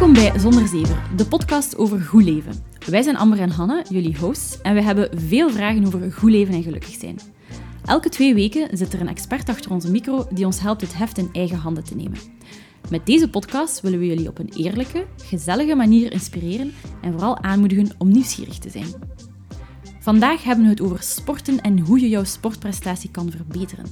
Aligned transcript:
Welkom 0.00 0.22
bij 0.22 0.38
Zonder 0.38 0.68
Zeven, 0.68 1.02
de 1.16 1.26
podcast 1.26 1.76
over 1.76 2.00
goed 2.00 2.24
leven. 2.24 2.52
Wij 2.86 3.02
zijn 3.02 3.16
Amber 3.16 3.40
en 3.40 3.50
Hanne, 3.50 3.84
jullie 3.88 4.18
hosts, 4.18 4.60
en 4.60 4.74
we 4.74 4.82
hebben 4.82 5.20
veel 5.20 5.50
vragen 5.50 5.86
over 5.86 6.12
goed 6.12 6.30
leven 6.30 6.54
en 6.54 6.62
gelukkig 6.62 6.94
zijn. 6.94 7.18
Elke 7.84 8.08
twee 8.08 8.34
weken 8.34 8.76
zit 8.76 8.92
er 8.92 9.00
een 9.00 9.08
expert 9.08 9.48
achter 9.48 9.70
onze 9.70 9.90
micro 9.90 10.26
die 10.30 10.46
ons 10.46 10.60
helpt 10.60 10.80
het 10.80 10.96
heft 10.96 11.18
in 11.18 11.28
eigen 11.32 11.56
handen 11.56 11.84
te 11.84 11.96
nemen. 11.96 12.18
Met 12.90 13.06
deze 13.06 13.30
podcast 13.30 13.80
willen 13.80 13.98
we 13.98 14.06
jullie 14.06 14.28
op 14.28 14.38
een 14.38 14.52
eerlijke, 14.56 15.06
gezellige 15.24 15.74
manier 15.74 16.12
inspireren 16.12 16.72
en 17.00 17.12
vooral 17.12 17.42
aanmoedigen 17.42 17.94
om 17.98 18.08
nieuwsgierig 18.08 18.58
te 18.58 18.70
zijn. 18.70 18.94
Vandaag 20.00 20.44
hebben 20.44 20.64
we 20.64 20.70
het 20.70 20.80
over 20.80 21.02
sporten 21.02 21.60
en 21.60 21.78
hoe 21.78 22.00
je 22.00 22.08
jouw 22.08 22.24
sportprestatie 22.24 23.10
kan 23.10 23.30
verbeteren. 23.30 23.86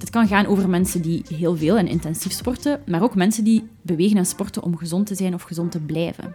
Dit 0.00 0.10
kan 0.10 0.28
gaan 0.28 0.46
over 0.46 0.68
mensen 0.68 1.02
die 1.02 1.22
heel 1.34 1.56
veel 1.56 1.78
en 1.78 1.88
intensief 1.88 2.32
sporten, 2.32 2.80
maar 2.86 3.02
ook 3.02 3.14
mensen 3.14 3.44
die 3.44 3.68
bewegen 3.82 4.16
en 4.16 4.26
sporten 4.26 4.62
om 4.62 4.76
gezond 4.76 5.06
te 5.06 5.14
zijn 5.14 5.34
of 5.34 5.42
gezond 5.42 5.70
te 5.70 5.80
blijven. 5.80 6.34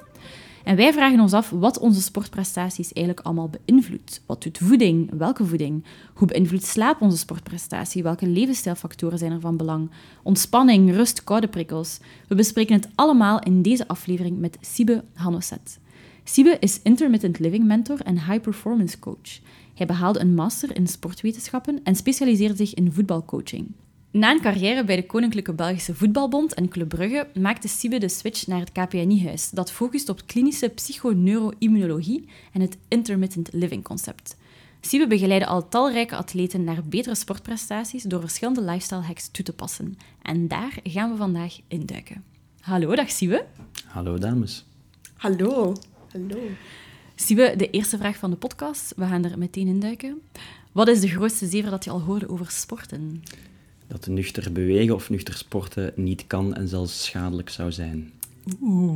En 0.64 0.76
wij 0.76 0.94
vragen 0.94 1.20
ons 1.20 1.34
af 1.34 1.50
wat 1.50 1.80
onze 1.80 2.02
sportprestaties 2.02 2.94
eigenlijk 2.94 3.26
allemaal 3.26 3.50
beïnvloedt. 3.50 4.22
Wat 4.26 4.44
doet 4.44 4.58
voeding? 4.58 5.12
Welke 5.18 5.46
voeding? 5.46 5.84
Hoe 6.14 6.28
beïnvloedt 6.28 6.66
slaap 6.66 7.02
onze 7.02 7.18
sportprestatie? 7.18 8.04
Welke 8.04 8.28
levensstijlfactoren 8.28 9.18
zijn 9.18 9.32
er 9.32 9.40
van 9.40 9.58
belang? 9.58 9.90
Ontspanning, 10.24 10.92
rust, 10.92 11.24
koude 11.24 11.48
prikkels. 11.48 12.00
We 12.28 12.36
bespreken 12.36 12.76
het 12.76 12.88
allemaal 12.96 13.40
in 13.40 13.62
deze 13.62 13.88
aflevering 13.88 14.40
met 14.40 14.58
Sibe 14.62 15.04
Hanoset. 15.14 15.80
Sibe 16.24 16.58
is 16.60 16.80
intermittent 16.84 17.40
living 17.40 17.66
mentor 17.66 18.02
en 18.02 18.16
high 18.16 18.42
performance 18.42 19.00
coach. 19.00 19.40
Hij 19.76 19.86
behaalde 19.86 20.20
een 20.20 20.34
master 20.34 20.76
in 20.76 20.88
sportwetenschappen 20.88 21.80
en 21.84 21.96
specialiseerde 21.96 22.56
zich 22.56 22.74
in 22.74 22.92
voetbalcoaching. 22.92 23.72
Na 24.12 24.32
een 24.32 24.42
carrière 24.42 24.84
bij 24.84 24.96
de 24.96 25.06
Koninklijke 25.06 25.54
Belgische 25.54 25.96
Voetbalbond 25.96 26.54
en 26.54 26.70
Club 26.70 26.90
Brugge 26.90 27.28
maakte 27.40 27.68
Siebe 27.68 27.98
de 27.98 28.10
switch 28.10 28.48
naar 28.48 28.60
het 28.60 28.72
KPNI-huis, 28.72 29.50
dat 29.50 29.72
focust 29.72 30.10
op 30.10 30.22
klinische 30.26 30.70
psychoneuroimmunologie 30.70 32.30
en 32.54 32.62
het 32.62 32.78
intermittent 32.88 33.50
living 33.54 33.84
concept. 33.84 34.38
Siebe 34.82 35.08
begeleidde 35.08 35.48
al 35.48 35.68
talrijke 35.70 36.16
atleten 36.16 36.64
naar 36.64 36.84
betere 36.84 37.16
sportprestaties 37.16 38.04
door 38.04 38.20
verschillende 38.20 38.62
lifestyle 38.62 39.02
hacks 39.02 39.30
toe 39.32 39.46
te 39.46 39.54
passen. 39.54 39.98
En 40.22 40.48
daar 40.48 40.78
gaan 40.84 41.12
we 41.12 41.18
vandaag 41.18 41.60
induiken. 41.68 42.24
Hallo, 42.60 42.96
dag 42.96 43.12
Siebe. 43.12 43.46
Hallo 43.86 44.18
dames. 44.18 44.66
Hallo. 45.16 45.74
Hallo. 46.12 46.38
Siebe, 47.16 47.54
de 47.58 47.70
eerste 47.70 47.98
vraag 47.98 48.18
van 48.18 48.30
de 48.30 48.36
podcast. 48.36 48.94
We 48.96 49.06
gaan 49.06 49.26
er 49.26 49.38
meteen 49.38 49.68
induiken. 49.68 50.22
Wat 50.72 50.88
is 50.88 51.00
de 51.00 51.08
grootste 51.08 51.48
zever 51.48 51.70
dat 51.70 51.84
je 51.84 51.90
al 51.90 52.02
hoorde 52.02 52.30
over 52.30 52.52
sporten? 52.52 53.24
Dat 53.88 54.08
nuchter 54.08 54.52
bewegen 54.52 54.96
of 54.96 55.10
nuchter 55.10 55.34
sporten 55.34 55.92
niet 55.96 56.28
kan 56.28 56.56
en 56.56 56.68
zelfs 56.68 57.04
schadelijk 57.06 57.50
zou 57.50 57.72
zijn. 57.72 58.12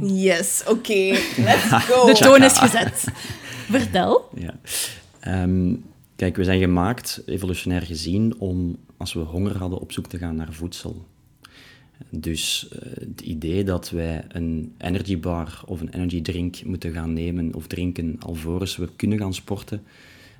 Yes, 0.01 0.63
oké. 0.67 1.17
Let's 1.47 1.71
go. 1.71 2.05
De 2.05 2.13
toon 2.19 2.43
is 2.43 2.57
gezet. 2.57 3.05
Vertel. 3.69 4.29
Ja. 4.35 4.59
Ehm, 5.19 5.75
kijk, 6.15 6.35
we 6.35 6.43
zijn 6.43 6.59
gemaakt, 6.59 7.21
evolutionair 7.25 7.81
gezien, 7.81 8.35
om 8.39 8.77
als 8.97 9.13
we 9.13 9.19
honger 9.19 9.57
hadden 9.57 9.79
op 9.79 9.91
zoek 9.91 10.07
te 10.07 10.17
gaan 10.17 10.35
naar 10.35 10.53
voedsel. 10.53 11.05
Dus 12.09 12.69
uh, 12.73 12.79
het 12.99 13.21
idee 13.21 13.63
dat 13.63 13.89
wij 13.89 14.25
een 14.27 14.73
energy 14.77 15.19
bar 15.19 15.63
of 15.65 15.81
een 15.81 15.89
energy 15.89 16.21
drink 16.21 16.63
moeten 16.63 16.91
gaan 16.91 17.13
nemen 17.13 17.55
of 17.55 17.67
drinken 17.67 18.15
alvorens 18.19 18.75
we 18.75 18.89
kunnen 18.95 19.17
gaan 19.17 19.33
sporten, 19.33 19.83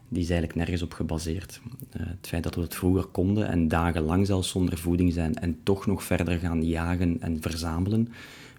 die 0.09 0.21
is 0.21 0.29
eigenlijk 0.29 0.59
nergens 0.59 0.81
op 0.81 0.93
gebaseerd. 0.93 1.61
Uh, 1.97 2.07
het 2.07 2.27
feit 2.27 2.43
dat 2.43 2.55
we 2.55 2.61
het 2.61 2.75
vroeger 2.75 3.05
konden 3.05 3.47
en 3.47 3.67
dagenlang 3.67 4.25
zelfs 4.25 4.49
zonder 4.49 4.77
voeding 4.77 5.13
zijn 5.13 5.35
en 5.35 5.57
toch 5.63 5.85
nog 5.85 6.03
verder 6.03 6.39
gaan 6.39 6.65
jagen 6.65 7.17
en 7.21 7.41
verzamelen, 7.41 8.09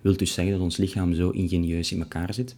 wil 0.00 0.16
dus 0.16 0.32
zeggen 0.32 0.52
dat 0.52 0.62
ons 0.62 0.76
lichaam 0.76 1.14
zo 1.14 1.30
ingenieus 1.30 1.92
in 1.92 2.00
elkaar 2.00 2.34
zit 2.34 2.54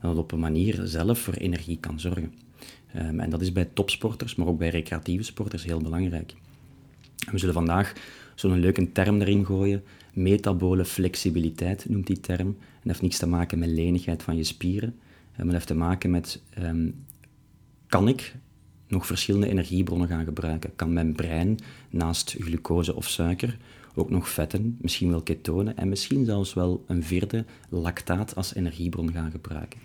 dat 0.00 0.10
het 0.10 0.18
op 0.18 0.32
een 0.32 0.38
manier 0.38 0.80
zelf 0.84 1.18
voor 1.18 1.34
energie 1.34 1.78
kan 1.80 2.00
zorgen. 2.00 2.32
Um, 2.96 3.20
en 3.20 3.30
dat 3.30 3.40
is 3.40 3.52
bij 3.52 3.68
topsporters, 3.72 4.34
maar 4.34 4.46
ook 4.46 4.58
bij 4.58 4.68
recreatieve 4.68 5.24
sporters 5.24 5.64
heel 5.64 5.80
belangrijk. 5.80 6.34
We 7.30 7.38
zullen 7.38 7.54
vandaag 7.54 7.92
zo'n 8.36 8.60
leuke 8.60 8.92
term 8.92 9.20
erin 9.20 9.44
gooien. 9.44 9.82
Metabole 10.12 10.84
flexibiliteit 10.84 11.88
noemt 11.88 12.06
die 12.06 12.20
term. 12.20 12.46
Dat 12.46 12.82
heeft 12.82 13.02
niets 13.02 13.18
te 13.18 13.26
maken 13.26 13.58
met 13.58 13.68
lenigheid 13.68 14.22
van 14.22 14.36
je 14.36 14.44
spieren, 14.44 14.94
maar 15.36 15.44
dat 15.44 15.54
heeft 15.54 15.66
te 15.66 15.74
maken 15.74 16.10
met 16.10 16.42
um, 16.62 17.04
kan 17.86 18.08
ik 18.08 18.34
nog 18.88 19.06
verschillende 19.06 19.48
energiebronnen 19.48 20.08
gaan 20.08 20.24
gebruiken? 20.24 20.76
Kan 20.76 20.92
mijn 20.92 21.12
brein 21.12 21.58
naast 21.90 22.36
glucose 22.38 22.94
of 22.94 23.08
suiker 23.08 23.56
ook 23.94 24.10
nog 24.10 24.28
vetten, 24.28 24.76
misschien 24.80 25.10
wel 25.10 25.22
ketonen 25.22 25.76
en 25.76 25.88
misschien 25.88 26.24
zelfs 26.24 26.54
wel 26.54 26.84
een 26.86 27.04
vierde 27.04 27.44
lactaat 27.68 28.34
als 28.34 28.54
energiebron 28.54 29.12
gaan 29.12 29.30
gebruiken? 29.30 29.80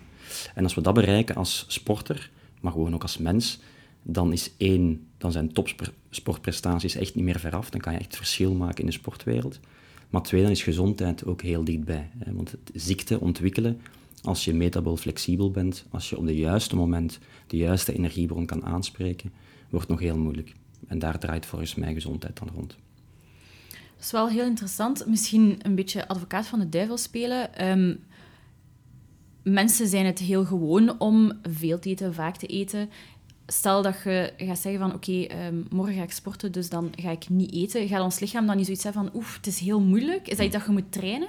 En 0.54 0.62
als 0.62 0.74
we 0.74 0.80
dat 0.80 0.94
bereiken 0.94 1.34
als 1.34 1.64
sporter, 1.68 2.30
maar 2.60 2.72
gewoon 2.72 2.94
ook 2.94 3.02
als 3.02 3.18
mens, 3.18 3.60
dan 4.02 4.32
is 4.32 4.52
één, 4.56 5.06
dan 5.22 5.32
zijn 5.32 5.52
topsportprestaties 5.52 6.94
echt 6.94 7.14
niet 7.14 7.24
meer 7.24 7.40
veraf. 7.40 7.70
Dan 7.70 7.80
kan 7.80 7.92
je 7.92 7.98
echt 7.98 8.16
verschil 8.16 8.54
maken 8.54 8.80
in 8.80 8.86
de 8.86 8.92
sportwereld. 8.92 9.60
Maar 10.10 10.22
twee, 10.22 10.42
dan 10.42 10.50
is 10.50 10.62
gezondheid 10.62 11.24
ook 11.24 11.42
heel 11.42 11.64
dichtbij. 11.64 12.10
Hè? 12.18 12.32
Want 12.32 12.50
het 12.50 12.70
ziekte 12.74 13.20
ontwikkelen 13.20 13.80
als 14.22 14.44
je 14.44 14.54
metabool 14.54 14.96
flexibel 14.96 15.50
bent, 15.50 15.84
als 15.90 16.10
je 16.10 16.18
op 16.18 16.26
het 16.26 16.36
juiste 16.36 16.76
moment 16.76 17.18
de 17.46 17.56
juiste 17.56 17.92
energiebron 17.92 18.46
kan 18.46 18.64
aanspreken, 18.64 19.32
wordt 19.70 19.88
nog 19.88 20.00
heel 20.00 20.16
moeilijk. 20.16 20.52
En 20.86 20.98
daar 20.98 21.18
draait 21.18 21.46
volgens 21.46 21.74
mij 21.74 21.94
gezondheid 21.94 22.38
dan 22.38 22.48
rond. 22.54 22.76
Dat 23.70 24.04
is 24.04 24.10
wel 24.10 24.28
heel 24.28 24.44
interessant. 24.44 25.06
Misschien 25.06 25.58
een 25.62 25.74
beetje 25.74 26.08
advocaat 26.08 26.46
van 26.46 26.58
de 26.58 26.68
duivel 26.68 26.96
spelen. 26.96 27.68
Um, 27.68 28.00
mensen 29.42 29.88
zijn 29.88 30.06
het 30.06 30.18
heel 30.18 30.44
gewoon 30.44 31.00
om 31.00 31.32
veel 31.42 31.78
te 31.78 31.88
eten, 31.88 32.14
vaak 32.14 32.36
te 32.36 32.46
eten. 32.46 32.90
Stel 33.46 33.82
dat 33.82 33.96
je 34.04 34.32
gaat 34.36 34.58
zeggen 34.58 34.80
van 34.80 34.94
oké, 34.94 35.10
okay, 35.10 35.46
um, 35.46 35.66
morgen 35.70 35.94
ga 35.94 36.02
ik 36.02 36.12
sporten, 36.12 36.52
dus 36.52 36.68
dan 36.68 36.92
ga 36.96 37.10
ik 37.10 37.28
niet 37.28 37.52
eten. 37.52 37.88
Gaat 37.88 38.02
ons 38.02 38.20
lichaam 38.20 38.46
dan 38.46 38.56
niet 38.56 38.64
zoiets 38.64 38.84
hebben 38.84 39.02
van 39.02 39.14
oef, 39.14 39.36
het 39.36 39.46
is 39.46 39.58
heel 39.58 39.80
moeilijk? 39.80 40.28
Is 40.28 40.36
dat 40.36 40.46
iets 40.46 40.54
dat 40.56 40.66
je 40.66 40.72
moet 40.72 40.92
trainen? 40.92 41.28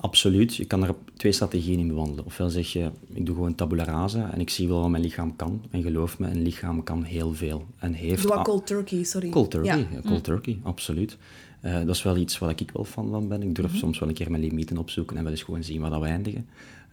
Absoluut. 0.00 0.56
Je 0.56 0.64
kan 0.64 0.82
er 0.82 0.94
twee 1.16 1.32
strategieën 1.32 1.78
in 1.78 1.88
bewandelen. 1.88 2.24
Ofwel 2.24 2.48
zeg 2.48 2.72
je, 2.72 2.90
ik 3.12 3.26
doe 3.26 3.34
gewoon 3.34 3.54
tabula 3.54 3.84
rasa 3.84 4.32
en 4.32 4.40
ik 4.40 4.50
zie 4.50 4.68
wel 4.68 4.80
wat 4.80 4.90
mijn 4.90 5.02
lichaam 5.02 5.36
kan. 5.36 5.62
En 5.70 5.82
geloof 5.82 6.18
me, 6.18 6.28
een 6.28 6.42
lichaam 6.42 6.82
kan 6.82 7.02
heel 7.02 7.34
veel. 7.34 7.66
En 7.78 7.92
heeft 7.92 8.22
Doe 8.22 8.42
cold 8.42 8.66
turkey, 8.66 9.04
sorry. 9.04 9.28
Cold 9.28 9.50
turkey, 9.50 9.78
ja. 9.78 10.00
cold 10.08 10.24
turkey, 10.24 10.58
absoluut. 10.62 11.16
Uh, 11.62 11.74
dat 11.74 11.94
is 11.94 12.02
wel 12.02 12.16
iets 12.16 12.38
waar 12.38 12.50
ik 12.50 12.70
wel 12.72 12.84
van 12.84 13.28
ben. 13.28 13.42
Ik 13.42 13.54
durf 13.54 13.66
mm 13.66 13.72
-hmm. 13.72 13.80
soms 13.80 13.98
wel 13.98 14.08
een 14.08 14.14
keer 14.14 14.30
mijn 14.30 14.42
limieten 14.42 14.78
opzoeken 14.78 15.16
en 15.16 15.22
wel 15.22 15.32
eens 15.32 15.42
gewoon 15.42 15.64
zien 15.64 15.80
waar 15.80 15.90
dat 15.90 16.00
we 16.00 16.06
eindigen. 16.06 16.48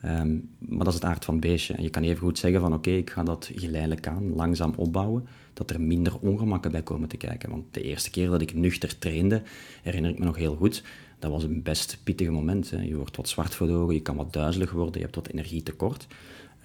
Um, 0.05 0.49
maar 0.57 0.83
dat 0.85 0.87
is 0.87 0.93
het 0.93 1.03
aard 1.03 1.25
van 1.25 1.33
het 1.33 1.43
beestje. 1.43 1.73
En 1.73 1.83
je 1.83 1.89
kan 1.89 2.03
even 2.03 2.17
goed 2.17 2.37
zeggen 2.37 2.59
van 2.59 2.73
oké, 2.73 2.89
okay, 2.89 2.99
ik 2.99 3.09
ga 3.09 3.23
dat 3.23 3.51
geleidelijk 3.55 4.07
aan, 4.07 4.35
langzaam 4.35 4.73
opbouwen, 4.75 5.27
dat 5.53 5.69
er 5.69 5.81
minder 5.81 6.19
ongemakken 6.19 6.71
bij 6.71 6.81
komen 6.81 7.09
te 7.09 7.17
kijken. 7.17 7.49
Want 7.49 7.63
de 7.71 7.81
eerste 7.81 8.09
keer 8.09 8.29
dat 8.29 8.41
ik 8.41 8.53
nuchter 8.53 8.97
trainde, 8.97 9.41
herinner 9.81 10.11
ik 10.11 10.19
me 10.19 10.25
nog 10.25 10.37
heel 10.37 10.55
goed, 10.55 10.83
dat 11.19 11.31
was 11.31 11.43
een 11.43 11.61
best 11.61 11.97
pittige 12.03 12.31
moment. 12.31 12.69
Hè. 12.69 12.81
Je 12.81 12.95
wordt 12.95 13.17
wat 13.17 13.29
zwart 13.29 13.55
voor 13.55 13.67
de 13.67 13.73
ogen, 13.73 13.93
je 13.93 14.01
kan 14.01 14.15
wat 14.15 14.33
duizelig 14.33 14.71
worden, 14.71 14.93
je 14.93 15.01
hebt 15.01 15.15
wat 15.15 15.27
energietekort. 15.27 16.07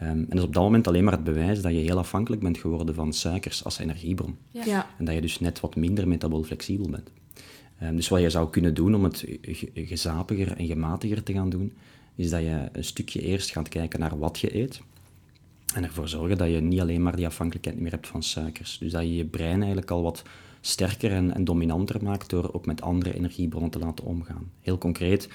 Um, 0.02 0.08
en 0.08 0.26
dat 0.28 0.38
is 0.38 0.44
op 0.44 0.54
dat 0.54 0.62
moment 0.62 0.86
alleen 0.86 1.04
maar 1.04 1.12
het 1.12 1.24
bewijs 1.24 1.62
dat 1.62 1.72
je 1.72 1.78
heel 1.78 1.98
afhankelijk 1.98 2.42
bent 2.42 2.58
geworden 2.58 2.94
van 2.94 3.12
suikers 3.12 3.64
als 3.64 3.78
energiebron. 3.78 4.36
Ja. 4.50 4.64
Ja. 4.64 4.86
En 4.98 5.04
dat 5.04 5.14
je 5.14 5.20
dus 5.20 5.40
net 5.40 5.60
wat 5.60 5.76
minder 5.76 6.08
metabool 6.08 6.42
flexibel 6.42 6.90
bent. 6.90 7.10
Um, 7.82 7.96
dus 7.96 8.08
wat 8.08 8.20
je 8.20 8.30
zou 8.30 8.50
kunnen 8.50 8.74
doen 8.74 8.94
om 8.94 9.04
het 9.04 9.24
gezapiger 9.74 10.56
en 10.56 10.66
gematiger 10.66 11.22
te 11.22 11.32
gaan 11.32 11.50
doen, 11.50 11.72
is 12.18 12.30
dat 12.30 12.40
je 12.40 12.68
een 12.72 12.84
stukje 12.84 13.20
eerst 13.20 13.50
gaat 13.50 13.68
kijken 13.68 14.00
naar 14.00 14.18
wat 14.18 14.38
je 14.38 14.56
eet. 14.56 14.80
En 15.74 15.84
ervoor 15.84 16.08
zorgen 16.08 16.38
dat 16.38 16.50
je 16.50 16.60
niet 16.60 16.80
alleen 16.80 17.02
maar 17.02 17.16
die 17.16 17.26
afhankelijkheid 17.26 17.80
meer 17.80 17.90
hebt 17.90 18.06
van 18.06 18.22
suikers. 18.22 18.78
Dus 18.78 18.92
dat 18.92 19.02
je 19.02 19.14
je 19.14 19.24
brein 19.24 19.58
eigenlijk 19.58 19.90
al 19.90 20.02
wat 20.02 20.22
sterker 20.60 21.12
en, 21.12 21.34
en 21.34 21.44
dominanter 21.44 22.02
maakt 22.02 22.30
door 22.30 22.52
ook 22.52 22.66
met 22.66 22.82
andere 22.82 23.14
energiebronnen 23.14 23.70
te 23.70 23.78
laten 23.78 24.04
omgaan. 24.04 24.50
Heel 24.60 24.78
concreet, 24.78 25.28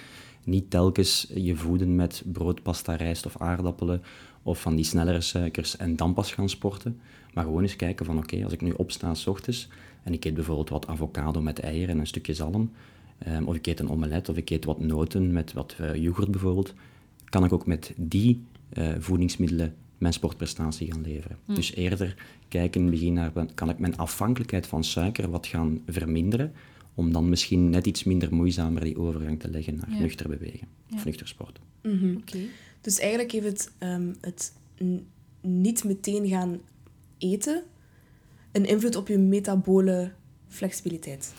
niet 0.44 0.70
telkens 0.70 1.28
je 1.36 1.56
voeden 1.56 1.96
met 1.96 2.24
brood, 2.26 2.64
pasta, 2.64 2.96
rijst 2.96 3.26
of 3.26 3.38
aardappelen 3.38 4.02
of 4.42 4.62
van 4.62 4.76
die 4.76 4.86
snellere 4.86 5.22
suikers 5.22 5.78
en 5.78 5.96
dan 5.96 6.14
pas 6.14 6.34
gaan 6.34 6.50
sporten. 6.50 7.00
Maar 7.34 7.44
gewoon 7.44 7.62
eens 7.62 7.76
kijken 7.76 8.06
van 8.06 8.18
oké, 8.18 8.44
als 8.44 8.54
ik 8.54 8.62
nu 8.62 8.72
opsta 8.72 9.14
s 9.14 9.28
ochtends 9.28 9.68
en 10.04 10.14
ik 10.14 10.26
eet 10.26 10.34
bijvoorbeeld 10.34 10.70
wat 10.70 10.88
avocado 10.88 11.42
met 11.42 11.60
eieren 11.60 11.90
en 11.90 12.00
een 12.00 12.08
stukje 12.08 12.34
zalm, 12.34 12.72
um, 13.28 13.48
of 13.48 13.56
ik 13.56 13.68
eet 13.68 13.80
een 13.80 13.90
omelet 13.90 14.30
of 14.30 14.38
ik 14.38 14.50
eet 14.50 14.66
wat 14.66 14.80
noten 14.80 15.32
met 15.32 15.54
wat 15.54 15.76
uh, 15.82 15.96
yoghurt 15.96 16.32
bijvoorbeeld, 16.32 16.74
kan 17.30 17.44
ik 17.44 17.54
ook 17.54 17.66
met 17.66 17.94
die 17.98 18.44
uh, 18.74 18.94
voedingsmiddelen 19.00 19.76
mijn 19.98 20.14
sportprestatie 20.14 20.92
gaan 20.92 21.02
leveren. 21.02 21.38
Mm. 21.46 21.56
Dus 21.56 21.76
eerder 21.76 22.16
kijken 22.48 22.82
in 22.82 22.88
het 22.88 22.96
begin 22.96 23.14
naar, 23.14 23.32
kan 23.54 23.70
ik 23.70 23.80
mijn 23.80 23.98
afhankelijkheid 23.98 24.68
van 24.68 24.84
suiker 24.84 25.30
wat 25.30 25.48
gaan 25.48 25.82
verminderen, 25.88 26.54
om 26.94 27.12
dan 27.12 27.30
misschien 27.30 27.70
net 27.70 27.86
iets 27.86 28.04
minder 28.04 28.34
moeizamer 28.34 28.84
die 28.84 28.98
overgang 28.98 29.40
te 29.40 29.50
leggen 29.50 29.76
naar 29.76 29.92
ja. 29.92 30.00
nuchter 30.00 30.30
bewegen 30.30 30.68
ja. 30.88 30.96
of 30.96 31.06
nuchter 31.06 31.28
sporten. 31.28 31.64
Mm 31.84 32.00
-hmm. 32.00 32.16
okay. 32.16 32.48
Dus 32.82 33.00
eigenlijk 33.00 33.32
heeft 33.32 33.46
het, 33.46 33.72
um, 33.80 34.16
het 34.22 34.54
niet 35.42 35.84
meteen 35.84 36.28
gaan 36.28 36.60
eten 37.18 37.64
een 38.52 38.66
invloed 38.66 38.96
op 38.96 39.08
je 39.08 39.18
metabole 39.18 40.12
flexibiliteit. 40.48 41.34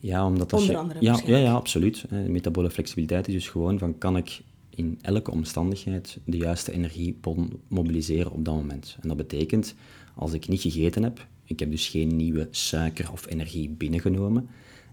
Ja, 0.00 0.26
omdat 0.26 0.52
als 0.52 0.60
Onder 0.60 0.74
je, 0.76 0.80
andere 0.82 1.02
ja, 1.02 1.20
ja, 1.26 1.36
ja, 1.36 1.52
absoluut. 1.52 2.04
De 2.08 2.14
metabole 2.16 2.70
flexibiliteit 2.70 3.28
is 3.28 3.34
dus 3.34 3.48
gewoon 3.48 3.78
van 3.78 3.98
kan 3.98 4.16
ik 4.16 4.40
in 4.70 4.98
elke 5.02 5.30
omstandigheid 5.30 6.18
de 6.24 6.36
juiste 6.36 6.72
energiebron 6.72 7.60
mobiliseren 7.68 8.32
op 8.32 8.44
dat 8.44 8.54
moment. 8.54 8.96
En 9.00 9.08
dat 9.08 9.16
betekent, 9.16 9.74
als 10.14 10.32
ik 10.32 10.48
niet 10.48 10.60
gegeten 10.60 11.02
heb, 11.02 11.26
ik 11.44 11.58
heb 11.60 11.70
dus 11.70 11.88
geen 11.88 12.16
nieuwe 12.16 12.48
suiker 12.50 13.12
of 13.12 13.26
energie 13.30 13.68
binnengenomen, 13.68 14.48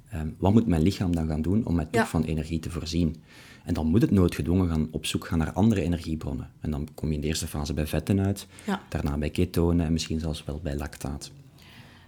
ehm, 0.09 0.29
wat 0.37 0.53
moet 0.53 0.67
mijn 0.67 0.81
lichaam 0.81 1.15
dan 1.15 1.27
gaan 1.27 1.41
doen 1.41 1.65
om 1.65 1.75
mij 1.75 1.85
toch 1.85 2.01
Ja. 2.01 2.07
van 2.07 2.23
energie 2.23 2.59
te 2.59 2.69
voorzien? 2.69 3.15
En 3.63 3.73
dan 3.73 3.87
moet 3.87 4.01
het 4.01 4.11
noodgedwongen 4.11 4.67
gaan 4.69 4.87
op 4.91 5.05
zoek 5.05 5.25
gaan 5.27 5.37
naar 5.37 5.51
andere 5.53 5.81
energiebronnen. 5.81 6.51
En 6.59 6.71
dan 6.71 6.87
kom 6.93 7.09
je 7.09 7.15
in 7.15 7.21
de 7.21 7.27
eerste 7.27 7.47
fase 7.47 7.73
bij 7.73 7.87
vetten 7.87 8.19
uit, 8.19 8.47
Ja. 8.65 8.81
daarna 8.89 9.17
bij 9.17 9.29
ketonen 9.29 9.85
en 9.85 9.93
misschien 9.93 10.19
zelfs 10.19 10.43
wel 10.43 10.59
bij 10.63 10.75
lactaat. 10.77 11.31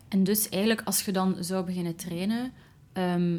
En 0.07 0.23
dus 0.23 0.49
eigenlijk, 0.49 0.81
als 0.85 1.01
je 1.05 1.11
dan 1.11 1.35
zou 1.39 1.65
beginnen 1.65 1.95
trainen... 1.95 2.51
ehm, 2.97 3.37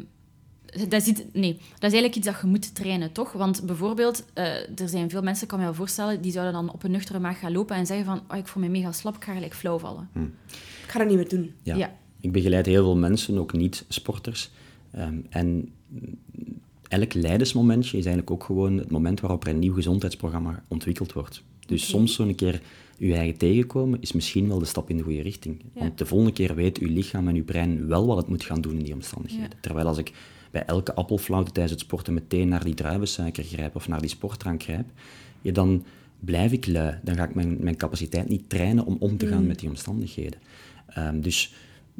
dat, 0.89 1.01
is 1.01 1.07
iets, 1.07 1.21
nee, 1.33 1.53
dat 1.53 1.91
is 1.91 1.99
eigenlijk 1.99 2.15
iets 2.15 2.25
dat 2.25 2.41
je 2.41 2.47
moet 2.47 2.75
trainen, 2.75 3.11
toch? 3.11 3.31
Want 3.31 3.65
bijvoorbeeld, 3.65 4.25
eh, 4.33 4.79
er 4.79 4.89
zijn 4.89 5.09
veel 5.09 5.21
mensen, 5.21 5.43
ik 5.43 5.49
kan 5.49 5.59
me 5.59 5.65
wel 5.65 5.73
voorstellen, 5.73 6.21
die 6.21 6.31
zouden 6.31 6.53
dan 6.53 6.73
op 6.73 6.83
een 6.83 6.91
nuchtere 6.91 7.19
maag 7.19 7.39
gaan 7.39 7.51
lopen 7.51 7.75
en 7.75 7.85
zeggen 7.85 8.05
van 8.05 8.21
oh, 8.27 8.37
ik 8.37 8.47
voel 8.47 8.63
me 8.63 8.69
mega 8.69 8.91
slap, 8.91 9.15
ik 9.15 9.23
ga 9.23 9.33
gelijk 9.33 9.55
flauw 9.55 9.79
vallen. 9.79 10.09
Ik 10.83 10.89
ga 10.91 10.99
dat 10.99 11.07
niet 11.07 11.17
meer 11.17 11.29
doen. 11.29 11.53
Ja. 11.63 11.75
Ja. 11.75 11.97
Ik 12.21 12.31
begeleid 12.31 12.65
heel 12.65 12.83
veel 12.83 12.97
mensen, 12.97 13.37
ook 13.37 13.53
niet-sporters. 13.53 14.51
Ehm, 14.91 15.17
en 15.29 15.71
elk 16.87 17.13
leidersmomentje 17.13 17.97
is 17.97 18.05
eigenlijk 18.05 18.31
ook 18.31 18.43
gewoon 18.43 18.77
het 18.77 18.91
moment 18.91 19.19
waarop 19.19 19.43
er 19.43 19.49
een 19.49 19.59
nieuw 19.59 19.73
gezondheidsprogramma 19.73 20.63
ontwikkeld 20.67 21.13
wordt. 21.13 21.43
Dus 21.65 21.81
Oké. 21.81 21.89
soms 21.89 22.13
zo'n 22.13 22.35
keer 22.35 22.61
je 23.07 23.15
eigen 23.15 23.37
tegenkomen 23.37 24.01
is 24.01 24.11
misschien 24.11 24.47
wel 24.47 24.59
de 24.59 24.65
stap 24.65 24.89
in 24.89 24.97
de 24.97 25.03
goede 25.03 25.21
richting. 25.21 25.61
Ja. 25.73 25.81
Want 25.81 25.97
de 25.97 26.05
volgende 26.05 26.33
keer 26.33 26.55
weet 26.55 26.77
uw 26.77 26.93
lichaam 26.93 27.27
en 27.27 27.35
uw 27.35 27.43
brein 27.43 27.87
wel 27.87 28.07
wat 28.07 28.17
het 28.17 28.27
moet 28.27 28.43
gaan 28.43 28.61
doen 28.61 28.77
in 28.77 28.83
die 28.83 28.93
omstandigheden. 28.93 29.49
Ja. 29.49 29.57
Terwijl 29.61 29.87
als 29.87 29.97
ik 29.97 30.13
bij 30.51 30.65
elke 30.65 30.93
appelflauwte 30.93 31.51
tijdens 31.51 31.73
het 31.73 31.81
sporten 31.81 32.13
meteen 32.13 32.47
naar 32.47 32.63
die 32.63 32.73
druivensuiker 32.73 33.43
grijp 33.43 33.75
of 33.75 33.87
naar 33.87 34.01
die 34.01 34.09
sportdrank 34.09 34.63
grijp, 34.63 34.85
ja, 35.41 35.51
dan 35.51 35.83
blijf 36.19 36.51
ik 36.51 36.67
lui. 36.67 36.99
Dan 37.03 37.15
ga 37.15 37.23
ik 37.23 37.35
mijn, 37.35 37.57
mijn 37.59 37.77
capaciteit 37.77 38.29
niet 38.29 38.49
trainen 38.49 38.85
om 38.85 38.97
om 38.99 39.17
te 39.17 39.27
gaan 39.27 39.47
met 39.47 39.59
die 39.59 39.69
omstandigheden. 39.69 40.39
Ehm, 40.87 41.19
dus 41.19 41.53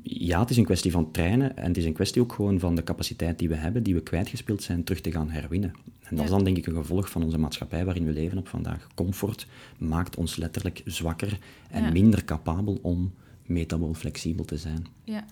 ja, 0.03 0.39
het 0.39 0.49
is 0.49 0.57
een 0.57 0.65
kwestie 0.65 0.91
van 0.91 1.11
trainen 1.11 1.57
en 1.57 1.67
het 1.67 1.77
is 1.77 1.85
een 1.85 1.93
kwestie 1.93 2.21
ook 2.21 2.33
gewoon 2.33 2.59
van 2.59 2.75
de 2.75 2.83
capaciteit 2.83 3.39
die 3.39 3.49
we 3.49 3.55
hebben, 3.55 3.83
die 3.83 3.93
we 3.93 4.01
kwijtgespeeld 4.01 4.63
zijn, 4.63 4.83
terug 4.83 5.01
te 5.01 5.11
gaan 5.11 5.29
herwinnen. 5.29 5.73
En 6.03 6.15
dat 6.15 6.25
is 6.25 6.31
dan 6.31 6.43
denk 6.43 6.57
ik 6.57 6.65
een 6.65 6.73
gevolg 6.75 7.09
van 7.09 7.23
onze 7.23 7.37
maatschappij 7.37 7.85
waarin 7.85 8.05
we 8.05 8.11
leven 8.11 8.37
op 8.37 8.47
vandaag. 8.47 8.87
Comfort 8.95 9.47
maakt 9.77 10.15
ons 10.15 10.35
letterlijk 10.35 10.81
zwakker 10.85 11.37
en 11.69 11.83
Ja. 11.83 11.91
minder 11.91 12.25
capabel 12.25 12.79
om 12.81 13.13
metabool 13.45 13.93
flexibel 13.93 14.45
te 14.45 14.57
zijn. 14.57 14.85
Ja. 15.03 15.25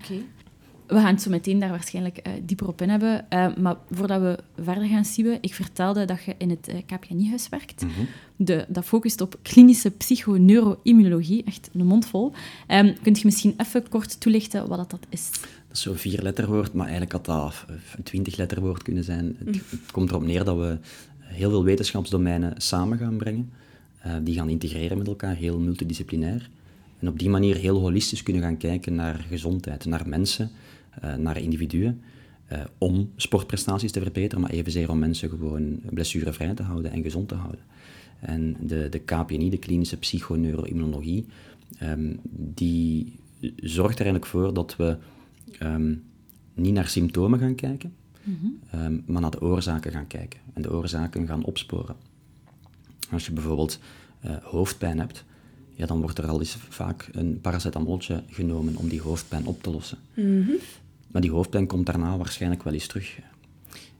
Oké. 0.00 0.14
We 0.86 0.94
gaan 0.94 1.14
het 1.14 1.22
zo 1.22 1.30
meteen 1.30 1.58
daar 1.58 1.70
waarschijnlijk 1.70 2.16
eh, 2.16 2.32
dieper 2.42 2.68
op 2.68 2.82
in 2.82 2.88
hebben. 2.88 3.30
Eh, 3.30 3.56
maar 3.56 3.76
voordat 3.90 4.20
we 4.20 4.38
verder 4.62 4.88
gaan, 4.88 5.04
Siebe, 5.04 5.38
ik 5.40 5.54
vertelde 5.54 6.04
dat 6.04 6.24
je 6.24 6.34
in 6.38 6.50
het 6.50 6.68
uh, 6.68 6.74
KPNI-huis 6.86 7.48
werkt. 7.48 7.84
De, 8.36 8.64
dat 8.68 8.84
focust 8.84 9.20
op 9.20 9.38
klinische 9.42 9.90
psychoneuroimmunologie, 9.90 11.44
echt 11.44 11.70
een 11.72 11.86
mond 11.86 12.06
vol. 12.06 12.32
Um, 12.68 12.94
kunt 13.02 13.18
je 13.18 13.24
misschien 13.24 13.54
even 13.56 13.88
kort 13.88 14.20
toelichten 14.20 14.68
wat 14.68 14.78
dat, 14.78 14.90
dat 14.90 15.06
is? 15.08 15.30
Dat 15.30 15.76
is 15.76 15.82
zo'n 15.82 15.96
vier 15.96 16.22
letterwoord, 16.22 16.72
maar 16.72 16.86
eigenlijk 16.86 17.12
had 17.12 17.24
dat 17.24 17.64
een 17.96 18.02
twintig 18.02 18.36
letterwoord 18.36 18.82
kunnen 18.82 19.04
zijn. 19.04 19.36
Het, 19.44 19.54
het, 19.54 19.90
komt 19.90 20.10
erop 20.10 20.22
neer 20.22 20.44
dat 20.44 20.56
we 20.56 20.78
heel 21.18 21.50
veel 21.50 21.64
wetenschapsdomeinen 21.64 22.54
samen 22.56 22.98
gaan 22.98 23.16
brengen. 23.16 23.52
Uh, 24.06 24.12
die 24.22 24.34
gaan 24.34 24.48
integreren 24.48 24.98
met 24.98 25.06
elkaar, 25.06 25.34
heel 25.34 25.58
multidisciplinair. 25.58 26.50
En 26.98 27.08
op 27.08 27.18
die 27.18 27.30
manier 27.30 27.56
heel 27.56 27.80
holistisch 27.80 28.22
kunnen 28.22 28.42
gaan 28.42 28.56
kijken 28.56 28.94
naar 28.94 29.26
gezondheid, 29.28 29.84
naar 29.84 30.08
mensen, 30.08 30.50
uh, 30.52 30.63
naar 31.16 31.40
individuen. 31.40 32.00
Uh, 32.52 32.58
om 32.78 33.12
sportprestaties 33.16 33.92
te 33.92 34.00
verbeteren, 34.00 34.40
maar 34.40 34.50
evenzeer 34.50 34.90
om 34.90 34.98
mensen 34.98 35.28
gewoon 35.28 35.80
blessurevrij 35.90 36.54
te 36.54 36.62
houden 36.62 36.92
en 36.92 37.02
gezond 37.02 37.28
te 37.28 37.34
houden. 37.34 37.60
En 38.20 38.56
de, 38.60 38.88
de 38.88 38.98
KPNI, 38.98 39.50
de 39.50 39.58
klinische 39.58 39.96
psychoneuroimmunologie, 39.96 41.26
um, 41.82 42.20
die 42.30 43.18
zorgt 43.56 43.98
er 43.98 44.04
eigenlijk 44.04 44.26
voor 44.26 44.54
dat 44.54 44.76
we 44.76 44.96
um, 45.62 46.02
niet 46.54 46.72
naar 46.74 46.88
symptomen 46.88 47.38
gaan 47.38 47.54
kijken, 47.54 47.92
mm 48.22 48.38
-hmm. 48.40 48.80
um, 48.80 49.02
maar 49.06 49.20
naar 49.20 49.30
de 49.30 49.40
oorzaken 49.40 49.92
gaan 49.92 50.06
kijken 50.06 50.40
en 50.52 50.62
de 50.62 50.72
oorzaken 50.72 51.26
gaan 51.26 51.44
opsporen. 51.44 51.96
Als 53.10 53.26
je 53.26 53.32
bijvoorbeeld 53.32 53.78
uh, 54.24 54.36
hoofdpijn 54.42 54.98
hebt, 54.98 55.24
ja, 55.74 55.86
dan 55.86 56.00
wordt 56.00 56.18
er 56.18 56.26
al 56.26 56.38
eens 56.38 56.56
vaak 56.56 57.08
een 57.12 57.40
paracetamoltje 57.40 58.22
genomen 58.28 58.76
om 58.76 58.88
die 58.88 59.00
hoofdpijn 59.00 59.46
op 59.46 59.62
te 59.62 59.70
lossen. 59.70 59.98
Mm 60.14 60.42
-hmm. 60.42 60.56
Maar 61.14 61.22
die 61.22 61.32
hoofdpijn 61.32 61.66
komt 61.66 61.86
daarna 61.86 62.16
waarschijnlijk 62.16 62.62
wel 62.62 62.72
eens 62.72 62.86
terug. 62.86 63.18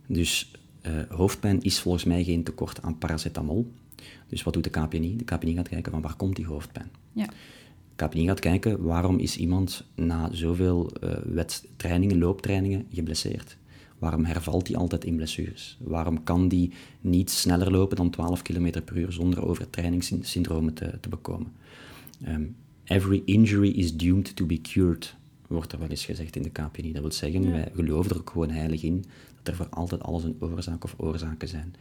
Dus 0.07 0.51
uh, 0.87 0.93
hoofdpijn 1.09 1.63
is 1.63 1.81
volgens 1.81 2.05
mij 2.05 2.25
geen 2.25 2.43
tekort 2.43 2.83
aan 2.83 2.99
paracetamol. 2.99 3.73
Dus 4.29 4.43
wat 4.43 4.53
doet 4.53 4.65
de 4.65 4.71
KPNI? 4.71 5.17
De 5.17 5.25
KPNI 5.25 5.55
gaat 5.55 5.69
kijken 5.69 5.93
van 5.93 6.01
waar 6.01 6.17
komt 6.17 6.37
die 6.37 6.47
hoofdpijn. 6.47 6.91
Ja. 7.13 7.29
KPNI 7.97 8.27
gaat 8.27 8.41
kijken 8.41 8.83
waarom 8.83 9.19
is 9.19 9.37
iemand 9.37 9.85
na 9.95 10.29
zoveel 10.33 10.91
uh, 11.05 11.11
wedtrainingen, 11.25 12.19
looptrainingen 12.19 12.87
geblesseerd. 12.93 13.57
Waarom 13.99 14.25
hervalt 14.25 14.69
hij 14.69 14.77
altijd 14.77 15.05
in 15.05 15.17
blessures? 15.17 15.79
Waarom 15.81 16.23
kan 16.23 16.49
die 16.49 16.73
niet 17.01 17.31
sneller 17.31 17.71
lopen 17.71 17.97
dan 17.97 18.11
12 18.11 18.43
km 18.43 18.83
per 18.85 18.97
uur 18.97 19.13
zonder 19.13 19.47
overtrainingssyndromen 19.47 20.75
te, 20.75 20.99
te 21.01 21.09
bekomen? 21.09 21.53
Um, 22.29 22.57
every 22.85 23.23
injury 23.25 23.69
is 23.69 23.97
doomed 23.97 24.37
to 24.37 24.47
be 24.47 24.61
cured, 24.61 25.17
wordt 25.47 25.73
er 25.73 25.79
wel 25.79 25.89
eens 25.89 26.05
gezegd 26.05 26.37
in 26.37 26.43
de 26.43 26.51
KPNI. 26.51 26.93
Dat 26.93 27.03
wil 27.03 27.13
zeggen, 27.13 27.43
ja. 27.43 27.51
wij 27.51 27.71
geloven 27.75 28.11
er 28.11 28.19
ook 28.19 28.31
gewoon 28.31 28.51
heilig 28.51 28.83
in 28.83 29.05
dat 29.43 29.49
er 29.49 29.55
voor 29.55 29.69
altijd 29.69 30.03
alles 30.03 30.25
een 30.25 30.37
oorzaak 30.41 30.85
of 30.85 30.95
oorzaken 30.97 31.49
zijn. 31.49 31.75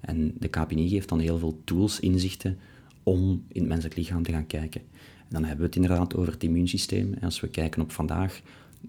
En 0.00 0.34
de 0.38 0.48
KPNI 0.48 0.88
geeft 0.88 1.08
dan 1.08 1.18
heel 1.18 1.38
veel 1.38 1.60
tools, 1.64 2.00
inzichten 2.00 2.58
om 3.02 3.44
in 3.48 3.60
het 3.60 3.68
menselijk 3.68 3.96
lichaam 3.96 4.22
te 4.22 4.32
gaan 4.32 4.46
kijken. 4.46 4.80
En 5.18 5.30
dan 5.30 5.44
hebben 5.44 5.60
we 5.60 5.66
het 5.66 5.76
inderdaad 5.76 6.16
over 6.16 6.32
het 6.32 6.42
immuunsysteem. 6.42 7.14
En 7.14 7.22
als 7.22 7.40
we 7.40 7.48
kijken 7.48 7.82
op 7.82 7.92
vandaag, 7.92 8.40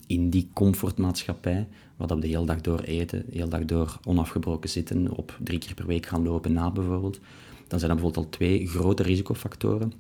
in 0.08 0.30
die 0.30 0.50
comfortmaatschappij, 0.54 1.68
dat 1.98 2.10
we 2.10 2.20
de 2.20 2.28
hele 2.28 2.46
dag 2.46 2.62
door 2.62 2.80
eten, 2.80 3.26
de 3.30 3.38
hele 3.38 3.50
dag 3.50 3.66
door 3.66 4.00
onafgebroken 4.04 4.70
zitten, 4.70 5.12
op 5.12 5.38
drie 5.44 5.60
keer 5.60 5.74
per 5.74 5.86
week 5.86 6.06
gaan 6.06 6.24
lopen 6.24 6.54
na 6.54 6.72
bijvoorbeeld, 6.72 7.20
dan 7.68 7.80
zijn 7.80 7.92
er 7.92 7.98
bijvoorbeeld 7.98 8.26
al 8.26 8.32
twee 8.32 8.68
grote 8.68 9.04
risicofactoren 9.04 9.94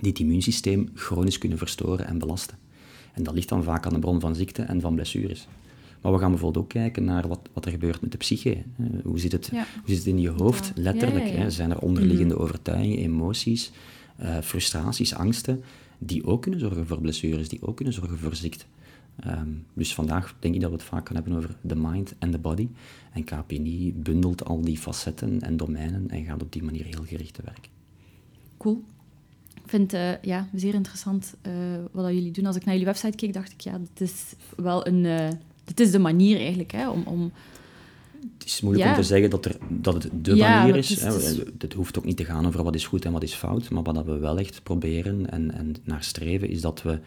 die 0.00 0.10
het 0.10 0.20
immuunsysteem 0.20 0.88
chronisch 0.94 1.38
kunnen 1.38 1.58
verstoren 1.58 2.06
en 2.06 2.18
belasten. 2.18 2.58
En 3.12 3.22
dat 3.22 3.34
ligt 3.34 3.48
dan 3.48 3.62
vaak 3.62 3.86
aan 3.86 3.92
de 3.92 3.98
bron 3.98 4.20
van 4.20 4.34
ziekte 4.34 4.62
en 4.62 4.80
van 4.80 4.94
blessures. 4.94 5.48
Maar 6.00 6.12
we 6.12 6.18
gaan 6.18 6.30
bijvoorbeeld 6.30 6.64
ook 6.64 6.70
kijken 6.70 7.04
naar 7.04 7.28
wat, 7.28 7.40
wat 7.52 7.64
er 7.64 7.70
gebeurt 7.70 8.00
met 8.00 8.12
de 8.12 8.18
psyche. 8.18 8.62
Hoe 9.04 9.18
zit 9.18 9.32
het, 9.32 9.48
ja. 9.52 9.66
hoe 9.74 9.88
zit 9.94 9.98
het 9.98 10.06
in 10.06 10.20
je 10.20 10.28
hoofd, 10.28 10.72
letterlijk? 10.74 11.26
Ja, 11.26 11.32
hè? 11.32 11.50
Zijn 11.50 11.70
er 11.70 11.78
onderliggende 11.78 12.24
mm-hmm. 12.24 12.42
overtuigingen, 12.42 12.98
emoties, 12.98 13.72
uh, 14.22 14.38
frustraties, 14.38 15.14
angsten, 15.14 15.62
die 15.98 16.26
ook 16.26 16.42
kunnen 16.42 16.60
zorgen 16.60 16.86
voor 16.86 17.00
blessures, 17.00 17.48
die 17.48 17.62
ook 17.62 17.76
kunnen 17.76 17.94
zorgen 17.94 18.18
voor 18.18 18.34
ziekte? 18.34 18.64
Um, 19.26 19.66
dus 19.74 19.94
vandaag 19.94 20.34
denk 20.38 20.54
ik 20.54 20.60
dat 20.60 20.70
we 20.70 20.76
het 20.76 20.84
vaak 20.84 21.06
gaan 21.06 21.16
hebben 21.16 21.36
over 21.36 21.56
de 21.60 21.76
mind 21.76 22.14
en 22.18 22.30
de 22.30 22.38
body. 22.38 22.68
En 23.12 23.24
KPNI 23.24 23.94
bundelt 23.96 24.44
al 24.44 24.60
die 24.60 24.78
facetten 24.78 25.40
en 25.40 25.56
domeinen 25.56 26.10
en 26.10 26.24
gaat 26.24 26.42
op 26.42 26.52
die 26.52 26.62
manier 26.62 26.84
heel 26.84 27.04
gericht 27.04 27.34
te 27.34 27.42
werk. 27.44 27.68
Cool. 28.56 28.84
Ik 29.72 29.78
vind 29.78 29.92
het 29.92 30.00
uh, 30.00 30.30
ja, 30.30 30.48
zeer 30.54 30.74
interessant 30.74 31.34
uh, 31.46 31.52
wat 31.90 32.12
jullie 32.12 32.30
doen. 32.30 32.46
Als 32.46 32.56
ik 32.56 32.64
naar 32.64 32.74
jullie 32.74 32.88
website 32.88 33.16
keek, 33.16 33.32
dacht 33.32 33.52
ik, 33.52 33.60
ja, 33.60 33.78
dit 33.78 34.08
is 34.08 34.34
wel 34.56 34.86
een... 34.86 35.04
Uh, 35.04 35.28
dit 35.64 35.80
is 35.80 35.90
de 35.90 35.98
manier 35.98 36.36
eigenlijk, 36.38 36.72
hè, 36.72 36.90
om... 36.90 37.02
om 37.06 37.32
het 38.38 38.46
is 38.46 38.60
moeilijk 38.60 38.84
ja. 38.84 38.90
om 38.90 39.00
te 39.00 39.06
zeggen 39.06 39.30
dat, 39.30 39.44
er, 39.44 39.56
dat 39.68 39.94
het 39.94 40.24
de 40.24 40.34
ja, 40.34 40.58
manier 40.58 40.76
is. 40.76 40.88
Het, 40.88 41.14
is, 41.14 41.36
hè. 41.36 41.42
het, 41.58 41.72
hoeft 41.72 41.98
ook 41.98 42.04
niet 42.04 42.16
te 42.16 42.24
gaan 42.24 42.46
over 42.46 42.62
wat 42.62 42.74
is 42.74 42.86
goed 42.86 43.04
en 43.04 43.12
wat 43.12 43.22
is 43.22 43.34
fout. 43.34 43.70
Maar 43.70 43.82
wat 43.82 44.04
we 44.04 44.18
wel 44.18 44.38
echt 44.38 44.62
proberen 44.62 45.30
en, 45.30 45.54
en 45.54 45.74
naar 45.84 46.02
streven, 46.02 46.48
is 46.48 46.60
dat 46.60 46.82
we 46.82 46.98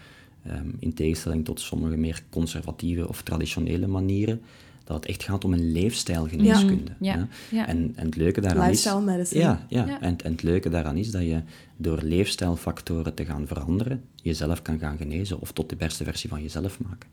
um, 0.48 0.75
in 0.79 0.93
tegenstelling 0.93 1.45
tot 1.45 1.60
sommige 1.60 1.98
meer 1.98 2.24
conservatieve 2.29 3.07
of 3.07 3.22
traditionele 3.22 3.88
manieren, 3.88 4.41
dat 4.85 4.95
het 4.95 5.05
echt 5.05 5.23
gaat 5.23 5.45
om 5.45 5.53
een 5.53 5.71
leefstijlgeneeskunde. 5.71 6.91
Ja. 6.99 7.15
Ja. 7.15 7.27
Ja. 7.51 7.67
En, 7.67 7.93
en, 7.95 8.05
het 8.05 8.15
leuke 8.15 8.41
daaraan 8.41 8.67
Lifestyle 8.67 8.99
is... 8.99 9.05
medicine. 9.05 9.41
Ja, 9.41 9.65
ja. 9.67 10.01
En, 10.01 10.17
en, 10.23 10.31
het 10.31 10.43
leuke 10.43 10.69
daaraan 10.69 10.97
is 10.97 11.11
dat 11.11 11.21
je 11.21 11.41
door 11.77 12.01
leefstijlfactoren 12.01 13.13
te 13.13 13.25
gaan 13.25 13.47
veranderen, 13.47 14.03
jezelf 14.15 14.61
kan 14.61 14.79
gaan 14.79 14.97
genezen 14.97 15.41
of 15.41 15.51
tot 15.51 15.69
de 15.69 15.75
beste 15.75 16.03
versie 16.03 16.29
van 16.29 16.41
jezelf 16.41 16.79
maken. 16.79 17.09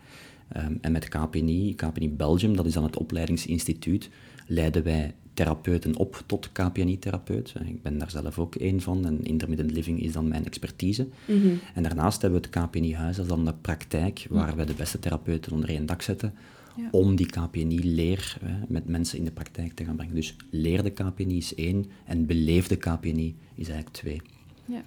Um, 0.57 0.79
en 0.81 0.93
met 0.93 1.09
KPNI, 1.09 1.75
KPNI 1.75 2.11
Belgium, 2.11 2.57
dat 2.57 2.67
is 2.67 2.73
dan 2.73 2.85
het 2.85 2.97
opleidingsinstituut, 2.97 4.11
leiden 4.47 4.83
wij 4.83 5.15
therapeuten 5.35 5.97
op 5.97 6.23
tot 6.27 6.53
KPNI-therapeut. 6.53 7.55
Ik 7.65 7.83
ben 7.83 7.99
daar 7.99 8.11
zelf 8.11 8.39
ook 8.39 8.55
één 8.55 8.81
van 8.81 9.07
en 9.07 9.25
intermittent 9.25 9.71
living 9.71 10.03
is 10.03 10.13
dan 10.13 10.29
mijn 10.29 10.47
expertise. 10.47 11.09
Mm-hmm. 11.25 11.61
En 11.75 11.83
daarnaast 11.83 12.23
hebben 12.23 12.41
we 12.41 12.47
het 12.47 12.67
KPNI-huis, 12.67 13.17
dat 13.17 13.25
is 13.25 13.31
dan 13.31 13.45
de 13.45 13.55
praktijk 13.61 14.27
waar 14.31 14.57
wij 14.57 14.65
de 14.65 14.75
beste 14.75 14.99
therapeuten 14.99 15.53
onder 15.53 15.69
één 15.69 15.87
dak 15.87 16.03
zetten, 16.03 16.35
ja. 16.77 16.89
om 16.91 17.17
die 17.17 17.27
KPNI-leer 17.27 18.39
met 18.69 18.87
mensen 18.89 19.19
in 19.19 19.25
de 19.25 19.31
praktijk 19.31 19.73
te 19.73 19.85
gaan 19.85 19.97
brengen. 19.97 20.15
Dus 20.15 20.37
leer 20.51 20.83
de 20.83 20.91
KPNI 20.91 21.37
is 21.37 21.55
één 21.55 21.87
en 22.05 22.27
beleef 22.27 22.67
de 22.67 22.77
KPNI 22.77 23.37
is 23.55 23.69
eigenlijk 23.69 23.97
twee. 23.97 24.23
Ja, 24.65 24.83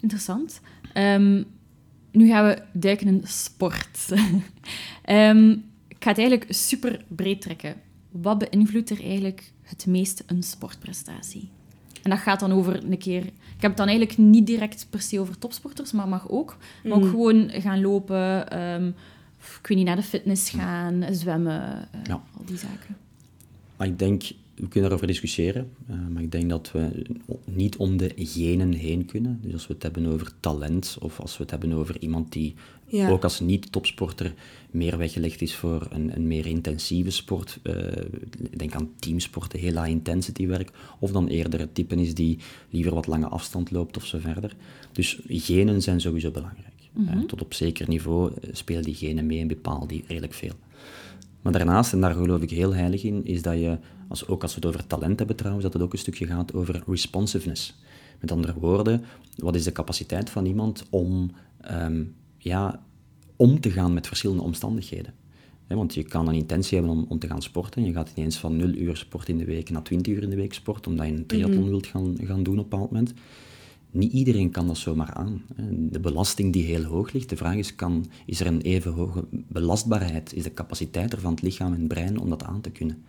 interessant. 0.00 0.60
Um, 0.94 1.44
nu 2.12 2.28
gaan 2.28 2.44
we 2.46 2.62
duiken 2.72 3.06
in 3.06 3.20
sport. 3.24 4.08
um, 5.08 5.50
ik 5.88 5.96
ga 5.98 6.08
het 6.10 6.18
eigenlijk 6.18 6.52
super 6.52 7.04
breed 7.08 7.40
trekken. 7.40 7.74
wat 8.10 8.38
beïnvloedt 8.38 8.90
er 8.90 9.02
eigenlijk 9.02 9.52
het 9.62 9.86
meest 9.86 10.22
een 10.26 10.42
sportprestatie? 10.42 11.48
En 12.02 12.10
dat 12.10 12.18
gaat 12.18 12.40
dan 12.40 12.52
over 12.52 12.84
een 12.84 12.98
keer... 12.98 13.22
Ik 13.24 13.66
heb 13.66 13.76
het 13.78 13.86
dan 13.86 13.88
eigenlijk 13.88 14.18
niet 14.18 14.46
direct 14.46 14.86
per 14.90 15.00
se 15.00 15.20
over 15.20 15.38
topsporters, 15.38 15.92
maar 15.92 16.08
mag 16.08 16.28
ook. 16.28 16.56
Maar 16.84 16.92
ook 16.92 17.00
Mhm. 17.02 17.10
gewoon 17.10 17.50
gaan 17.50 17.80
lopen, 17.80 18.50
ehm, 18.50 18.90
ik 19.60 19.66
weet 19.66 19.76
niet, 19.78 19.86
naar 19.86 19.96
de 19.96 20.02
fitness 20.02 20.50
gaan, 20.50 21.04
zwemmen, 21.10 21.88
eh, 21.92 22.00
Ja. 22.04 22.22
al 22.36 22.44
die 22.46 22.56
zaken. 22.58 22.96
Maar 23.76 23.86
ik 23.86 23.98
denk, 23.98 24.22
we 24.54 24.68
kunnen 24.68 24.82
daarover 24.82 25.06
discussiëren, 25.06 25.70
eh, 25.88 25.96
maar 26.12 26.22
ik 26.22 26.32
denk 26.32 26.48
dat 26.50 26.72
we 26.72 27.06
niet 27.44 27.76
om 27.76 27.96
de 27.96 28.12
genen 28.16 28.72
heen 28.72 29.04
kunnen. 29.06 29.38
Dus 29.42 29.52
als 29.52 29.66
we 29.66 29.72
het 29.74 29.82
hebben 29.82 30.06
over 30.06 30.32
talent, 30.40 30.96
of 31.00 31.20
als 31.20 31.36
we 31.36 31.42
het 31.42 31.50
hebben 31.50 31.72
over 31.72 32.00
iemand 32.00 32.32
die 32.32 32.54
Ja. 32.86 33.08
ook 33.08 33.22
als 33.22 33.40
niet-topsporter 33.40 34.34
meer 34.70 34.98
weggelegd 34.98 35.42
is 35.42 35.54
voor 35.54 35.86
een, 35.90 36.16
een 36.16 36.26
meer 36.26 36.46
intensieve 36.46 37.10
sport, 37.10 37.58
eh, 37.62 37.74
denk 38.56 38.74
aan 38.74 38.88
teamsporten, 38.98 39.58
heel 39.58 39.72
high-intensity 39.82 40.46
werk, 40.46 40.70
of 40.98 41.10
dan 41.12 41.26
eerder 41.28 41.60
het 41.60 41.74
type 41.74 41.94
is 41.96 42.14
die 42.14 42.38
liever 42.70 42.94
wat 42.94 43.06
lange 43.06 43.26
afstand 43.28 43.70
loopt 43.70 43.96
of 43.96 44.06
zo 44.06 44.18
verder. 44.18 44.56
Dus 44.92 45.20
genen 45.28 45.82
zijn 45.82 46.00
sowieso 46.00 46.30
belangrijk. 46.30 46.79
Eh, 46.96 47.20
tot 47.26 47.42
op 47.42 47.54
zeker 47.54 47.88
niveau 47.88 48.32
eh, 48.32 48.50
spelen 48.52 48.82
die 48.82 48.94
genen 48.94 49.26
mee 49.26 49.40
en 49.40 49.46
bepalen 49.46 49.88
die 49.88 50.04
redelijk 50.06 50.34
veel. 50.34 50.54
Maar 51.42 51.52
daarnaast, 51.52 51.92
en 51.92 52.00
daar 52.00 52.14
geloof 52.14 52.42
ik 52.42 52.50
heel 52.50 52.74
heilig 52.74 53.02
in, 53.02 53.24
is 53.24 53.42
dat 53.42 53.54
je, 53.54 53.78
als, 54.08 54.26
ook 54.26 54.42
als 54.42 54.54
we 54.54 54.60
het 54.60 54.68
over 54.68 54.86
talent 54.86 55.18
hebben 55.18 55.36
trouwens, 55.36 55.64
dat 55.64 55.72
het 55.72 55.82
ook 55.82 55.92
een 55.92 55.98
stukje 55.98 56.26
gaat 56.26 56.54
over 56.54 56.82
responsiveness. 56.86 57.78
Met 58.20 58.32
andere 58.32 58.54
woorden, 58.54 59.04
wat 59.36 59.54
is 59.54 59.64
de 59.64 59.72
capaciteit 59.72 60.30
van 60.30 60.46
iemand 60.46 60.86
om, 60.90 61.30
ehm, 61.60 62.04
ja, 62.38 62.82
om 63.36 63.60
te 63.60 63.70
gaan 63.70 63.94
met 63.94 64.06
verschillende 64.06 64.42
omstandigheden? 64.42 65.14
Want 65.66 65.94
je 65.94 66.02
kan 66.02 66.28
een 66.28 66.34
intentie 66.34 66.78
hebben 66.78 66.96
om, 66.96 67.06
om 67.08 67.18
te 67.18 67.26
gaan 67.26 67.42
sporten. 67.42 67.84
Je 67.84 67.92
gaat 67.92 68.12
ineens 68.14 68.36
van 68.36 68.56
0 68.56 68.68
uur 68.68 68.96
sport 68.96 69.28
in 69.28 69.38
de 69.38 69.44
week 69.44 69.70
naar 69.70 69.82
20 69.82 70.14
uur 70.14 70.22
in 70.22 70.30
de 70.30 70.36
week 70.36 70.54
sport, 70.54 70.86
omdat 70.86 71.06
je 71.06 71.12
een 71.12 71.26
triathlon 71.26 71.68
wilt 71.68 71.86
gaan, 71.86 72.16
gaan 72.20 72.42
doen 72.42 72.58
op 72.58 72.64
een 72.64 72.68
bepaald 72.68 72.90
moment. 72.90 73.14
Niet 73.90 74.12
iedereen 74.12 74.50
kan 74.50 74.66
dat 74.66 74.78
zomaar 74.78 75.12
aan. 75.12 75.42
De 75.90 76.00
belasting 76.00 76.52
die 76.52 76.64
heel 76.64 76.84
hoog 76.84 77.12
ligt, 77.12 77.28
de 77.28 77.36
vraag 77.36 77.54
is, 77.56 77.74
kan, 77.74 78.06
is 78.26 78.40
er 78.40 78.46
een 78.46 78.60
even 78.60 78.92
hoge 78.92 79.24
belastbaarheid? 79.30 80.34
Is 80.34 80.42
de 80.42 80.54
capaciteit 80.54 81.12
er 81.12 81.20
van 81.20 81.30
het 81.30 81.42
lichaam 81.42 81.72
en 81.72 81.78
het 81.78 81.88
brein 81.88 82.18
om 82.18 82.28
dat 82.28 82.44
aan 82.44 82.60
te 82.60 82.70
kunnen? 82.70 83.02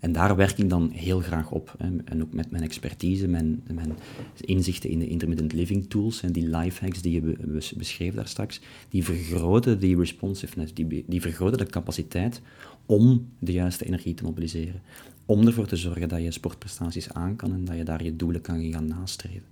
En 0.00 0.12
daar 0.12 0.36
werk 0.36 0.58
ik 0.58 0.68
dan 0.68 0.90
heel 0.90 1.20
graag 1.20 1.50
op. 1.50 1.74
En 2.04 2.22
ook 2.22 2.32
met 2.32 2.50
mijn 2.50 2.62
expertise, 2.62 3.28
mijn, 3.28 3.62
mijn 3.72 3.92
inzichten 4.40 4.90
in 4.90 4.98
de 4.98 5.08
intermittent 5.08 5.52
living 5.52 5.90
tools 5.90 6.22
en 6.22 6.32
die 6.32 6.56
life 6.56 6.84
hacks 6.84 7.02
die 7.02 7.12
je 7.12 7.20
be- 7.20 7.36
bes- 7.46 7.72
beschreef 7.72 8.14
daar 8.14 8.28
straks, 8.28 8.60
die 8.88 9.04
vergroten 9.04 9.80
die 9.80 9.96
responsiveness, 9.96 10.74
die, 10.74 11.04
die 11.06 11.20
vergroten 11.20 11.58
de 11.58 11.66
capaciteit 11.66 12.40
om 12.86 13.28
de 13.38 13.52
juiste 13.52 13.86
energie 13.86 14.14
te 14.14 14.24
mobiliseren. 14.24 14.80
Om 15.26 15.46
ervoor 15.46 15.66
te 15.66 15.76
zorgen 15.76 16.08
dat 16.08 16.22
je 16.22 16.30
sportprestaties 16.30 17.12
aan 17.12 17.36
kan 17.36 17.52
en 17.52 17.64
dat 17.64 17.76
je 17.76 17.84
daar 17.84 18.04
je 18.04 18.16
doelen 18.16 18.40
kan 18.40 18.72
gaan 18.72 18.86
nastreven. 18.86 19.44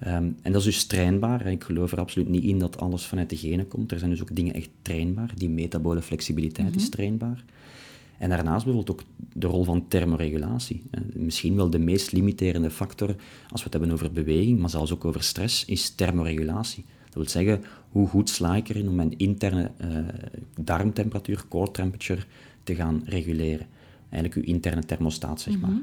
Ehm, 0.00 0.30
en 0.42 0.52
dat 0.52 0.56
is 0.56 0.64
dus 0.64 0.84
trainbaar. 0.84 1.46
Ik 1.46 1.64
geloof 1.64 1.92
er 1.92 1.98
absoluut 1.98 2.28
niet 2.28 2.44
in 2.44 2.58
dat 2.58 2.80
alles 2.80 3.06
vanuit 3.06 3.30
de 3.30 3.36
genen 3.36 3.68
komt. 3.68 3.92
Er 3.92 3.98
zijn 3.98 4.10
dus 4.10 4.20
ook 4.20 4.36
dingen 4.36 4.54
echt 4.54 4.68
trainbaar. 4.82 5.32
Die 5.34 5.48
metabole 5.48 6.02
flexibiliteit 6.02 6.76
is 6.76 6.88
trainbaar. 6.88 7.44
En 8.18 8.28
daarnaast 8.28 8.64
bijvoorbeeld 8.64 8.98
ook 8.98 9.06
de 9.32 9.46
rol 9.46 9.64
van 9.64 9.88
thermoregulatie. 9.88 10.82
Eh, 10.90 11.00
Misschien 11.12 11.56
wel 11.56 11.70
de 11.70 11.78
meest 11.78 12.12
limiterende 12.12 12.70
factor, 12.70 13.08
als 13.48 13.60
we 13.60 13.64
het 13.64 13.72
hebben 13.72 13.90
over 13.90 14.12
beweging, 14.12 14.58
maar 14.58 14.70
zelfs 14.70 14.92
ook 14.92 15.04
over 15.04 15.22
stress, 15.22 15.64
is 15.64 15.90
thermoregulatie. 15.90 16.84
Dat 17.04 17.14
wil 17.14 17.28
zeggen, 17.28 17.64
hoe 17.90 18.08
goed 18.08 18.28
sla 18.28 18.56
ik 18.56 18.68
erin 18.68 18.88
om 18.88 18.94
mijn 18.94 19.18
interne 19.18 19.70
eh, 19.76 19.88
darmtemperatuur, 20.60 21.44
core 21.48 21.70
temperature, 21.70 22.22
te 22.62 22.74
gaan 22.74 23.02
reguleren. 23.04 23.66
Eigenlijk 24.10 24.34
uw 24.34 24.54
interne 24.54 24.84
thermostaat, 24.84 25.40
zeg 25.40 25.60
maar. 25.60 25.70
Ehm, 25.70 25.80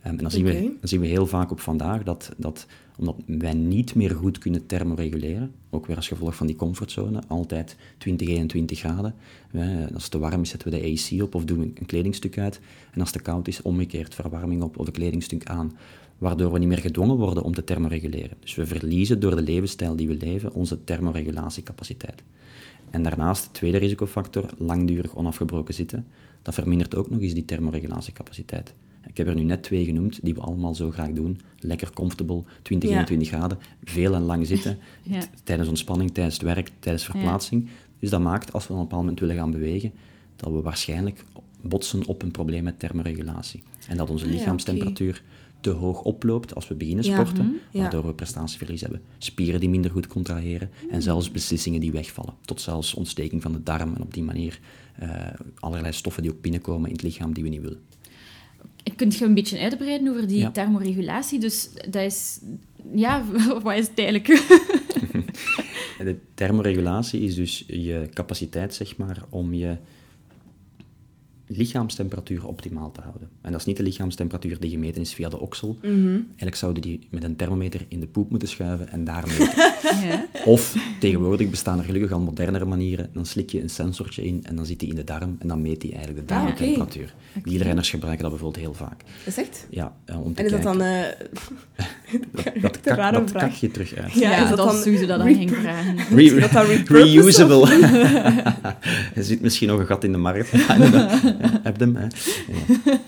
en 0.00 0.16
dan 0.16 0.30
zien, 0.30 0.44
we, 0.44 0.52
dan 0.52 0.88
zien 0.88 1.00
we 1.00 1.06
heel 1.06 1.26
vaak 1.26 1.50
op 1.50 1.60
vandaag 1.60 2.02
dat, 2.02 2.32
dat, 2.36 2.66
omdat 2.98 3.16
wij 3.26 3.54
niet 3.54 3.94
meer 3.94 4.10
goed 4.10 4.38
kunnen 4.38 4.66
thermoreguleren, 4.66 5.52
ook 5.70 5.86
weer 5.86 5.96
als 5.96 6.08
gevolg 6.08 6.34
van 6.34 6.46
die 6.46 6.56
comfortzone, 6.56 7.22
altijd 7.26 7.76
20, 7.98 8.28
21 8.28 8.78
graden. 8.78 9.14
Eh, 9.50 9.62
Als 9.94 10.02
het 10.02 10.10
te 10.10 10.18
warm 10.18 10.40
is, 10.40 10.50
zetten 10.50 10.70
we 10.70 10.78
de 10.78 10.98
AC 11.12 11.22
op 11.22 11.34
of 11.34 11.44
doen 11.44 11.58
we 11.58 11.70
een 11.74 11.86
kledingstuk 11.86 12.38
uit. 12.38 12.60
En 12.92 13.00
als 13.00 13.12
het 13.12 13.18
te 13.18 13.30
koud 13.30 13.48
is, 13.48 13.62
omgekeerd 13.62 14.14
verwarming 14.14 14.62
op 14.62 14.78
of 14.78 14.86
een 14.86 14.92
kledingstuk 14.92 15.44
aan. 15.44 15.76
Waardoor 16.18 16.52
we 16.52 16.58
niet 16.58 16.68
meer 16.68 16.78
gedwongen 16.78 17.16
worden 17.16 17.42
om 17.42 17.54
te 17.54 17.64
thermoreguleren. 17.64 18.36
Dus 18.40 18.54
we 18.54 18.66
verliezen 18.66 19.20
door 19.20 19.36
de 19.36 19.42
levensstijl 19.42 19.96
die 19.96 20.08
we 20.08 20.16
leven 20.16 20.52
onze 20.52 20.84
thermoregulatiecapaciteit. 20.84 22.22
En 22.90 23.02
daarnaast, 23.02 23.44
de 23.44 23.50
tweede 23.50 23.78
risicofactor, 23.78 24.50
langdurig 24.56 25.16
onafgebroken 25.16 25.74
zitten. 25.74 26.06
Dat 26.42 26.54
vermindert 26.54 26.94
ook 26.94 27.10
nog 27.10 27.20
eens 27.20 27.34
die 27.34 27.44
thermoregulatiecapaciteit. 27.44 28.74
Ik 29.08 29.16
heb 29.16 29.26
er 29.26 29.34
nu 29.34 29.42
net 29.42 29.62
twee 29.62 29.84
genoemd 29.84 30.18
die 30.22 30.34
we 30.34 30.40
allemaal 30.40 30.74
zo 30.74 30.90
graag 30.90 31.12
doen. 31.12 31.40
Lekker 31.58 31.92
comfortable, 31.92 32.42
20, 32.62 32.88
Ja. 32.88 32.94
21 32.94 33.28
graden, 33.28 33.58
veel 33.84 34.14
en 34.14 34.22
lang 34.22 34.46
zitten. 34.46 34.78
Ja. 35.02 35.20
Tijdens 35.44 35.68
ontspanning, 35.68 36.10
tijdens 36.10 36.34
het 36.34 36.44
werk, 36.44 36.70
tijdens 36.78 37.04
verplaatsing. 37.04 37.68
Dus 37.98 38.10
dat 38.10 38.20
maakt, 38.20 38.52
als 38.52 38.66
we 38.66 38.72
op 38.72 38.78
een 38.78 38.84
bepaald 38.84 39.02
moment 39.02 39.20
willen 39.20 39.36
gaan 39.36 39.50
bewegen, 39.50 39.92
dat 40.36 40.52
we 40.52 40.60
waarschijnlijk 40.60 41.24
botsen 41.60 42.06
op 42.06 42.22
een 42.22 42.30
probleem 42.30 42.64
met 42.64 42.78
thermoregulatie. 42.78 43.62
En 43.88 43.96
dat 43.96 44.10
onze 44.10 44.24
Ah 44.24 44.30
lichaamstemperatuur 44.30 45.22
te 45.60 45.70
hoog 45.70 46.02
oploopt 46.02 46.54
als 46.54 46.68
we 46.68 46.74
beginnen 46.74 47.04
Ja, 47.04 47.14
sporten, 47.14 47.60
ja. 47.70 47.80
waardoor 47.80 48.06
we 48.06 48.14
prestatieverlies 48.14 48.80
hebben. 48.80 49.00
Spieren 49.18 49.60
die 49.60 49.68
minder 49.68 49.90
goed 49.90 50.06
contraheren 50.06 50.70
en 50.90 51.02
zelfs 51.02 51.30
beslissingen 51.30 51.80
die 51.80 51.92
wegvallen. 51.92 52.34
Tot 52.44 52.60
zelfs 52.60 52.94
ontsteking 52.94 53.42
van 53.42 53.52
de 53.52 53.62
darm 53.62 53.94
en 53.94 54.02
op 54.02 54.14
die 54.14 54.22
manier 54.22 54.60
eh, 54.94 55.10
allerlei 55.54 55.92
stoffen 55.92 56.22
die 56.22 56.32
ook 56.32 56.40
binnenkomen 56.40 56.88
in 56.88 56.94
het 56.94 57.04
lichaam 57.04 57.32
die 57.32 57.42
we 57.42 57.48
niet 57.48 57.60
willen. 57.60 57.80
Kunt 58.96 59.16
je 59.16 59.24
een 59.24 59.34
beetje 59.34 59.58
uitbreiden 59.58 60.08
over 60.08 60.26
die 60.28 60.38
Ja. 60.38 60.50
thermoregulatie? 60.50 61.38
Dus 61.38 61.68
dat 61.90 62.02
is... 62.02 62.38
Ja, 62.94 63.24
wat 63.62 63.76
is 63.76 63.88
het 63.88 63.98
eigenlijk? 63.98 64.26
De 65.98 66.16
thermoregulatie 66.34 67.20
is 67.20 67.34
dus 67.34 67.64
je 67.66 68.08
capaciteit, 68.14 68.74
zeg 68.74 68.96
maar, 68.96 69.22
om 69.28 69.54
je 69.54 69.76
lichaamstemperatuur 71.48 72.46
optimaal 72.46 72.92
te 72.92 73.00
houden. 73.00 73.28
En 73.42 73.50
dat 73.50 73.60
is 73.60 73.66
niet 73.66 73.76
de 73.76 73.82
lichaamstemperatuur 73.82 74.60
die 74.60 74.70
gemeten 74.70 75.00
is 75.00 75.14
via 75.14 75.28
de 75.28 75.38
oksel. 75.40 75.78
Eigenlijk 75.82 76.56
zouden 76.56 76.82
die 76.82 77.06
met 77.10 77.24
een 77.24 77.36
thermometer 77.36 77.84
in 77.88 78.00
de 78.00 78.06
poep 78.06 78.30
moeten 78.30 78.48
schuiven 78.48 78.88
en 78.88 79.04
daar 79.04 79.24
meten. 79.26 79.52
ja. 80.08 80.26
Of 80.44 80.76
tegenwoordig 81.00 81.50
bestaan 81.50 81.78
er 81.78 81.84
gelukkig 81.84 82.12
al 82.12 82.20
modernere 82.20 82.64
manieren. 82.64 83.10
Dan 83.12 83.26
slik 83.26 83.50
je 83.50 83.62
een 83.62 83.70
sensortje 83.70 84.24
in 84.24 84.40
en 84.44 84.56
dan 84.56 84.66
zit 84.66 84.80
die 84.80 84.88
in 84.88 84.94
de 84.94 85.04
darm 85.04 85.36
en 85.38 85.48
dan 85.48 85.62
meet 85.62 85.80
die 85.80 85.94
eigenlijk 85.94 86.28
de 86.28 86.34
Ah, 86.34 86.42
darmtemperatuur. 86.44 87.14
Wielrenners 87.42 87.90
gebruiken 87.90 88.22
dat 88.22 88.30
bijvoorbeeld 88.32 88.64
heel 88.64 88.74
vaak. 88.74 89.00
Dat 89.00 89.26
is 89.26 89.36
echt? 89.38 89.66
Ja, 89.70 89.96
eh, 90.04 90.24
om 90.24 90.34
te 90.34 90.38
En 90.40 90.44
is 90.46 90.50
dat 90.52 90.62
dan... 90.62 90.80
eh, 90.82 91.02
dat, 92.60 92.80
kak, 92.80 93.12
dat 93.12 93.32
kak 93.32 93.52
je 93.52 93.70
terug 93.70 93.94
uit. 93.94 94.12
Ja, 94.12 94.30
Ja, 94.30 94.42
is 94.42 94.48
dat 94.48 94.56
dat 94.58 94.66
dan 94.66 94.76
is 94.76 94.82
sowieso 94.82 95.06
dat 95.06 95.20
aan 95.20 95.48
vragen. 95.48 95.96
Re- 96.16 96.40
dat 96.40 96.50
dan 96.52 96.66
repurposed 96.76 97.14
reusable. 97.14 97.66
er 99.14 99.24
zit 99.24 99.40
misschien 99.40 99.68
nog 99.68 99.80
een 99.80 99.86
gat 99.86 100.04
in 100.04 100.12
de 100.12 100.18
markt. 100.18 100.52
Heb 101.62 101.80
hem, 101.80 101.96
hè. 101.96 102.06
Ja. 102.06 103.00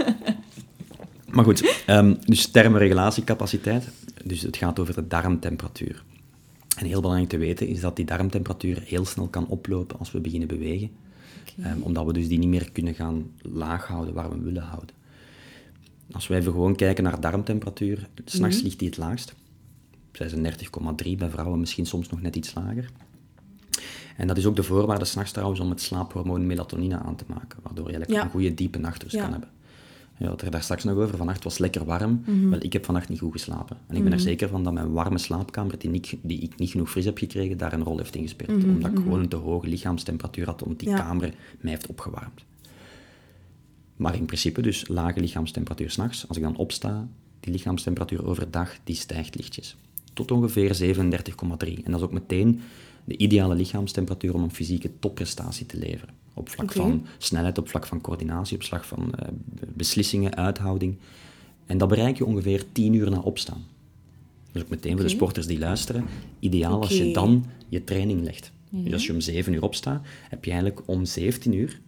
Maar 1.31 1.45
goed, 1.45 1.83
ehm, 1.87 2.15
dus 2.25 2.47
thermoregulatiecapaciteit. 2.47 3.89
Dus 4.25 4.43
het 4.43 4.57
gaat 4.57 4.79
over 4.79 4.95
de 4.95 5.07
darmtemperatuur. 5.07 6.05
En 6.77 6.87
heel 6.87 7.01
belangrijk 7.01 7.31
te 7.31 7.39
weten 7.39 7.67
is 7.67 7.81
dat 7.81 7.97
die 7.97 8.05
darmtemperatuur 8.05 8.83
heel 8.85 9.05
snel 9.05 9.29
kan 9.29 9.47
oplopen 9.47 9.99
als 9.99 10.13
we 10.13 10.21
beginnen 10.21 10.49
bewegen. 10.49 10.91
Ehm, 11.63 11.81
omdat 11.81 12.07
we 12.07 12.13
dus 12.13 12.29
die 12.29 12.39
niet 12.39 12.49
meer 12.49 12.73
kunnen 12.73 12.95
gaan 12.95 13.31
laag 13.43 13.87
houden 13.87 14.15
waar 14.15 14.31
we 14.31 14.43
willen 14.43 14.63
houden. 14.63 14.95
Als 16.13 16.29
we 16.29 16.35
even 16.35 16.53
gewoon 16.53 16.77
kijken 16.77 17.05
naar 17.05 17.21
darmtemperatuur, 17.21 18.09
s'nachts 18.25 18.63
ligt 18.63 18.79
die 18.79 18.89
het 18.89 18.97
laagst. 18.97 19.35
36,3 20.13 21.17
bij 21.17 21.31
vrouwen, 21.31 21.61
misschien 21.61 21.87
soms 21.87 22.09
nog 22.09 22.23
net 22.23 22.37
iets 22.37 22.55
lager. 22.55 22.91
En 24.21 24.27
dat 24.27 24.37
is 24.37 24.47
ook 24.47 24.57
de 24.57 24.63
voorwaarde 24.63 25.05
s'nachts 25.05 25.33
trouwens 25.33 25.61
om 25.61 25.71
het 25.71 25.81
slaaphormoon 25.81 26.47
melatonine 26.47 26.99
aan 26.99 27.17
te 27.17 27.25
maken, 27.27 27.59
waardoor 27.63 27.91
je 27.91 28.05
Ja. 28.07 28.25
een 28.25 28.31
goede 28.31 28.55
diepe 28.55 28.79
nachtrust 28.79 29.15
Ja. 29.15 29.23
kan 29.23 29.31
hebben. 29.31 29.49
Je 30.19 30.27
had 30.27 30.43
er 30.43 30.51
daar 30.51 30.63
straks 30.63 30.85
nog 30.85 30.97
over, 30.97 31.17
vannacht 31.17 31.45
was 31.45 31.59
lekker 31.59 31.85
warm. 31.85 32.23
Mhm. 32.27 32.49
Wel, 32.51 32.59
ik 32.63 32.73
heb 32.73 32.85
vannacht 32.85 33.09
niet 33.09 33.19
goed 33.19 33.33
geslapen. 33.33 33.77
En 33.87 33.97
ik 33.97 34.03
ben 34.05 34.13
er 34.13 34.21
zeker 34.21 34.49
van 34.49 34.65
dat 34.65 34.73
mijn 34.73 34.93
warme 34.93 35.19
slaapkamer, 35.19 35.79
die, 35.79 35.91
niet, 35.91 36.17
die 36.23 36.41
ik 36.41 36.59
niet 36.59 36.71
genoeg 36.71 36.91
fris 36.91 37.05
heb 37.05 37.19
gekregen, 37.19 37.59
daar 37.59 37.73
een 37.73 37.83
rol 37.83 37.97
heeft 37.99 38.15
ingespeeld. 38.15 38.65
Omdat 38.65 38.91
ik 38.91 38.97
gewoon 38.99 39.21
een 39.21 39.29
te 39.29 39.37
hoge 39.37 39.67
lichaamstemperatuur 39.69 40.47
had, 40.47 40.63
omdat 40.63 40.79
die 40.79 40.89
Mhm, 40.89 40.97
Ja. 40.99 41.03
kamer 41.05 41.35
mij 41.61 41.71
heeft 41.73 41.87
opgewarmd. 41.87 42.45
Maar 43.97 44.15
in 44.15 44.25
principe 44.27 44.63
dus 44.63 44.89
lage 44.89 45.21
lichaamstemperatuur 45.21 45.91
s'nachts. 45.91 46.29
Als 46.29 46.37
ik 46.37 46.43
dan 46.43 46.57
opsta, 46.57 47.09
die 47.41 47.53
lichaamstemperatuur 47.53 48.27
overdag, 48.27 48.73
die 48.85 48.97
stijgt 48.97 49.37
lichtjes. 49.37 49.77
Tot 50.13 50.31
ongeveer 50.31 50.75
37,3. 50.75 51.77
En 51.85 51.91
dat 51.91 52.01
is 52.01 52.07
ook 52.07 52.13
meteen 52.13 52.61
de 53.05 53.17
ideale 53.17 53.55
lichaamstemperatuur 53.55 54.35
om 54.35 54.43
een 54.43 54.51
fysieke 54.51 54.91
topprestatie 54.99 55.67
te 55.67 55.79
leveren. 55.79 56.15
Op 56.35 56.49
vlak 56.49 56.73
van 56.73 57.07
snelheid, 57.19 57.59
op 57.59 57.69
vlak 57.69 57.87
van 57.87 58.01
coördinatie, 58.01 58.57
op 58.57 58.63
vlak 58.63 58.85
van 58.85 59.15
eh, 59.15 59.29
beslissingen, 59.75 60.37
uithouding. 60.37 60.97
En 61.67 61.79
dat 61.79 61.89
bereik 61.89 62.17
je 62.19 62.25
ongeveer 62.25 62.65
10 62.73 62.95
uur 62.95 63.11
na 63.11 63.19
opstaan. 63.19 63.65
Dus 64.53 64.63
ook 64.63 64.69
meteen 64.69 64.93
voor 64.93 65.03
de 65.03 65.09
sporters 65.09 65.47
die 65.47 65.59
luisteren, 65.59 66.05
ideaal 66.39 66.81
als 66.81 66.97
je 66.97 67.13
dan 67.13 67.45
je 67.69 67.85
training 67.85 68.23
legt. 68.23 68.53
Dus 68.71 68.93
als 68.93 69.07
je 69.07 69.13
om 69.13 69.21
7 69.21 69.53
uur 69.53 69.63
opstaat, 69.63 70.03
heb 70.29 70.45
je 70.45 70.51
eigenlijk 70.51 70.83
om 70.89 71.05
17 71.05 71.53
uur 71.53 71.81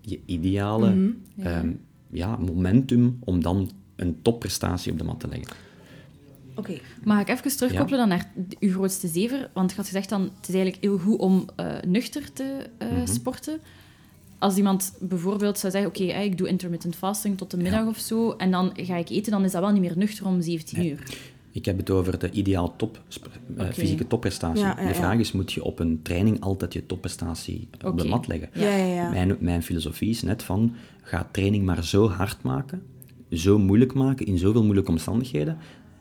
je 0.00 0.20
ideale 0.26 0.90
Mhm. 0.94 1.10
Ja. 1.34 1.44
ehm, 1.44 1.72
ja, 2.10 2.36
momentum 2.36 3.18
om 3.24 3.42
dan 3.42 3.70
een 3.96 4.22
topprestatie 4.22 4.92
op 4.92 4.98
de 4.98 5.04
mat 5.04 5.20
te 5.20 5.28
leggen. 5.28 5.56
Oké. 6.56 6.78
Mag 7.04 7.20
ik 7.20 7.28
even 7.28 7.56
terugkoppelen 7.56 7.98
dan 7.98 8.08
naar 8.08 8.30
uw 8.60 8.70
grootste 8.72 9.08
zever? 9.08 9.50
Want 9.52 9.70
je 9.70 9.76
had 9.76 9.86
gezegd 9.86 10.08
dan, 10.08 10.22
het 10.22 10.48
is 10.48 10.54
eigenlijk 10.54 10.84
heel 10.84 10.98
goed 10.98 11.18
om 11.18 11.44
eh, 11.56 11.66
nuchter 11.86 12.32
te 12.32 12.66
eh, 12.78 12.88
Mhm. 12.88 13.06
sporten. 13.06 13.60
Als 14.38 14.56
iemand 14.56 14.94
bijvoorbeeld 15.00 15.58
zou 15.58 15.72
zeggen, 15.72 15.90
oké, 15.90 16.04
hè, 16.04 16.22
ik 16.22 16.38
doe 16.38 16.48
intermittent 16.48 16.96
fasting 16.96 17.38
tot 17.38 17.50
de 17.50 17.56
middag 17.56 17.86
of 17.86 17.98
zo, 17.98 18.30
en 18.32 18.50
dan 18.50 18.70
ga 18.76 18.96
ik 18.96 19.08
eten, 19.08 19.32
dan 19.32 19.44
is 19.44 19.52
dat 19.52 19.60
wel 19.62 19.70
niet 19.72 19.80
meer 19.80 19.96
nuchter 19.98 20.26
om 20.26 20.40
17 20.42 20.86
uur. 20.86 21.02
Ik 21.50 21.64
heb 21.64 21.76
het 21.76 21.90
over 21.90 22.18
de 22.18 22.30
ideaal 22.30 22.76
top, 22.76 23.00
eh, 23.56 23.66
fysieke 23.68 24.06
topprestatie. 24.06 24.64
Ja, 24.64 24.76
ja, 24.80 24.86
de 24.88 24.94
vraag 24.94 25.18
is, 25.18 25.32
moet 25.32 25.52
je 25.52 25.64
op 25.64 25.78
een 25.78 26.00
training 26.02 26.40
altijd 26.40 26.72
je 26.72 26.86
topprestatie 26.86 27.68
op 27.84 27.98
de 27.98 28.04
mat 28.08 28.26
leggen? 28.26 28.48
Ja, 28.52 28.76
ja, 28.76 28.84
ja. 28.94 29.10
Mijn, 29.10 29.36
mijn 29.40 29.62
filosofie 29.62 30.08
is 30.10 30.22
net 30.22 30.42
van, 30.42 30.74
ga 31.02 31.28
training 31.30 31.64
maar 31.64 31.84
zo 31.84 32.08
hard 32.08 32.42
maken, 32.42 32.82
zo 33.30 33.58
moeilijk 33.58 33.94
maken, 33.94 34.26
in 34.26 34.38
zoveel 34.38 34.62
moeilijke 34.62 34.90
omstandigheden, 34.90 35.58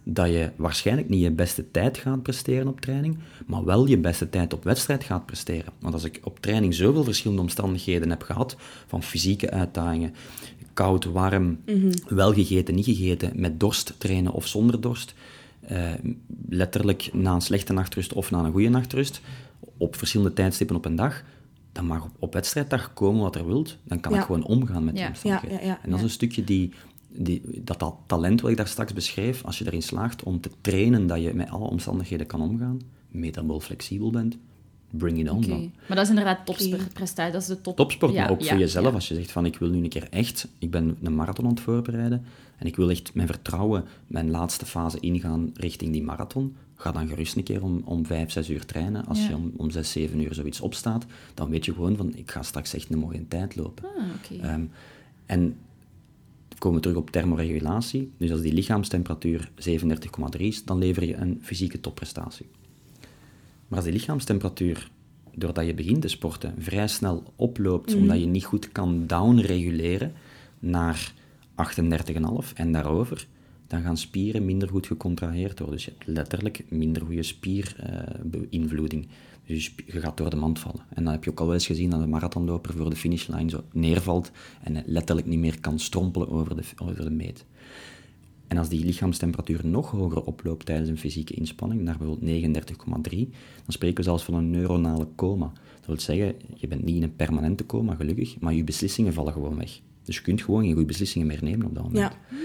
dat 0.07 0.27
je 0.27 0.51
waarschijnlijk 0.55 1.09
niet 1.09 1.21
je 1.21 1.31
beste 1.31 1.71
tijd 1.71 1.97
gaat 1.97 2.23
presteren 2.23 2.67
op 2.67 2.81
training, 2.81 3.17
maar 3.45 3.65
wel 3.65 3.85
je 3.87 3.97
beste 3.97 4.29
tijd 4.29 4.53
op 4.53 4.63
wedstrijd 4.63 5.03
gaat 5.03 5.25
presteren. 5.25 5.73
Want 5.79 5.93
als 5.93 6.03
ik 6.03 6.19
op 6.23 6.39
training 6.39 6.73
zoveel 6.73 7.03
verschillende 7.03 7.41
omstandigheden 7.41 8.09
heb 8.09 8.21
gehad, 8.21 8.55
van 8.87 9.03
fysieke 9.03 9.51
uitdagingen, 9.51 10.13
koud, 10.73 11.05
warm, 11.05 11.59
wel 12.07 12.33
gegeten, 12.33 12.75
niet 12.75 12.85
gegeten, 12.85 13.31
met 13.35 13.59
dorst 13.59 13.93
trainen 13.97 14.31
of 14.31 14.47
zonder 14.47 14.81
dorst, 14.81 15.13
eh, 15.59 15.91
letterlijk 16.49 17.09
na 17.13 17.33
een 17.33 17.41
slechte 17.41 17.73
nachtrust 17.73 18.13
of 18.13 18.31
na 18.31 18.39
een 18.43 18.51
goede 18.51 18.69
nachtrust, 18.69 19.21
op 19.77 19.95
verschillende 19.95 20.33
tijdstippen 20.33 20.75
op 20.75 20.85
een 20.85 20.95
dag, 20.95 21.23
dan 21.71 21.85
mag 21.85 22.03
op, 22.03 22.11
op 22.19 22.33
wedstrijddag 22.33 22.93
komen 22.93 23.21
wat 23.21 23.35
er 23.35 23.45
wilt, 23.45 23.77
dan 23.83 23.99
kan 23.99 24.11
Ja. 24.11 24.17
ik 24.19 24.25
gewoon 24.25 24.45
omgaan 24.45 24.83
met 24.83 24.95
die 24.95 25.07
omstandigheden. 25.07 25.65
Ja, 25.65 25.79
en 25.83 25.89
dat 25.89 25.97
is 25.99 26.03
een 26.05 26.09
stukje 26.09 26.43
die, 26.43 26.71
die, 27.17 27.41
dat, 27.63 27.79
dat 27.79 27.95
talent 28.05 28.41
wat 28.41 28.51
ik 28.51 28.57
daar 28.57 28.67
straks 28.67 28.93
beschreef, 28.93 29.43
als 29.45 29.57
je 29.57 29.65
erin 29.65 29.81
slaagt 29.83 30.23
om 30.23 30.41
te 30.41 30.49
trainen 30.61 31.07
dat 31.07 31.21
je 31.21 31.33
met 31.33 31.49
alle 31.49 31.67
omstandigheden 31.69 32.27
kan 32.27 32.41
omgaan, 32.41 32.81
metabol 33.07 33.59
flexibel 33.59 34.09
bent, 34.11 34.37
bring 34.89 35.19
it 35.19 35.29
on 35.29 35.37
Oké. 35.37 35.47
dan. 35.47 35.71
Maar 35.87 35.95
dat 35.97 36.05
is 36.05 36.09
inderdaad 36.09 36.45
topprestatie, 36.45 37.31
dat 37.33 37.41
is 37.41 37.47
de 37.47 37.61
top... 37.61 37.75
Topsport, 37.75 38.13
Ja, 38.13 38.21
maar 38.21 38.31
ook 38.31 38.41
ja, 38.41 38.49
voor 38.49 38.57
jezelf. 38.59 38.85
ja. 38.85 38.91
Als 38.91 39.07
je 39.07 39.15
zegt 39.15 39.31
van 39.31 39.45
ik 39.45 39.57
wil 39.57 39.69
nu 39.69 39.83
een 39.83 39.89
keer 39.89 40.07
echt, 40.09 40.47
ik 40.59 40.71
ben 40.71 40.97
een 41.01 41.15
marathon 41.15 41.45
aan 41.45 41.51
het 41.51 41.59
voorbereiden 41.59 42.25
en 42.57 42.67
ik 42.67 42.75
wil 42.75 42.89
echt 42.89 43.13
mijn 43.13 43.27
vertrouwen, 43.27 43.83
mijn 44.07 44.29
laatste 44.29 44.65
fase 44.65 44.99
ingaan 44.99 45.51
richting 45.53 45.91
die 45.91 46.03
marathon, 46.03 46.55
ga 46.75 46.91
dan 46.91 47.07
gerust 47.07 47.35
een 47.35 47.43
keer 47.43 47.63
om, 47.63 47.81
om 47.85 48.05
vijf, 48.05 48.31
zes 48.31 48.49
uur 48.49 48.65
trainen. 48.65 49.05
Als 49.05 49.19
Ja. 49.21 49.27
je 49.29 49.35
om, 49.35 49.51
om 49.57 49.69
zes, 49.71 49.91
zeven 49.91 50.19
uur 50.21 50.33
zoiets 50.33 50.61
opstaat, 50.61 51.05
dan 51.33 51.49
weet 51.49 51.65
je 51.65 51.73
gewoon 51.73 51.95
van 51.95 52.15
ik 52.15 52.31
ga 52.31 52.43
straks 52.43 52.73
echt 52.73 52.89
een 52.93 52.99
mooie 52.99 53.27
tijd 53.27 53.55
lopen. 53.55 53.83
Ah, 53.97 54.03
oké. 54.15 54.41
Ehm, 54.47 54.61
en 55.25 55.55
komen 56.65 56.81
we 56.81 56.87
terug 56.87 57.03
op 57.03 57.11
thermoregulatie. 57.11 58.11
Dus 58.17 58.31
als 58.31 58.41
die 58.41 58.53
lichaamstemperatuur 58.53 59.49
37,3 59.69 60.39
is, 60.39 60.63
dan 60.63 60.77
lever 60.77 61.05
je 61.05 61.15
een 61.15 61.39
fysieke 61.41 61.79
topprestatie. 61.79 62.45
Maar 63.67 63.77
als 63.77 63.83
die 63.83 63.93
lichaamstemperatuur, 63.93 64.89
doordat 65.35 65.65
je 65.65 65.73
begint 65.73 66.01
te 66.01 66.07
sporten, 66.07 66.53
vrij 66.57 66.87
snel 66.87 67.33
oploopt, 67.35 67.95
omdat 67.95 68.19
je 68.19 68.25
niet 68.25 68.45
goed 68.45 68.71
kan 68.71 69.07
downreguleren 69.07 70.13
naar 70.59 71.13
38,5 71.55 72.53
en 72.53 72.71
daarover, 72.71 73.27
dan 73.67 73.81
gaan 73.81 73.97
spieren 73.97 74.45
minder 74.45 74.69
goed 74.69 74.87
gecontraheerd 74.87 75.59
worden. 75.59 75.75
Dus 75.75 75.85
je 75.85 75.91
hebt 75.97 76.07
letterlijk 76.07 76.63
minder 76.69 77.01
goede 77.05 77.23
spierbeïnvloeding. 77.23 79.07
Dus 79.45 79.73
je, 79.85 79.99
gaat 79.99 80.17
door 80.17 80.29
de 80.29 80.35
mand 80.35 80.59
vallen. 80.59 80.85
En 80.89 81.03
dan 81.03 81.13
heb 81.13 81.23
je 81.23 81.29
ook 81.29 81.39
al 81.39 81.53
eens 81.53 81.65
gezien 81.65 81.89
dat 81.89 82.01
een 82.01 82.09
marathonloper 82.09 82.73
voor 82.73 82.89
de 82.89 82.95
finishlijn 82.95 83.49
zo 83.49 83.63
neervalt 83.71 84.31
en 84.63 84.83
letterlijk 84.85 85.27
niet 85.27 85.39
meer 85.39 85.59
kan 85.59 85.79
strompelen 85.79 86.29
over 86.29 86.55
de, 86.55 86.63
over 86.77 87.03
de 87.03 87.11
meet. 87.11 87.45
En 88.47 88.57
als 88.57 88.69
die 88.69 88.85
lichaamstemperatuur 88.85 89.67
nog 89.67 89.91
hoger 89.91 90.23
oploopt 90.23 90.65
tijdens 90.65 90.89
een 90.89 90.97
fysieke 90.97 91.33
inspanning, 91.33 91.81
naar 91.81 91.97
bijvoorbeeld 91.97 92.69
39,3, 93.11 93.17
dan 93.19 93.29
spreken 93.67 93.97
we 93.97 94.03
zelfs 94.03 94.23
van 94.23 94.33
een 94.33 94.49
neuronale 94.49 95.07
coma. 95.15 95.51
Dat 95.75 95.85
wil 95.85 95.99
zeggen, 95.99 96.35
je 96.55 96.67
bent 96.67 96.83
niet 96.83 96.95
in 96.95 97.03
een 97.03 97.15
permanente 97.15 97.65
coma, 97.65 97.95
gelukkig, 97.95 98.39
maar 98.39 98.53
je 98.53 98.63
beslissingen 98.63 99.13
vallen 99.13 99.33
gewoon 99.33 99.57
weg. 99.57 99.79
Dus 100.05 100.15
je 100.15 100.21
kunt 100.21 100.41
gewoon 100.41 100.61
geen 100.61 100.71
goede 100.71 100.87
beslissingen 100.87 101.27
meer 101.27 101.43
nemen 101.43 101.65
op 101.65 101.75
dat 101.75 101.83
moment. 101.83 102.13
Ja. 102.13 102.37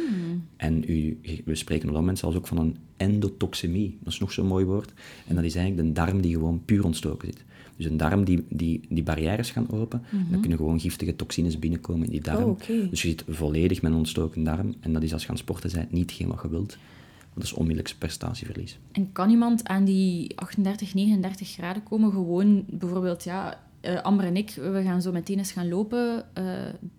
En 0.57 0.85
u, 0.87 1.19
we 1.45 1.55
spreken 1.55 1.87
op 1.87 1.93
dat 1.93 2.01
moment 2.01 2.19
zelfs 2.19 2.37
ook 2.37 2.47
van 2.47 2.59
een 2.59 2.77
endotoxemie. 2.97 3.99
Dat 4.03 4.13
is 4.13 4.19
nog 4.19 4.33
zo'n 4.33 4.47
mooi 4.47 4.65
woord. 4.65 4.93
En 5.27 5.35
dat 5.35 5.45
is 5.45 5.55
eigenlijk 5.55 5.87
de 5.87 5.93
darm 5.93 6.21
die 6.21 6.33
gewoon 6.33 6.65
puur 6.65 6.85
ontstoken 6.85 7.29
zit. 7.29 7.45
Dus 7.77 7.87
een 7.87 7.97
darm 7.97 8.25
die, 8.25 8.45
die, 8.49 8.81
die 8.89 9.03
barrières 9.03 9.51
gaan 9.51 9.71
open, 9.71 10.03
en 10.11 10.27
dan 10.31 10.41
kunnen 10.41 10.59
gewoon 10.59 10.81
giftige 10.81 11.17
toxines 11.17 11.59
binnenkomen 11.59 12.05
in 12.05 12.11
die 12.11 12.21
darm. 12.21 12.51
Oh. 12.51 12.59
Dus 12.91 13.03
je 13.03 13.09
zit 13.09 13.25
volledig 13.29 13.83
met 13.83 13.93
een 13.93 13.99
ontstoken 13.99 14.45
darm. 14.45 14.75
En 14.81 14.93
dat 14.93 15.03
is 15.03 15.13
als 15.13 15.23
je 15.23 15.29
aan 15.29 15.35
het 15.35 15.43
sporten 15.43 15.71
bent 15.73 15.93
niet 15.93 16.11
hetgeen 16.11 16.29
wat 16.29 16.43
je 16.43 16.49
wilt. 16.49 16.79
Want 17.19 17.35
dat 17.35 17.45
is 17.45 17.53
onmiddellijk 17.53 17.95
prestatieverlies. 17.99 18.79
En 18.93 19.13
kan 19.13 19.31
iemand 19.31 19.69
aan 19.69 19.85
die 19.85 20.39
38, 20.39 20.95
39 20.95 21.49
graden 21.49 21.83
komen? 21.83 22.11
Gewoon 22.11 22.65
bijvoorbeeld, 22.69 23.25
ja, 23.25 23.61
eh, 23.81 24.03
Amber 24.03 24.25
en 24.27 24.37
ik, 24.37 24.51
we 24.51 24.81
gaan 24.85 25.03
zo 25.03 25.13
meteen 25.13 25.39
eens 25.39 25.53
gaan 25.53 25.69
lopen. 25.69 26.25
eh, 26.33 26.45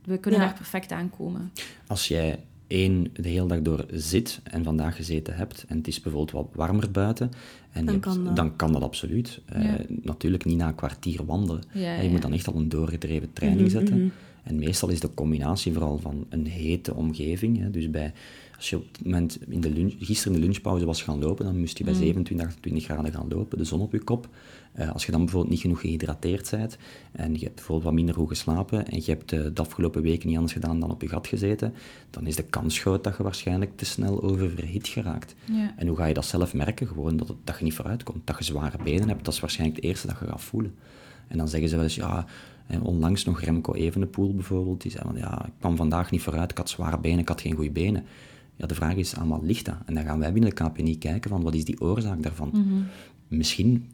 we 0.04 0.18
kunnen 0.18 0.40
Ja. 0.40 0.46
daar 0.46 0.56
perfect 0.56 0.92
aankomen. 0.92 1.52
Als 1.88 2.08
jij 2.08 2.40
één 2.68 3.08
de 3.14 3.30
hele 3.30 3.48
dag 3.48 3.62
door 3.62 3.86
zit 3.92 4.40
en 4.44 4.64
vandaag 4.64 4.96
gezeten 4.96 5.36
hebt 5.36 5.66
en 5.68 5.78
het 5.78 5.88
is 5.88 6.02
bijvoorbeeld 6.02 6.32
wat 6.32 6.48
warmer 6.56 6.92
buiten, 6.92 7.32
en 7.72 7.86
Dan 7.86 8.00
kan 8.00 8.24
dat. 8.24 8.36
dan 8.36 8.56
kan 8.56 8.72
dat 8.74 8.82
absoluut. 8.82 9.42
Eh, 9.46 9.64
Ja. 9.64 9.78
natuurlijk 9.88 10.46
niet 10.46 10.58
na 10.58 10.68
een 10.68 10.76
kwartier 10.76 11.26
wandelen. 11.26 11.64
Ja, 11.74 11.80
je 11.80 11.86
ja. 11.88 12.02
Mhm, 12.02 12.12
moet 12.12 12.22
dan 12.22 12.34
echt 12.34 12.48
al 12.48 12.56
een 12.56 12.70
doorgedreven 12.70 13.34
training 13.34 13.72
zetten. 13.72 14.12
En 14.44 14.56
meestal 14.60 14.90
is 14.90 15.00
de 15.00 15.14
combinatie 15.14 15.74
vooral 15.74 15.98
van 15.98 16.26
een 16.30 16.46
hete 16.46 16.94
omgeving. 16.96 17.58
Hè. 17.60 17.72
Dus 17.72 17.90
bij, 17.90 18.14
als 18.62 18.70
je 18.70 18.78
op 18.78 18.86
het 18.92 19.04
moment 19.04 19.38
in 19.48 19.62
de 19.62 19.70
lunch, 19.70 19.94
gisteren 20.00 20.34
in 20.34 20.40
de 20.40 20.46
lunchpauze 20.46 20.86
was 20.86 21.02
gaan 21.02 21.20
lopen, 21.20 21.46
dan 21.46 21.60
moest 21.60 21.78
je 21.78 21.84
bij 21.84 21.94
27, 21.94 22.48
28 22.48 22.84
graden 22.84 23.12
gaan 23.12 23.28
lopen, 23.30 23.58
de 23.58 23.64
zon 23.64 23.82
op 23.82 23.92
je 23.92 24.00
kop. 24.00 24.28
Eh, 24.72 24.92
als 24.92 25.06
je 25.06 25.12
dan 25.12 25.22
bijvoorbeeld 25.22 25.52
niet 25.52 25.62
genoeg 25.62 25.82
gehydrateerd 25.82 26.50
bent 26.50 26.78
en 27.12 27.34
je 27.34 27.44
hebt 27.44 27.56
bijvoorbeeld 27.56 27.84
wat 27.84 27.94
minder 27.94 28.16
goed 28.16 28.28
geslapen 28.28 28.88
en 28.88 28.98
je 28.98 29.12
hebt 29.12 29.32
eh, 29.32 29.40
de 29.54 29.62
afgelopen 29.62 30.02
weken 30.02 30.28
niet 30.28 30.36
anders 30.36 30.54
gedaan 30.54 30.80
dan 30.80 30.92
op 30.92 31.02
je 31.02 31.08
gat 31.08 31.28
gezeten, 31.28 31.74
dan 32.10 32.28
is 32.28 32.36
de 32.36 32.44
kans 32.44 32.80
groot 32.80 33.04
dat 33.04 33.18
je 33.18 33.24
waarschijnlijk 33.24 33.78
te 33.78 33.86
snel 33.86 34.24
oververhit 34.24 34.88
geraakt. 34.88 35.36
Ja. 35.46 35.74
En 35.76 35.88
hoe 35.88 35.98
ga 35.98 36.06
je 36.06 36.14
dat 36.14 36.26
zelf 36.26 36.54
merken? 36.54 36.88
Gewoon 36.88 37.18
dat, 37.18 37.28
het, 37.28 37.38
dat 37.44 37.58
je 37.58 37.64
niet 37.64 37.74
vooruit 37.74 38.04
komt. 38.04 38.28
Dat 38.28 38.38
je 38.38 38.44
zware 38.44 38.78
benen 38.84 39.08
hebt, 39.08 39.26
dat 39.26 39.34
is 39.34 39.40
waarschijnlijk 39.40 39.80
het 39.80 39.90
eerste 39.90 40.08
dat 40.08 40.20
je 40.20 40.26
gaat 40.26 40.42
voelen. 40.42 40.76
En 41.28 41.38
dan 41.38 41.48
zeggen 41.48 41.70
ze 41.70 41.76
wel 41.76 41.84
eens, 41.84 41.96
ja, 41.96 42.26
eh, 42.68 42.84
onlangs 42.84 43.26
nog 43.26 43.42
Remco 43.42 43.74
Evenepoel 43.74 44.34
bijvoorbeeld, 44.34 44.82
die 44.82 44.92
zei 44.92 45.04
van, 45.06 45.18
ja, 45.18 45.46
ik 45.46 45.54
kwam 45.60 45.76
vandaag 45.76 46.12
niet 46.12 46.22
vooruit, 46.22 46.52
ik 46.52 46.58
had 46.58 46.70
zware 46.70 47.00
benen, 47.00 47.20
ik 47.20 47.28
had 47.28 47.42
geen 47.42 47.56
goede 47.56 47.72
benen. 47.72 48.06
Ja, 48.62 48.68
de 48.68 48.76
vraag 48.76 48.96
is, 48.96 49.16
aan 49.16 49.28
wat 49.28 49.42
ligt 49.44 49.66
dat? 49.66 49.76
En 49.86 49.94
dan 49.94 50.04
gaan 50.04 50.20
wij 50.20 50.34
binnen 50.34 50.56
de 50.56 50.64
KPNI 50.64 50.98
kijken 50.98 51.30
van, 51.30 51.42
wat 51.42 51.54
is 51.54 51.66
die 51.66 51.82
oorzaak 51.82 52.24
daarvan? 52.24 52.52
Misschien 53.28 53.86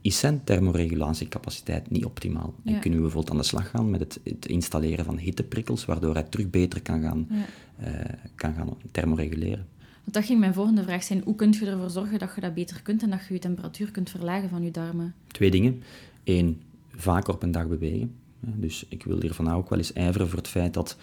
is 0.00 0.18
zijn 0.18 0.44
thermoregulatiecapaciteit 0.44 1.90
niet 1.90 2.04
optimaal. 2.04 2.54
Ja. 2.62 2.72
En 2.74 2.80
kunnen 2.80 2.98
we 2.98 3.04
bijvoorbeeld 3.04 3.32
aan 3.34 3.40
de 3.40 3.48
slag 3.48 3.70
gaan 3.70 3.90
met 3.90 4.00
het, 4.00 4.20
het 4.24 4.46
installeren 4.46 5.04
van 5.04 5.18
hitteprikkels, 5.18 5.84
waardoor 5.84 6.14
hij 6.14 6.22
terug 6.22 6.50
beter 6.50 6.82
kan 6.82 7.02
gaan, 7.02 7.26
Ja. 7.30 7.44
eh, 7.76 8.12
kan 8.34 8.54
gaan 8.54 8.68
thermoreguleren. 8.90 9.66
Want 10.02 10.12
dat 10.12 10.24
ging 10.24 10.40
mijn 10.40 10.54
volgende 10.54 10.82
vraag 10.82 11.02
zijn. 11.02 11.22
Hoe 11.24 11.34
kun 11.34 11.52
je 11.60 11.66
ervoor 11.66 11.90
zorgen 11.90 12.18
dat 12.18 12.30
je 12.34 12.40
dat 12.40 12.54
beter 12.54 12.82
kunt 12.82 13.02
en 13.02 13.10
dat 13.10 13.20
je 13.28 13.34
je 13.34 13.40
temperatuur 13.40 13.90
kunt 13.90 14.10
verlagen 14.10 14.48
van 14.48 14.62
je 14.62 14.70
darmen? 14.70 15.14
Twee 15.26 15.50
dingen. 15.50 15.82
Eén, 16.24 16.60
vaker 16.90 17.34
op 17.34 17.42
een 17.42 17.50
dag 17.52 17.68
bewegen. 17.68 18.14
Dus 18.40 18.86
ik 18.88 19.02
wil 19.04 19.20
hier 19.20 19.34
van 19.34 19.50
ook 19.52 19.68
wel 19.70 19.78
eens 19.78 19.92
ijveren 19.92 20.28
voor 20.28 20.38
het 20.38 20.48
feit 20.48 20.74
dat 20.74 20.96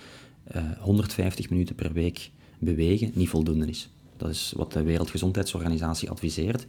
eh, 0.44 0.64
150 0.80 1.50
minuten 1.50 1.76
per 1.76 1.94
week 1.94 2.32
bewegen 2.64 3.12
niet 3.14 3.30
voldoende 3.30 3.68
is. 3.68 3.90
Dat 4.18 4.30
is 4.30 4.54
wat 4.56 4.74
de 4.74 4.84
Wereldgezondheidsorganisatie 4.84 6.10
adviseert. 6.10 6.66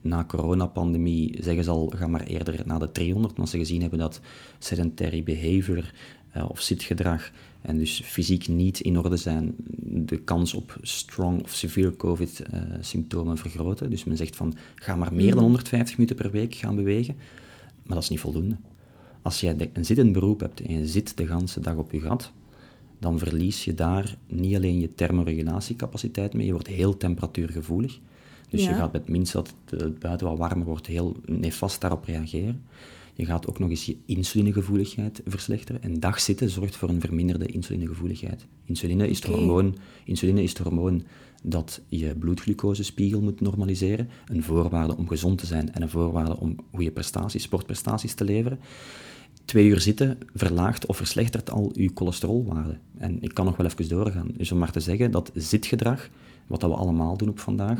Na 0.00 0.24
coronapandemie 0.24 1.36
zeggen 1.40 1.64
ze 1.64 1.70
al, 1.70 1.92
ga 1.96 2.06
maar 2.06 2.22
eerder 2.22 2.62
naar 2.64 2.78
de 2.78 2.92
300, 2.92 3.34
omdat 3.34 3.48
ze 3.48 3.58
gezien 3.58 3.80
hebben 3.80 3.98
dat 3.98 4.20
sedentary 4.58 5.22
behavior 5.22 5.92
eh, 6.30 6.50
of 6.50 6.60
zitgedrag 6.60 7.30
en 7.60 7.78
dus 7.78 8.00
fysiek 8.04 8.48
niet 8.48 8.80
in 8.80 8.98
orde 8.98 9.16
zijn, 9.16 9.54
de 9.84 10.18
kans 10.18 10.54
op 10.54 10.78
strong 10.82 11.42
of 11.42 11.54
severe 11.54 11.96
COVID-symptomen 11.96 13.38
vergroten. 13.38 13.90
Dus 13.90 14.04
men 14.04 14.16
zegt 14.16 14.36
van, 14.36 14.54
ga 14.74 14.96
maar 14.96 15.14
meer 15.14 15.34
dan 15.34 15.42
150 15.42 15.96
minuten 15.96 16.16
per 16.16 16.30
week 16.30 16.54
gaan 16.54 16.76
bewegen. 16.76 17.16
Maar 17.82 17.94
dat 17.94 18.02
is 18.02 18.08
niet 18.08 18.20
voldoende. 18.20 18.56
Als 19.22 19.40
jij 19.40 19.70
een 19.72 19.84
zittend 19.84 20.12
beroep 20.12 20.40
hebt 20.40 20.60
en 20.60 20.78
je 20.78 20.86
zit 20.86 21.16
de 21.16 21.26
ganse 21.26 21.60
dag 21.60 21.74
op 21.74 21.92
je 21.92 22.00
gat, 22.00 22.32
dan 22.98 23.18
verlies 23.18 23.64
je 23.64 23.74
daar 23.74 24.16
niet 24.26 24.56
alleen 24.56 24.80
je 24.80 24.94
thermoregulatiecapaciteit 24.94 26.34
mee, 26.34 26.46
je 26.46 26.52
wordt 26.52 26.66
heel 26.66 26.96
temperatuurgevoelig. 26.96 27.98
Dus 28.48 28.64
je 28.64 28.74
gaat 28.74 28.92
met 28.92 29.08
minst 29.08 29.32
dat 29.32 29.54
het 29.64 29.98
buiten 29.98 30.26
wat 30.26 30.38
warmer 30.38 30.66
wordt 30.66 30.86
heel 30.86 31.16
nefast 31.26 31.80
daarop 31.80 32.04
reageren. 32.04 32.62
Je 33.14 33.24
gaat 33.24 33.48
ook 33.48 33.58
nog 33.58 33.70
eens 33.70 33.86
je 33.86 33.96
insulinegevoeligheid 34.06 35.22
verslechteren. 35.26 35.82
En 35.82 36.00
dagzitten 36.00 36.50
zorgt 36.50 36.76
voor 36.76 36.88
een 36.88 37.00
verminderde 37.00 37.46
insulinegevoeligheid. 37.46 38.46
Insuline 38.64 39.08
is, 39.08 39.16
het 39.16 39.26
hormoon, 39.26 39.76
insuline 40.04 40.42
is 40.42 40.48
het 40.48 40.58
hormoon 40.58 41.02
dat 41.42 41.80
je 41.88 42.14
bloedglucosespiegel 42.14 43.20
moet 43.20 43.40
normaliseren. 43.40 44.08
Een 44.26 44.42
voorwaarde 44.42 44.96
om 44.96 45.08
gezond 45.08 45.38
te 45.38 45.46
zijn 45.46 45.72
en 45.72 45.82
een 45.82 45.88
voorwaarde 45.88 46.36
om 46.36 46.56
goede 46.74 46.90
prestaties, 46.90 47.42
sportprestaties 47.42 48.14
te 48.14 48.24
leveren. 48.24 48.58
Twee 49.44 49.66
uur 49.66 49.80
zitten 49.80 50.18
verlaagt 50.34 50.86
of 50.86 50.96
verslechtert 50.96 51.50
al 51.50 51.72
uw 51.74 51.90
cholesterolwaarde. 51.94 52.78
En 52.98 53.22
ik 53.22 53.34
kan 53.34 53.44
nog 53.44 53.56
wel 53.56 53.66
even 53.66 53.88
doorgaan. 53.88 54.28
Dus 54.36 54.52
om 54.52 54.58
maar 54.58 54.72
te 54.72 54.80
zeggen 54.80 55.10
dat 55.10 55.30
zitgedrag, 55.34 56.08
wat 56.46 56.60
dat 56.60 56.70
we 56.70 56.76
allemaal 56.76 57.16
doen 57.16 57.28
op 57.28 57.38
vandaag, 57.38 57.78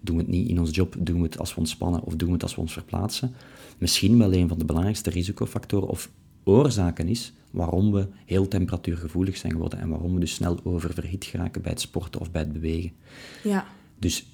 doen 0.00 0.16
we 0.16 0.22
het 0.22 0.30
niet 0.30 0.48
in 0.48 0.60
ons 0.60 0.74
job, 0.74 0.96
doen 0.98 1.16
we 1.16 1.22
het 1.22 1.38
als 1.38 1.54
we 1.54 1.60
ontspannen 1.60 2.02
of 2.02 2.16
doen 2.16 2.28
we 2.28 2.34
het 2.34 2.42
als 2.42 2.54
we 2.54 2.60
ons 2.60 2.72
verplaatsen, 2.72 3.34
misschien 3.78 4.18
wel 4.18 4.32
een 4.32 4.48
van 4.48 4.58
de 4.58 4.64
belangrijkste 4.64 5.10
risicofactoren 5.10 5.88
of 5.88 6.10
oorzaken 6.44 7.08
is 7.08 7.32
waarom 7.50 7.92
we 7.92 8.06
heel 8.24 8.48
temperatuurgevoelig 8.48 9.36
zijn 9.36 9.52
geworden 9.52 9.78
en 9.78 9.88
waarom 9.88 10.14
we 10.14 10.20
dus 10.20 10.34
snel 10.34 10.58
oververhit 10.62 11.24
geraken 11.24 11.62
bij 11.62 11.70
het 11.70 11.80
sporten 11.80 12.20
of 12.20 12.30
bij 12.30 12.42
het 12.42 12.52
bewegen. 12.52 12.92
Ja. 13.42 13.66
Dus 13.98 14.26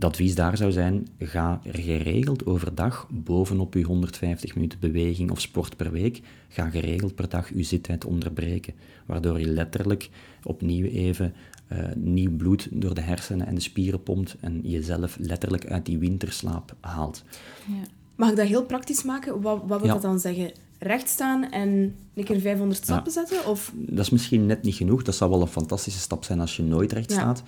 het 0.00 0.10
advies 0.10 0.34
daar 0.34 0.56
zou 0.56 0.72
zijn, 0.72 1.06
ga 1.18 1.60
er 1.64 1.78
geregeld 1.78 2.46
overdag 2.46 3.06
bovenop 3.10 3.74
je 3.74 3.82
150 3.82 4.54
minuten 4.54 4.78
beweging 4.78 5.30
of 5.30 5.40
sport 5.40 5.76
per 5.76 5.90
week, 5.92 6.20
ga 6.48 6.70
geregeld 6.70 7.14
per 7.14 7.28
dag 7.28 7.54
je 7.54 7.62
zittijd 7.62 8.04
onderbreken, 8.04 8.74
waardoor 9.06 9.40
je 9.40 9.46
letterlijk 9.46 10.08
opnieuw 10.42 10.84
even 10.86 11.34
eh, 11.68 11.78
nieuw 11.96 12.36
bloed 12.36 12.68
door 12.70 12.94
de 12.94 13.00
hersenen 13.00 13.46
en 13.46 13.54
de 13.54 13.60
spieren 13.60 14.02
pompt 14.02 14.36
en 14.40 14.60
jezelf 14.62 15.16
letterlijk 15.20 15.66
uit 15.66 15.86
die 15.86 15.98
winterslaap 15.98 16.74
haalt. 16.80 17.24
Ja. 17.66 17.74
Mag 18.14 18.30
ik 18.30 18.36
dat 18.36 18.46
heel 18.46 18.64
praktisch 18.64 19.02
maken? 19.02 19.40
Wat, 19.40 19.62
wat 19.66 19.78
wil 19.78 19.86
Ja. 19.88 19.92
dat 19.92 20.02
dan 20.02 20.20
zeggen? 20.20 20.52
Recht 20.78 21.08
staan 21.08 21.50
en 21.50 21.94
een 22.14 22.24
keer 22.24 22.40
500 22.40 22.82
stappen 22.82 23.12
zetten? 23.12 23.46
Of... 23.46 23.72
Dat 23.76 24.04
is 24.04 24.10
misschien 24.10 24.46
net 24.46 24.62
niet 24.62 24.74
genoeg. 24.74 25.02
Dat 25.02 25.14
zou 25.14 25.30
wel 25.30 25.40
een 25.40 25.46
fantastische 25.46 26.00
stap 26.00 26.24
zijn 26.24 26.40
als 26.40 26.56
je 26.56 26.62
nooit 26.62 26.92
recht 26.92 27.10
Ja. 27.12 27.16
staat. 27.18 27.42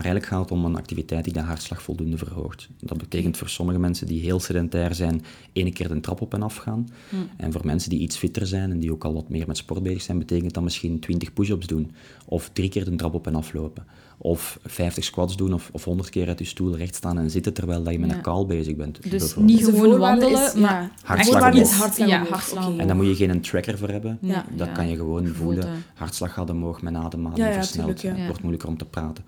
Maar 0.00 0.08
eigenlijk 0.08 0.40
gaat 0.40 0.50
het 0.50 0.58
om 0.58 0.64
een 0.64 0.76
activiteit 0.80 1.24
die 1.24 1.32
de 1.32 1.40
hartslag 1.40 1.82
voldoende 1.82 2.18
verhoogt. 2.18 2.68
Dat 2.80 2.98
betekent 2.98 3.36
voor 3.36 3.48
sommige 3.48 3.78
mensen 3.78 4.06
die 4.06 4.20
heel 4.20 4.40
sedentair 4.40 4.94
zijn, 4.94 5.22
één 5.52 5.72
keer 5.72 5.88
de 5.88 6.00
trap 6.00 6.20
op 6.20 6.34
en 6.34 6.42
af 6.42 6.56
gaan. 6.56 6.88
En 7.36 7.52
voor 7.52 7.66
mensen 7.66 7.90
die 7.90 7.98
iets 8.00 8.16
fitter 8.16 8.46
zijn 8.46 8.70
en 8.70 8.78
die 8.78 8.92
ook 8.92 9.04
al 9.04 9.14
wat 9.14 9.28
meer 9.28 9.46
met 9.46 9.56
sport 9.56 9.82
bezig 9.82 10.02
zijn, 10.02 10.18
betekent 10.18 10.54
dat 10.54 10.62
misschien 10.62 10.98
20 11.00 11.32
push-ups 11.32 11.66
doen. 11.66 11.90
Of 12.26 12.50
drie 12.52 12.68
keer 12.68 12.84
de 12.84 12.96
trap 12.96 13.14
op 13.14 13.26
en 13.26 13.34
af 13.34 13.52
lopen. 13.52 13.84
Of 14.22 14.58
50 14.64 15.04
squats 15.04 15.36
doen 15.36 15.52
of, 15.54 15.68
of 15.72 15.84
100 15.84 16.10
keer 16.10 16.28
uit 16.28 16.38
je 16.38 16.44
stoel 16.44 16.76
recht 16.76 16.94
staan 16.94 17.18
en 17.18 17.30
zitten 17.30 17.52
terwijl 17.52 17.82
dat 17.82 17.92
je 17.92 17.98
met 17.98 18.10
Ja. 18.10 18.16
een 18.16 18.22
kaal 18.22 18.46
bezig 18.46 18.76
bent. 18.76 19.10
Dus 19.10 19.36
niet 19.36 19.58
Dus 19.58 19.68
gewoon 19.68 19.98
wandelen, 19.98 20.46
is- 20.46 20.54
maar 20.54 20.82
ja. 20.82 20.90
Hartslag 21.02 21.54
is 21.54 21.70
hartslag 21.70 22.08
Ja, 22.08 22.24
hartslag. 22.24 22.76
En 22.76 22.86
dan 22.86 22.96
moet 22.96 23.06
je 23.06 23.14
geen 23.14 23.40
tracker 23.40 23.78
voor 23.78 23.88
hebben. 23.88 24.18
Ja, 24.20 24.44
dat 24.56 24.66
ja. 24.66 24.72
kan 24.72 24.88
je 24.88 24.96
gewoon 24.96 25.26
voelen. 25.26 25.68
Hartslag 25.94 26.32
gaat 26.32 26.50
omhoog, 26.50 26.82
mijn 26.82 26.96
ademhaling 26.96 27.38
Ja, 27.44 27.48
ja, 27.48 27.52
versnelt. 27.54 27.88
Het 27.88 28.16
Ja. 28.16 28.24
wordt 28.26 28.40
moeilijker 28.40 28.68
om 28.68 28.76
te 28.76 28.84
praten. 28.84 29.24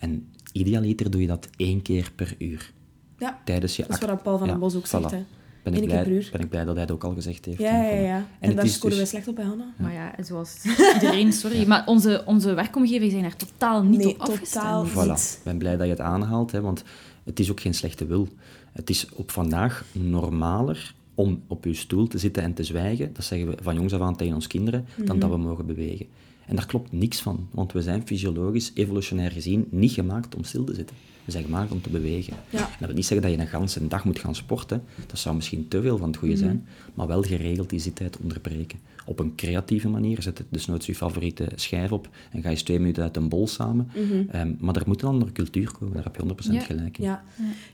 En 0.00 0.28
idealiter 0.52 1.10
doe 1.10 1.20
je 1.20 1.26
dat 1.26 1.48
één 1.56 1.82
keer 1.82 2.12
per 2.14 2.34
uur. 2.38 2.72
Ja, 3.18 3.40
Tijdens 3.44 3.76
je 3.76 3.82
dat 3.88 4.00
is 4.02 4.06
wat 4.08 4.22
Paul 4.22 4.38
van 4.38 4.46
Ja, 4.46 4.52
den 4.52 4.60
Bos 4.60 4.74
ook 4.76 4.86
zegt. 4.86 5.04
voilà. 5.04 5.16
Hè. 5.16 5.22
Ben 5.62 5.72
ik, 5.74 5.80
Eén 5.80 5.86
keer 5.88 5.88
blij, 5.88 6.02
per 6.02 6.12
uur. 6.12 6.28
ben 6.32 6.40
ik 6.40 6.48
blij 6.48 6.64
dat 6.64 6.72
hij 6.74 6.82
het 6.82 6.92
ook 6.92 7.04
al 7.04 7.14
gezegd 7.14 7.44
heeft. 7.44 7.58
Ja, 7.58 7.82
ja, 7.82 7.90
Voilà. 7.98 8.02
ja. 8.02 8.26
En, 8.40 8.48
het 8.48 8.56
daar 8.56 8.66
scoren 8.68 8.90
wij 8.90 8.98
dus- 9.00 9.08
slecht 9.08 9.28
op, 9.28 9.36
hè, 9.36 9.42
Hanna? 9.42 9.72
Maar 9.78 9.92
ja, 9.92 10.14
zoals 10.24 10.64
iedereen, 10.94 11.32
sorry. 11.32 11.66
Maar 11.66 11.82
onze, 11.86 12.22
onze 12.26 12.54
werkomgeving 12.54 13.10
zijn 13.10 13.24
er 13.24 13.36
totaal 13.36 13.82
niet 13.82 13.98
Nee, 14.04 14.14
op 14.14 14.20
afgestemd. 14.20 14.64
totaal 14.64 14.86
Voilà. 14.86 15.08
niet. 15.08 15.34
Ik 15.38 15.44
ben 15.44 15.58
blij 15.58 15.76
dat 15.76 15.84
je 15.84 15.90
het 15.92 16.00
aanhaalt, 16.00 16.52
hè, 16.52 16.60
want 16.60 16.84
het 17.24 17.40
is 17.40 17.50
ook 17.50 17.60
geen 17.60 17.74
slechte 17.74 18.06
wil. 18.06 18.28
Het 18.72 18.90
is 18.90 19.08
op 19.14 19.30
vandaag 19.30 19.84
normaler 19.92 20.94
om 21.14 21.42
op 21.46 21.64
je 21.64 21.74
stoel 21.74 22.06
te 22.06 22.18
zitten 22.18 22.42
en 22.42 22.54
te 22.54 22.64
zwijgen, 22.64 23.12
dat 23.12 23.24
zeggen 23.24 23.48
we 23.48 23.56
van 23.62 23.74
jongs 23.74 23.92
af 23.92 24.00
aan 24.00 24.16
tegen 24.16 24.34
ons 24.34 24.46
kinderen, 24.46 24.86
dan 25.04 25.18
dat 25.18 25.30
we 25.30 25.36
mogen 25.36 25.66
bewegen. 25.66 26.06
En 26.50 26.56
daar 26.56 26.66
klopt 26.66 26.92
niks 26.92 27.20
van, 27.20 27.48
want 27.50 27.72
we 27.72 27.82
zijn 27.82 28.06
fysiologisch, 28.06 28.70
evolutionair 28.74 29.30
gezien, 29.30 29.66
niet 29.70 29.92
gemaakt 29.92 30.34
om 30.34 30.44
stil 30.44 30.64
te 30.64 30.74
zitten. 30.74 30.96
We 31.24 31.32
zijn 31.32 31.44
gemaakt 31.44 31.72
om 31.72 31.80
te 31.82 31.90
bewegen. 31.90 32.34
Ja. 32.50 32.58
En 32.58 32.76
dat 32.78 32.86
wil 32.86 32.96
niet 32.96 33.06
zeggen 33.06 33.26
dat 33.28 33.36
je 33.36 33.42
een 33.42 33.50
ganse 33.50 33.88
dag 33.88 34.04
moet 34.04 34.18
gaan 34.18 34.34
sporten, 34.34 34.82
dat 35.06 35.18
zou 35.18 35.34
misschien 35.34 35.68
te 35.68 35.82
veel 35.82 35.98
van 35.98 36.08
het 36.08 36.16
goede 36.16 36.36
zijn, 36.36 36.66
maar 36.94 37.06
wel 37.06 37.22
geregeld 37.22 37.70
die 37.70 37.78
zittijd 37.78 38.16
onderbreken. 38.22 38.78
Op 39.06 39.18
een 39.18 39.34
creatieve 39.34 39.88
manier, 39.88 40.22
zet 40.22 40.38
het 40.38 40.46
desnoods 40.50 40.86
je 40.86 40.94
favoriete 40.94 41.48
schijf 41.54 41.92
op 41.92 42.08
en 42.30 42.40
ga 42.42 42.48
je 42.48 42.54
eens 42.54 42.62
twee 42.62 42.78
minuten 42.78 43.02
uit 43.02 43.16
een 43.16 43.28
bol 43.28 43.46
samen. 43.46 43.88
Ehm, 44.30 44.52
maar 44.58 44.76
er 44.76 44.82
moet 44.86 45.02
een 45.02 45.08
andere 45.08 45.32
cultuur 45.32 45.72
komen, 45.78 45.94
daar 45.94 46.04
heb 46.04 46.16
je 46.16 46.22
100% 46.22 46.54
Ja. 46.54 46.60
gelijk 46.60 46.98
in. 46.98 47.04
Ja. 47.04 47.24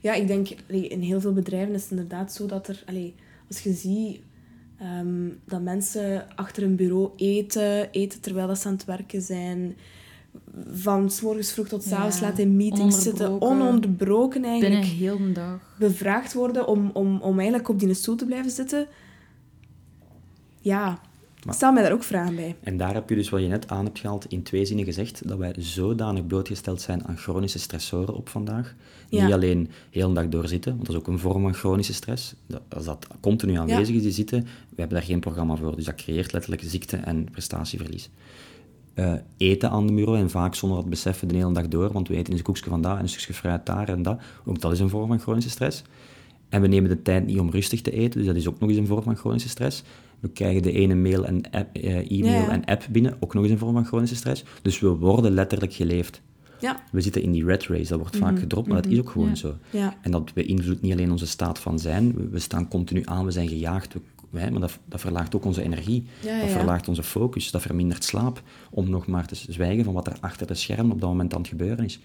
ja, 0.01 0.15
ik 0.15 0.27
denk, 0.27 0.49
in 0.67 1.01
heel 1.01 1.21
veel 1.21 1.33
bedrijven 1.33 1.75
is 1.75 1.83
het 1.83 1.91
inderdaad 1.91 2.33
zo 2.33 2.47
dat 2.47 2.69
er... 2.69 2.83
Allee, 2.87 3.15
als 3.49 3.61
je 3.61 3.73
ziet 3.73 4.21
ehm, 4.79 5.29
dat 5.45 5.63
mensen 5.63 6.27
achter 6.37 6.63
een 6.63 6.77
bureau 6.77 7.11
eten, 7.17 7.91
eten 7.91 8.21
terwijl 8.21 8.47
dat 8.47 8.59
ze 8.59 8.67
aan 8.67 8.73
het 8.75 8.85
werken 8.85 9.23
zijn, 9.23 9.77
van 10.71 11.11
s 11.11 11.21
morgens 11.21 11.53
vroeg 11.53 11.69
tot 11.69 11.83
s 11.85 11.93
avonds 11.93 12.19
Ja, 12.19 12.27
laat 12.27 12.39
in 12.39 12.57
meetings 12.57 13.03
zitten, 13.03 13.41
ononderbroken. 13.41 14.45
eigenlijk, 14.45 14.81
Binnen 14.81 14.99
heel 14.99 15.19
de 15.19 15.33
dag. 15.33 15.77
bevraagd 15.79 16.33
worden 16.33 16.67
om, 16.69 16.91
om, 16.93 17.21
om 17.21 17.39
eigenlijk 17.39 17.69
op 17.69 17.79
die 17.81 17.95
stoel 17.95 18.17
te 18.17 18.25
blijven 18.27 18.51
zitten. 18.51 18.87
Ja, 20.61 21.01
Maar- 21.47 21.55
stel 21.55 21.73
mij 21.73 21.83
daar 21.83 21.93
ook 21.93 22.03
vragen 22.03 22.35
bij. 22.37 22.57
En 22.61 22.77
daar 22.77 22.95
heb 22.95 23.09
je 23.09 23.15
dus 23.15 23.29
wat 23.29 23.41
je 23.41 23.47
net 23.49 23.69
aan 23.69 23.85
hebt 23.85 23.99
gehaald 23.99 24.27
in 24.29 24.43
twee 24.43 24.65
zinnen 24.65 24.85
gezegd, 24.85 25.29
dat 25.29 25.39
wij 25.39 25.55
zodanig 25.59 26.27
blootgesteld 26.27 26.81
zijn 26.81 27.07
aan 27.07 27.17
chronische 27.17 27.59
stressoren 27.59 28.15
op 28.15 28.29
vandaag. 28.29 28.75
Ja. 29.09 29.25
Niet 29.25 29.35
alleen 29.35 29.71
heel 29.91 30.09
de 30.09 30.15
dag 30.15 30.29
doorzitten, 30.29 30.73
want 30.75 30.87
dat 30.87 30.95
is 30.95 31.01
ook 31.01 31.07
een 31.09 31.19
vorm 31.19 31.43
van 31.43 31.55
chronische 31.55 31.95
stress. 31.95 32.35
Dat- 32.47 32.63
Als 32.69 32.85
dat 32.85 33.07
continu 33.21 33.55
aanwezig 33.55 33.95
is, 33.97 34.03
die 34.03 34.11
zitten, 34.13 34.41
we 34.43 34.49
hebben 34.77 34.97
daar 34.99 35.07
geen 35.07 35.21
programma 35.21 35.57
voor. 35.57 35.77
Dus 35.77 35.85
dat 35.85 35.95
creëert 35.95 36.33
letterlijk 36.33 36.63
ziekte 36.67 36.97
en 36.97 37.29
prestatieverlies. 37.31 38.11
Eh, 38.95 39.13
eten 39.37 39.71
aan 39.71 39.87
de 39.87 39.93
bureau 39.93 40.19
en 40.19 40.31
vaak 40.31 40.55
zonder 40.55 40.79
dat 40.79 40.89
beseffen 40.91 41.29
de 41.29 41.37
hele 41.37 41.53
dag 41.53 41.69
door, 41.69 41.93
want 41.93 42.09
we 42.09 42.17
eten 42.17 42.33
een 42.35 42.43
koekje 42.43 42.71
van 42.71 42.83
dat 42.83 42.97
en 42.97 43.03
een 43.03 43.09
stukje 43.09 43.35
fruit 43.35 43.67
daar 43.67 43.89
en 43.89 44.03
dat. 44.03 44.21
Ook 44.45 44.61
dat 44.61 44.73
is 44.73 44.81
een 44.81 44.89
vorm 44.89 45.09
van 45.09 45.21
chronische 45.21 45.51
stress. 45.51 45.83
En 46.49 46.61
we 46.61 46.67
nemen 46.67 46.91
de 46.91 47.03
tijd 47.03 47.27
niet 47.27 47.39
om 47.39 47.51
rustig 47.51 47.81
te 47.81 47.91
eten, 47.91 48.19
dus 48.19 48.27
dat 48.27 48.37
is 48.37 48.49
ook 48.49 48.59
nog 48.61 48.69
eens 48.69 48.79
een 48.79 48.87
vorm 48.87 49.03
van 49.03 49.17
chronische 49.17 49.49
stress. 49.49 49.83
We 50.21 50.29
krijgen 50.29 50.63
de 50.63 50.73
ene 50.73 50.95
mail 50.95 51.27
en 51.27 51.51
app, 51.51 51.77
eh, 51.77 52.11
e-mail 52.11 52.43
Ja, 52.43 52.49
en 52.51 52.65
app 52.65 52.87
binnen, 52.91 53.17
ook 53.21 53.35
nog 53.35 53.43
eens 53.43 53.53
een 53.53 53.59
vorm 53.59 53.73
van 53.73 53.85
chronische 53.85 54.17
stress. 54.17 54.45
Dus 54.63 54.81
we 54.81 54.89
worden 54.89 55.33
letterlijk 55.33 55.73
geleefd. 55.73 56.23
Ja, 56.61 56.83
We 56.93 57.01
zitten 57.01 57.23
in 57.23 57.33
die 57.33 57.45
red 57.45 57.67
race, 57.67 57.89
dat 57.89 57.99
wordt 57.99 58.17
vaak 58.17 58.39
gedropt, 58.39 58.69
maar 58.69 58.83
dat 58.83 58.93
is 58.93 58.99
ook 58.99 59.11
gewoon 59.11 59.29
Ja. 59.29 59.35
zo. 59.35 59.55
En 60.03 60.11
dat 60.11 60.35
beïnvloedt 60.35 60.83
niet 60.83 60.93
alleen 60.93 61.11
onze 61.11 61.27
staat 61.27 61.59
van 61.59 61.79
zijn, 61.79 62.15
we, 62.15 62.29
we 62.29 62.39
staan 62.39 62.69
continu 62.69 63.03
aan, 63.05 63.25
we 63.25 63.31
zijn 63.31 63.49
gejaagd, 63.49 63.95
we, 63.95 64.01
maar 64.31 64.61
dat, 64.61 64.79
dat 64.85 65.01
verlaagt 65.01 65.35
ook 65.37 65.45
onze 65.45 65.63
energie, 65.63 66.05
dat 66.41 66.51
verlaagt 66.51 66.89
onze 66.89 67.03
focus, 67.03 67.51
dat 67.51 67.63
vermindert 67.63 68.05
slaap, 68.05 68.43
om 68.71 68.91
nog 68.91 69.07
maar 69.07 69.27
te 69.27 69.35
zwijgen 69.35 69.85
van 69.85 69.95
wat 69.95 70.07
er 70.07 70.17
achter 70.21 70.47
de 70.47 70.55
schermen 70.55 70.93
op 70.93 71.01
dat 71.01 71.09
moment 71.11 71.35
aan 71.35 71.41
het 71.41 71.49
gebeuren 71.49 71.85
is. 71.85 72.01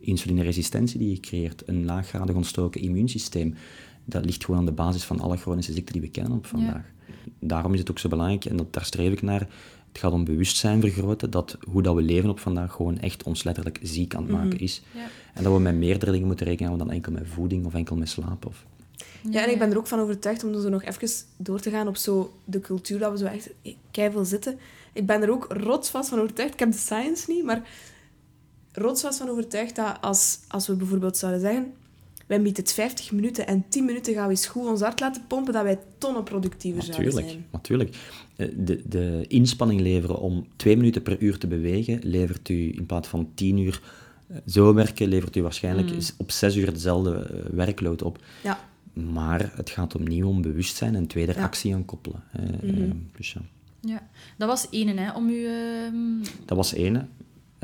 Insulineresistentie 0.00 0.98
die 0.98 1.10
je 1.10 1.20
creëert, 1.20 1.62
een 1.66 1.84
laaggradig 1.84 2.34
ontstoken 2.34 2.80
immuunsysteem, 2.80 3.54
dat 4.04 4.24
ligt 4.24 4.44
gewoon 4.44 4.60
aan 4.60 4.66
de 4.66 4.72
basis 4.72 5.04
van 5.04 5.20
alle 5.20 5.36
chronische 5.36 5.72
ziekten 5.72 5.92
die 5.92 6.02
we 6.02 6.08
kennen 6.08 6.32
op 6.32 6.46
vandaag. 6.46 6.92
Daarom 7.38 7.72
is 7.72 7.78
het 7.78 7.90
ook 7.90 7.98
zo 7.98 8.08
belangrijk, 8.08 8.44
en 8.44 8.56
dat, 8.56 8.72
daar 8.72 8.84
streef 8.84 9.12
ik 9.12 9.22
naar, 9.22 9.40
het 9.88 9.98
gaat 9.98 10.12
om 10.12 10.24
bewustzijn 10.24 10.80
vergroten, 10.80 11.30
dat 11.30 11.58
hoe 11.70 11.82
dat 11.82 11.94
we 11.94 12.02
leven 12.02 12.30
op 12.30 12.38
vandaag 12.38 12.72
gewoon 12.72 12.98
echt 12.98 13.22
ons 13.22 13.42
letterlijk 13.42 13.78
ziek 13.82 14.14
aan 14.14 14.22
het 14.22 14.32
maken 14.32 14.58
is. 14.58 14.82
Ja. 14.94 15.06
En 15.34 15.42
dat 15.42 15.52
we 15.52 15.58
met 15.58 15.74
meerdere 15.74 16.10
dingen 16.10 16.26
moeten 16.26 16.46
rekenen 16.46 16.66
houden 16.66 16.86
dan 16.86 16.96
enkel 16.96 17.12
met 17.12 17.26
voeding 17.26 17.66
of 17.66 17.74
enkel 17.74 17.96
met 17.96 18.08
slaap. 18.08 18.46
Of... 18.46 18.64
Ja, 19.30 19.44
en 19.44 19.50
ik 19.50 19.58
ben 19.58 19.70
er 19.70 19.78
ook 19.78 19.86
van 19.86 20.00
overtuigd, 20.00 20.44
om 20.44 20.60
zo 20.60 20.68
nog 20.68 20.82
even 20.82 21.08
door 21.36 21.60
te 21.60 21.70
gaan 21.70 21.88
op 21.88 21.96
zo 21.96 22.32
de 22.44 22.60
cultuur, 22.60 22.98
dat 22.98 23.10
we 23.12 23.18
zo 23.18 23.24
echt 23.24 23.50
keiveel 23.90 24.24
zitten. 24.24 24.58
Ik 24.92 25.06
ben 25.06 25.22
er 25.22 25.30
ook 25.30 25.46
rotsvast 25.48 26.08
van 26.08 26.20
overtuigd, 26.20 26.52
ik 26.52 26.58
heb 26.58 26.72
de 26.72 26.78
science 26.78 27.30
niet, 27.30 27.44
maar 27.44 27.62
rotsvast 28.72 29.18
van 29.18 29.28
overtuigd 29.28 29.76
dat 29.76 29.96
als, 30.00 30.38
als 30.48 30.66
we 30.66 30.74
bijvoorbeeld 30.74 31.16
zouden 31.16 31.40
zeggen, 31.40 31.72
wij 32.26 32.42
bieden 32.42 32.62
het 32.62 32.72
50 32.72 33.12
minuten 33.12 33.46
en 33.46 33.64
10 33.68 33.84
minuten 33.84 34.14
gaan 34.14 34.24
we 34.24 34.30
eens 34.30 34.46
goed 34.46 34.66
ons 34.66 34.80
hart 34.80 35.00
laten 35.00 35.22
pompen, 35.26 35.52
dat 35.52 35.62
wij 35.62 35.78
tonnen 35.98 36.22
productiever 36.24 36.82
zouden 36.82 37.04
Natuurlijk, 37.04 37.30
zijn. 37.32 37.46
natuurlijk. 37.52 37.96
Eh, 38.36 38.48
De, 38.56 38.82
de 38.88 39.24
inspanning 39.28 39.80
leveren 39.80 40.18
om 40.20 40.46
twee 40.56 40.76
minuten 40.76 41.02
per 41.02 41.20
uur 41.22 41.38
te 41.38 41.46
bewegen, 41.46 42.00
levert 42.02 42.48
u 42.48 42.72
in 42.76 42.86
plaats 42.86 43.08
van 43.08 43.28
tien 43.34 43.58
uur 43.58 43.82
eh, 44.26 44.36
zo 44.46 44.74
werken, 44.74 45.08
levert 45.08 45.36
u 45.36 45.42
waarschijnlijk 45.42 45.90
Mm. 45.90 45.98
op 46.16 46.30
zes 46.30 46.56
uur 46.56 46.72
dezelfde 46.72 47.14
eh, 47.16 47.50
werkload 47.52 48.02
op. 48.02 48.18
Ja, 48.42 48.58
Maar 48.92 49.52
het 49.54 49.70
gaat 49.70 49.94
opnieuw 49.94 50.28
om 50.28 50.42
bewustzijn 50.42 50.94
en 50.94 51.06
tweede 51.06 51.32
Ja. 51.36 51.42
actie 51.42 51.74
aan 51.74 51.84
koppelen. 51.84 52.22
Eh, 52.32 52.42
Mhm. 52.70 52.90
dus 53.16 53.32
ja. 53.32 53.40
Ja, 53.80 54.08
dat 54.36 54.48
was 54.48 54.68
één, 54.70 54.96
hè, 54.96 55.12
om 55.12 55.28
u... 55.28 55.46
ehm, 55.46 55.94
Dat 56.44 56.56
was 56.56 56.72
ene. 56.72 57.06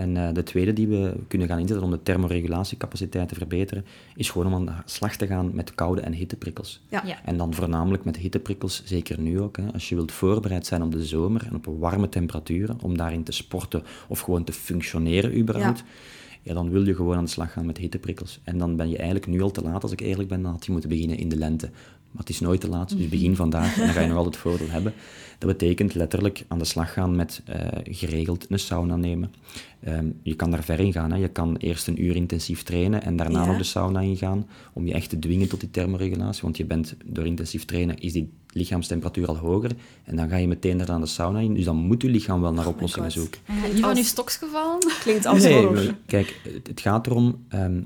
En 0.01 0.17
eh, 0.17 0.35
de 0.35 0.43
tweede 0.43 0.73
die 0.73 0.89
we 0.89 1.15
kunnen 1.29 1.49
gaan 1.49 1.59
inzetten 1.59 1.85
om 1.85 1.91
de 1.91 2.03
thermoregulatiecapaciteit 2.03 3.29
te 3.29 3.35
verbeteren, 3.35 3.85
is 4.17 4.31
gewoon 4.31 4.47
om 4.47 4.55
aan 4.55 4.67
de 4.67 4.73
slag 4.85 5.17
te 5.17 5.27
gaan 5.27 5.51
met 5.55 5.75
koude 5.75 6.01
en 6.01 6.13
hitteprikkels. 6.13 6.81
ja. 6.89 7.03
Ja. 7.05 7.25
En 7.25 7.37
dan 7.37 7.55
voornamelijk 7.55 8.05
met 8.05 8.17
hitteprikkels, 8.17 8.83
zeker 8.85 9.21
nu 9.21 9.41
ook. 9.41 9.57
Hè. 9.57 9.73
Als 9.73 9.89
je 9.89 9.95
wilt 9.95 10.13
voorbereid 10.13 10.67
zijn 10.67 10.83
op 10.83 10.93
de 10.93 11.05
zomer 11.05 11.47
en 11.47 11.55
op 11.55 11.67
warme 11.79 12.09
temperaturen, 12.09 12.79
om 12.83 12.97
daarin 12.97 13.23
te 13.23 13.33
sporten 13.33 13.83
of 14.09 14.21
gewoon 14.21 14.45
te 14.45 14.53
functioneren 14.53 15.39
überhaupt, 15.39 15.85
ja. 16.43 16.55
dan 16.55 16.71
wil 16.71 16.87
je 16.87 16.95
gewoon 16.95 17.17
aan 17.17 17.25
de 17.25 17.31
slag 17.31 17.53
gaan 17.53 17.67
met 17.67 17.79
hitteprikkels. 17.79 18.41
En 18.45 18.59
dan 18.59 18.77
ben 18.77 18.89
je 18.89 18.97
eigenlijk 18.97 19.27
nu 19.27 19.43
al 19.43 19.51
te 19.51 19.63
laat, 19.63 19.83
als 19.83 19.93
ik 19.93 20.01
eerlijk 20.01 20.29
ben, 20.29 20.43
dan 20.43 20.53
had 20.53 20.67
je 20.67 20.73
moeten 20.73 20.91
beginnen 20.91 21.19
in 21.19 21.29
de 21.29 21.37
lente. 21.37 21.71
Maar 22.11 22.21
het 22.23 22.29
is 22.29 22.41
nooit 22.41 22.61
te 22.61 22.69
laat, 22.69 22.97
dus 22.97 23.09
begin 23.09 23.37
vandaag 23.45 23.79
en 23.79 23.85
dan 23.85 23.95
ga 23.95 24.01
je 24.01 24.09
nog 24.09 24.17
altijd 24.17 24.35
het 24.35 24.45
voordeel 24.45 24.71
hebben. 24.71 24.93
Dat 25.41 25.49
betekent 25.59 25.95
letterlijk 25.95 26.45
aan 26.49 26.59
de 26.59 26.65
slag 26.65 26.93
gaan 26.93 27.17
met 27.17 27.43
eh, 27.45 27.57
geregeld 27.85 28.47
een 28.49 28.59
sauna 28.59 28.97
nemen. 28.97 29.33
Ehm, 29.81 30.07
je 30.23 30.35
kan 30.35 30.51
daar 30.51 30.65
ver 30.65 30.81
in 30.81 30.93
gaan. 30.93 31.13
Hè. 31.13 31.17
Je 31.19 31.29
kan 31.29 31.57
eerst 31.57 31.87
een 31.87 32.05
uur 32.05 32.17
intensief 32.17 32.63
trainen 32.63 33.03
en 33.03 33.17
daarna 33.17 33.41
Ja. 33.41 33.47
nog 33.47 33.57
de 33.57 33.65
sauna 33.65 34.01
ingaan 34.01 34.47
om 34.73 34.87
je 34.87 34.93
echt 34.93 35.09
te 35.11 35.19
dwingen 35.19 35.49
tot 35.49 35.61
die 35.61 35.71
thermoregulatie. 35.71 36.43
Want 36.43 36.57
je 36.57 36.65
bent 36.65 36.95
door 37.05 37.27
intensief 37.27 37.65
trainen 37.65 37.99
is 37.99 38.13
die 38.13 38.31
lichaamstemperatuur 38.53 39.27
al 39.27 39.37
hoger 39.37 39.71
en 40.05 40.17
dan 40.17 40.29
ga 40.29 40.37
je 40.37 40.49
meteen 40.49 40.79
daar 40.79 40.91
aan 40.91 41.01
de 41.01 41.07
sauna 41.07 41.39
in. 41.39 41.55
Dus 41.55 41.65
dan 41.65 41.77
moet 41.77 42.03
je 42.03 42.09
lichaam 42.09 42.41
wel 42.41 42.53
naar 42.53 42.67
oplossingen 42.67 43.13
God. 43.13 43.21
zoeken. 43.21 43.41
Niet 43.75 43.81
van 43.81 43.97
je 43.97 44.05
stokje 44.05 44.39
gevallen? 44.39 44.79
Klinkt 45.03 45.27
als 45.27 45.43
Nee, 45.43 45.71
maar 45.71 45.95
kijk, 46.07 46.41
het, 46.55 46.67
het 46.67 46.81
gaat 46.81 47.07
erom, 47.07 47.45
ehm, 47.49 47.81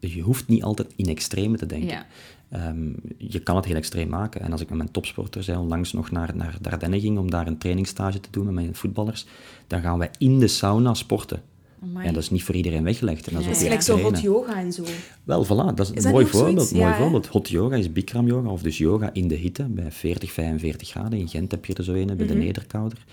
je 0.00 0.20
hoeft 0.20 0.48
niet 0.48 0.62
altijd 0.62 0.92
in 0.96 1.06
extreme 1.06 1.56
te 1.56 1.66
denken. 1.66 1.88
Ja. 1.88 2.06
Ehm, 2.48 2.92
je 3.18 3.38
kan 3.38 3.56
het 3.56 3.64
heel 3.64 3.76
extreem 3.76 4.08
maken. 4.08 4.40
En 4.40 4.52
als 4.52 4.60
ik 4.60 4.68
met 4.68 4.78
mijn 4.78 4.90
topsporters 4.90 5.46
zei, 5.46 5.58
onlangs 5.58 5.92
nog 5.92 6.10
naar, 6.10 6.36
naar 6.36 6.56
Dardenne 6.60 7.00
ging 7.00 7.18
om 7.18 7.30
daar 7.30 7.46
een 7.46 7.58
trainingstage 7.58 8.20
te 8.20 8.28
doen 8.30 8.44
met 8.44 8.54
mijn 8.54 8.74
voetballers, 8.74 9.26
dan 9.66 9.80
gaan 9.80 9.98
wij 9.98 10.10
in 10.18 10.38
de 10.38 10.48
sauna 10.48 10.94
sporten. 10.94 11.42
Amai. 11.82 12.06
En 12.06 12.14
dat 12.14 12.22
is 12.22 12.30
niet 12.30 12.42
voor 12.42 12.54
iedereen 12.54 12.84
weggelegd. 12.84 13.26
En 13.26 13.34
dat 13.34 13.46
is 13.46 13.70
ook 13.72 13.80
zo 13.80 13.98
hot 13.98 14.20
yoga 14.20 14.56
en 14.56 14.72
zo. 14.72 14.84
Wel, 15.24 15.44
voilà, 15.44 15.74
dat 15.74 15.92
is, 15.94 16.04
een 16.04 16.10
mooi 16.10 16.26
voorbeeld. 16.26 16.72
Mooi 16.72 16.84
Ja, 16.84 16.96
voorbeeld. 16.96 17.26
Hot 17.26 17.48
yoga 17.48 17.76
is 17.76 17.92
Bikram 17.92 18.26
yoga, 18.26 18.48
of 18.48 18.62
dus 18.62 18.78
yoga 18.78 19.10
in 19.12 19.28
de 19.28 19.34
hitte, 19.34 19.62
bij 19.64 19.92
40, 19.92 20.32
45 20.32 20.88
graden. 20.88 21.18
In 21.18 21.28
Gent 21.28 21.50
heb 21.50 21.64
je 21.64 21.74
er 21.74 21.84
zo 21.84 21.92
een, 21.92 22.16
bij 22.16 22.26
de 22.26 22.34
Nederkouder. 22.34 23.04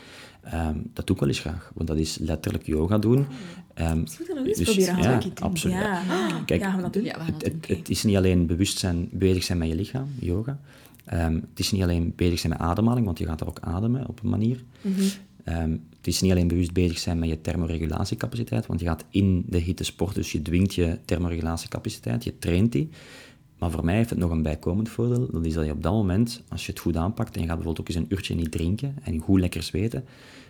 Ehm, 0.41 0.75
dat 0.93 1.07
doe 1.07 1.15
ik 1.15 1.21
wel 1.21 1.29
eens 1.29 1.39
graag, 1.39 1.71
want 1.75 1.87
dat 1.87 1.97
is 1.97 2.17
letterlijk 2.17 2.65
yoga 2.65 2.97
doen. 2.97 3.25
Ehm, 3.73 3.99
Misschien 3.99 4.25
moeten 4.25 4.25
we 4.27 4.33
nog 4.33 4.45
eens 4.45 4.57
dus- 4.57 4.75
proberen. 4.75 5.03
ja, 5.03 5.13
een 5.13 5.19
keer 5.19 5.33
doen. 5.33 5.45
absoluut. 5.45 5.75
Ja. 5.75 6.01
Kijk, 6.45 6.61
ja, 6.61 6.67
gaan 6.67 6.75
we 6.75 6.81
dat 6.81 6.93
doen? 6.93 7.03
Ja, 7.03 7.13
we 7.13 7.19
gaan 7.19 7.33
dat 7.33 7.41
het, 7.41 7.51
doen. 7.51 7.61
het, 7.67 7.77
het 7.77 7.89
is 7.89 8.03
niet 8.03 8.15
alleen 8.15 8.45
bewustzijn, 8.45 9.07
bezig 9.11 9.43
zijn 9.43 9.57
met 9.57 9.67
je 9.67 9.75
lichaam, 9.75 10.07
yoga. 10.19 10.59
Ehm, 11.05 11.33
het 11.33 11.59
is 11.59 11.71
niet 11.71 11.81
alleen 11.81 12.13
bezig 12.15 12.39
zijn 12.39 12.51
met 12.51 12.61
ademhaling, 12.61 13.05
want 13.05 13.17
je 13.17 13.25
gaat 13.25 13.41
er 13.41 13.47
ook 13.47 13.59
ademen 13.59 14.07
op 14.07 14.23
een 14.23 14.29
manier. 14.29 14.63
Mhm. 14.81 15.01
Ehm, 15.43 15.71
het 15.71 16.07
is 16.07 16.21
niet 16.21 16.31
alleen 16.31 16.47
bewust 16.47 16.73
bezig 16.73 16.97
zijn 16.99 17.19
met 17.19 17.29
je 17.29 17.41
thermoregulatiecapaciteit, 17.41 18.65
want 18.65 18.79
je 18.79 18.85
gaat 18.85 19.05
in 19.09 19.43
de 19.47 19.57
hitte 19.57 19.83
sporten, 19.83 20.21
dus 20.21 20.31
je 20.31 20.41
dwingt 20.41 20.75
je 20.75 20.97
thermoregulatiecapaciteit, 21.05 22.23
je 22.23 22.39
traint 22.39 22.71
die. 22.71 22.89
Maar 23.61 23.71
voor 23.71 23.85
mij 23.85 23.95
heeft 23.95 24.09
het 24.09 24.19
nog 24.19 24.31
een 24.31 24.41
bijkomend 24.41 24.89
voordeel, 24.89 25.27
dat 25.31 25.45
is 25.45 25.53
dat 25.53 25.65
je 25.65 25.71
op 25.71 25.83
dat 25.83 25.93
moment, 25.93 26.43
als 26.49 26.65
je 26.65 26.71
het 26.71 26.81
goed 26.81 26.95
aanpakt 26.95 27.35
en 27.35 27.41
je 27.41 27.47
gaat 27.47 27.55
bijvoorbeeld 27.55 27.87
ook 27.89 27.95
eens 27.95 28.05
een 28.05 28.13
uurtje 28.17 28.35
niet 28.35 28.51
drinken 28.51 28.95
en 29.03 29.19
goed 29.19 29.39
lekker 29.39 29.63
zweten, 29.63 30.05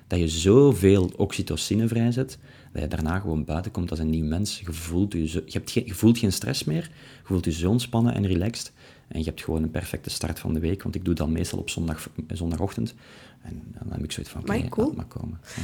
dat 0.08 0.20
je 0.20 0.28
zoveel 0.28 1.12
oxytocine 1.18 1.88
vrijzet, 1.88 2.38
dat 2.74 2.82
je 2.82 2.88
daarna 2.88 3.20
gewoon 3.20 3.46
buiten 3.46 3.72
komt 3.72 3.90
als 3.90 4.00
een 4.00 4.10
nieuw 4.10 4.26
mens. 4.26 4.60
Je 4.60 4.74
voelt, 4.74 5.14
je, 5.14 5.28
zo, 5.28 5.42
je, 5.46 5.52
hebt 5.52 5.72
geen, 5.72 5.86
je 5.86 5.94
voelt 5.94 6.18
geen 6.18 6.32
stress 6.32 6.64
meer, 6.64 6.84
je 6.84 7.24
voelt 7.24 7.46
je 7.46 7.52
zo 7.52 7.70
ontspannen 7.70 8.14
en 8.14 8.28
relaxed. 8.28 8.72
En 9.08 9.20
je 9.20 9.26
hebt 9.26 9.44
gewoon 9.44 9.64
een 9.64 9.72
perfecte 9.72 10.10
start 10.10 10.40
van 10.40 10.54
de 10.54 10.60
week, 10.60 10.84
want 10.84 10.96
ik 10.96 11.06
doe 11.06 11.14
dat 11.14 11.30
meestal 11.30 11.60
op 11.60 11.70
zondag, 11.70 12.10
zondagochtend. 12.28 12.96
En 13.42 13.62
dan 13.80 13.92
heb 13.92 14.04
ik 14.04 14.12
zoiets 14.12 14.32
van, 14.32 14.42
oké, 14.42 14.52
Amai, 14.52 14.70
cool. 14.70 14.88
laat 14.88 14.96
maar 14.96 15.06
komen. 15.06 15.40
Ja. 15.56 15.62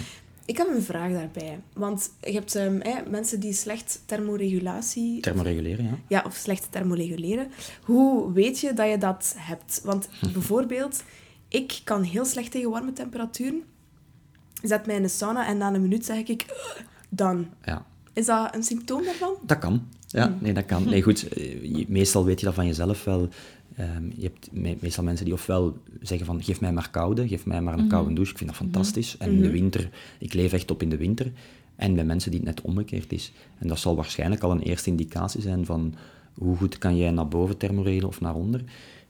Ik 0.48 0.58
heb 0.58 0.68
een 0.68 0.82
vraag 0.82 1.12
daarbij. 1.12 1.60
Want 1.74 2.12
je 2.22 2.32
hebt 2.32 2.56
ehm, 2.56 2.80
mensen 3.10 3.40
die 3.40 3.54
slecht 3.54 4.02
thermoregulatie... 4.06 5.20
Thermoreguleren, 5.20 5.86
ja. 5.86 5.98
Ja, 6.08 6.24
of 6.26 6.36
slecht 6.36 6.68
thermoreguleren. 6.72 7.48
Hoe 7.84 8.32
weet 8.32 8.60
je 8.60 8.74
dat 8.74 8.90
je 8.90 8.98
dat 8.98 9.36
hebt? 9.38 9.82
Want 9.84 10.10
bijvoorbeeld, 10.34 11.04
ik 11.48 11.82
kan 11.84 12.04
heel 12.04 12.26
slecht 12.26 12.52
tegen 12.52 12.70
warme 12.70 12.94
temperaturen. 12.94 13.64
Zet 14.62 14.86
mij 14.86 14.96
in 14.96 15.02
de 15.02 15.08
sauna 15.08 15.48
en 15.48 15.58
na 15.58 15.74
een 15.74 15.82
minuut 15.82 16.06
zeg 16.06 16.18
ik... 16.18 16.46
"Ugh", 16.50 16.82
dan. 17.10 17.48
ja. 17.64 17.86
Is 18.14 18.26
dat 18.26 18.56
een 18.56 18.64
symptoom 18.64 19.04
daarvan? 19.04 19.36
Dat 19.42 19.58
kan. 19.60 19.88
Ja, 20.08 20.38
nee, 20.40 20.54
dat 20.54 20.66
kan. 20.66 20.90
Nee, 20.90 21.02
goed, 21.02 21.28
eh, 21.28 21.88
meestal 21.88 22.26
weet 22.26 22.40
je 22.40 22.46
dat 22.46 22.56
van 22.56 22.66
jezelf 22.66 23.04
wel. 23.04 23.30
Ehm, 23.78 24.06
je 24.16 24.24
hebt 24.24 24.50
me- 24.52 24.78
meestal 24.80 25.04
mensen 25.04 25.26
die 25.26 25.34
ofwel 25.34 25.78
zeggen 26.02 26.26
van, 26.26 26.44
geef 26.44 26.62
mij 26.62 26.72
maar 26.74 26.90
koude, 26.90 27.28
geef 27.28 27.46
mij 27.46 27.62
maar 27.62 27.78
een 27.80 27.88
koude 27.88 28.14
douche. 28.14 28.32
Ik 28.32 28.38
vind 28.38 28.50
dat 28.50 28.60
fantastisch. 28.60 29.18
En 29.18 29.32
in 29.32 29.42
de 29.42 29.52
winter, 29.52 29.90
ik 30.20 30.34
leef 30.34 30.54
echt 30.54 30.72
op 30.72 30.82
in 30.82 30.90
de 30.90 30.98
winter. 30.98 31.32
En 31.76 31.96
bij 31.96 32.06
mensen 32.06 32.32
die 32.32 32.40
het 32.40 32.50
net 32.50 32.62
omgekeerd 32.62 33.12
is. 33.12 33.32
En 33.58 33.68
dat 33.68 33.80
zal 33.80 33.96
waarschijnlijk 33.96 34.44
al 34.44 34.52
een 34.52 34.62
eerste 34.62 34.90
indicatie 34.90 35.42
zijn 35.42 35.66
van, 35.66 35.94
hoe 36.34 36.58
goed 36.58 36.78
kan 36.78 36.98
jij 36.98 37.12
naar 37.12 37.28
boven 37.28 37.58
thermoregelen 37.58 38.08
of 38.08 38.22
naar 38.22 38.36
onder. 38.36 38.64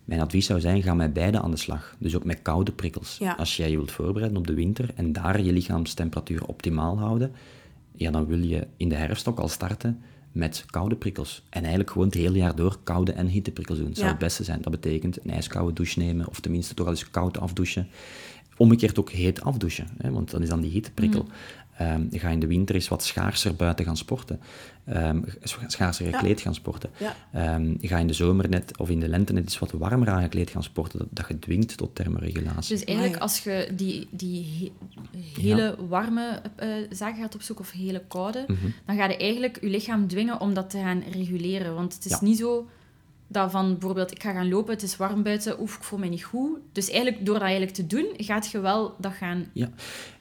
Mijn 0.06 0.21
advies 0.21 0.45
zou 0.45 0.60
zijn, 0.60 0.84
ga 0.84 0.93
met 0.93 1.13
beide 1.13 1.41
aan 1.41 1.51
de 1.51 1.58
slag. 1.58 1.95
Dus 1.99 2.15
ook 2.15 2.23
met 2.23 2.41
koude 2.41 2.71
prikkels. 2.71 3.17
Ja. 3.19 3.34
Als 3.34 3.58
jij 3.58 3.69
je 3.69 3.75
wilt 3.75 3.91
voorbereiden 3.91 4.38
op 4.39 4.47
de 4.47 4.53
winter 4.53 4.89
en 4.95 5.12
daar 5.13 5.41
je 5.41 5.51
lichaamstemperatuur 5.53 6.45
optimaal 6.45 6.99
houden, 6.99 7.32
ja, 7.91 8.12
dan 8.12 8.25
wil 8.25 8.39
je 8.39 8.67
in 8.77 8.89
de 8.89 8.95
herfst 8.95 9.27
ook 9.27 9.39
al 9.39 9.47
starten 9.47 9.99
met 10.38 10.65
koude 10.69 10.95
prikkels. 10.95 11.43
En 11.50 11.60
eigenlijk 11.60 11.91
gewoon 11.91 12.08
het 12.08 12.15
hele 12.15 12.38
jaar 12.38 12.56
door 12.56 12.78
koude 12.84 13.12
en 13.12 13.28
hitteprikkels 13.28 13.78
doen. 13.78 13.88
Dat 13.88 13.97
zou 13.97 14.10
het 14.10 14.17
beste 14.17 14.43
zijn. 14.43 14.62
Dat 14.62 14.71
betekent 14.71 15.23
een 15.23 15.32
ijskoude 15.32 15.73
douche 15.73 16.00
nemen, 16.00 16.28
of 16.28 16.39
tenminste 16.39 16.73
toch 16.73 16.86
al 16.86 16.91
eens 16.91 17.10
koud 17.10 17.39
afdouchen. 17.39 17.88
Omgekeerd 18.58 19.00
ook 19.00 19.12
heet 19.12 19.41
afdouchen, 19.41 19.88
hè, 19.97 20.12
want 20.12 20.32
dat 20.32 20.41
is 20.41 20.50
dan 20.50 20.62
die 20.62 20.71
hitteprikkel. 20.71 21.21
Ehm, 21.21 21.32
je 22.10 22.20
gaat 22.20 22.32
in 22.32 22.40
de 22.40 22.48
winter 22.48 22.76
eens 22.76 22.88
wat 22.88 23.04
schaarser 23.04 23.56
buiten 23.56 23.86
gaan 23.86 23.98
sporten. 23.98 24.40
Ehm, 24.86 25.22
scha- 25.44 25.70
schaarser 25.70 26.06
gekleed 26.13 26.42
gaan 26.42 26.54
sporten. 26.56 26.90
Ja. 26.98 27.16
Ehm, 27.34 27.76
je 27.80 27.88
gaat 27.88 28.00
in 28.00 28.08
de 28.08 28.13
zomer 28.13 28.50
net, 28.50 28.78
of 28.78 28.90
in 28.90 29.00
de 29.00 29.08
lente 29.08 29.34
net 29.34 29.44
iets 29.44 29.60
wat 29.60 29.72
warmer 29.72 30.10
aangekleed 30.10 30.50
gaan 30.50 30.63
sporten. 30.63 31.00
Dat, 31.00 31.08
dat 31.12 31.26
je 31.28 31.40
dwingt 31.40 31.78
tot 31.78 31.96
thermoregulatie. 31.96 32.76
Dus 32.76 32.84
eigenlijk, 32.86 33.16
Amai. 33.16 33.32
als 33.32 33.44
je 33.44 33.70
die, 33.76 34.08
die 34.12 34.46
he- 35.12 35.42
hele 35.42 35.76
warme 35.88 36.42
eh, 36.56 36.68
zaken 36.90 37.22
gaat 37.22 37.36
opzoeken, 37.36 37.66
of 37.66 37.72
hele 37.72 38.02
koude, 38.08 38.44
Mhm. 38.48 38.58
dan 38.86 38.96
ga 38.96 39.06
je 39.08 39.18
eigenlijk 39.18 39.58
je 39.62 39.70
lichaam 39.70 40.08
dwingen 40.08 40.40
om 40.42 40.54
dat 40.54 40.70
te 40.70 40.78
gaan 40.78 41.04
reguleren. 41.12 41.76
Want 41.76 41.94
het 41.94 42.06
is 42.06 42.12
Ja. 42.12 42.18
niet 42.22 42.38
zo 42.38 42.68
dat 43.28 43.52
van 43.52 43.72
bijvoorbeeld, 43.72 44.12
ik 44.12 44.22
ga 44.24 44.32
gaan 44.32 44.50
lopen, 44.50 44.74
het 44.74 44.84
is 44.84 44.98
warm 44.98 45.24
buiten, 45.24 45.62
oef, 45.62 45.76
ik 45.76 45.84
voel 45.84 46.00
me 46.00 46.08
niet 46.08 46.24
goed. 46.24 46.58
Dus 46.72 46.90
eigenlijk, 46.90 47.26
door 47.26 47.34
dat 47.34 47.44
eigenlijk 47.44 47.74
te 47.76 47.88
doen, 47.88 48.08
gaat 48.18 48.52
je 48.52 48.60
wel 48.60 48.96
dat 49.00 49.13
gaan... 49.13 49.46
Ja, 49.54 49.70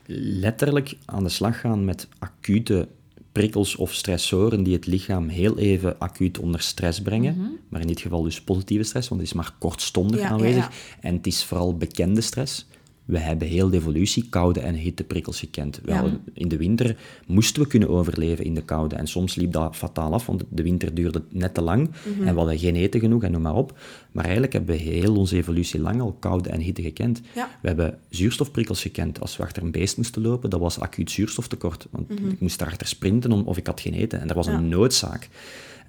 letterlijk 0.09 0.97
aan 1.05 1.23
de 1.25 1.29
slag 1.29 1.61
gaan 1.61 1.85
met 1.85 2.09
acute 2.19 2.89
prikkels 3.33 3.77
of 3.77 3.93
stressoren 3.95 4.63
die 4.63 4.75
het 4.75 4.87
lichaam 4.87 5.29
heel 5.29 5.59
even 5.59 5.99
acuut 5.99 6.39
onder 6.39 6.61
stress 6.61 7.01
brengen. 7.03 7.59
Maar 7.69 7.81
in 7.81 7.87
dit 7.87 8.01
geval 8.01 8.23
dus 8.23 8.41
positieve 8.43 8.85
stress, 8.85 9.09
want 9.09 9.21
het 9.21 9.31
is 9.31 9.37
maar 9.37 9.55
kortstondig 9.59 10.21
Ja, 10.21 10.27
ja, 10.27 10.33
aanwezig. 10.33 10.65
ja. 10.65 10.71
En 11.01 11.15
het 11.15 11.27
is 11.27 11.45
vooral 11.45 11.77
bekende 11.77 12.21
stress. 12.21 12.67
We 13.07 13.19
hebben 13.19 13.49
heel 13.49 13.71
de 13.71 13.77
evolutie 13.77 14.29
koude 14.29 14.61
en 14.61 14.75
hitteprikkels 14.75 15.39
gekend. 15.39 15.81
We 15.85 15.91
Ja. 15.91 15.97
hadden- 15.97 16.21
in 16.35 16.49
de 16.49 16.57
winter 16.57 16.97
moesten 17.27 17.63
we 17.63 17.69
kunnen 17.69 17.89
overleven 17.89 18.45
in 18.45 18.55
de 18.55 18.63
koude. 18.63 18.95
En 18.97 19.07
soms 19.07 19.35
liep 19.35 19.53
dat 19.53 19.77
fataal 19.77 20.13
af, 20.13 20.27
want 20.27 20.45
de 20.49 20.63
winter 20.63 20.95
duurde 20.95 21.23
net 21.31 21.55
te 21.55 21.61
lang. 21.63 21.91
En 22.21 22.33
we 22.33 22.39
hadden 22.39 22.59
geen 22.59 22.77
eten 22.77 23.01
genoeg 23.01 23.23
en 23.23 23.33
noem 23.33 23.43
maar 23.43 23.55
op. 23.55 23.79
Maar 24.13 24.25
eigenlijk 24.25 24.53
hebben 24.53 24.77
we 24.77 24.83
heel 24.83 25.17
onze 25.17 25.37
evolutie 25.37 25.81
lang 25.81 26.01
al 26.01 26.13
koude 26.21 26.49
en 26.49 26.61
hitte 26.61 26.83
gekend. 26.83 27.21
Ja. 27.35 27.49
We 27.63 27.69
hebben 27.69 27.99
zuurstofprikkels 28.11 28.83
gekend. 28.83 29.21
Als 29.21 29.37
we 29.37 29.43
achter 29.43 29.63
een 29.63 29.71
beest 29.71 29.97
moesten 29.97 30.23
lopen, 30.23 30.51
dat 30.51 30.61
was 30.61 30.81
acuut 30.81 31.11
zuurstoftekort. 31.11 31.87
Want 31.91 32.11
ik 32.11 32.41
moest 32.41 32.59
daarachter 32.59 32.87
sprinten 32.87 33.33
om, 33.33 33.43
of 33.43 33.57
ik 33.57 33.67
had 33.67 33.81
geen 33.81 33.95
eten. 33.95 34.21
En 34.21 34.27
dat 34.27 34.37
was 34.37 34.47
Mhm. 34.47 34.55
Ja. 34.57 34.63
een 34.63 34.69
noodzaak. 34.69 35.29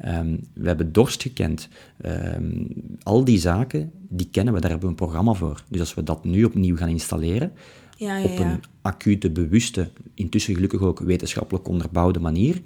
Ehm, 0.02 0.38
we 0.54 0.68
hebben 0.68 0.92
dorst 0.92 1.22
gekend. 1.22 1.70
Ehm, 2.02 2.66
al 3.04 3.24
die 3.24 3.40
zaken, 3.40 3.92
die 4.10 4.28
kennen 4.32 4.54
we, 4.54 4.60
daar 4.60 4.70
hebben 4.70 4.88
we 4.90 4.94
een 4.94 5.06
programma 5.06 5.34
voor. 5.34 5.64
Dus 5.70 5.80
als 5.80 5.94
we 5.94 6.04
dat 6.04 6.24
nu 6.24 6.44
opnieuw 6.44 6.76
gaan 6.76 6.90
installeren, 6.90 7.52
Ja, 7.98 8.18
ja, 8.18 8.24
op 8.24 8.40
een 8.40 8.64
acute, 8.82 9.30
bewuste, 9.30 9.90
intussen 10.14 10.54
gelukkig 10.54 10.82
ook 10.82 11.00
wetenschappelijk 11.00 11.68
onderbouwde 11.68 12.20
manier, 12.20 12.62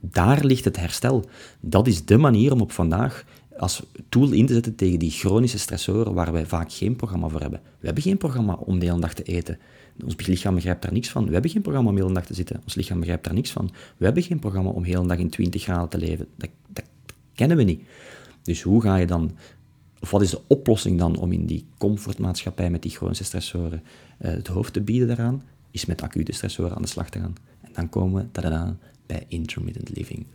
daar 0.00 0.44
ligt 0.44 0.64
het 0.64 0.76
herstel. 0.76 1.24
Dat 1.60 1.86
is 1.86 2.04
de 2.04 2.18
manier 2.18 2.52
om 2.52 2.60
op 2.60 2.72
vandaag 2.72 3.24
als 3.58 3.82
tool 4.08 4.30
in 4.30 4.46
te 4.46 4.52
zetten 4.52 4.74
tegen 4.74 4.98
die 4.98 5.10
chronische 5.10 5.58
stressoren 5.58 6.14
waar 6.14 6.32
wij 6.32 6.46
vaak 6.46 6.72
geen 6.72 6.96
programma 6.96 7.28
voor 7.28 7.40
hebben. 7.40 7.60
We 7.78 7.86
hebben 7.86 8.02
geen 8.02 8.16
programma 8.16 8.54
om 8.54 8.78
de 8.78 8.86
hele 8.86 9.00
dag 9.00 9.14
te 9.14 9.22
eten. 9.22 9.58
Ons 10.04 10.26
lichaam 10.26 10.54
begrijpt 10.54 10.82
daar 10.82 10.92
niks 10.92 11.08
van. 11.08 11.26
We 11.26 11.32
hebben 11.32 11.50
geen 11.50 11.62
programma 11.62 11.88
om 11.88 11.96
de 11.96 12.02
hele 12.02 12.14
dag 12.14 12.26
te 12.26 12.34
zitten. 12.34 12.60
Ons 12.62 12.74
lichaam 12.74 12.98
begrijpt 12.98 13.24
daar 13.24 13.34
niks 13.34 13.50
van. 13.50 13.70
We 13.96 14.04
hebben 14.04 14.22
geen 14.22 14.38
programma 14.38 14.70
om 14.70 14.82
de 14.82 14.88
hele 14.88 15.06
dag 15.06 15.18
in 15.18 15.30
20 15.30 15.62
graden 15.62 15.88
te 15.88 15.98
leven. 15.98 16.26
Dat, 16.36 16.50
dat 16.66 16.84
kennen 17.34 17.56
we 17.56 17.62
niet. 17.62 17.82
Dus 18.42 18.62
hoe 18.62 18.82
ga 18.82 18.96
je 18.96 19.06
dan, 19.06 19.36
of 20.00 20.10
wat 20.10 20.22
is 20.22 20.30
de 20.30 20.40
oplossing 20.46 20.98
dan 20.98 21.16
om 21.16 21.32
in 21.32 21.46
die 21.46 21.64
comfortmaatschappij 21.78 22.70
met 22.70 22.82
die 22.82 22.90
chronische 22.90 23.24
stressoren 23.24 23.82
eh, 24.18 24.30
het 24.30 24.46
hoofd 24.46 24.72
te 24.72 24.80
bieden 24.80 25.08
daaraan? 25.08 25.42
Is 25.70 25.84
met 25.84 26.02
acute 26.02 26.32
stressoren 26.32 26.76
aan 26.76 26.82
de 26.82 26.88
slag 26.88 27.10
te 27.10 27.18
gaan. 27.18 27.34
En 27.60 27.70
dan 27.72 27.88
komen 27.88 28.22
we 28.22 28.30
tadada, 28.30 28.76
bij 29.06 29.24
intermittent 29.28 29.96
living. 29.96 30.26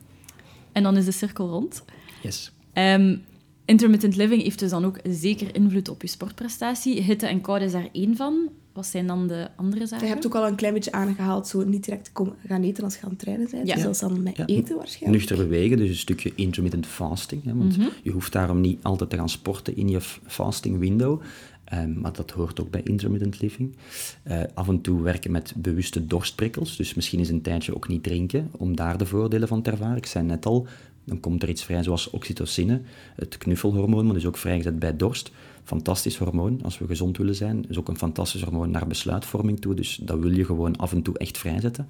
En 0.72 0.84
dan 0.84 0.98
is 0.98 1.06
de 1.06 1.12
cirkel 1.12 1.50
rond. 1.50 1.84
Yes. 2.24 2.52
Ehm, 2.74 3.17
intermittent 3.65 4.15
living 4.15 4.41
heeft 4.41 4.60
dus 4.60 4.70
dan 4.70 4.86
ook 4.86 5.00
zeker 5.04 5.56
invloed 5.56 5.89
op 5.89 6.02
je 6.02 6.08
sportprestatie. 6.08 7.02
Hitte 7.02 7.28
en 7.28 7.41
koude 7.41 7.65
is 7.65 7.72
daar 7.72 7.89
één 7.91 8.15
van. 8.15 8.50
Wat 8.78 8.86
zijn 8.86 9.08
dan 9.08 9.28
de 9.28 9.48
andere 9.56 9.86
zaken? 9.88 10.08
Je 10.08 10.13
hebt 10.13 10.26
ook 10.26 10.36
al 10.36 10.48
een 10.48 10.56
klein 10.56 10.74
beetje 10.74 10.92
aangehaald, 10.92 11.48
zo 11.48 11.63
niet 11.63 11.84
direct 11.84 12.04
te 12.06 12.12
komen 12.12 12.34
gaan 12.48 12.63
eten 12.63 12.84
als 12.84 12.96
je 12.96 13.02
aan 13.04 13.10
het 13.10 13.20
trainen 13.20 13.48
bent. 13.52 13.68
Ja. 13.68 13.74
Dus 13.74 13.84
dat 13.84 13.94
is 13.94 14.00
dan 14.00 14.24
met 14.24 14.38
Ja. 14.38 14.46
eten 14.46 14.76
waarschijnlijk. 14.78 15.22
Nuchter 15.22 15.48
bewegen, 15.48 15.78
dus 15.78 15.90
een 15.90 15.96
stukje 15.96 16.32
intermittent 16.36 16.86
fasting. 16.86 17.44
Hè, 17.44 17.56
want 17.56 17.78
Mhm. 17.78 17.88
je 18.04 18.12
hoeft 18.12 18.32
daarom 18.32 18.62
niet 18.62 18.80
altijd 18.84 19.10
te 19.10 19.16
gaan 19.18 19.30
sporten 19.30 19.76
in 19.78 19.90
je 19.90 20.02
fasting 20.26 20.80
window. 20.80 21.22
ehm, 21.63 22.00
maar 22.00 22.13
dat 22.13 22.32
hoort 22.32 22.62
ook 22.62 22.70
bij 22.72 22.82
intermittent 22.84 23.42
living. 23.42 23.76
Eh, 24.24 24.40
af 24.54 24.68
en 24.68 24.82
toe 24.82 25.02
werken 25.02 25.32
met 25.32 25.54
bewuste 25.58 26.08
dorstprikkels. 26.08 26.76
Dus 26.78 26.94
misschien 26.94 27.20
eens 27.20 27.30
een 27.30 27.42
tijdje 27.42 27.76
ook 27.76 27.88
niet 27.88 28.04
drinken, 28.04 28.50
om 28.58 28.76
daar 28.76 28.98
de 28.98 29.06
voordelen 29.06 29.48
van 29.48 29.62
te 29.62 29.72
ervaren. 29.72 29.98
Ik 29.98 30.06
zei 30.06 30.26
net 30.26 30.46
al, 30.46 30.68
dan 31.04 31.20
komt 31.20 31.44
er 31.44 31.50
iets 31.50 31.63
vrij 31.63 31.84
zoals 31.84 32.10
oxytocine, 32.10 32.82
het 33.16 33.38
knuffelhormoon, 33.38 34.06
maar 34.06 34.13
dus 34.13 34.26
ook 34.26 34.38
vrijgezet 34.38 34.80
bij 34.80 34.98
dorst. 34.98 35.32
Fantastisch 35.68 36.18
hormoon 36.18 36.60
als 36.64 36.78
we 36.78 36.86
gezond 36.86 37.18
willen 37.18 37.36
zijn. 37.36 37.66
is 37.70 37.78
ook 37.78 37.88
een 37.88 37.98
fantastisch 37.98 38.42
hormoon 38.42 38.72
naar 38.72 38.88
besluitvorming 38.88 39.60
toe, 39.60 39.74
dus 39.74 40.00
dat 40.02 40.20
wil 40.20 40.32
je 40.32 40.46
gewoon 40.46 40.76
af 40.76 40.92
en 40.92 41.02
toe 41.02 41.18
echt 41.18 41.38
vrijzetten. 41.38 41.88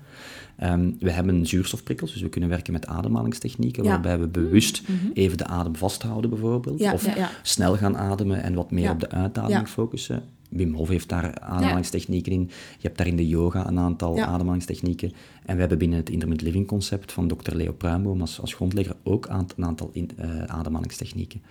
Um, 0.63 0.96
we 1.00 1.12
hebben 1.12 1.46
zuurstofprikkels, 1.46 2.13
dus 2.13 2.22
we 2.22 2.30
kunnen 2.30 2.50
werken 2.50 2.74
met 2.74 2.88
ademhalingstechnieken, 2.88 3.84
waarbij 3.84 4.20
we 4.20 4.28
bewust 4.28 4.88
mm-hmm. 4.88 5.12
even 5.13 5.38
de 5.38 5.46
adem 5.46 5.76
vasthouden 5.76 6.30
bijvoorbeeld. 6.30 6.82
of 6.94 7.08
snel 7.42 7.78
gaan 7.78 7.98
ademen 7.98 8.44
en 8.44 8.54
wat 8.54 8.72
meer 8.72 8.92
op 8.92 9.00
de 9.00 9.10
uitademing 9.10 9.70
focussen. 9.70 10.24
Wim 10.49 10.73
Hof 10.73 10.89
heeft 10.89 11.10
daar 11.10 11.39
ademhalingstechnieken 11.39 12.31
in. 12.31 12.41
Je 12.49 12.88
hebt 12.88 12.97
daar 12.97 13.07
in 13.07 13.15
de 13.15 13.27
yoga 13.27 13.67
een 13.67 13.79
aantal 13.79 14.19
ademhalingstechnieken. 14.19 15.12
En 15.45 15.53
we 15.53 15.60
hebben 15.60 15.77
binnen 15.77 15.97
het 15.97 16.10
intermittent 16.10 16.47
living 16.47 16.67
concept 16.67 17.12
van 17.12 17.27
Dr. 17.27 17.55
Leo 17.55 17.71
Pruimboom 17.71 18.21
als, 18.21 18.41
als 18.41 18.53
grondlegger 18.53 18.95
ook 19.03 19.25
een 19.25 19.65
aantal 19.65 19.89
in, 19.93 20.10
uh, 20.19 20.43
ademhalingstechnieken. 20.43 21.41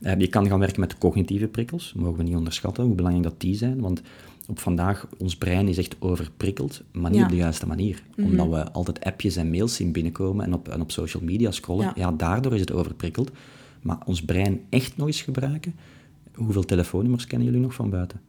Uh, 0.00 0.18
je 0.18 0.28
kan 0.28 0.46
gaan 0.46 0.58
werken 0.58 0.80
met 0.80 0.98
cognitieve 0.98 1.46
prikkels, 1.46 1.92
mogen 1.96 2.16
we 2.16 2.22
niet 2.22 2.36
onderschatten 2.36 2.84
hoe 2.84 2.94
belangrijk 2.94 3.28
dat 3.28 3.40
die 3.40 3.54
zijn, 3.54 3.80
want 3.80 4.02
op 4.48 4.58
vandaag, 4.58 5.08
ons 5.18 5.36
brein 5.36 5.68
is 5.68 5.78
echt 5.78 5.96
overprikkeld, 5.98 6.82
maar 6.92 7.10
niet 7.10 7.22
op 7.22 7.28
de 7.28 7.36
juiste 7.36 7.66
manier. 7.66 8.02
Mhm. 8.16 8.28
Omdat 8.28 8.48
we 8.48 8.72
altijd 8.72 9.04
appjes 9.04 9.36
en 9.36 9.50
mails 9.50 9.74
zien 9.74 9.92
binnenkomen 9.92 10.44
en 10.44 10.54
op, 10.54 10.68
en 10.68 10.80
op 10.80 10.90
social 10.90 11.22
media 11.22 11.50
scrollen. 11.50 11.92
Ja. 11.94 12.12
daardoor 12.12 12.54
is 12.54 12.60
het 12.60 12.72
overprikkeld. 12.72 13.30
Maar 13.82 13.98
ons 14.04 14.24
brein 14.24 14.60
echt 14.68 14.96
nog 14.96 15.06
eens 15.06 15.22
gebruiken. 15.22 15.74
Hoeveel 16.34 16.64
telefoonnummers 16.64 17.26
kennen 17.26 17.46
jullie 17.46 17.62
nog 17.62 17.74
van 17.74 17.90
buiten? 17.90 18.20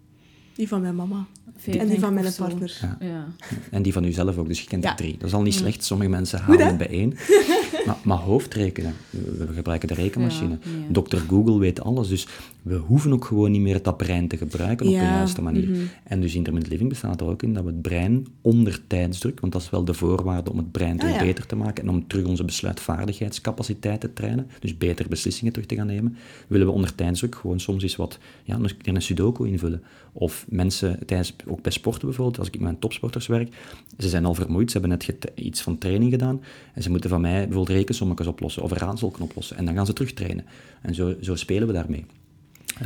Die 0.58 0.68
van 0.68 0.82
mijn 0.82 0.96
mama. 0.96 1.26
En 1.66 1.88
die 1.88 2.00
van 2.00 2.14
mijn 2.14 2.34
partner. 2.38 2.78
Ja. 2.82 2.98
ja. 3.00 3.28
En 3.72 3.82
die 3.82 3.94
van 3.94 4.04
uzelf 4.04 4.38
ook, 4.38 4.48
dus 4.48 4.62
je 4.62 4.68
kent 4.68 4.86
er 4.86 4.96
drie. 4.96 5.18
Dat 5.18 5.28
is 5.28 5.34
al 5.34 5.42
niet 5.42 5.54
slecht. 5.54 5.84
Sommige 5.84 6.10
mensen 6.10 6.40
halen 6.40 6.66
het 6.68 6.78
bijeen. 6.78 7.18
maar, 7.86 7.98
maar 8.04 8.18
hoofdrekenen, 8.18 8.94
we 9.10 9.48
gebruiken 9.54 9.88
de 9.88 9.94
rekenmachine. 9.94 10.58
Dokter 10.90 11.20
Google 11.20 11.60
weet 11.60 11.82
alles, 11.82 12.08
dus 12.08 12.28
we 12.62 12.76
hoeven 12.76 13.14
ook 13.14 13.26
gewoon 13.26 13.52
niet 13.52 13.62
meer 13.62 13.82
dat 13.82 13.98
brein 13.98 14.28
te 14.28 14.38
gebruiken 14.38 14.86
op 14.86 14.92
de 14.92 14.98
juiste 14.98 15.42
manier. 15.42 15.70
Mhm. 15.70 15.82
En 16.04 16.22
dus 16.22 16.36
intermittent 16.36 16.72
living 16.72 16.90
bestaat 16.90 17.22
er 17.22 17.28
ook 17.28 17.44
in 17.44 17.54
dat 17.54 17.64
we 17.64 17.70
het 17.70 17.82
brein 17.82 18.28
onder 18.42 18.88
tijdsdruk, 18.88 19.40
want 19.40 19.54
dat 19.54 19.62
is 19.62 19.70
wel 19.70 19.86
de 19.86 19.94
voorwaarde 19.94 20.52
om 20.52 20.58
het 20.58 20.72
brein 20.72 20.98
terug 20.98 21.16
ah, 21.16 21.22
beter 21.22 21.46
te 21.46 21.56
maken 21.56 21.84
en 21.84 21.90
om 21.90 22.08
terug 22.08 22.26
onze 22.26 22.44
besluitvaardigheidscapaciteit 22.44 24.00
te 24.00 24.14
trainen, 24.14 24.48
dus 24.60 24.78
beter 24.78 25.08
beslissingen 25.10 25.54
terug 25.54 25.68
te 25.68 25.76
gaan 25.76 25.88
nemen, 25.88 26.18
willen 26.48 26.68
we 26.68 26.74
onder 26.74 26.96
tijdsdruk 26.96 27.36
gewoon 27.36 27.60
soms 27.60 27.84
eens 27.84 27.96
wat, 27.96 28.20
ja, 28.44 28.56
een, 28.56 28.96
een 28.96 29.02
sudoku 29.02 29.48
invullen. 29.48 29.84
Of 30.14 30.46
mensen, 30.50 31.00
tijdens, 31.06 31.36
ook 31.48 31.62
bij 31.62 31.72
sporten 31.72 32.08
bijvoorbeeld, 32.08 32.40
als 32.40 32.48
ik 32.48 32.54
met 32.54 32.64
mijn 32.64 32.80
topsporters 32.80 33.28
werk, 33.28 33.56
ze 33.98 34.10
zijn 34.10 34.26
al 34.26 34.34
vermoeid, 34.34 34.72
ze 34.72 34.78
hebben 34.78 34.98
net 34.98 35.32
iets 35.36 35.62
van 35.62 35.78
training 35.78 36.12
gedaan 36.12 36.42
en 36.74 36.84
ze 36.84 36.90
moeten 36.90 37.10
van 37.10 37.22
mij 37.22 37.48
bijvoorbeeld 37.58 37.78
rekensommetjes 37.78 38.28
oplossen 38.28 38.64
of 38.64 38.72
een 38.72 38.78
raadselken 38.78 39.24
oplossen 39.24 39.58
en 39.58 39.66
dan 39.66 39.76
gaan 39.76 39.86
ze 39.86 39.94
terug 39.94 40.14
trainen. 40.14 40.46
En 40.82 40.96
zo, 40.96 41.16
zo 41.22 41.36
spelen 41.36 41.68
we 41.68 41.74
daarmee. 41.74 42.06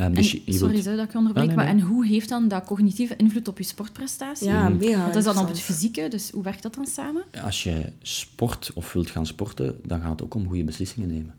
Um, 0.00 0.14
dus 0.14 0.32
je, 0.32 0.42
sorry, 0.46 0.80
zou 0.80 0.96
dat 0.96 1.08
ik 1.08 1.14
onderbreken? 1.14 1.58
Ah, 1.58 1.68
En 1.68 1.80
hoe 1.80 2.06
heeft 2.06 2.28
dan 2.28 2.48
dat 2.48 2.64
cognitieve 2.64 3.16
invloed 3.16 3.48
op 3.48 3.58
je 3.58 3.64
sportprestatie? 3.64 4.46
Ja, 4.46 4.68
mega. 4.68 5.06
Wat 5.06 5.16
is 5.16 5.24
dat 5.24 5.34
dan 5.34 5.42
op 5.42 5.48
het 5.48 5.60
fysieke? 5.60 6.08
Dus 6.08 6.30
hoe 6.30 6.42
werkt 6.42 6.62
dat 6.62 6.74
dan 6.74 6.86
samen? 6.86 7.24
Als 7.44 7.62
je 7.62 7.92
sport 8.02 8.70
of 8.74 8.92
wilt 8.92 9.10
gaan 9.10 9.26
sporten, 9.26 9.78
dan 9.84 10.00
gaat 10.00 10.10
het 10.10 10.22
ook 10.22 10.34
om 10.34 10.46
goede 10.48 10.64
beslissingen 10.64 11.08
nemen. 11.08 11.34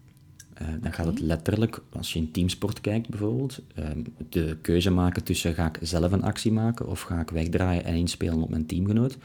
Uh, 0.62 0.67
dan 0.82 0.93
gaat 0.93 1.06
het 1.06 1.19
letterlijk, 1.19 1.82
als 1.91 2.13
je 2.13 2.19
in 2.19 2.32
teamsport 2.32 2.82
kijkt 2.82 3.10
bijvoorbeeld, 3.10 3.60
uh, 3.80 3.86
de 4.30 4.58
keuze 4.62 4.89
maken 4.89 5.24
tussen 5.24 5.54
ga 5.54 5.65
ik 5.67 5.78
zelf 5.82 6.12
een 6.12 6.24
actie 6.24 6.52
maken 6.52 6.88
of 6.88 7.02
ga 7.02 7.19
ik 7.19 7.30
wegdraaien 7.30 7.84
en 7.84 7.96
inspelen 7.96 8.41
op 8.41 8.50
mijn 8.50 8.65
teamgenoot. 8.65 9.17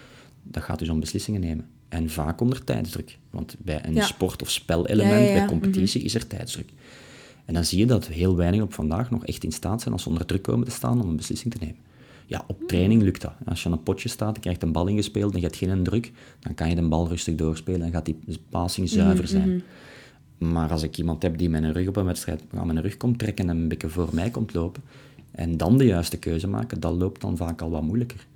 Dat 0.43 0.63
gaat 0.63 0.79
dus 0.79 0.89
om 0.89 1.01
beslissingen 1.01 1.41
nemen. 1.41 1.67
En 1.89 2.11
vaak 2.11 2.41
onder 2.41 2.65
tijdsdruk. 2.65 3.19
Want 3.31 3.57
bij 3.59 3.81
een 3.85 4.03
sport- 4.03 4.43
of 4.43 4.51
spelelement, 4.51 5.33
bij 5.33 5.47
competitie, 5.47 5.99
mhm. 5.99 6.07
is 6.07 6.15
er 6.15 6.27
tijdsdruk. 6.27 6.71
En 7.45 7.55
dan 7.55 7.65
zie 7.65 7.79
je 7.79 7.87
dat 7.87 8.07
heel 8.07 8.37
weinig 8.37 8.63
op 8.63 8.73
vandaag 8.73 9.11
nog 9.11 9.27
echt 9.27 9.45
in 9.45 9.53
staat 9.53 9.81
zijn 9.81 9.95
als 9.95 10.03
ze 10.03 10.09
onder 10.09 10.27
druk 10.27 10.43
komen 10.43 10.67
te 10.67 10.75
staan 10.75 11.01
om 11.01 11.09
een 11.09 11.17
beslissing 11.17 11.53
te 11.53 11.59
nemen. 11.61 11.77
Ja, 12.27 12.45
op 12.47 12.63
training 12.67 13.03
lukt 13.03 13.21
dat. 13.21 13.33
Als 13.45 13.63
je 13.63 13.69
aan 13.69 13.75
een 13.75 13.83
potje 13.83 14.09
staat, 14.09 14.35
je 14.35 14.41
krijgt 14.41 14.63
een 14.63 14.73
bal 14.73 14.87
ingespeeld 14.87 15.33
en 15.33 15.41
je 15.41 15.45
hebt 15.45 15.57
geen 15.57 15.83
druk, 15.83 16.13
dan 16.41 16.55
kan 16.55 16.69
je 16.69 16.75
de 16.75 16.89
bal 16.89 17.09
rustig 17.09 17.35
doorspelen 17.35 17.83
en 17.83 17.93
gaat 17.93 18.05
die 18.05 18.19
passing 18.49 18.89
zuiver 18.89 19.25
mhm, 19.25 19.33
zijn. 19.33 19.49
Mhm. 20.39 20.53
Maar 20.53 20.71
als 20.71 20.83
ik 20.83 20.99
iemand 20.99 21.23
heb 21.23 21.39
die 21.39 21.49
mijn 21.49 21.73
rug 21.73 21.89
op 21.89 21.97
een 21.97 22.05
wedstrijd 22.05 22.43
aan 22.55 22.67
mijn 22.67 22.81
rug 22.81 22.97
komt 22.97 23.19
trekken 23.19 23.49
en 23.49 23.57
een 23.57 23.69
beetje 23.69 23.89
voor 23.89 24.09
mij 24.13 24.31
komt 24.31 24.55
lopen, 24.55 24.83
en 25.31 25.57
dan 25.57 25.79
de 25.79 25.85
juiste 25.85 26.19
keuze 26.19 26.49
maken, 26.49 26.81
dat 26.81 26.95
loopt 26.95 27.21
dan 27.21 27.37
vaak 27.37 27.61
al 27.61 27.71
wat 27.71 27.83
moeilijker. 27.83 28.27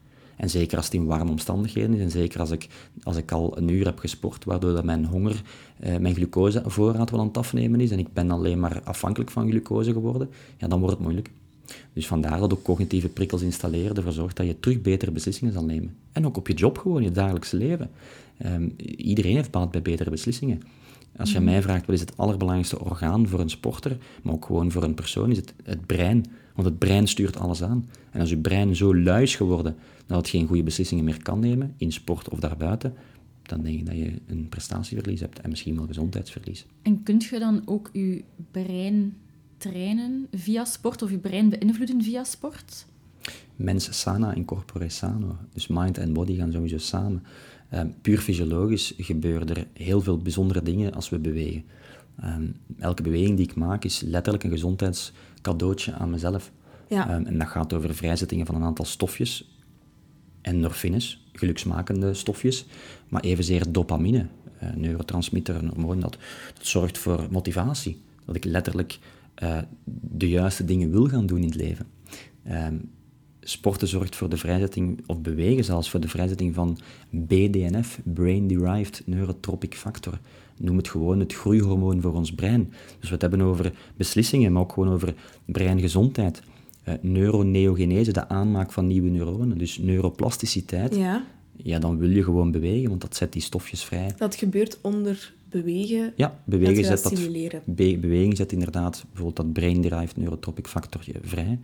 En 0.43 0.51
zeker 0.51 0.77
als 0.77 0.87
het 0.87 0.95
in 0.95 1.05
warme 1.05 1.31
omstandigheden 1.31 1.95
is, 1.95 2.01
en 2.01 2.11
zeker 2.11 2.41
als 2.41 2.51
ik, 2.51 2.69
als 3.03 3.17
ik 3.17 3.33
al 3.33 3.59
een 3.59 3.69
uur 3.69 3.85
heb 3.85 3.99
gesport, 3.99 4.45
waardoor 4.45 4.73
dat 4.73 4.85
mijn 4.85 5.05
honger, 5.05 5.43
eh, 5.79 5.97
mijn 5.97 6.15
glucosevoorraad 6.15 7.11
wel 7.11 7.21
aan 7.21 7.27
het 7.27 7.37
afnemen 7.37 7.81
is, 7.81 7.91
en 7.91 7.99
ik 7.99 8.13
ben 8.13 8.31
alleen 8.31 8.61
maar 8.61 8.81
afhankelijk 8.85 9.31
van 9.31 9.49
glucose 9.49 9.93
geworden, 9.93 10.31
ja, 10.57 10.69
dan 10.69 10.79
wordt 10.79 10.95
het 10.95 11.03
moeilijk. 11.03 11.31
Dus 11.93 12.07
vandaar 12.07 12.39
dat 12.39 12.53
ook 12.53 12.63
cognitieve 12.63 13.09
prikkels 13.09 13.43
installeren 13.43 13.97
ervoor 13.97 14.13
zorgt 14.13 14.37
dat 14.37 14.47
je 14.47 14.61
terug 14.61 14.81
betere 14.81 15.11
beslissingen 15.11 15.53
zal 15.53 15.65
nemen. 15.65 15.97
En 16.13 16.27
ook 16.27 16.37
op 16.37 16.49
je 16.49 16.55
job 16.55 16.79
gewoon, 16.79 17.03
je 17.03 17.11
dagelijkse 17.11 17.57
leven. 17.57 17.91
Ehm, 18.39 18.69
iedereen 18.97 19.35
heeft 19.35 19.51
baat 19.51 19.71
bij 19.71 19.83
betere 19.83 20.11
beslissingen. 20.11 20.63
Als 21.17 21.33
je 21.33 21.41
mhm. 21.41 21.45
mij 21.45 21.63
vraagt 21.63 21.87
wat 21.87 21.95
is 21.95 22.01
het 22.01 22.17
allerbelangrijkste 22.17 22.81
orgaan 22.81 23.29
voor 23.29 23.41
een 23.41 23.51
sporter, 23.51 23.97
maar 24.23 24.35
ook 24.35 24.45
gewoon 24.45 24.71
voor 24.71 24.83
een 24.83 24.95
persoon, 24.95 25.31
is 25.31 25.37
het 25.37 25.55
het 25.65 25.87
brein. 25.87 26.25
Want 26.55 26.69
het 26.69 26.79
brein 26.79 27.07
stuurt 27.07 27.39
alles 27.39 27.63
aan. 27.63 27.89
En 28.13 28.21
als 28.21 28.31
je 28.31 28.39
brein 28.39 28.77
zo 28.77 28.97
lui 28.97 29.23
is 29.23 29.37
geworden 29.37 29.77
dat 30.07 30.17
het 30.17 30.29
geen 30.29 30.47
goede 30.47 30.63
beslissingen 30.63 31.05
meer 31.05 31.23
kan 31.23 31.41
nemen, 31.41 31.75
in 31.77 31.93
sport 31.93 32.29
of 32.29 32.39
daarbuiten, 32.39 32.95
dan 33.43 33.63
denk 33.63 33.79
ik 33.79 33.87
dat 33.87 33.97
je 33.97 34.13
een 34.27 34.49
prestatieverlies 34.49 35.21
hebt 35.21 35.41
en 35.41 35.51
misschien 35.51 35.77
wel 35.77 35.87
gezondheidsverlies. 35.87 36.67
En 36.83 37.03
kunt 37.03 37.25
je 37.25 37.39
dan 37.39 37.63
ook 37.65 37.91
je 37.93 38.25
brein 38.51 39.17
trainen 39.57 40.27
via 40.33 40.65
sport 40.65 41.03
of 41.03 41.11
je 41.11 41.19
brein 41.19 41.49
beïnvloeden 41.49 42.03
via 42.03 42.25
sport? 42.25 42.87
Mens 43.57 44.01
sana 44.01 44.35
in 44.35 44.45
corpore 44.45 44.89
sano. 44.89 45.37
Dus 45.53 45.67
mind 45.67 45.99
en 45.99 46.13
body 46.13 46.37
gaan 46.37 46.53
sowieso 46.53 46.79
samen. 46.79 47.23
Um, 47.75 47.95
puur 48.01 48.19
fysiologisch 48.19 48.95
gebeuren 48.97 49.49
er 49.49 49.67
heel 49.73 50.01
veel 50.01 50.19
bijzondere 50.19 50.63
dingen 50.63 50.95
als 50.95 51.09
we 51.09 51.19
bewegen. 51.19 51.65
Ehm, 52.21 52.47
elke 52.79 53.03
beweging 53.03 53.37
die 53.37 53.49
ik 53.49 53.55
maak 53.55 53.85
is 53.85 54.01
letterlijk 54.01 54.45
een 54.45 54.51
gezondheidscadeautje 54.51 55.93
aan 55.93 56.11
mezelf. 56.11 56.53
Ja. 56.93 57.09
Ehm, 57.09 57.27
en 57.27 57.39
dat 57.39 57.49
gaat 57.49 57.73
over 57.73 57.95
vrijzettingen 57.95 58.47
van 58.47 58.55
een 58.55 58.63
aantal 58.63 58.85
stofjes, 58.85 59.59
endorfines, 60.41 61.27
geluksmakende 61.33 62.15
stofjes, 62.15 62.67
maar 63.09 63.23
evenzeer 63.23 63.73
dopamine, 63.73 64.27
uh, 64.63 64.75
neurotransmitter, 64.75 65.55
een 65.55 65.69
hormoon 65.69 66.01
dat, 66.01 66.19
zorgt 66.61 66.99
voor 66.99 67.27
motivatie. 67.31 68.01
Dat 68.25 68.37
ik 68.37 68.45
letterlijk 68.45 68.99
uh, 69.43 69.59
de 70.01 70.29
juiste 70.29 70.65
dingen 70.65 70.91
wil 70.91 71.09
gaan 71.09 71.27
doen 71.27 71.39
in 71.39 71.45
het 71.45 71.55
leven. 71.55 71.87
Um, 72.51 72.91
sporten 73.41 73.89
zorgt 73.89 74.17
voor 74.17 74.29
de 74.29 74.37
vrijzetting, 74.37 75.03
of 75.07 75.21
bewegen 75.21 75.65
zelfs, 75.65 75.91
voor 75.91 76.01
de 76.01 76.09
vrijzetting 76.09 76.55
van 76.55 76.79
BDNF, 77.11 78.01
Brain 78.05 78.47
Derived 78.47 79.03
Neurotropic 79.07 79.75
Factor. 79.75 80.19
Noem 80.59 80.77
het 80.77 80.89
gewoon 80.89 81.21
het 81.21 81.35
groeihormoon 81.35 82.01
voor 82.01 82.15
ons 82.15 82.35
brein. 82.35 82.73
Dus 82.99 83.09
we 83.09 83.13
het 83.13 83.21
hebben 83.21 83.41
over 83.41 83.73
beslissingen, 83.97 84.53
maar 84.53 84.63
ook 84.63 84.73
gewoon 84.73 84.93
over 84.93 85.15
breingezondheid. 85.45 86.43
Uh, 86.89 86.95
neuroneogenese, 87.01 88.13
de 88.13 88.29
aanmaak 88.29 88.73
van 88.73 88.87
nieuwe 88.87 89.11
neuronen, 89.11 89.59
dus 89.59 89.79
neuroplasticiteit. 89.79 90.97
Ja. 90.97 91.25
ja, 91.57 91.79
dan 91.79 91.99
wil 91.99 92.11
je 92.11 92.23
gewoon 92.23 92.51
bewegen, 92.51 92.89
want 92.89 93.01
dat 93.01 93.17
zet 93.17 93.33
die 93.33 93.43
stofjes 93.43 93.85
vrij. 93.85 94.13
Dat 94.17 94.35
gebeurt 94.35 94.79
onder 94.81 95.33
bewegen. 95.49 96.13
Ja, 96.17 96.41
bewegen 96.45 96.85
zet 96.85 97.03
dat, 97.03 97.65
be 97.65 97.99
beweging 97.99 98.37
zet 98.37 98.53
inderdaad 98.53 99.05
bijvoorbeeld 99.07 99.37
dat 99.37 99.53
brain-derived 99.53 100.17
neurotropic 100.17 100.67
factorje 100.67 101.15
vrij. 101.23 101.59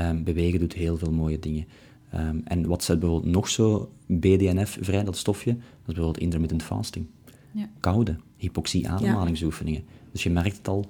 Um, 0.00 0.24
bewegen 0.24 0.60
doet 0.60 0.72
heel 0.72 0.96
veel 0.96 1.12
mooie 1.12 1.38
dingen. 1.38 1.66
Um, 2.14 2.42
en 2.44 2.66
wat 2.66 2.84
zet 2.84 3.00
bijvoorbeeld 3.00 3.32
nog 3.32 3.48
zo 3.48 3.90
BDNF 4.06 4.78
vrij, 4.80 5.04
dat 5.04 5.16
stofje? 5.16 5.50
Dat 5.50 5.60
is 5.60 5.84
bijvoorbeeld 5.84 6.18
intermittent 6.18 6.62
fasting. 6.62 7.06
Ja. 7.52 7.70
Koude, 7.80 8.16
hypoxie, 8.36 8.88
ademhalingsoefeningen. 8.88 9.84
Dus 10.12 10.22
je 10.22 10.30
merkt 10.30 10.56
het 10.56 10.68
al, 10.68 10.86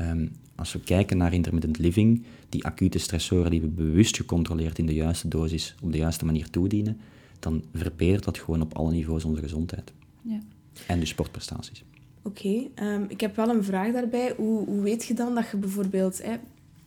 um, 0.00 0.32
als 0.60 0.72
we 0.72 0.80
kijken 0.80 1.16
naar 1.16 1.32
intermittent 1.32 1.78
living, 1.78 2.22
die 2.48 2.64
acute 2.64 2.98
stressoren 2.98 3.50
die 3.50 3.60
we 3.60 3.66
bewust 3.66 4.16
gecontroleerd 4.16 4.78
in 4.78 4.86
de 4.86 4.94
juiste 4.94 5.28
dosis, 5.28 5.74
op 5.82 5.92
de 5.92 5.98
juiste 5.98 6.24
manier 6.24 6.50
toedienen, 6.50 7.00
dan 7.38 7.64
verbetert 7.74 8.24
dat 8.24 8.38
gewoon 8.38 8.62
op 8.62 8.76
alle 8.76 8.90
niveaus 8.90 9.24
onze 9.24 9.40
gezondheid. 9.40 9.92
Ja. 10.22 10.38
En 10.86 11.00
de 11.00 11.06
sportprestaties. 11.06 11.84
Oké, 12.22 12.68
okay, 12.74 13.06
ik 13.08 13.20
heb 13.20 13.36
wel 13.36 13.48
een 13.48 13.64
vraag 13.64 13.92
daarbij. 13.92 14.34
Hoe, 14.36 14.66
hoe 14.66 14.82
weet 14.82 15.04
je 15.04 15.14
dan 15.14 15.34
dat 15.34 15.50
je 15.50 15.56
bijvoorbeeld... 15.56 16.22
Hè, 16.22 16.36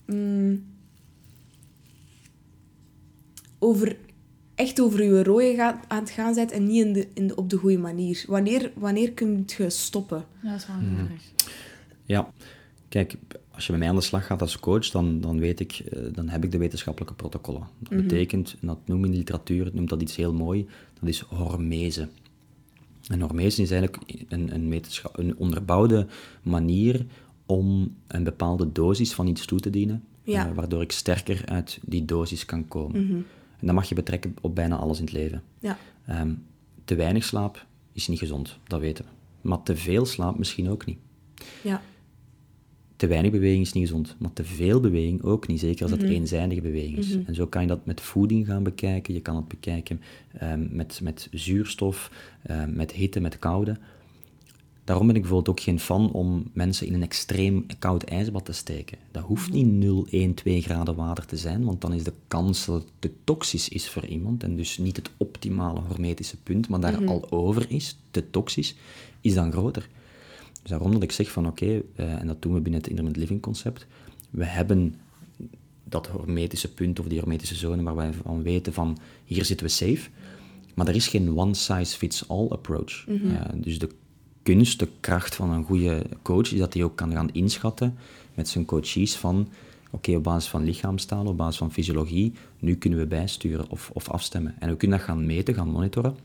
mm, 0.06 0.64
over, 3.60 3.98
echt 4.56 4.82
over 4.82 5.04
je 5.04 5.24
rode 5.24 5.56
gaat, 5.56 5.86
aan 5.88 6.00
het 6.00 6.10
gaan 6.10 6.34
bent 6.34 6.52
en 6.52 6.68
niet 6.68 6.86
in 6.86 6.94
de, 6.94 7.08
in 7.14 7.28
de, 7.28 7.36
op 7.36 7.50
de 7.50 7.58
goede 7.58 7.78
manier. 7.78 8.24
Wanneer, 8.28 8.72
wanneer 8.76 9.12
kun 9.12 9.44
je 9.58 9.70
stoppen? 9.70 10.26
Ja, 10.42 10.52
dat 10.52 10.60
is 10.60 10.68
wel 10.68 10.76
een 10.76 11.08
vraag. 11.08 11.52
Ja, 12.06 12.32
kijk, 12.90 13.16
als 13.64 13.72
je 13.72 13.78
bij 13.80 13.88
mij 13.88 13.98
aan 13.98 14.02
de 14.02 14.08
slag 14.08 14.26
gaat 14.26 14.42
als 14.42 14.60
coach, 14.60 14.90
dan, 14.90 15.22
dan 15.22 15.40
weet 15.40 15.60
ik, 15.60 15.72
eh, 15.72 16.02
dan 16.12 16.30
heb 16.30 16.44
ik 16.44 16.52
de 16.52 16.58
wetenschappelijke 16.58 17.14
protocollen. 17.16 17.68
Dat 17.80 17.92
mhm. 17.92 18.02
betekent, 18.02 18.56
en 18.62 18.68
dat 18.68 18.78
noemen 18.86 19.06
in 19.06 19.12
de 19.12 19.18
literatuur, 19.18 19.70
noemt 19.74 19.90
dat 19.90 20.02
iets 20.02 20.16
heel 20.16 20.34
mooi, 20.34 20.68
dat 21.00 21.10
is 21.10 21.20
hormese. 21.20 22.08
En 23.08 23.22
hormesis 23.22 23.60
is 23.60 23.72
eigenlijk 23.72 24.04
een, 24.28 24.54
een, 24.54 24.70
wetenschap- 24.70 25.18
een 25.18 25.38
onderbouwde 25.38 26.08
manier 26.42 27.06
om 27.46 27.96
een 28.08 28.24
bepaalde 28.24 28.72
dosis 28.72 29.14
van 29.14 29.28
iets 29.28 29.46
toe 29.46 29.60
te 29.60 29.70
dienen, 29.70 30.04
Ja. 30.24 30.50
eh, 30.50 30.56
waardoor 30.56 30.82
ik 30.82 30.92
sterker 30.92 31.46
uit 31.46 31.80
die 31.86 32.06
dosis 32.06 32.46
kan 32.46 32.68
komen. 32.68 33.26
En 33.60 33.66
dat 33.68 33.76
mag 33.76 33.90
je 33.90 33.96
betrekken 33.96 34.36
op 34.42 34.56
bijna 34.56 34.76
alles 34.76 34.98
in 34.98 35.04
het 35.04 35.14
leven. 35.14 35.44
Ja. 35.60 35.78
Ehm, 36.06 36.34
te 36.86 36.96
weinig 36.96 37.24
slaap 37.24 37.66
is 37.92 38.08
niet 38.08 38.20
gezond, 38.20 38.58
dat 38.68 38.80
weten 38.80 39.06
we. 39.06 39.12
Maar 39.48 39.64
te 39.64 39.76
veel 39.76 40.06
slaap 40.06 40.38
misschien 40.38 40.70
ook 40.70 40.86
niet. 40.86 40.98
Ja. 41.62 41.82
Te 43.04 43.10
weinig 43.10 43.32
beweging 43.32 43.62
is 43.62 43.74
niet 43.74 43.88
gezond, 43.88 44.16
maar 44.20 44.34
te 44.34 44.44
veel 44.44 44.80
beweging 44.80 45.24
ook 45.24 45.48
niet, 45.48 45.60
zeker 45.60 45.82
als 45.82 45.92
dat 45.92 46.02
eenzijdige 46.02 46.62
beweging 46.62 46.98
is. 46.98 47.18
En 47.26 47.36
zo 47.36 47.48
kan 47.48 47.62
je 47.62 47.68
dat 47.68 47.86
met 47.86 48.02
voeding 48.02 48.46
gaan 48.46 48.64
bekijken, 48.64 49.14
je 49.14 49.22
kan 49.22 49.36
het 49.36 49.48
bekijken 49.48 50.02
ehm, 50.38 50.68
met, 50.70 51.00
met 51.04 51.28
zuurstof, 51.32 52.12
ehm, 52.44 52.76
met 52.76 52.92
hitte, 52.92 53.20
met 53.20 53.40
koude. 53.40 53.78
Daarom 54.84 55.08
ben 55.08 55.16
ik 55.16 55.22
bijvoorbeeld 55.22 55.58
ook 55.58 55.64
geen 55.64 55.80
fan 55.80 56.12
om 56.12 56.50
mensen 56.54 56.88
in 56.88 56.94
een 56.94 57.02
extreem 57.02 57.66
koud 57.80 58.04
ijsbad 58.04 58.46
te 58.46 58.52
steken. 58.52 58.98
Dat 59.12 59.24
hoeft 59.24 59.52
niet 59.52 59.68
0, 59.68 60.08
1, 60.10 60.34
2 60.34 60.62
graden 60.62 60.96
water 60.96 61.26
te 61.26 61.38
zijn, 61.38 61.64
want 61.64 61.82
dan 61.82 61.94
is 61.94 62.04
de 62.04 62.14
kans 62.28 62.66
dat 62.66 62.76
het 62.76 62.92
te 63.00 63.12
toxisch 63.24 63.70
is 63.70 63.90
voor 63.90 64.06
iemand 64.06 64.44
en 64.44 64.56
dus 64.56 64.78
niet 64.78 64.96
het 64.96 65.12
optimale 65.18 65.80
hormetische 65.80 66.38
punt, 66.38 66.68
maar 66.68 66.80
daar 66.80 67.06
al 67.06 67.32
over 67.32 67.66
is, 67.72 67.98
te 68.12 68.30
toxisch, 68.30 68.76
is 69.22 69.34
dan 69.34 69.52
groter. 69.52 69.90
Dus 70.64 70.72
daarom 70.72 70.92
dat 70.92 71.04
ik 71.04 71.12
zeg 71.12 71.32
van 71.32 71.48
oké, 71.48 71.82
eh, 71.96 72.14
en 72.14 72.28
dat 72.28 72.42
doen 72.42 72.54
we 72.54 72.62
binnen 72.62 72.82
het 72.82 72.90
intermittent 72.90 73.24
living 73.24 73.42
concept, 73.42 73.86
we 74.30 74.46
hebben 74.46 74.96
dat 75.84 76.08
hormetische 76.08 76.74
punt 76.74 77.00
of 77.00 77.08
die 77.08 77.20
hormetische 77.20 77.56
zone 77.56 77.84
waar 77.84 77.96
wij 77.96 78.14
van 78.14 78.44
weten 78.44 78.74
van 78.74 78.98
hier 79.26 79.46
zitten 79.46 79.66
we 79.66 79.72
safe. 79.72 80.10
Maar 80.74 80.88
er 80.88 80.96
is 80.96 81.08
geen 81.08 81.38
one-size-fits-all 81.38 82.48
approach. 82.48 83.06
Eh, 83.08 83.42
dus 83.56 83.80
de 83.80 83.90
kunst, 84.44 84.80
de 84.80 84.88
kracht 85.00 85.36
van 85.36 85.52
een 85.52 85.64
goede 85.64 86.04
coach 86.22 86.52
is 86.52 86.60
dat 86.60 86.74
hij 86.74 86.84
ook 86.84 86.96
kan 86.96 87.12
gaan 87.12 87.32
inschatten 87.32 87.98
met 88.34 88.50
zijn 88.50 88.66
coaches 88.66 89.16
van 89.16 89.48
oké, 89.92 90.16
op 90.16 90.24
basis 90.24 90.50
van 90.50 90.64
lichaamstaal, 90.64 91.26
op 91.26 91.38
basis 91.38 91.58
van 91.58 91.72
fysiologie, 91.72 92.34
nu 92.60 92.76
kunnen 92.76 93.00
we 93.00 93.06
bijsturen 93.06 93.70
of, 93.70 93.90
of 93.94 94.10
afstemmen. 94.10 94.56
En 94.60 94.70
we 94.70 94.76
kunnen 94.76 94.98
dat 94.98 95.08
gaan 95.08 95.26
meten, 95.26 95.54
gaan 95.54 95.70
monitoren. 95.70 96.16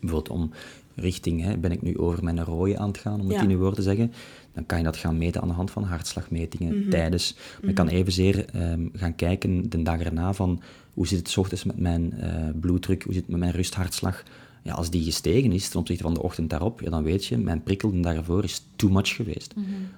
Bijvoorbeeld 0.00 0.28
om 0.28 0.50
richting, 0.96 1.42
hè, 1.42 1.56
ben 1.58 1.72
ik 1.72 1.82
nu 1.82 1.98
over 1.98 2.24
mijn 2.24 2.44
rode 2.44 2.78
aan 2.78 2.88
het 2.88 2.98
gaan, 2.98 3.20
om 3.20 3.26
het 3.28 3.36
Ja. 3.36 3.42
in 3.42 3.50
uw 3.50 3.58
woorden 3.58 3.74
te 3.76 3.82
zeggen, 3.82 4.12
dan 4.52 4.66
kan 4.66 4.78
je 4.78 4.84
dat 4.84 4.96
gaan 4.96 5.18
meten 5.18 5.40
aan 5.42 5.48
de 5.48 5.54
hand 5.54 5.70
van 5.70 5.82
hartslagmetingen 5.84 6.88
tijdens. 6.88 7.36
Maar 7.60 7.68
je 7.70 7.76
kan 7.76 7.88
evenzeer 7.88 8.44
ehm, 8.44 8.86
gaan 8.92 9.14
kijken 9.14 9.70
de 9.70 9.82
dag 9.82 10.00
erna 10.00 10.32
van 10.32 10.60
hoe 10.94 11.06
zit 11.06 11.18
het 11.18 11.28
's 11.28 11.36
ochtends 11.36 11.64
met 11.64 11.78
mijn 11.78 12.12
eh, 12.12 12.32
bloeddruk, 12.60 13.02
hoe 13.02 13.12
zit 13.12 13.22
het 13.22 13.30
met 13.30 13.40
mijn 13.40 13.52
rusthartslag. 13.52 14.22
Ja, 14.64 14.72
als 14.72 14.90
die 14.90 15.02
gestegen 15.02 15.52
is 15.52 15.68
ten 15.68 15.80
opzichte 15.80 16.02
van 16.02 16.14
de 16.14 16.22
ochtend 16.22 16.50
daarop, 16.50 16.80
ja, 16.80 16.90
dan 16.90 17.02
weet 17.02 17.26
je, 17.26 17.38
mijn 17.38 17.62
prikkel 17.62 17.92
ervoor 18.02 18.44
is 18.44 18.66
too 18.76 18.90
much 18.90 19.14
geweest. 19.14 19.54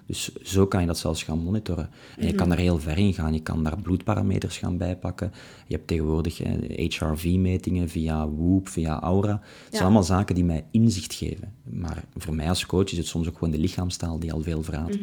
Dus 0.06 0.34
zo 0.42 0.66
kan 0.66 0.80
je 0.80 0.86
dat 0.86 0.98
zelfs 0.98 1.22
gaan 1.22 1.38
monitoren. 1.38 1.90
En 2.16 2.26
je 2.26 2.34
kan 2.34 2.52
er 2.52 2.58
heel 2.58 2.78
ver 2.78 2.98
in 2.98 3.14
gaan. 3.14 3.32
Je 3.32 3.40
kan 3.40 3.64
daar 3.64 3.80
bloedparameters 3.80 4.58
gaan 4.58 4.76
bijpakken. 4.76 5.32
Je 5.66 5.74
hebt 5.74 5.86
tegenwoordig 5.86 6.38
HRV-metingen 6.76 7.88
via 7.88 8.28
Whoop, 8.28 8.68
via 8.68 9.00
Aura. 9.00 9.40
Het 9.64 9.68
zijn 9.70 9.82
allemaal 9.82 10.02
zaken 10.02 10.34
die 10.34 10.44
mij 10.44 10.64
inzicht 10.70 11.14
geven. 11.14 11.52
Maar 11.62 12.04
voor 12.16 12.34
mij 12.34 12.48
als 12.48 12.66
coach 12.66 12.90
is 12.90 12.98
het 12.98 13.06
soms 13.06 13.28
ook 13.28 13.38
gewoon 13.38 13.50
de 13.50 13.58
lichaamstaal 13.58 14.18
die 14.18 14.32
al 14.32 14.42
veel 14.42 14.62
verraadt. 14.62 14.98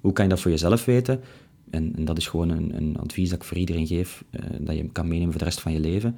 Hoe 0.00 0.12
kan 0.12 0.24
je 0.24 0.30
dat 0.30 0.40
voor 0.40 0.50
jezelf 0.50 0.84
weten? 0.84 1.20
En, 1.70 1.92
en 1.96 2.04
dat 2.04 2.18
is 2.18 2.26
gewoon 2.26 2.48
een, 2.48 2.76
een 2.76 2.96
advies 2.96 3.28
dat 3.30 3.38
ik 3.38 3.44
voor 3.44 3.56
iedereen 3.56 3.86
geef, 3.86 4.24
eh, 4.30 4.40
dat 4.60 4.76
je 4.76 4.88
kan 4.92 5.08
meenemen 5.08 5.30
voor 5.30 5.38
de 5.38 5.44
rest 5.44 5.60
van 5.60 5.72
je 5.72 5.80
leven. 5.80 6.16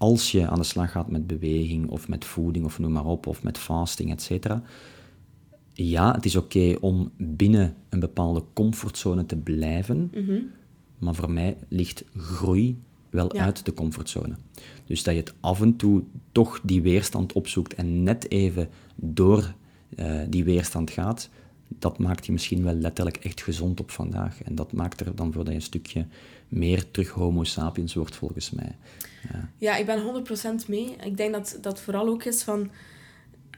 Als 0.00 0.32
je 0.32 0.48
aan 0.48 0.58
de 0.58 0.64
slag 0.64 0.90
gaat 0.90 1.10
met 1.10 1.26
beweging 1.26 1.88
of 1.88 2.08
met 2.08 2.24
voeding 2.24 2.64
of 2.64 2.78
noem 2.78 2.92
maar 2.92 3.04
op, 3.04 3.26
of 3.26 3.42
met 3.42 3.58
fasting, 3.58 4.10
et 4.10 4.22
cetera. 4.22 4.62
Ja, 5.72 6.12
het 6.14 6.24
is 6.24 6.36
oké 6.36 6.76
om 6.80 7.10
binnen 7.16 7.74
een 7.88 8.00
bepaalde 8.00 8.44
comfortzone 8.52 9.26
te 9.26 9.36
blijven, 9.36 10.10
maar 10.98 11.14
voor 11.14 11.30
mij 11.30 11.56
ligt 11.68 12.04
groei 12.16 12.78
wel 13.10 13.34
Ja. 13.36 13.44
uit 13.44 13.64
de 13.64 13.74
comfortzone. 13.74 14.34
Dus 14.84 15.02
dat 15.02 15.14
je 15.14 15.20
het 15.20 15.34
af 15.40 15.60
en 15.60 15.76
toe 15.76 16.02
toch 16.32 16.60
die 16.62 16.82
weerstand 16.82 17.32
opzoekt 17.32 17.74
en 17.74 18.02
net 18.02 18.30
even 18.30 18.68
door 18.94 19.54
eh, 19.96 20.20
die 20.28 20.44
weerstand 20.44 20.90
gaat, 20.90 21.28
dat 21.68 21.98
maakt 21.98 22.26
je 22.26 22.32
misschien 22.32 22.62
wel 22.64 22.74
letterlijk 22.74 23.16
echt 23.16 23.42
gezond 23.42 23.80
op 23.80 23.90
vandaag. 23.90 24.42
En 24.42 24.54
dat 24.54 24.72
maakt 24.72 25.00
er 25.00 25.14
dan 25.14 25.32
voor 25.32 25.42
dat 25.44 25.52
je 25.52 25.58
een 25.58 25.64
stukje 25.64 26.06
meer 26.50 26.90
terug 26.90 27.08
homo 27.08 27.44
sapiens 27.44 27.94
wordt, 27.94 28.16
volgens 28.16 28.50
mij. 28.50 28.76
Ja, 29.56 29.76
ik 29.76 29.86
ben 29.86 30.24
100% 30.64 30.68
mee. 30.68 30.96
Ik 31.04 31.16
denk 31.16 31.32
dat 31.32 31.58
dat 31.60 31.80
vooral 31.80 32.08
ook 32.08 32.24
is 32.24 32.42
van... 32.42 32.70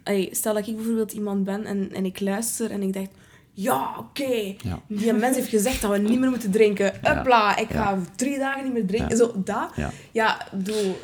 ey, 0.03 0.29
stel 0.31 0.55
dat 0.55 0.67
ik 0.67 0.77
bijvoorbeeld 0.77 1.13
iemand 1.13 1.45
ben 1.45 1.65
en, 1.65 1.93
en 1.93 2.05
ik 2.05 2.21
luister 2.21 2.71
en 2.71 2.83
ik 2.83 2.93
denk... 2.93 3.09
Ja, 3.55 3.95
oké. 3.99 4.55
Ja. 4.59 4.83
Die 4.87 5.13
mens 5.13 5.37
heeft 5.37 5.49
gezegd 5.49 5.83
dat 5.83 5.91
we 5.91 5.99
niet 5.99 6.21
meer 6.21 6.31
moeten 6.31 6.51
drinken. 6.51 6.95
Uppla, 6.95 7.57
ik 7.57 7.71
ga 7.71 7.99
drie 8.17 8.39
dagen 8.39 8.65
niet 8.65 8.73
meer 8.73 8.87
drinken. 8.87 9.17
Ja. 9.17 9.17
Zo, 9.17 9.43
dat. 9.45 9.71
Ja. 9.77 9.91
Ja, 10.13 10.49
doe... 10.53 10.95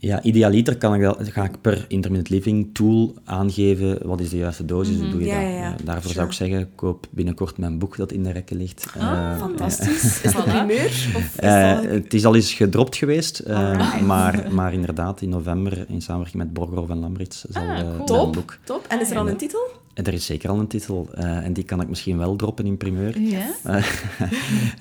Ja, 0.00 0.22
idealiter 0.22 0.76
kan 0.76 0.94
ik 0.94 1.00
dat, 1.02 1.28
ga 1.28 1.44
ik 1.44 1.60
per 1.60 1.84
intermittent 1.88 2.28
living 2.30 2.70
tool 2.72 3.14
aangeven 3.24 3.98
wat 4.06 4.20
is 4.20 4.28
de 4.30 4.36
juiste 4.36 4.64
dosis, 4.64 4.96
hoe 4.98 5.08
doe 5.08 5.20
je. 5.20 5.26
Ja, 5.26 5.40
dat. 5.40 5.50
ja, 5.52 5.74
daarvoor 5.84 6.02
Sure. 6.10 6.14
zou 6.14 6.26
ik 6.26 6.32
zeggen, 6.32 6.68
koop 6.74 7.06
binnenkort 7.10 7.58
mijn 7.58 7.78
boek 7.78 7.96
dat 7.96 8.12
in 8.12 8.22
de 8.22 8.30
rekken 8.30 8.56
ligt. 8.56 8.86
Ah, 8.98 9.10
Eh, 9.32 9.38
Fantastisch. 9.38 10.04
Is 10.22 10.32
het 10.32 10.34
Voilà. 10.34 10.44
primeur? 10.48 10.84
Of 11.16 11.22
is 11.24 11.34
eh, 11.36 11.80
het 11.80 12.14
is 12.14 12.24
al 12.24 12.34
eens 12.34 12.52
gedropt 12.54 12.96
geweest, 12.96 13.38
eh, 13.38 14.00
maar, 14.02 14.46
maar 14.52 14.72
inderdaad, 14.72 15.20
in 15.20 15.28
november, 15.28 15.84
in 15.88 16.02
samenwerking 16.02 16.42
met 16.42 16.52
Borgerhoff 16.52 16.90
en 16.90 16.98
Lambrits, 16.98 17.44
zal 17.48 17.62
Ah, 17.62 17.78
cool. 17.94 18.04
Top, 18.04 18.32
boek... 18.32 18.58
top. 18.64 18.84
En 18.88 19.00
is 19.00 19.10
er 19.10 19.18
al 19.18 19.28
een 19.28 19.36
titel? 19.36 19.60
En 19.98 20.04
er 20.04 20.12
is 20.12 20.26
zeker 20.26 20.50
al 20.50 20.58
een 20.58 20.66
titel, 20.66 21.08
eh, 21.14 21.44
en 21.44 21.52
die 21.52 21.64
kan 21.64 21.80
ik 21.80 21.88
misschien 21.88 22.18
wel 22.18 22.36
droppen 22.36 22.66
in 22.66 22.76
primeur. 22.76 23.20
Ja? 23.20 23.54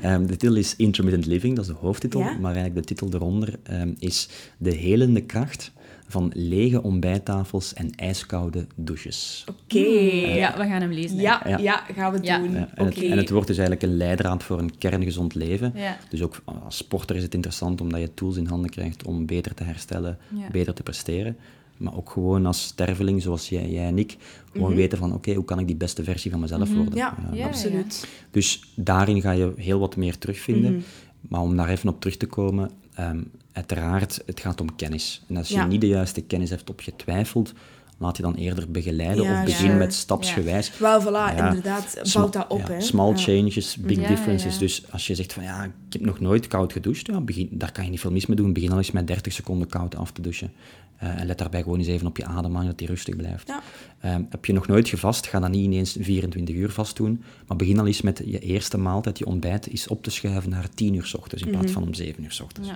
Ehm, 0.01 0.21
de 0.25 0.35
titel 0.35 0.55
is 0.55 0.75
Intermittent 0.75 1.25
Living, 1.25 1.55
dat 1.55 1.65
is 1.65 1.71
de 1.71 1.77
hoofdtitel, 1.79 2.19
Ja? 2.19 2.37
maar 2.39 2.55
eigenlijk 2.55 2.75
de 2.87 2.95
titel 2.95 3.09
eronder 3.13 3.53
ehm, 3.63 3.93
is 3.99 4.29
De 4.57 4.71
helende 4.73 5.21
kracht 5.21 5.71
van 6.07 6.31
lege 6.35 6.83
ontbijttafels 6.83 7.73
en 7.73 7.91
ijskoude 7.95 8.67
douches. 8.75 9.45
Oké. 9.49 9.79
Ja, 9.79 10.57
we 10.57 10.63
gaan 10.63 10.81
hem 10.81 10.91
lezen. 10.91 11.17
Ja, 11.17 11.41
Ja. 11.47 11.57
ja, 11.57 11.83
gaan 11.95 12.11
we 12.13 12.19
Ja. 12.21 12.39
doen. 12.39 12.51
Ja, 12.51 12.69
en, 12.75 12.85
Oké. 12.87 12.99
het, 12.99 13.09
en 13.11 13.17
het 13.17 13.29
wordt 13.29 13.47
dus 13.47 13.57
eigenlijk 13.57 13.91
een 13.91 13.97
leidraad 13.97 14.43
voor 14.43 14.59
een 14.59 14.77
kerngezond 14.77 15.35
leven. 15.35 15.71
Ja. 15.75 15.97
Dus 16.09 16.21
ook 16.21 16.41
als 16.45 16.77
sporter 16.77 17.15
is 17.15 17.23
het 17.23 17.33
interessant 17.33 17.81
omdat 17.81 17.99
je 17.99 18.13
tools 18.13 18.37
in 18.37 18.45
handen 18.47 18.69
krijgt 18.69 19.05
om 19.05 19.25
beter 19.25 19.53
te 19.53 19.63
herstellen, 19.63 20.17
Ja. 20.35 20.47
beter 20.51 20.73
te 20.73 20.83
presteren. 20.83 21.37
Maar 21.77 21.95
ook 21.95 22.09
gewoon 22.09 22.45
als 22.45 22.61
sterveling, 22.63 23.21
zoals 23.21 23.49
jij, 23.49 23.69
jij 23.69 23.85
en 23.87 23.97
ik, 23.97 24.17
gewoon 24.51 24.75
weten 24.75 24.97
van 24.97 25.13
oké, 25.13 25.33
hoe 25.33 25.45
kan 25.45 25.59
ik 25.59 25.67
die 25.67 25.75
beste 25.75 26.03
versie 26.03 26.31
van 26.31 26.39
mezelf 26.39 26.73
worden? 26.73 26.85
Mhm. 26.93 26.97
Ja, 26.97 27.17
Eh, 27.31 27.37
Ja, 27.37 27.45
absoluut. 27.45 28.07
Dus 28.31 28.63
daarin 28.75 29.21
ga 29.21 29.31
je 29.31 29.53
heel 29.55 29.79
wat 29.79 29.95
meer 29.95 30.17
terugvinden. 30.17 30.83
Maar 31.21 31.41
om 31.41 31.55
daar 31.57 31.69
even 31.69 31.89
op 31.89 31.99
terug 31.99 32.17
te 32.17 32.25
komen, 32.25 32.71
ehm, 32.93 33.21
uiteraard, 33.51 34.21
het 34.25 34.39
gaat 34.39 34.61
om 34.61 34.75
kennis. 34.75 35.23
En 35.27 35.37
als 35.37 35.47
je 35.47 35.53
Ja. 35.53 35.65
niet 35.67 35.81
de 35.81 35.87
juiste 35.87 36.21
kennis 36.21 36.49
hebt 36.49 36.71
twijfelt, 36.95 37.53
laat 37.97 38.17
je 38.17 38.23
dan 38.23 38.35
eerder 38.35 38.71
begeleiden 38.71 39.23
Ja, 39.23 39.39
of 39.39 39.45
begin 39.45 39.77
met 39.77 39.93
stapsgewijs. 39.93 40.77
Wel, 40.79 41.01
voilà, 41.01 41.35
inderdaad. 41.37 42.01
Bouw 42.13 42.29
dat 42.29 42.47
op, 42.47 42.67
hè. 42.67 42.81
Small 42.81 43.15
changes, 43.15 43.77
big 43.77 44.07
differences. 44.07 44.57
Dus 44.57 44.83
als 44.91 45.07
je 45.07 45.15
zegt 45.15 45.33
van 45.33 45.43
ja, 45.43 45.63
ik 45.63 45.71
heb 45.89 46.01
nog 46.01 46.19
nooit 46.19 46.47
koud 46.47 46.71
gedoucht, 46.71 47.07
ja, 47.07 47.21
begin, 47.21 47.49
daar 47.51 47.71
kan 47.71 47.83
je 47.83 47.89
niet 47.89 47.99
veel 47.99 48.11
mis 48.11 48.25
mee 48.25 48.37
doen. 48.37 48.53
Begin 48.53 48.71
al 48.71 48.77
eens 48.77 48.91
met 48.91 49.07
30 49.07 49.33
seconden 49.33 49.67
koud 49.67 49.95
af 49.95 50.11
te 50.11 50.21
douchen. 50.21 50.51
Eh, 50.97 51.19
en 51.19 51.25
let 51.25 51.37
daarbij 51.37 51.61
gewoon 51.61 51.77
eens 51.77 51.87
even 51.87 52.07
op 52.07 52.17
je 52.17 52.25
ademhaling, 52.25 52.69
dat 52.69 52.77
die 52.77 52.87
rustig 52.87 53.15
blijft. 53.15 53.47
Ja. 53.47 53.61
Ehm, 53.99 54.23
heb 54.29 54.45
je 54.45 54.53
nog 54.53 54.67
nooit 54.67 54.89
gevast, 54.89 55.27
ga 55.27 55.39
dan 55.39 55.51
niet 55.51 55.63
ineens 55.63 55.95
24 55.99 56.55
uur 56.55 56.69
vast 56.69 56.95
doen. 56.95 57.23
Maar 57.47 57.57
begin 57.57 57.79
al 57.79 57.87
eens 57.87 58.01
met 58.01 58.21
je 58.25 58.39
eerste 58.39 58.77
maaltijd, 58.77 59.17
je 59.17 59.25
ontbijt, 59.25 59.69
is 59.69 59.87
op 59.87 60.03
te 60.03 60.09
schuiven 60.09 60.49
naar 60.49 60.69
10 60.69 60.93
uur 60.93 61.05
s 61.05 61.15
ochtends 61.15 61.43
in 61.43 61.51
plaats 61.51 61.71
van 61.71 61.83
om 61.83 61.93
7 61.93 62.23
uur 62.23 62.31
s 62.31 62.39
ochtends. 62.39 62.69
Ja. 62.69 62.75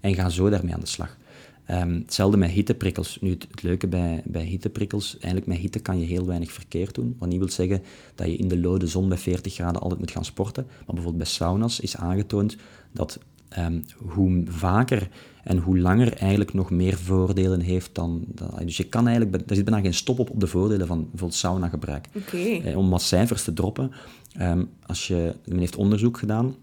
En 0.00 0.14
ga 0.14 0.28
zo 0.28 0.50
daarmee 0.50 0.74
aan 0.74 0.80
de 0.80 0.86
slag. 0.86 1.16
Ehm, 1.64 1.94
hetzelfde 1.94 2.36
met 2.36 2.50
hitteprikkels. 2.50 3.18
Nu, 3.20 3.30
het, 3.30 3.46
het 3.50 3.62
leuke 3.62 3.86
bij, 3.86 4.22
bij 4.24 4.44
hitteprikkels, 4.44 5.12
eigenlijk 5.12 5.46
met 5.46 5.58
hitte 5.58 5.78
kan 5.78 5.98
je 5.98 6.06
heel 6.06 6.26
weinig 6.26 6.52
verkeerd 6.52 6.94
doen. 6.94 7.16
Wat 7.18 7.28
niet 7.28 7.38
wil 7.38 7.50
zeggen 7.50 7.82
dat 8.14 8.26
je 8.26 8.36
in 8.36 8.48
de 8.48 8.58
lode 8.58 8.86
zon 8.86 9.08
bij 9.08 9.18
40 9.18 9.54
graden 9.54 9.80
altijd 9.80 10.00
moet 10.00 10.10
gaan 10.10 10.24
sporten. 10.24 10.64
Maar 10.66 10.94
bijvoorbeeld 10.94 11.16
bij 11.16 11.26
sauna's 11.26 11.80
is 11.80 11.96
aangetoond 11.96 12.56
dat 12.92 13.18
ehm, 13.54 13.80
hoe 13.96 14.42
vaker 14.48 15.08
en 15.44 15.58
hoe 15.58 15.78
langer 15.78 16.12
eigenlijk 16.12 16.52
nog 16.54 16.70
meer 16.70 16.96
voordelen 16.98 17.60
heeft 17.60 17.94
dan... 17.94 18.24
dan- 18.26 18.50
dus 18.64 18.76
je 18.76 18.84
kan 18.84 19.06
eigenlijk, 19.08 19.50
er 19.50 19.56
zit 19.56 19.64
bijna 19.64 19.80
geen 19.80 19.94
stop 19.94 20.18
op 20.18 20.30
op 20.30 20.40
de 20.40 20.46
voordelen 20.46 20.86
van 20.86 21.00
bijvoorbeeld 21.00 21.34
sauna 21.34 21.68
gebruik. 21.68 22.08
Oké. 22.16 22.36
Eh, 22.38 22.76
om 22.78 22.90
wat 22.90 23.02
cijfers 23.02 23.44
te 23.44 23.52
droppen, 23.52 23.92
ehm, 24.32 24.64
als 24.86 25.06
je, 25.06 25.34
men 25.46 25.58
heeft 25.58 25.76
onderzoek 25.76 26.18
gedaan 26.18 26.54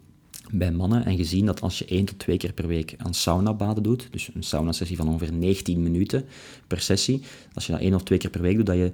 bij 0.52 0.72
mannen 0.72 1.06
en 1.06 1.16
gezien 1.18 1.46
dat 1.46 1.62
als 1.62 1.80
je 1.80 1.86
één 1.86 2.06
tot 2.06 2.20
twee 2.20 2.38
keer 2.38 2.54
per 2.54 2.68
week 2.68 2.94
aan 2.98 3.14
saunabaden 3.14 3.84
doet, 3.84 4.08
dus 4.12 4.30
een 4.34 4.44
sauna-sessie 4.44 4.98
van 4.98 5.08
ongeveer 5.08 5.34
19 5.34 5.84
minuten 5.84 6.26
per 6.68 6.80
sessie, 6.80 7.22
als 7.54 7.66
je 7.66 7.72
dat 7.72 7.82
één 7.82 7.94
of 7.94 8.04
twee 8.04 8.18
keer 8.18 8.30
per 8.30 8.42
week 8.42 8.56
doet, 8.56 8.66
dat 8.66 8.76
je 8.76 8.92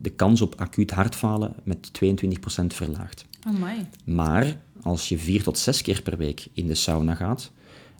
de 0.00 0.10
kans 0.10 0.40
op 0.40 0.54
acuut 0.58 0.90
hartfalen 0.90 1.52
met 1.62 1.90
22% 1.92 2.74
verlaagt. 2.74 3.24
Amai. 3.42 3.86
Maar 4.04 4.56
als 4.82 5.08
je 5.08 5.18
vier 5.18 5.42
tot 5.42 5.58
zes 5.58 5.82
keer 5.82 6.02
per 6.02 6.16
week 6.16 6.46
in 6.52 6.66
de 6.66 6.74
sauna 6.74 7.14
gaat, 7.14 7.50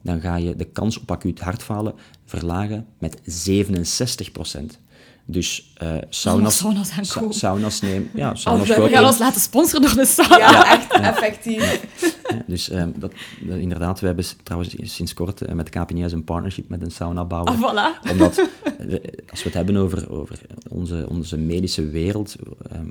dan 0.03 0.21
ga 0.21 0.37
je 0.37 0.57
de 0.57 0.65
kans 0.65 0.99
op 1.01 1.11
acuut 1.11 1.41
hartfalen 1.41 1.95
verlagen 2.25 2.87
met 2.99 3.17
67%. 3.49 4.61
Dus 5.31 5.75
uh, 5.83 5.95
sauna's, 6.09 6.57
sauna's 6.57 6.91
gaan 6.91 7.05
sa- 7.05 7.31
sauna's 7.31 7.81
nemen. 7.81 8.11
Ja, 8.15 8.29
Oh, 8.31 8.37
sauna's 8.37 8.69
we 8.69 8.83
We 8.83 8.89
gaan 8.89 9.05
ons 9.05 9.19
laten 9.19 9.41
sponsoren 9.41 9.83
door 9.87 9.95
de 9.95 10.05
sauna. 10.07 10.39
Ja, 10.39 10.73
echt 10.73 10.93
effectief. 10.93 11.81
Ja, 12.29 12.43
dus 12.47 12.71
ehm, 12.71 12.91
dat, 12.97 13.13
dat- 13.41 13.59
inderdaad, 13.59 14.01
we 14.01 14.07
hebben 14.07 14.25
trouwens 14.43 14.75
sinds 14.83 15.15
kort 15.15 15.43
eh, 15.43 15.55
met 15.55 15.69
KPNS 15.69 16.13
een 16.13 16.25
partnership 16.25 16.69
met 16.69 16.83
een 16.83 16.91
saunabouwer. 16.91 17.53
Ah, 17.55 17.59
voilà. 17.61 18.11
Omdat, 18.11 18.39
als 19.31 19.39
we 19.43 19.45
het 19.45 19.55
hebben 19.55 19.77
over, 19.77 20.11
over 20.11 20.39
onze, 20.69 21.07
onze 21.09 21.37
medische 21.39 21.89
wereld, 21.89 22.37
ehm, 22.71 22.89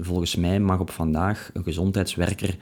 volgens 0.00 0.36
mij 0.36 0.60
mag 0.60 0.78
op 0.80 0.90
vandaag 0.90 1.50
een 1.52 1.62
gezondheidswerker 1.62 2.56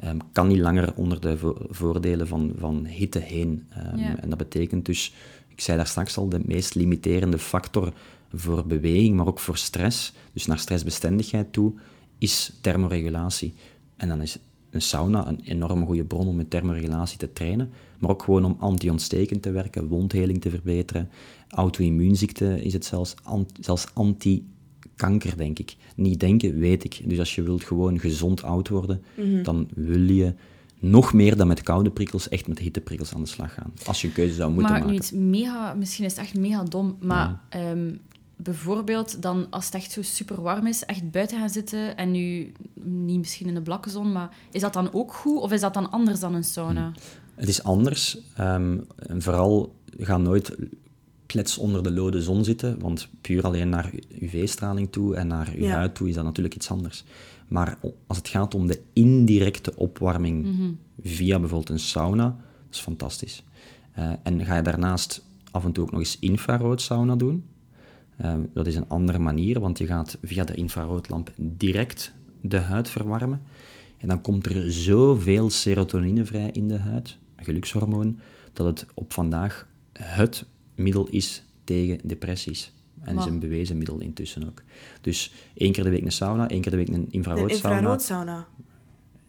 ehm, 0.00 0.16
kan 0.32 0.48
niet 0.48 0.58
langer 0.58 0.94
onder 0.94 1.20
de 1.20 1.38
vo- 1.38 1.66
voordelen 1.68 2.26
van, 2.28 2.52
van 2.58 2.84
hitte 2.86 3.18
heen. 3.18 3.66
Ehm, 3.70 3.96
Ja. 3.98 4.18
En 4.20 4.28
dat 4.28 4.38
betekent 4.38 4.84
dus, 4.86 5.14
ik 5.48 5.60
zei 5.60 5.76
daar 5.76 5.86
straks 5.86 6.16
al, 6.16 6.28
de 6.28 6.40
meest 6.44 6.74
limiterende 6.74 7.38
factor 7.38 7.92
voor 8.34 8.66
beweging, 8.66 9.16
maar 9.16 9.26
ook 9.26 9.38
voor 9.40 9.56
stress, 9.56 10.12
dus 10.32 10.46
naar 10.46 10.58
stressbestendigheid 10.58 11.52
toe, 11.52 11.72
is 12.18 12.52
thermoregulatie. 12.60 13.54
En 13.96 14.08
dan 14.08 14.22
is 14.22 14.38
een 14.70 14.82
sauna 14.82 15.28
een 15.28 15.40
enorm 15.44 15.86
goede 15.86 16.04
bron 16.04 16.26
om 16.26 16.36
met 16.36 16.50
thermoregulatie 16.50 17.18
te 17.18 17.32
trainen, 17.32 17.70
maar 17.98 18.10
ook 18.10 18.22
gewoon 18.22 18.44
om 18.44 18.56
anti-ontstekend 18.58 19.42
te 19.42 19.50
werken, 19.50 19.86
wondheling 19.88 20.40
te 20.40 20.50
verbeteren. 20.50 21.08
Auto-immuunziekte 21.48 22.62
is 22.62 22.72
het 22.72 22.84
zelfs, 22.84 23.14
zelfs 23.60 23.86
anti-kanker, 25.02 25.36
denk 25.36 25.58
ik. 25.58 25.76
Niet 25.96 26.20
denken, 26.20 26.58
weet 26.58 26.84
ik. 26.84 27.00
Dus 27.04 27.18
als 27.18 27.34
je 27.34 27.42
wilt 27.42 27.64
gewoon 27.64 27.98
gezond 27.98 28.42
oud 28.42 28.68
worden, 28.68 29.02
dan 29.42 29.68
wil 29.74 30.02
je 30.02 30.34
nog 30.78 31.12
meer 31.12 31.36
dan 31.36 31.46
met 31.46 31.62
koude 31.62 31.90
prikkels, 31.90 32.28
echt 32.28 32.48
met 32.48 32.58
hitteprikkels 32.58 33.14
aan 33.14 33.20
de 33.22 33.28
slag 33.28 33.54
gaan. 33.54 33.72
Als 33.86 34.00
je 34.00 34.06
een 34.06 34.12
keuze 34.12 34.34
zou 34.34 34.52
moeten 34.52 34.70
Maar 34.72 34.80
maken. 34.80 34.94
iets 34.96 35.10
mega, 35.10 35.74
misschien 35.74 36.04
is 36.04 36.10
het 36.16 36.20
echt 36.20 36.36
mega 36.38 36.62
dom, 36.62 36.96
maar 37.00 37.40
ehm, 37.48 37.92
bijvoorbeeld 38.36 39.22
dan 39.22 39.46
als 39.50 39.64
het 39.64 39.74
echt 39.74 39.92
zo 39.92 40.02
super 40.02 40.42
warm 40.42 40.66
is, 40.66 40.84
echt 40.84 41.10
buiten 41.10 41.38
gaan 41.38 41.50
zitten 41.50 41.96
en 41.96 42.10
nu 42.10 42.52
niet 42.82 43.18
misschien 43.18 43.46
in 43.48 43.54
de 43.54 43.62
blakke 43.62 43.90
zon, 43.90 44.12
maar 44.12 44.30
is 44.52 44.60
dat 44.60 44.72
dan 44.72 44.92
ook 44.92 45.12
goed 45.12 45.40
of 45.40 45.52
is 45.52 45.60
dat 45.60 45.74
dan 45.74 45.90
anders 45.90 46.20
dan 46.20 46.34
een 46.34 46.44
sauna? 46.44 46.92
Het 47.34 47.48
is 47.48 47.62
anders. 47.62 48.18
ehm, 48.36 48.78
en 48.96 49.22
vooral, 49.22 49.74
ga 49.98 50.16
nooit 50.16 50.56
klets 51.30 51.58
onder 51.58 51.82
de 51.82 51.92
lode 51.92 52.22
zon 52.22 52.44
zitten, 52.44 52.78
want 52.80 53.08
puur 53.20 53.44
alleen 53.44 53.68
naar 53.68 53.90
UV-straling 54.20 54.92
toe 54.92 55.14
en 55.14 55.26
naar 55.26 55.52
uw 55.56 55.64
Ja. 55.64 55.74
huid 55.74 55.94
toe 55.94 56.08
is 56.08 56.14
dat 56.14 56.24
natuurlijk 56.24 56.54
iets 56.54 56.70
anders. 56.70 57.04
Maar 57.48 57.78
als 58.06 58.16
het 58.16 58.28
gaat 58.28 58.54
om 58.54 58.66
de 58.66 58.80
indirecte 58.92 59.76
opwarming 59.76 60.46
via 61.02 61.38
bijvoorbeeld 61.38 61.68
een 61.70 61.78
sauna, 61.78 62.24
dat 62.24 62.74
is 62.74 62.78
fantastisch. 62.78 63.44
Eh, 63.92 64.10
en 64.22 64.44
ga 64.44 64.56
je 64.56 64.62
daarnaast 64.62 65.24
af 65.50 65.64
en 65.64 65.72
toe 65.72 65.84
ook 65.84 65.90
nog 65.90 66.00
eens 66.00 66.18
infraroodsauna 66.18 67.16
doen, 67.16 67.44
eh, 68.16 68.34
dat 68.54 68.66
is 68.66 68.76
een 68.76 68.88
andere 68.88 69.18
manier, 69.18 69.60
want 69.60 69.78
je 69.78 69.86
gaat 69.86 70.18
via 70.22 70.44
de 70.44 70.54
infraroodlamp 70.54 71.32
direct 71.36 72.12
de 72.40 72.58
huid 72.58 72.88
verwarmen. 72.88 73.42
En 73.98 74.08
dan 74.08 74.20
komt 74.20 74.46
er 74.46 74.72
zoveel 74.72 75.50
serotonine 75.50 76.24
vrij 76.24 76.50
in 76.52 76.68
de 76.68 76.78
huid, 76.78 77.18
een 77.36 77.44
gelukshormoon, 77.44 78.18
dat 78.52 78.66
het 78.66 78.86
op 78.94 79.12
vandaag 79.12 79.66
het 79.92 80.44
middel 80.82 81.06
is 81.08 81.42
tegen 81.64 81.98
depressies. 82.04 82.72
En 83.00 83.18
is 83.18 83.24
een 83.24 83.38
bewezen 83.38 83.76
middel 83.78 83.98
intussen 84.00 84.46
ook. 84.46 84.62
Dus 85.00 85.32
één 85.54 85.72
keer 85.72 85.84
de 85.84 85.90
week 85.90 86.04
een 86.04 86.12
sauna, 86.12 86.48
één 86.48 86.60
keer 86.60 86.70
de 86.70 86.76
week 86.76 86.88
een 86.88 86.94
Een 86.94 87.06
infraroodsauna. 87.10 87.76
infraroodsauna. 87.76 88.46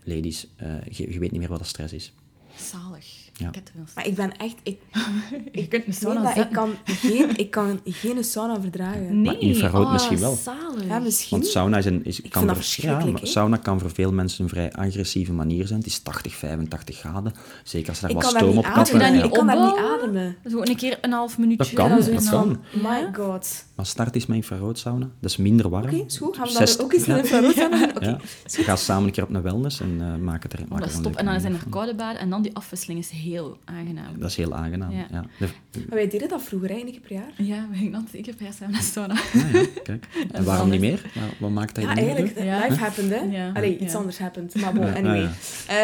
Ladies, 0.04 0.48
eh, 0.56 0.84
je, 0.90 1.12
je 1.12 1.20
weet 1.20 1.32
niet 1.32 1.40
meer 1.40 1.50
wat 1.50 1.58
dat 1.60 1.68
stress 1.68 1.94
is. 1.94 2.14
Zalig. 2.56 3.21
Ja. 3.42 3.48
Ik 3.48 3.56
heb. 3.56 3.70
Maar 3.96 4.08
ik 4.08 4.16
ben 4.16 4.38
echt... 4.38 4.56
Ik, 4.64 4.80
Je 5.62 5.68
kunt 5.68 5.74
een 5.74 5.82
nee, 5.86 5.98
sauna 6.00 6.34
dat, 6.34 6.46
ik, 6.46 6.52
kan 6.52 6.74
geen, 6.86 7.38
ik 7.38 7.52
kan 7.52 7.80
geen 7.84 8.24
sauna 8.24 8.62
verdragen. 8.62 9.22
Nee, 9.22 9.38
infrarood 9.38 9.86
oh, 9.86 9.92
misschien 9.92 10.20
wel. 10.20 10.36
Zalig. 10.36 10.86
Ja, 10.88 11.00
misschien. 11.00 11.38
Want 11.38 11.50
sauna, 11.52 11.78
is 11.78 11.86
een, 11.86 12.06
is, 12.06 12.16
kan 12.16 12.30
vind 12.32 12.34
dat 12.34 12.44
voor- 12.44 12.56
verschrikkelijk, 12.56 13.06
ja, 13.06 13.12
maar 13.12 13.22
hè. 13.22 13.28
sauna 13.28 13.58
kan 13.58 13.80
voor 13.80 13.92
veel 13.92 14.12
mensen 14.14 14.44
een 14.44 14.50
vrij 14.50 14.72
agressieve 14.74 15.34
manier 15.34 15.68
zijn. 15.68 15.80
Het 15.80 15.88
is 15.88 16.00
80, 16.00 16.36
85 16.36 16.98
graden. 16.98 17.34
Zeker 17.64 17.90
als 17.90 18.02
er 18.02 18.10
ik 18.10 18.16
wat 18.16 18.26
stoom 18.26 18.58
op 18.58 18.66
je 18.66 18.72
kappen. 18.72 19.14
niet 19.14 19.24
Ik 19.24 19.32
kan 19.32 19.48
daar 19.48 19.66
niet 19.66 19.78
ademen. 19.78 20.36
Zo 20.50 20.62
een 20.62 20.76
keer 20.76 20.98
een 21.02 21.12
half 21.12 21.38
minuutje. 21.38 21.76
Dat 21.76 21.88
kan, 21.90 22.00
dat 22.14 22.30
kan. 22.30 22.60
My 22.82 23.10
god. 23.14 23.66
Maar 23.76 23.86
start 23.86 24.16
eens 24.16 24.26
met 24.26 24.38
infraroodsauna. 24.38 25.10
Dat 25.20 25.30
is 25.30 25.38
minder 25.38 25.70
warm. 25.70 25.84
Oké, 25.86 26.04
is 26.08 26.18
goed. 26.18 26.36
Gaan 26.36 26.46
we 26.48 26.52
Zes- 26.52 26.78
dan 26.78 26.86
ook 26.86 26.94
eens 26.94 27.06
ja. 27.06 27.14
een 27.14 27.20
infraroodsauna 27.20 27.78
doen? 27.78 27.96
Oké. 27.96 28.06
Ja. 28.06 28.20
Ga 28.46 28.76
samen 28.76 29.06
een 29.06 29.12
keer 29.12 29.24
op 29.24 29.34
een 29.34 29.42
wellness 29.42 29.80
en 29.80 29.98
eh, 30.02 30.16
maak 30.16 30.44
het 30.44 30.54
er 30.54 30.60
Oh, 30.62 30.70
maak 30.70 30.80
dat 30.80 30.88
er 30.88 30.94
is 30.94 30.98
een 30.98 31.04
top. 31.04 31.16
En 31.16 31.26
dan 31.26 31.40
zijn 31.40 31.54
er 31.54 31.64
koude 31.70 31.96
baden 31.96 32.22
en 32.22 32.30
dan 32.30 32.42
die 32.42 32.56
afwisseling 32.56 33.00
is 33.00 33.10
heel 33.10 33.31
aangenaam. 33.66 34.20
Dat 34.20 34.30
is 34.30 34.36
heel 34.36 34.54
aangenaam. 34.56 34.92
Ja. 34.92 35.06
Maar 35.10 35.50
wij 35.90 36.08
deden 36.10 36.30
dat 36.30 36.44
vroeger, 36.44 36.70
één 36.70 36.86
keer 36.92 37.00
per 37.00 37.12
jaar. 37.14 37.32
Ja, 37.38 37.68
we 37.72 37.78
gingen 37.78 37.96
altijd 37.96 38.14
één 38.14 38.24
keer 38.24 38.34
per 38.36 38.44
jaar 38.44 38.54
samen 38.54 38.74
naar 38.74 38.82
sauna. 38.82 39.14
Ah, 39.14 39.54
ja, 39.54 39.66
kijk. 39.84 40.08
En 40.32 40.44
waarom 40.44 40.70
niet 40.70 40.80
meer? 40.80 41.02
Wat- 41.14 41.24
Wat 41.40 41.50
maakt 41.50 41.76
dat 41.76 41.84
je 41.84 41.90
Ja, 41.90 41.96
niet 41.96 42.06
meer 42.06 42.16
eigenlijk, 42.16 42.70
life 42.70 42.84
happened, 42.84 43.10
hè. 43.10 43.20
Ja. 43.38 43.52
Allee, 43.54 43.78
iets 43.78 43.92
Ja. 43.92 43.98
anders 43.98 44.18
happened. 44.20 44.56
Maar 44.56 44.74
bon, 44.74 44.86
Ja, 44.86 44.94
anyway. 44.94 45.24
ah, 45.24 45.30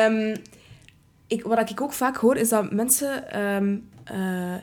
Ehm, 0.05 0.35
ik, 1.27 1.43
wat 1.43 1.69
ik 1.69 1.81
ook 1.81 1.93
vaak 1.93 2.17
hoor, 2.17 2.35
is 2.37 2.49
dat 2.49 2.71
mensen 2.71 3.31
ehm, 3.31 3.75
eh, 4.03 4.55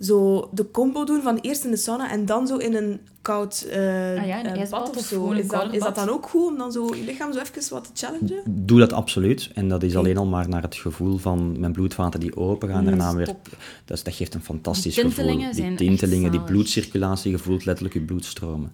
zo 0.00 0.48
de 0.52 0.70
combo 0.70 1.04
doen 1.04 1.22
van 1.22 1.38
eerst 1.40 1.64
in 1.64 1.70
de 1.70 1.76
sauna 1.76 2.10
en 2.10 2.26
dan 2.26 2.46
zo 2.46 2.56
in 2.56 2.74
een 2.74 3.00
koud 3.22 3.60
eh, 3.70 3.76
Ah 3.78 4.26
ja, 4.26 4.44
een 4.44 4.56
eh, 4.56 4.70
bad 4.70 4.96
of 4.96 5.04
zo. 5.04 5.30
Is 5.30 5.48
dat, 5.48 5.72
is 5.72 5.82
dan 5.94 6.08
ook 6.08 6.26
goed 6.28 6.46
om 6.50 6.58
dan 6.58 6.72
zo 6.72 6.94
je 6.94 7.04
lichaam 7.04 7.32
zo 7.32 7.38
even 7.38 7.72
wat 7.74 7.84
te 7.84 7.90
challengen? 8.06 8.42
Doe 8.46 8.78
dat 8.78 8.92
absoluut. 8.92 9.50
En 9.54 9.68
dat 9.68 9.82
is 9.82 9.96
alleen 9.96 10.16
al 10.16 10.26
maar 10.26 10.48
naar 10.48 10.62
het 10.62 10.74
gevoel 10.74 11.16
van 11.18 11.60
mijn 11.60 11.72
bloedvaten 11.72 12.20
die 12.20 12.36
open 12.36 12.68
gaan. 12.68 12.84
Daarna 12.84 13.14
weer, 13.14 13.26
top. 13.26 13.48
dat, 13.84 13.96
is- 13.96 14.02
dat 14.04 14.14
geeft 14.14 14.34
een 14.34 14.42
fantastisch 14.42 14.94
Die 14.94 15.04
gevoel. 15.04 15.24
tintelingen 15.24 15.52
Die 15.52 15.62
zijn 15.62 15.76
tintelingen, 15.76 16.30
die 16.30 16.40
bloedcirculatie, 16.40 17.30
je 17.30 17.38
voelt 17.38 17.64
letterlijk 17.64 17.94
je 17.94 18.02
bloed 18.02 18.24
stromen. 18.24 18.72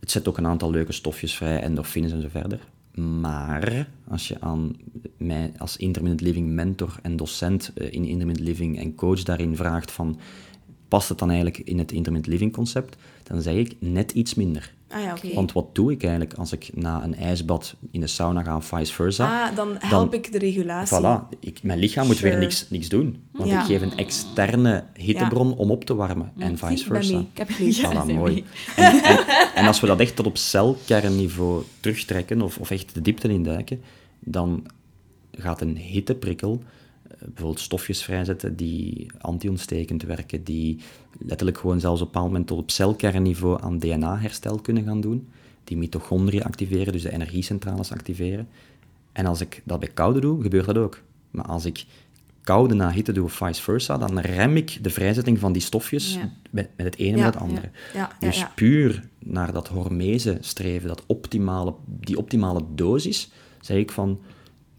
Het 0.00 0.10
zet 0.10 0.28
ook 0.28 0.38
een 0.38 0.46
aantal 0.46 0.70
leuke 0.70 0.92
stofjes 0.92 1.34
vrij, 1.36 1.60
endorfines 1.62 2.12
en 2.12 2.20
zo 2.22 2.28
verder. 2.30 2.58
Maar 2.94 3.88
als 4.08 4.28
je 4.28 4.40
aan 4.40 4.76
mij 5.16 5.52
als 5.58 5.76
intermittent 5.76 6.20
living 6.20 6.48
mentor 6.48 6.98
en 7.02 7.16
docent 7.16 7.72
eh, 7.74 7.92
in 7.92 8.04
intermittent 8.04 8.48
living 8.48 8.78
en 8.78 8.94
coach 8.94 9.22
daarin 9.22 9.56
vraagt 9.56 9.90
van 9.90 10.18
past 10.88 11.08
het 11.08 11.18
dan 11.18 11.30
eigenlijk 11.30 11.58
in 11.58 11.78
het 11.78 11.92
intermittent 11.92 12.34
living 12.34 12.52
concept, 12.52 12.96
dan 13.22 13.42
zeg 13.42 13.54
ik 13.54 13.76
net 13.78 14.10
iets 14.10 14.34
minder. 14.34 14.74
Ah 14.92 15.02
ja. 15.02 15.34
Want 15.34 15.52
wat 15.52 15.74
doe 15.74 15.92
ik 15.92 16.02
eigenlijk 16.02 16.34
als 16.34 16.52
ik 16.52 16.70
na 16.74 17.04
een 17.04 17.14
ijsbad 17.14 17.74
in 17.90 18.00
de 18.00 18.06
sauna 18.06 18.42
ga 18.42 18.56
of 18.56 18.64
vice 18.66 18.92
versa? 18.92 19.46
Ah, 19.48 19.56
dan 19.56 19.76
help 19.78 20.14
ik 20.14 20.32
de 20.32 20.38
regulatie. 20.38 20.98
Voilà, 20.98 21.38
ik, 21.40 21.62
mijn 21.62 21.78
lichaam 21.78 22.06
moet 22.06 22.18
weer 22.20 22.38
niks, 22.38 22.66
niks 22.70 22.88
doen. 22.88 23.22
Want 23.32 23.50
Ja. 23.50 23.60
ik 23.60 23.66
geef 23.66 23.82
een 23.82 23.96
externe 23.96 24.84
hittebron 24.94 25.56
om 25.56 25.70
op 25.70 25.84
te 25.84 25.94
warmen. 25.94 26.32
En 26.38 26.58
vice 26.58 26.84
versa. 26.84 27.18
Ik 27.18 27.38
heb 27.38 27.50
gelezen. 27.50 27.90
Ja. 27.92 28.04
Voilà, 28.04 28.14
mooi. 28.14 28.44
En, 28.76 29.02
en, 29.02 29.18
en 29.54 29.66
als 29.66 29.80
we 29.80 29.86
dat 29.86 30.00
echt 30.00 30.16
tot 30.16 30.26
op 30.26 30.36
celkernniveau 30.36 31.62
terugtrekken, 31.80 32.42
of, 32.42 32.58
of 32.58 32.70
echt 32.70 32.94
de 32.94 33.00
diepte 33.02 33.28
induiken, 33.28 33.82
dan 34.20 34.66
gaat 35.32 35.60
een 35.60 35.76
hitteprikkel 35.76 36.62
bijvoorbeeld 37.18 37.60
stofjes 37.60 38.02
vrijzetten 38.02 38.56
die 38.56 39.06
anti-ontstekend 39.20 40.02
werken, 40.02 40.44
die 40.44 40.78
letterlijk 41.18 41.58
gewoon 41.58 41.80
zelfs 41.80 42.00
op 42.00 42.06
een 42.06 42.12
bepaald 42.12 42.30
moment 42.30 42.46
tot 42.46 42.58
op 42.58 42.70
celkernniveau 42.70 43.62
aan 43.62 43.78
DNA-herstel 43.78 44.58
kunnen 44.60 44.84
gaan 44.84 45.00
doen, 45.00 45.28
die 45.64 45.76
mitochondriën 45.76 46.44
activeren, 46.44 46.92
dus 46.92 47.02
de 47.02 47.12
energiecentrales 47.12 47.92
activeren. 47.92 48.48
En 49.12 49.26
als 49.26 49.40
ik 49.40 49.62
dat 49.64 49.80
bij 49.80 49.88
koude 49.94 50.20
doe, 50.20 50.42
gebeurt 50.42 50.66
dat 50.66 50.78
ook. 50.78 51.00
Maar 51.30 51.44
als 51.44 51.64
ik 51.64 51.84
koude 52.42 52.74
na 52.74 52.90
hitte 52.90 53.12
doe 53.12 53.24
of 53.24 53.32
vice 53.32 53.62
versa, 53.62 53.98
dan 53.98 54.18
rem 54.18 54.56
ik 54.56 54.78
de 54.82 54.90
vrijzetting 54.90 55.38
van 55.38 55.52
die 55.52 55.62
stofjes 55.62 56.14
Ja. 56.14 56.30
met, 56.50 56.68
met 56.76 56.86
het 56.86 56.96
ene 56.96 57.16
Ja, 57.16 57.24
met 57.24 57.34
het 57.34 57.42
andere. 57.42 57.70
Ja, 57.94 58.10
Dus 58.20 58.46
puur 58.54 59.08
naar 59.18 59.52
dat 59.52 59.68
hormeze 59.68 60.38
streven, 60.40 60.88
dat 60.88 61.02
optimale, 61.06 61.74
die 61.86 62.18
optimale 62.18 62.62
dosis, 62.74 63.30
zeg 63.60 63.76
ik 63.76 63.90
van 63.90 64.20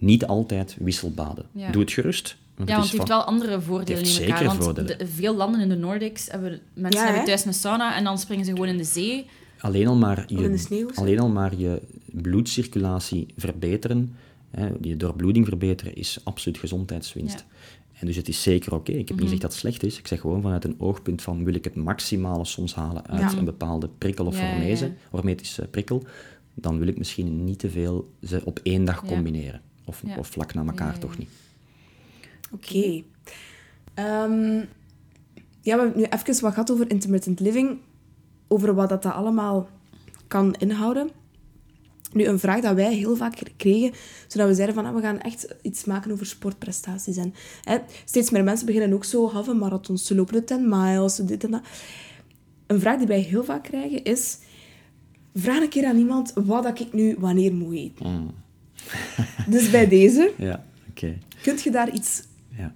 niet 0.03 0.25
altijd 0.25 0.75
wisselbaden. 0.79 1.45
Ja. 1.51 1.71
Doe 1.71 1.81
het 1.81 1.91
gerust. 1.91 2.37
want 2.55 2.69
Ja, 2.69 2.75
want 2.75 2.85
is 2.87 2.91
het 2.91 2.99
heeft 2.99 3.11
wel 3.17 3.23
andere 3.23 3.61
voordelen 3.61 3.97
Het 4.03 4.07
heeft 4.07 4.19
in 4.19 4.23
elkaar. 4.25 4.37
zeker 4.39 4.57
Want 4.57 4.63
voordelen. 4.77 4.97
de- 4.97 5.07
veel 5.07 5.35
landen 5.35 5.61
in 5.61 5.69
de 5.69 5.75
Nordics 5.75 6.27
hebben 6.31 6.59
mensen 6.73 6.99
Ja, 6.99 7.05
hebben 7.07 7.25
thuis 7.25 7.45
een 7.45 7.53
sauna 7.53 7.95
en 7.97 8.03
dan 8.03 8.17
springen 8.17 8.45
ze 8.45 8.51
gewoon 8.51 8.67
in 8.67 8.77
de 8.77 8.83
zee. 8.83 9.25
alleen 9.59 9.87
al 9.87 9.95
maar 9.95 10.23
je, 10.27 10.57
sneeuw 10.57 10.89
alleen 10.93 11.19
al 11.19 11.29
maar 11.29 11.55
je 11.57 11.81
bloedcirculatie 12.37 13.25
verbeteren, 13.37 14.15
hè, 14.51 14.69
je 14.81 14.97
doorbloeding 14.97 15.47
verbeteren, 15.47 15.95
is 15.95 16.17
absoluut 16.23 16.57
gezondheidswinst. 16.57 17.39
Ja. 17.39 17.45
En 17.99 18.05
dus 18.07 18.15
het 18.15 18.27
is 18.27 18.41
zeker 18.41 18.73
oké. 18.73 18.91
Ik 18.91 18.97
heb 18.97 19.05
Mhm. 19.07 19.13
niet 19.15 19.23
gezegd 19.23 19.41
dat 19.41 19.51
het 19.51 19.59
slecht 19.59 19.83
is. 19.83 19.97
Ik 19.99 20.07
zeg 20.07 20.19
gewoon 20.19 20.41
vanuit 20.41 20.63
een 20.63 20.75
oogpunt 20.77 21.21
van 21.21 21.43
wil 21.43 21.53
ik 21.53 21.63
het 21.63 21.75
maximale 21.75 22.45
soms 22.45 22.75
halen 22.75 23.07
uit 23.07 23.31
Ja. 23.31 23.37
een 23.37 23.45
bepaalde 23.45 23.89
prikkel 23.97 24.25
of 24.25 24.35
Ja, 24.35 24.41
ja, 24.41 24.47
ja. 24.47 24.53
hormese, 24.55 24.91
hormetische 25.09 25.67
prikkel, 25.71 26.03
dan 26.53 26.79
wil 26.79 26.87
ik 26.87 26.97
misschien 26.97 27.43
niet 27.43 27.59
te 27.59 27.69
veel 27.69 28.09
ze 28.23 28.41
op 28.45 28.59
één 28.63 28.85
dag 28.85 29.01
Ja. 29.01 29.07
combineren. 29.07 29.61
Of, 29.85 30.01
Ja. 30.05 30.17
of 30.17 30.27
vlak 30.27 30.53
na 30.53 30.63
elkaar 30.65 30.87
Ja, 30.87 30.93
ja, 30.93 30.99
toch 30.99 31.17
niet. 31.17 31.29
Oké. 32.51 33.03
Ehm, 33.93 34.55
ja, 35.61 35.75
we 35.75 35.81
hebben 35.81 35.93
nu 35.95 36.03
even 36.03 36.41
wat 36.41 36.53
gehad 36.53 36.71
over 36.71 36.89
intermittent 36.89 37.39
living. 37.39 37.77
Over 38.47 38.73
wat 38.73 38.89
dat, 38.89 39.03
dat 39.03 39.13
allemaal 39.13 39.69
kan 40.27 40.53
inhouden. 40.53 41.09
Nu, 42.13 42.25
een 42.25 42.39
vraag 42.39 42.61
dat 42.61 42.75
wij 42.75 42.93
heel 42.93 43.15
vaak 43.15 43.41
kregen, 43.57 43.91
zodat 44.27 44.47
we 44.47 44.53
zeiden 44.53 44.75
van, 44.75 44.85
ah, 44.85 44.95
we 44.95 45.01
gaan 45.01 45.19
echt 45.19 45.55
iets 45.61 45.85
maken 45.85 46.11
over 46.11 46.25
sportprestaties. 46.25 47.17
En 47.17 47.33
hè, 47.63 47.77
steeds 48.05 48.29
meer 48.29 48.43
mensen 48.43 48.65
beginnen 48.65 48.93
ook 48.93 49.03
zo 49.05 49.29
halve 49.29 49.53
marathons 49.53 50.03
te 50.03 50.15
lopen, 50.15 50.33
de 50.33 50.43
10 50.43 50.69
miles, 50.69 51.15
dit 51.15 51.43
en 51.43 51.51
dat. 51.51 51.61
een 52.67 52.79
vraag 52.79 52.97
die 52.97 53.07
wij 53.07 53.19
heel 53.19 53.43
vaak 53.43 53.63
krijgen 53.63 54.03
is... 54.03 54.37
Vraag 55.35 55.61
een 55.61 55.69
keer 55.69 55.85
aan 55.85 55.97
iemand 55.97 56.31
wat 56.35 56.63
dat 56.63 56.79
ik 56.79 56.93
nu 56.93 57.15
wanneer 57.19 57.53
moet 57.53 57.75
eten. 57.75 58.11
Mm. 58.11 58.31
Dus 59.53 59.69
bij 59.69 59.87
deze, 59.87 60.31
Ja, 60.37 60.65
oké. 60.89 61.17
kunt 61.41 61.61
je 61.63 61.71
daar 61.71 61.93
iets 61.93 62.23
Ja. 62.49 62.73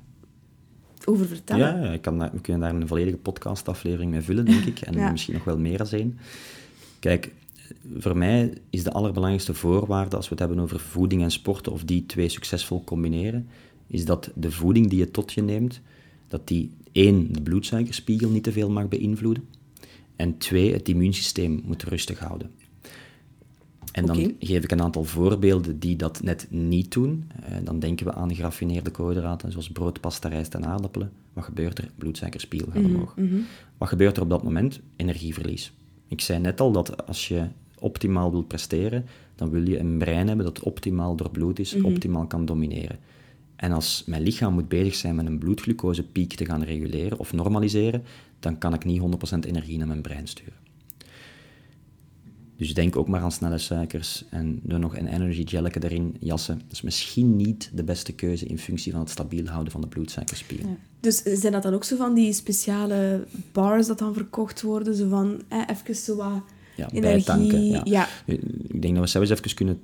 over 1.05 1.27
vertellen? 1.27 1.81
Ja, 1.81 1.91
ik 1.91 2.01
kan 2.01 2.19
daar, 2.19 2.31
we 2.33 2.41
kunnen 2.41 2.61
daar 2.61 2.81
een 2.81 2.87
volledige 2.87 3.17
podcastaflevering 3.17 4.11
mee 4.11 4.21
vullen, 4.21 4.45
denk 4.45 4.63
ik. 4.65 4.79
En 4.81 4.93
Ja. 4.93 5.11
misschien 5.11 5.33
nog 5.33 5.43
wel 5.43 5.57
meer 5.57 5.93
één. 5.93 6.19
Kijk, 6.99 7.31
voor 7.97 8.17
mij 8.17 8.53
is 8.69 8.83
de 8.83 8.91
allerbelangrijkste 8.91 9.53
voorwaarde 9.53 10.15
als 10.15 10.25
we 10.25 10.31
het 10.31 10.39
hebben 10.39 10.59
over 10.59 10.79
voeding 10.79 11.21
en 11.21 11.31
sporten, 11.31 11.71
of 11.71 11.83
die 11.83 12.05
twee 12.05 12.29
succesvol 12.29 12.83
combineren, 12.83 13.47
is 13.87 14.05
dat 14.05 14.31
de 14.35 14.51
voeding 14.51 14.89
die 14.89 14.99
je 14.99 15.11
tot 15.11 15.33
je 15.33 15.41
neemt, 15.41 15.81
dat 16.27 16.47
die 16.47 16.71
één, 16.91 17.33
de 17.33 17.41
bloedsuikerspiegel 17.41 18.29
niet 18.29 18.43
te 18.43 18.51
veel 18.51 18.69
mag 18.69 18.87
beïnvloeden. 18.87 19.43
En 20.15 20.37
twee, 20.37 20.73
het 20.73 20.89
immuunsysteem 20.89 21.61
moet 21.65 21.83
rustig 21.83 22.19
houden. 22.19 22.51
En 23.97 24.05
dan 24.05 24.35
geef 24.39 24.63
ik 24.63 24.71
een 24.71 24.81
aantal 24.81 25.03
voorbeelden 25.03 25.79
die 25.79 25.95
dat 25.95 26.23
net 26.23 26.47
niet 26.49 26.91
doen. 26.91 27.29
Eh, 27.43 27.55
dan 27.63 27.79
denken 27.79 28.05
we 28.05 28.13
aan 28.13 28.35
geraffineerde 28.35 28.91
koolhydraten, 28.91 29.51
zoals 29.51 29.69
brood, 29.69 29.99
pasta, 29.99 30.29
rijst 30.29 30.53
en 30.53 30.65
aardappelen. 30.65 31.11
Wat 31.33 31.43
gebeurt 31.43 31.77
er? 31.77 31.91
Bloedsuikerspiegel 31.95 32.71
gaat 32.71 32.83
omhoog. 32.83 33.15
Wat 33.77 33.89
gebeurt 33.89 34.17
er 34.17 34.23
op 34.23 34.29
dat 34.29 34.43
moment? 34.43 34.79
Energieverlies. 34.95 35.73
Ik 36.07 36.21
zei 36.21 36.39
net 36.39 36.61
al 36.61 36.71
dat 36.71 37.07
als 37.07 37.27
je 37.27 37.47
optimaal 37.79 38.31
wilt 38.31 38.47
presteren, 38.47 39.05
dan 39.35 39.49
wil 39.49 39.67
je 39.67 39.79
een 39.79 39.97
brein 39.97 40.27
hebben 40.27 40.45
dat 40.45 40.59
optimaal 40.59 41.15
doorbloed 41.15 41.59
is, 41.59 41.81
optimaal 41.81 42.27
kan 42.27 42.45
domineren. 42.45 42.99
En 43.55 43.71
als 43.71 44.03
mijn 44.05 44.21
lichaam 44.21 44.53
moet 44.53 44.67
bezig 44.67 44.95
zijn 44.95 45.15
met 45.15 45.25
een 45.25 45.37
bloedglucosepiek 45.37 46.33
te 46.33 46.45
gaan 46.45 46.63
reguleren 46.63 47.19
of 47.19 47.33
normaliseren, 47.33 48.03
dan 48.39 48.57
kan 48.57 48.73
ik 48.73 48.85
niet 48.85 49.01
100% 49.35 49.39
energie 49.39 49.77
naar 49.77 49.87
mijn 49.87 50.01
brein 50.01 50.27
sturen. 50.27 50.66
Dus 52.57 52.73
denk 52.73 52.95
ook 52.95 53.07
maar 53.07 53.21
aan 53.21 53.31
snelle 53.31 53.57
suikers 53.57 54.25
en 54.29 54.59
doe 54.63 54.77
nog 54.77 54.97
een 54.97 55.07
energy 55.07 55.47
gelletje 55.47 55.83
erin 55.83 56.15
jassen. 56.19 56.57
Dat 56.57 56.71
is 56.71 56.81
misschien 56.81 57.35
niet 57.35 57.71
de 57.73 57.83
beste 57.83 58.13
keuze 58.13 58.45
in 58.45 58.59
functie 58.59 58.91
van 58.91 59.01
het 59.01 59.09
stabiel 59.09 59.45
houden 59.45 59.71
van 59.71 59.81
de 59.81 59.87
bloedsuikerspiegel. 59.87 60.77
Dus 60.99 61.21
zijn 61.23 61.53
dat 61.53 61.63
dan 61.63 61.73
ook 61.73 61.83
zo 61.83 61.95
van 61.95 62.13
die 62.13 62.33
speciale 62.33 63.25
bars 63.51 63.87
dat 63.87 63.99
dan 63.99 64.13
verkocht 64.13 64.61
worden? 64.61 64.95
Zo 64.95 65.09
van, 65.09 65.41
eh, 65.47 65.61
even 65.67 65.95
zo 65.95 66.15
wat 66.15 66.41
Ja, 66.75 66.89
energie... 66.91 67.01
bijtanken. 67.01 67.65
Ja. 67.65 67.81
ja. 67.85 68.07
Ik 68.25 68.81
denk 68.81 68.93
dat 68.93 69.03
we 69.03 69.09
zelfs 69.09 69.29
even 69.29 69.55
kunnen 69.55 69.79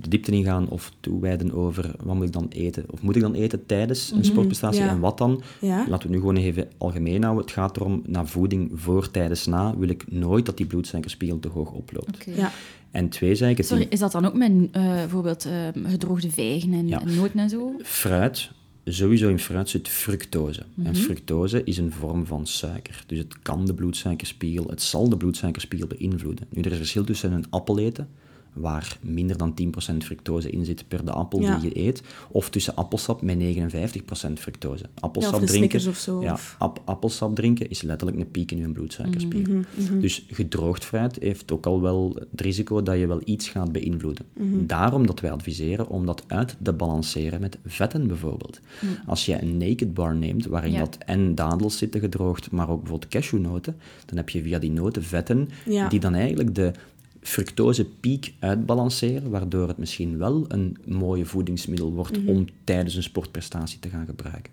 de 0.00 0.08
diepte 0.08 0.32
ingaan 0.32 0.68
of 0.68 0.92
toewijden 1.00 1.52
over 1.52 1.94
wat 2.02 2.14
moet 2.14 2.26
ik 2.26 2.32
dan 2.32 2.48
eten. 2.48 2.84
Of 2.90 3.02
moet 3.02 3.16
ik 3.16 3.22
dan 3.22 3.34
eten 3.34 3.66
tijdens 3.66 4.10
een 4.10 4.24
sportprestatie 4.24 4.82
ja. 4.82 4.88
en 4.88 5.00
wat 5.00 5.18
dan? 5.18 5.42
Ja. 5.60 5.86
Laten 5.88 6.08
we 6.08 6.14
nu 6.14 6.20
gewoon 6.20 6.36
even 6.36 6.68
algemeen 6.78 7.22
houden. 7.22 7.44
Het 7.44 7.52
gaat 7.52 7.76
erom, 7.76 8.02
na 8.06 8.26
voeding, 8.26 8.70
voor, 8.74 9.10
tijdens, 9.10 9.46
na, 9.46 9.76
wil 9.76 9.88
ik 9.88 10.12
nooit 10.12 10.46
dat 10.46 10.56
die 10.56 10.66
bloedsuikerspiegel 10.66 11.38
te 11.38 11.48
hoog 11.48 11.70
oploopt. 11.72 12.24
Ja. 12.36 12.52
En 12.90 13.08
twee, 13.08 13.34
zei 13.34 13.50
ik 13.50 13.56
het, 13.56 13.66
Sorry, 13.66 13.86
is 13.90 13.98
dat 13.98 14.12
dan 14.12 14.24
ook 14.26 14.34
met 14.34 14.52
eh, 14.72 14.82
bijvoorbeeld 14.82 15.44
eh, 15.44 15.52
gedroogde 15.84 16.30
vijgen 16.30 16.72
en, 16.72 16.88
Ja. 16.88 17.00
en 17.00 17.14
noten 17.14 17.38
en 17.38 17.48
zo? 17.48 17.74
fruit, 17.82 18.50
sowieso 18.84 19.28
in 19.28 19.38
fruit 19.38 19.68
zit 19.68 19.88
fructose. 19.88 20.62
Mhm. 20.74 20.86
En 20.86 20.96
fructose 20.96 21.64
is 21.64 21.78
een 21.78 21.92
vorm 21.92 22.26
van 22.26 22.46
suiker. 22.46 23.04
Dus 23.06 23.18
het 23.18 23.42
kan 23.42 23.66
de 23.66 23.74
bloedsuikerspiegel, 23.74 24.66
het 24.68 24.82
zal 24.82 25.08
de 25.08 25.16
bloedsuikerspiegel 25.16 25.88
beïnvloeden. 25.88 26.46
Nu, 26.50 26.60
er 26.60 26.66
is 26.66 26.72
een 26.72 26.78
verschil 26.78 27.04
tussen 27.04 27.32
een 27.32 27.44
appel 27.50 27.78
eten, 27.78 28.08
waar 28.52 28.98
minder 29.02 29.36
dan 29.36 29.54
10% 29.54 29.96
fructose 30.04 30.50
in 30.50 30.64
zit 30.64 30.84
per 30.88 31.04
de 31.04 31.10
appel 31.12 31.40
Ja. 31.40 31.58
die 31.58 31.68
je 31.68 31.80
eet, 31.86 32.02
of 32.30 32.50
tussen 32.50 32.74
appelsap 32.74 33.22
met 33.22 33.38
59% 33.38 34.32
fructose. 34.40 34.84
Appelsap 35.00 35.32
Ja, 35.34 35.38
of 35.40 35.44
de 35.44 35.52
drinken, 35.56 35.88
of 35.88 35.96
zo, 35.96 36.22
Ja, 36.22 36.38
ap- 36.58 36.82
appelsap 36.84 37.34
drinken 37.34 37.70
is 37.70 37.82
letterlijk 37.82 38.20
een 38.20 38.30
piek 38.30 38.50
in 38.50 38.58
je 38.58 38.68
bloedsuikerspiegel. 38.72 39.54
Mhm, 39.76 40.00
Dus 40.00 40.24
gedroogd 40.30 40.84
fruit 40.84 41.16
heeft 41.20 41.52
ook 41.52 41.66
al 41.66 41.80
wel 41.80 42.16
het 42.30 42.40
risico 42.40 42.82
dat 42.82 42.98
je 42.98 43.06
wel 43.06 43.20
iets 43.24 43.48
gaat 43.48 43.72
beïnvloeden. 43.72 44.26
Mhm. 44.32 44.66
Daarom 44.66 45.06
dat 45.06 45.20
wij 45.20 45.30
adviseren 45.32 45.88
om 45.88 46.06
dat 46.06 46.24
uit 46.26 46.56
te 46.62 46.72
balanceren 46.72 47.40
met 47.40 47.58
vetten 47.66 48.06
bijvoorbeeld. 48.06 48.60
Als 49.06 49.26
je 49.26 49.42
een 49.42 49.56
naked 49.56 49.94
bar 49.94 50.14
neemt, 50.16 50.46
waarin 50.46 50.78
dat 50.78 50.98
en 51.06 51.34
dadels 51.34 51.78
zitten 51.78 52.00
gedroogd, 52.00 52.50
maar 52.50 52.68
ook 52.68 52.80
bijvoorbeeld 52.80 53.10
cashewnoten, 53.10 53.76
dan 54.06 54.16
heb 54.16 54.28
je 54.28 54.42
via 54.42 54.58
die 54.58 54.70
noten 54.70 55.02
vetten 55.04 55.48
die 55.88 56.00
dan 56.00 56.14
eigenlijk 56.14 56.54
de 56.54 56.72
fructosepiek 57.20 58.34
uitbalanceren, 58.38 59.30
waardoor 59.30 59.68
het 59.68 59.78
misschien 59.78 60.18
wel 60.18 60.44
een 60.48 60.76
mooie 60.86 61.26
voedingsmiddel 61.26 61.92
wordt 61.92 62.18
Mhm. 62.22 62.28
om 62.28 62.46
tijdens 62.64 62.94
een 62.94 63.02
sportprestatie 63.02 63.78
te 63.78 63.88
gaan 63.88 64.06
gebruiken. 64.06 64.52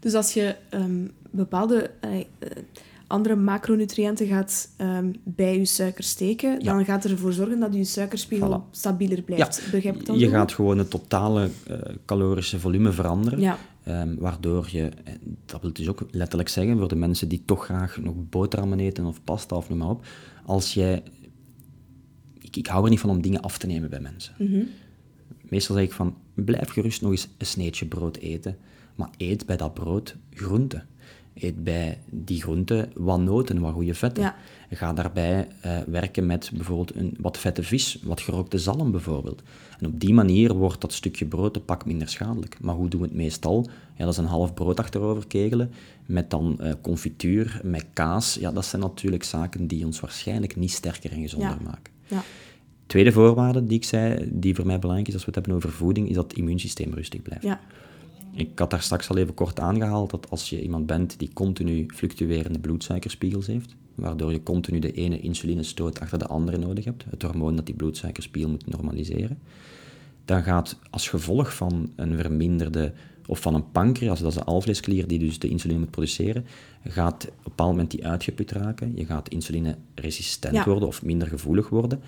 Dus 0.00 0.14
als 0.14 0.34
je 0.34 0.54
ehm, 0.68 1.06
bepaalde 1.30 1.90
eh, 2.00 2.18
eh, 2.18 2.24
andere 3.06 3.36
macronutriënten 3.36 4.26
gaat 4.26 4.68
ehm, 4.76 5.12
bij 5.24 5.58
je 5.58 5.64
suiker 5.64 6.04
steken, 6.04 6.50
Ja. 6.50 6.72
dan 6.74 6.84
gaat 6.84 7.04
er 7.04 7.10
ervoor 7.10 7.32
zorgen 7.32 7.60
dat 7.60 7.74
je 7.74 7.84
suikerspiegel 7.84 8.60
Voilà. 8.66 8.70
stabieler 8.70 9.22
blijft. 9.22 9.68
Begrijp 9.72 9.96
ik 9.96 10.06
dan 10.06 10.18
je 10.18 10.28
gaat 10.28 10.52
gewoon 10.52 10.78
het 10.78 10.90
totale 10.90 11.48
eh, 11.66 11.76
calorische 12.04 12.60
volume 12.60 12.92
veranderen. 12.92 13.40
Ja. 13.40 13.58
Ehm, 13.82 14.14
waardoor 14.18 14.68
je, 14.70 14.90
dat 15.46 15.60
wil 15.60 15.72
dus 15.72 15.88
ook 15.88 16.02
letterlijk 16.10 16.48
zeggen 16.48 16.78
voor 16.78 16.88
de 16.88 16.96
mensen 16.96 17.28
die 17.28 17.42
toch 17.44 17.64
graag 17.64 17.98
nog 18.00 18.14
boterhammen 18.30 18.80
eten 18.80 19.04
of 19.04 19.20
pasta 19.24 19.56
of 19.56 19.68
noem 19.68 19.78
maar 19.78 19.88
op. 19.90 20.04
Als 20.44 20.74
jij, 20.74 21.02
ik, 22.58 22.66
hou 22.66 22.84
er 22.84 22.90
niet 22.90 23.00
van 23.00 23.10
om 23.10 23.22
dingen 23.22 23.40
af 23.40 23.58
te 23.58 23.66
nemen 23.66 23.90
bij 23.90 24.00
mensen. 24.00 24.34
Mhm. 24.38 24.62
Meestal 25.42 25.74
zeg 25.76 25.84
ik 25.84 25.92
van, 25.92 26.16
blijf 26.34 26.68
gerust 26.70 27.02
nog 27.02 27.10
eens 27.10 27.28
een 27.38 27.46
sneetje 27.46 27.86
brood 27.86 28.16
eten, 28.16 28.56
maar 28.94 29.10
eet 29.16 29.46
bij 29.46 29.56
dat 29.56 29.74
brood 29.74 30.16
groenten. 30.34 30.86
Eet 31.34 31.64
bij 31.64 31.98
die 32.10 32.40
groenten 32.42 32.90
wat 32.94 33.20
noten, 33.20 33.60
wat 33.60 33.72
goede 33.72 33.94
vetten. 33.94 34.22
Ja. 34.22 34.36
Ga 34.70 34.92
daarbij 34.92 35.48
eh, 35.60 35.78
werken 35.86 36.26
met 36.26 36.50
bijvoorbeeld 36.54 36.94
een, 36.94 37.16
wat 37.20 37.38
vette 37.38 37.62
vis, 37.62 37.98
wat 38.02 38.20
gerookte 38.20 38.58
zalm 38.58 38.90
bijvoorbeeld. 38.90 39.42
En 39.80 39.86
op 39.86 40.00
die 40.00 40.14
manier 40.14 40.54
wordt 40.54 40.80
dat 40.80 40.92
stukje 40.92 41.26
brood 41.26 41.56
een 41.56 41.64
pak 41.64 41.86
minder 41.86 42.08
schadelijk. 42.08 42.56
Maar 42.60 42.74
hoe 42.74 42.88
doen 42.88 43.00
we 43.00 43.06
het 43.06 43.16
meestal? 43.16 43.66
Ja, 43.96 44.04
dat 44.04 44.12
is 44.12 44.18
een 44.18 44.24
half 44.24 44.54
brood 44.54 44.80
achterover 44.80 45.26
kegelen, 45.26 45.70
met 46.06 46.30
dan 46.30 46.60
eh, 46.60 46.72
confituur, 46.82 47.60
met 47.64 47.86
kaas. 47.92 48.34
Ja, 48.34 48.52
dat 48.52 48.64
zijn 48.64 48.82
natuurlijk 48.82 49.24
zaken 49.24 49.66
die 49.66 49.84
ons 49.86 50.00
waarschijnlijk 50.00 50.56
niet 50.56 50.72
sterker 50.72 51.12
en 51.12 51.20
gezonder 51.20 51.48
Ja. 51.60 51.64
maken. 51.64 51.92
Ja. 52.06 52.22
Tweede 52.88 53.12
voorwaarde 53.12 53.64
die 53.66 53.76
ik 53.76 53.84
zei, 53.84 54.28
die 54.32 54.54
voor 54.54 54.66
mij 54.66 54.78
belangrijk 54.78 55.08
is 55.08 55.14
als 55.14 55.24
we 55.24 55.30
het 55.34 55.44
hebben 55.44 55.54
over 55.64 55.76
voeding, 55.76 56.08
is 56.08 56.14
dat 56.14 56.30
het 56.30 56.38
immuunsysteem 56.38 56.94
rustig 56.94 57.22
blijft. 57.22 57.44
Ja. 57.44 57.60
Ik 58.32 58.58
had 58.58 58.70
daar 58.70 58.82
straks 58.82 59.08
al 59.08 59.16
even 59.16 59.34
kort 59.34 59.60
aangehaald 59.60 60.10
dat 60.10 60.30
als 60.30 60.50
je 60.50 60.62
iemand 60.62 60.86
bent 60.86 61.18
die 61.18 61.30
continu 61.32 61.86
fluctuerende 61.94 62.58
bloedsuikerspiegels 62.58 63.46
heeft, 63.46 63.74
waardoor 63.94 64.32
je 64.32 64.42
continu 64.42 64.78
de 64.78 64.92
ene 64.92 65.20
insulinestoot 65.20 66.00
achter 66.00 66.18
de 66.18 66.26
andere 66.26 66.58
nodig 66.58 66.84
hebt, 66.84 67.04
het 67.10 67.22
hormoon 67.22 67.56
dat 67.56 67.66
die 67.66 67.74
bloedsuikerspiegel 67.74 68.50
moet 68.50 68.66
normaliseren, 68.66 69.38
dan 70.24 70.42
gaat 70.42 70.78
als 70.90 71.08
gevolg 71.08 71.54
van 71.54 71.90
een 71.96 72.16
verminderde, 72.18 72.92
of 73.26 73.40
van 73.40 73.54
een 73.54 73.70
pancreas, 73.70 74.20
dat 74.20 74.28
is 74.28 74.38
de 74.38 74.44
alvleesklier 74.44 75.06
die 75.06 75.18
dus 75.18 75.38
de 75.38 75.48
insuline 75.48 75.78
moet 75.80 75.90
produceren, 75.90 76.44
gaat 76.84 77.24
op 77.24 77.30
een 77.36 77.42
bepaald 77.42 77.70
moment 77.70 77.90
die 77.90 78.06
uitgeput 78.06 78.50
raken. 78.50 78.92
Je 78.96 79.04
gaat 79.04 79.28
insulineresistent 79.28 80.54
Ja. 80.54 80.64
worden 80.64 80.88
of 80.88 81.02
minder 81.02 81.28
gevoelig 81.28 81.68
worden. 81.68 82.00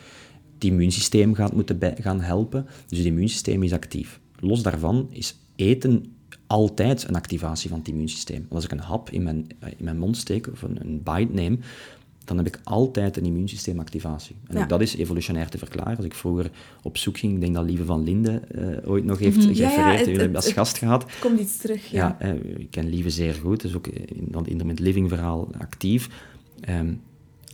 Het 0.61 0.71
immuunsysteem 0.71 1.35
gaat 1.35 1.55
moeten 1.55 1.79
bij, 1.79 1.97
gaan 2.01 2.21
helpen, 2.21 2.67
dus 2.87 2.99
het 2.99 3.07
immuunsysteem 3.07 3.63
is 3.63 3.73
actief. 3.73 4.21
Los 4.41 4.63
daarvan 4.63 5.09
is 5.11 5.37
eten 5.57 6.05
altijd 6.47 7.09
een 7.09 7.15
activatie 7.15 7.69
van 7.71 7.79
het 7.79 7.89
immuunsysteem. 7.89 8.39
Want 8.41 8.53
als 8.55 8.65
ik 8.65 8.73
een 8.73 8.79
hap 8.81 9.11
in 9.11 9.23
mijn, 9.23 9.47
in 9.77 9.85
mijn 9.85 9.99
mond 9.99 10.17
steek 10.17 10.49
of 10.53 10.63
een, 10.63 10.79
een 10.81 11.03
bite 11.03 11.33
neem, 11.33 11.61
dan 12.25 12.37
heb 12.37 12.47
ik 12.47 12.61
altijd 12.65 13.17
een 13.17 13.25
immuunsysteemactivatie. 13.25 14.37
En 14.47 14.57
Ja. 14.57 14.63
ook 14.63 14.69
dat 14.69 14.81
is 14.81 14.97
evolutionair 14.97 15.49
te 15.49 15.59
verklaren. 15.59 15.97
Als 15.97 16.05
ik 16.07 16.15
vroeger 16.15 16.51
op 16.83 16.97
zoek 16.97 17.19
ging, 17.19 17.35
ik 17.35 17.41
denk 17.41 17.55
dat 17.55 17.65
Lieve 17.65 17.85
van 17.85 18.05
Linde 18.05 18.31
eh, 18.41 18.91
ooit 18.91 19.05
nog 19.05 19.19
heeft 19.19 19.43
Ja, 19.43 19.51
ja, 19.51 19.71
gerefereerd, 19.91 20.21
het- 20.21 20.37
als 20.37 20.53
gast 20.53 20.79
gehad. 20.79 21.05
Komt 21.21 21.41
iets 21.41 21.57
terug, 21.57 21.91
ja. 21.91 22.17
Ja, 22.21 22.27
eh, 22.29 22.59
ik 22.59 22.71
ken 22.71 22.89
Lieve 22.89 23.11
zeer 23.11 23.35
goed, 23.35 23.61
dus 23.61 23.75
ook 23.75 23.87
in 23.87 24.27
dat 24.31 24.47
intermittent 24.47 24.87
living 24.87 25.09
verhaal 25.09 25.49
actief. 25.59 26.09
Ehm, 26.61 26.93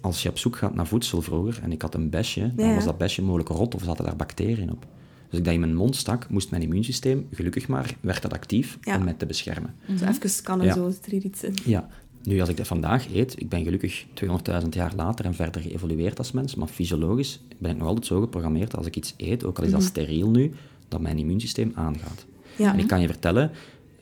als 0.01 0.23
je 0.23 0.29
op 0.29 0.39
zoek 0.39 0.57
gaat 0.57 0.75
naar 0.75 0.87
voedsel 0.87 1.23
vroeger, 1.23 1.61
en 1.63 1.73
ik 1.73 1.83
had 1.83 1.95
een 1.95 2.11
besje, 2.11 2.53
dan 2.55 2.69
Ja, 2.69 2.75
was 2.75 2.85
dat 2.85 2.99
besje 2.99 3.23
mogelijk 3.23 3.49
rot 3.49 3.75
of 3.75 3.83
zaten 3.83 4.05
daar 4.05 4.17
bacteriën 4.17 4.71
op. 4.71 4.87
Dus 5.31 5.39
ik 5.39 5.45
dat 5.45 5.55
in 5.55 5.61
mijn 5.61 5.75
mond 5.75 5.97
stak, 5.97 6.29
moest 6.31 6.51
mijn 6.51 6.63
immuunsysteem, 6.63 7.27
gelukkig 7.33 7.69
maar, 7.69 7.95
werd 8.01 8.23
dat 8.23 8.33
actief 8.33 8.79
Ja. 8.81 8.97
om 8.97 9.05
mij 9.05 9.13
te 9.13 9.27
beschermen. 9.27 9.75
Zo 9.99 10.05
even 10.05 10.31
scannen, 10.31 10.67
Ja. 10.67 10.75
zo 10.75 10.91
zit 10.91 11.05
er 11.07 11.11
hier 11.13 11.25
iets 11.25 11.45
in. 11.45 11.55
Ja, 11.65 11.89
nu 12.23 12.41
als 12.41 12.49
ik 12.49 12.57
dat 12.57 12.67
vandaag 12.67 13.15
eet, 13.15 13.41
ik 13.41 13.49
ben 13.49 13.65
gelukkig 13.65 14.07
200.000 14.15 14.69
jaar 14.75 14.93
later 14.97 15.25
en 15.25 15.35
verder 15.35 15.61
geëvolueerd 15.63 16.19
als 16.19 16.33
mens, 16.33 16.55
maar 16.55 16.69
fysiologisch 16.69 17.41
ben 17.59 17.71
ik 17.71 17.77
nog 17.77 17.87
altijd 17.87 18.07
zo 18.07 18.21
geprogrammeerd 18.21 18.71
dat 18.71 18.79
als 18.79 18.87
ik 18.87 18.97
iets 18.97 19.15
eet, 19.17 19.45
ook 19.45 19.59
al 19.59 19.65
is 19.65 19.71
dat 19.71 19.83
steriel 19.83 20.31
nu, 20.31 20.53
dat 20.89 21.01
mijn 21.01 21.19
immuunsysteem 21.19 21.73
aangaat. 21.75 22.27
Mhm. 22.53 22.63
Ja. 22.63 22.73
En 22.73 22.79
ik 22.79 22.87
kan 22.87 23.01
je 23.01 23.07
vertellen, 23.07 23.51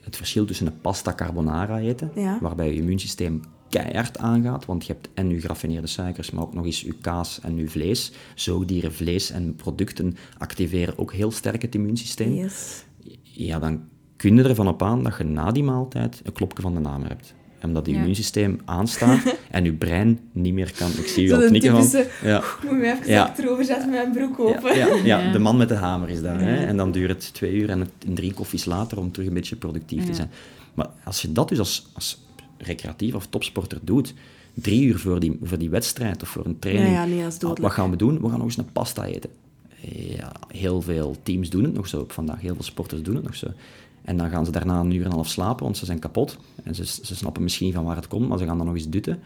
het 0.01 0.15
verschil 0.15 0.45
tussen 0.45 0.67
een 0.67 0.81
pasta 0.81 1.13
carbonara 1.13 1.79
eten, 1.79 2.11
Ja. 2.15 2.37
waarbij 2.41 2.67
je 2.67 2.75
immuunsysteem 2.75 3.41
keihard 3.69 4.17
aangaat, 4.17 4.65
want 4.65 4.85
je 4.85 4.93
hebt 4.93 5.09
en 5.13 5.29
je 5.29 5.39
geraffineerde 5.39 5.87
suikers, 5.87 6.31
maar 6.31 6.43
ook 6.43 6.53
nog 6.53 6.65
eens 6.65 6.81
je 6.81 6.93
kaas 7.01 7.39
en 7.41 7.57
je 7.57 7.67
vlees. 7.67 8.11
Zoogdieren, 8.35 8.93
vlees 8.93 9.31
en 9.31 9.55
producten 9.55 10.17
activeren 10.37 10.97
ook 10.97 11.13
heel 11.13 11.31
sterk 11.31 11.61
het 11.61 11.75
immuunsysteem. 11.75 12.33
Yes. 12.33 12.83
Ja, 13.21 13.59
dan 13.59 13.81
kun 14.15 14.35
je 14.35 14.43
ervan 14.43 14.67
op 14.67 14.83
aan 14.83 15.03
dat 15.03 15.17
je 15.17 15.23
na 15.23 15.51
die 15.51 15.63
maaltijd 15.63 16.21
een 16.23 16.33
klopje 16.33 16.61
van 16.61 16.73
de 16.73 16.79
naam 16.79 17.03
hebt. 17.03 17.33
omdat 17.63 17.85
je 17.85 17.91
Ja. 17.91 17.97
immuunsysteem 17.97 18.59
aanstaat 18.65 19.35
en 19.51 19.63
je 19.63 19.73
brein 19.73 20.19
niet 20.31 20.53
meer 20.53 20.71
kan. 20.77 20.89
Ik 20.97 21.07
zie 21.07 21.23
je 21.27 21.35
al 21.35 21.47
knikken 21.47 21.71
van... 21.71 21.81
typische, 21.89 22.07
Ja. 22.27 22.37
Ik 22.61 22.69
moet 22.69 22.79
me 22.79 22.91
even 22.91 23.07
Ja. 23.09 23.23
achterover 23.23 23.65
zetten 23.65 23.89
met 23.89 23.99
mijn 23.99 24.11
broek 24.11 24.39
open. 24.39 24.75
ja, 24.77 24.87
ja, 24.87 25.03
Ja. 25.19 25.31
de 25.31 25.39
man 25.39 25.57
met 25.57 25.69
de 25.69 25.75
hamer 25.75 26.09
is 26.09 26.21
daar. 26.21 26.39
Hè? 26.41 26.55
En 26.65 26.77
dan 26.77 26.91
duurt 26.91 27.09
het 27.09 27.33
twee 27.33 27.53
uur 27.53 27.69
en 27.69 27.79
het- 27.79 27.89
drie 28.15 28.33
koffies 28.33 28.65
later 28.65 28.97
om 28.97 29.11
terug 29.11 29.27
een 29.27 29.33
beetje 29.33 29.55
productief 29.55 29.99
Ja. 30.01 30.05
te 30.05 30.13
zijn. 30.13 30.31
Maar 30.73 30.87
als 31.03 31.21
je 31.21 31.31
dat 31.31 31.49
dus 31.49 31.59
als, 31.59 31.89
als 31.93 32.24
recreatief 32.57 33.15
of 33.15 33.27
topsporter 33.27 33.79
doet, 33.81 34.13
drie 34.53 34.83
uur 34.83 34.99
voor 34.99 35.19
die, 35.19 35.39
voor 35.43 35.57
die 35.57 35.69
wedstrijd 35.69 36.21
of 36.21 36.29
voor 36.29 36.45
een 36.45 36.59
training, 36.59 36.95
Ja, 36.95 37.03
ja, 37.03 37.05
nee, 37.05 37.55
wat 37.61 37.71
gaan 37.71 37.89
we 37.89 37.95
doen? 37.95 38.21
We 38.21 38.29
gaan 38.29 38.37
nog 38.37 38.47
eens 38.47 38.57
een 38.57 38.71
pasta 38.71 39.05
eten. 39.05 39.29
Ja, 40.17 40.31
heel 40.47 40.81
veel 40.81 41.15
teams 41.23 41.49
doen 41.49 41.63
het 41.63 41.73
nog 41.73 41.87
zo 41.87 41.99
op 41.99 42.11
vandaag. 42.11 42.41
Heel 42.41 42.53
veel 42.53 42.63
sporters 42.63 43.01
doen 43.01 43.15
het 43.15 43.23
nog 43.23 43.35
zo. 43.35 43.47
En 44.01 44.17
dan 44.17 44.29
gaan 44.29 44.45
ze 44.45 44.51
daarna 44.51 44.79
een 44.79 44.91
uur 44.91 44.99
en 44.99 45.05
een 45.05 45.11
half 45.11 45.29
slapen, 45.29 45.63
want 45.63 45.77
ze 45.77 45.85
zijn 45.85 45.99
kapot. 45.99 46.37
En 46.63 46.75
ze, 46.75 46.85
ze 46.85 47.15
snappen 47.15 47.43
misschien 47.43 47.65
niet 47.65 47.75
van 47.75 47.85
waar 47.85 47.95
het 47.95 48.07
komt, 48.07 48.27
maar 48.27 48.37
ze 48.37 48.45
gaan 48.45 48.57
dan 48.57 48.65
nog 48.65 48.75
eens 48.75 48.89
dutten. 48.89 49.19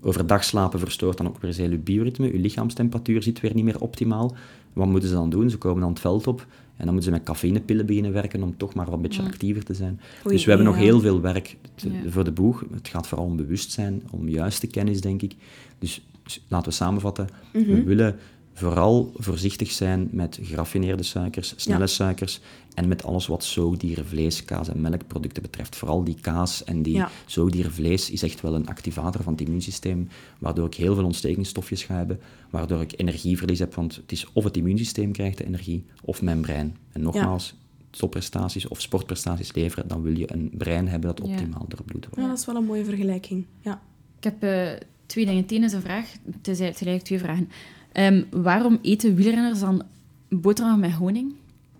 Overdag 0.00 0.44
slapen 0.44 0.78
verstoort 0.78 1.16
dan 1.16 1.26
ook 1.26 1.38
weer 1.40 1.54
heel 1.54 1.70
je 1.70 1.78
bioritme. 1.78 2.32
Je 2.32 2.38
lichaamstemperatuur 2.38 3.22
zit 3.22 3.40
weer 3.40 3.54
niet 3.54 3.64
meer 3.64 3.80
optimaal. 3.80 4.34
Wat 4.72 4.86
moeten 4.86 5.08
ze 5.08 5.14
dan 5.14 5.30
doen? 5.30 5.50
Ze 5.50 5.58
komen 5.58 5.80
dan 5.80 5.90
het 5.90 6.00
veld 6.00 6.26
op 6.26 6.46
en 6.76 6.84
dan 6.84 6.94
moeten 6.94 7.12
ze 7.12 7.18
met 7.18 7.22
cafeïnepillen 7.26 7.86
beginnen 7.86 8.12
werken 8.12 8.42
om 8.42 8.56
toch 8.56 8.74
maar 8.74 8.90
wat 8.90 9.02
beetje 9.02 9.22
actiever 9.22 9.64
te 9.64 9.74
zijn. 9.74 10.00
Dus 10.24 10.42
we 10.44 10.48
hebben 10.48 10.66
nog 10.68 10.76
heel 10.76 11.00
veel 11.00 11.20
werk 11.20 11.56
te- 11.74 11.90
Ja. 11.92 12.10
voor 12.10 12.24
de 12.24 12.32
boeg. 12.32 12.64
Het 12.74 12.88
gaat 12.88 13.06
vooral 13.06 13.26
om 13.26 13.36
bewustzijn, 13.36 14.02
om 14.10 14.28
juiste 14.28 14.66
kennis, 14.66 15.00
denk 15.00 15.22
ik. 15.22 15.34
Dus 15.78 16.06
laten 16.48 16.68
we 16.68 16.74
samenvatten. 16.74 17.28
Mhm. 17.52 17.64
We 17.64 17.82
willen 17.82 18.16
vooral 18.54 19.12
voorzichtig 19.16 19.70
zijn 19.70 20.08
met 20.12 20.38
geraffineerde 20.42 21.02
suikers, 21.02 21.52
snelle 21.56 21.80
Ja. 21.80 21.86
suikers 21.86 22.40
en 22.74 22.88
met 22.88 23.04
alles 23.04 23.26
wat 23.26 23.44
zoogdierenvlees, 23.44 24.44
kaas 24.44 24.68
en 24.68 24.80
melkproducten 24.80 25.42
betreft. 25.42 25.76
Vooral 25.76 26.04
die 26.04 26.16
kaas 26.20 26.64
en 26.64 26.82
die 26.82 26.94
Ja. 26.94 27.10
zoogdierenvlees 27.26 28.10
is 28.10 28.22
echt 28.22 28.40
wel 28.40 28.54
een 28.54 28.68
activator 28.68 29.22
van 29.22 29.32
het 29.32 29.42
immuunsysteem, 29.42 30.08
waardoor 30.38 30.66
ik 30.66 30.74
heel 30.74 30.94
veel 30.94 31.04
ontstekingsstofjes 31.04 31.82
ga 31.82 31.96
hebben, 31.96 32.20
waardoor 32.50 32.80
ik 32.80 32.92
energieverlies 32.96 33.58
heb, 33.58 33.74
want 33.74 33.96
het 33.96 34.12
is 34.12 34.26
of 34.32 34.44
het 34.44 34.56
immuunsysteem 34.56 35.12
krijgt 35.12 35.38
de 35.38 35.44
energie, 35.46 35.84
of 36.02 36.22
mijn 36.22 36.40
brein. 36.40 36.76
En 36.92 37.00
nogmaals, 37.00 37.54
topprestaties 37.90 38.68
of 38.68 38.80
sportprestaties 38.80 39.52
leveren, 39.54 39.88
dan 39.88 40.02
wil 40.02 40.18
je 40.18 40.32
een 40.32 40.50
brein 40.58 40.88
hebben 40.88 41.14
dat 41.16 41.26
Ja. 41.26 41.32
optimaal 41.32 41.64
doorbloed 41.68 42.04
wordt. 42.04 42.20
Ja, 42.20 42.28
dat 42.28 42.38
is 42.38 42.46
wel 42.46 42.56
een 42.56 42.64
mooie 42.64 42.84
vergelijking. 42.84 43.44
Ja. 43.60 43.82
Ik 44.18 44.24
heb 44.24 44.42
eh, 44.42 44.68
twee 45.06 45.24
dingen. 45.26 45.42
Het 45.42 45.50
ene 45.52 45.64
is 45.64 45.72
een 45.72 45.80
vraag. 45.80 46.12
Het, 46.32 46.48
is, 46.48 46.58
het 46.58 46.76
zijn 46.76 46.88
eigenlijk 46.90 47.04
twee 47.04 47.18
vragen. 47.18 47.48
Ehm, 47.92 48.22
waarom 48.42 48.78
eten 48.82 49.14
wielrenners 49.14 49.60
dan 49.60 49.82
boterham 50.28 50.80
met 50.80 50.92
honing? 50.92 51.34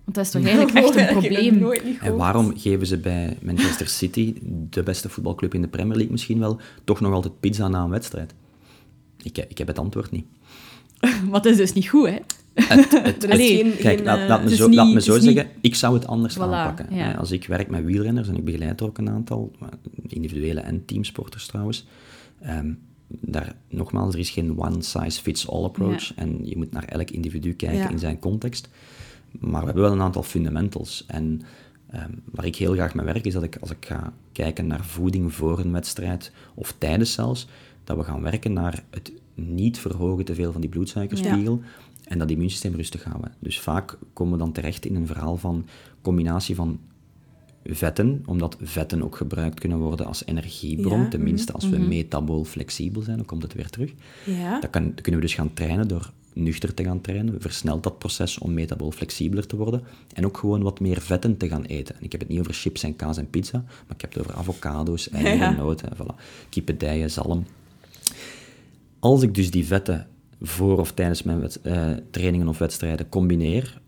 Want 0.04 0.16
dat 0.16 0.24
is 0.24 0.30
toch 0.30 0.44
eigenlijk 0.44 0.76
echt 0.76 0.94
een 0.96 1.00
het 1.04 1.18
probleem. 1.18 1.72
En 2.00 2.16
waarom 2.16 2.58
geven 2.58 2.86
ze 2.86 2.98
bij 2.98 3.36
Manchester 3.42 3.88
City, 3.88 4.34
de 4.70 4.82
beste 4.82 5.08
voetbalclub 5.08 5.54
in 5.54 5.62
de 5.62 5.68
Premier 5.68 5.92
League 5.94 6.12
misschien 6.12 6.38
wel, 6.38 6.60
toch 6.84 7.00
nog 7.00 7.12
altijd 7.12 7.40
pizza 7.40 7.68
na 7.68 7.82
een 7.82 7.90
wedstrijd? 7.90 8.34
Ik, 9.22 9.38
ik 9.48 9.58
heb 9.58 9.66
het 9.66 9.78
antwoord 9.78 10.10
niet. 10.10 10.24
Wat 11.30 11.42
dat 11.42 11.52
is 11.52 11.56
dus 11.58 11.72
niet 11.72 11.88
goed, 11.88 12.08
hè? 12.08 12.18
Is 13.18 13.30
Allee, 13.30 13.56
geen, 13.56 13.76
Kijk, 13.76 13.96
geen, 13.96 14.04
laat, 14.04 14.18
eh, 14.18 14.28
laat 14.28 14.38
me 14.38 14.42
het 14.44 14.52
is 14.52 14.58
zo, 14.58 14.66
niet- 14.66 14.76
laat 14.76 14.86
me 14.88 14.94
het 14.94 15.04
zo 15.04 15.14
niet- 15.14 15.22
zeggen, 15.22 15.48
ik 15.60 15.74
zou 15.74 15.94
het 15.94 16.06
anders 16.06 16.36
Voilà, 16.36 16.40
aanpakken. 16.40 16.94
ja. 16.96 17.12
Als 17.12 17.30
ik 17.30 17.46
werk 17.46 17.70
met 17.70 17.84
wielrenners, 17.84 18.28
en 18.28 18.36
ik 18.36 18.44
begeleid 18.44 18.80
er 18.80 18.86
ook 18.86 18.98
een 18.98 19.10
aantal, 19.10 19.52
individuele 20.08 20.60
en 20.60 20.84
teamsporters 20.84 21.46
trouwens, 21.46 21.86
ehm, 22.40 22.72
daar, 23.08 23.54
nogmaals, 23.70 24.14
er 24.14 24.20
is 24.20 24.30
geen 24.30 24.58
one-size-fits-all 24.58 25.64
approach. 25.64 26.14
En 26.14 26.38
je 26.42 26.56
moet 26.56 26.72
naar 26.72 26.84
elk 26.84 27.10
individu 27.10 27.52
kijken 27.52 27.78
Ja. 27.78 27.88
in 27.90 27.98
zijn 27.98 28.18
context. 28.18 28.68
Maar 29.40 29.60
we 29.60 29.66
hebben 29.66 29.82
wel 29.82 29.92
een 29.92 30.00
aantal 30.00 30.22
fundamentals. 30.22 31.04
En 31.06 31.42
ehm, 31.90 32.10
waar 32.24 32.44
ik 32.44 32.56
heel 32.56 32.72
graag 32.72 32.94
mee 32.94 33.04
werk, 33.04 33.24
is 33.24 33.32
dat 33.32 33.42
ik 33.42 33.56
als 33.60 33.70
ik 33.70 33.86
ga 33.86 34.12
kijken 34.32 34.66
naar 34.66 34.84
voeding 34.84 35.34
voor 35.34 35.58
een 35.58 35.72
wedstrijd, 35.72 36.32
of 36.54 36.74
tijdens 36.78 37.12
zelfs, 37.12 37.48
dat 37.84 37.96
we 37.96 38.04
gaan 38.04 38.22
werken 38.22 38.52
naar 38.52 38.84
het 38.90 39.12
niet 39.34 39.78
verhogen 39.78 40.24
te 40.24 40.34
veel 40.34 40.52
van 40.52 40.60
die 40.60 40.70
bloedsuikerspiegel 40.70 41.60
en 42.04 42.18
dat 42.18 42.30
immuunsysteem 42.30 42.74
rustig 42.74 43.04
houden. 43.04 43.32
Dus 43.38 43.60
vaak 43.60 43.98
komen 44.12 44.32
we 44.32 44.38
dan 44.38 44.52
terecht 44.52 44.86
in 44.86 44.94
een 44.94 45.06
verhaal 45.06 45.36
van 45.36 45.66
combinatie 46.02 46.54
van 46.54 46.80
vetten, 47.64 48.22
omdat 48.26 48.56
vetten 48.60 49.02
ook 49.02 49.16
gebruikt 49.16 49.60
kunnen 49.60 49.78
worden 49.78 50.06
als 50.06 50.26
energiebron, 50.26 51.00
Ja, 51.00 51.08
tenminste 51.08 51.52
als 51.52 51.68
we 51.68 51.78
metabool 51.78 52.44
flexibel 52.44 53.02
zijn, 53.02 53.16
dan 53.16 53.26
komt 53.26 53.42
het 53.42 53.54
weer 53.54 53.70
terug. 53.70 53.92
Ja. 54.24 54.60
Dat, 54.60 54.70
kan, 54.70 54.84
dat 54.84 55.00
kunnen 55.00 55.20
we 55.20 55.26
dus 55.26 55.36
gaan 55.36 55.52
trainen 55.52 55.88
door 55.88 56.12
nuchter 56.34 56.74
te 56.74 56.84
gaan 56.84 57.00
trainen. 57.00 57.40
Versnelt 57.40 57.82
dat 57.82 57.98
proces 57.98 58.38
om 58.38 58.54
metabool 58.54 58.90
flexibeler 58.90 59.46
te 59.46 59.56
worden. 59.56 59.82
En 60.12 60.26
ook 60.26 60.36
gewoon 60.36 60.62
wat 60.62 60.80
meer 60.80 61.00
vetten 61.00 61.36
te 61.36 61.48
gaan 61.48 61.64
eten. 61.64 61.94
En 61.96 62.02
ik 62.04 62.12
heb 62.12 62.20
het 62.20 62.30
niet 62.30 62.40
over 62.40 62.54
chips 62.54 62.82
en 62.82 62.96
kaas 62.96 63.16
en 63.16 63.30
pizza, 63.30 63.58
maar 63.66 63.94
ik 63.96 64.00
heb 64.00 64.12
het 64.14 64.22
over 64.22 64.34
avocado's, 64.34 65.10
eieren, 65.10 65.38
Ja. 65.38 65.50
noten, 65.50 65.88
voilà. 65.96 67.04
zalm. 67.06 67.44
Als 68.98 69.22
ik 69.22 69.34
dus 69.34 69.50
die 69.50 69.66
vetten 69.66 70.06
voor 70.40 70.78
of 70.78 70.92
tijdens 70.92 71.22
mijn 71.22 71.48
eh, 71.62 71.90
trainingen 72.10 72.48
of 72.48 72.58
wedstrijden 72.58 73.08
combineer, 73.08 73.80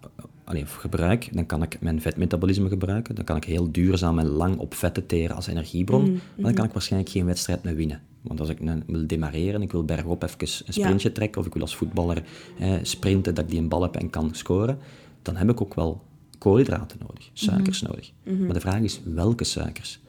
eh, 0.00 0.24
allee, 0.44 0.62
of 0.62 0.74
gebruik, 0.74 1.28
dan 1.32 1.46
kan 1.46 1.62
ik 1.62 1.80
mijn 1.80 2.00
vetmetabolisme 2.00 2.68
gebruiken. 2.68 3.14
Dan 3.14 3.24
kan 3.24 3.36
ik 3.36 3.44
heel 3.44 3.72
duurzaam 3.72 4.18
en 4.18 4.26
lang 4.26 4.56
op 4.58 4.74
vetten 4.74 5.06
teren 5.06 5.36
als 5.36 5.46
energiebron. 5.46 6.12
Maar 6.12 6.20
dan 6.36 6.54
kan 6.54 6.64
ik 6.64 6.72
waarschijnlijk 6.72 7.12
geen 7.12 7.26
wedstrijd 7.26 7.62
meer 7.62 7.74
winnen. 7.74 8.02
Want 8.20 8.40
als 8.40 8.48
ik 8.48 8.58
wil 8.86 9.06
demareren, 9.06 9.62
ik 9.62 9.72
wil 9.72 9.84
bergop 9.84 10.22
even 10.22 10.38
een 10.40 10.72
sprintje 10.72 11.12
trekken, 11.12 11.40
of 11.40 11.46
ik 11.46 11.52
wil 11.52 11.62
als 11.62 11.76
voetballer 11.76 12.22
eh, 12.58 12.72
sprinten, 12.82 13.34
dat 13.34 13.44
ik 13.44 13.50
die 13.50 13.58
een 13.60 13.68
bal 13.68 13.82
heb 13.82 13.96
en 13.96 14.10
kan 14.10 14.34
scoren, 14.34 14.78
dan 15.22 15.36
heb 15.36 15.50
ik 15.50 15.60
ook 15.60 15.74
wel 15.74 16.02
koolhydraten 16.38 16.98
nodig, 17.08 17.30
suikers 17.32 17.82
nodig. 17.82 18.12
Maar 18.44 18.54
de 18.54 18.60
vraag 18.60 18.80
is, 18.80 19.00
welke 19.04 19.44
suikers? 19.44 20.00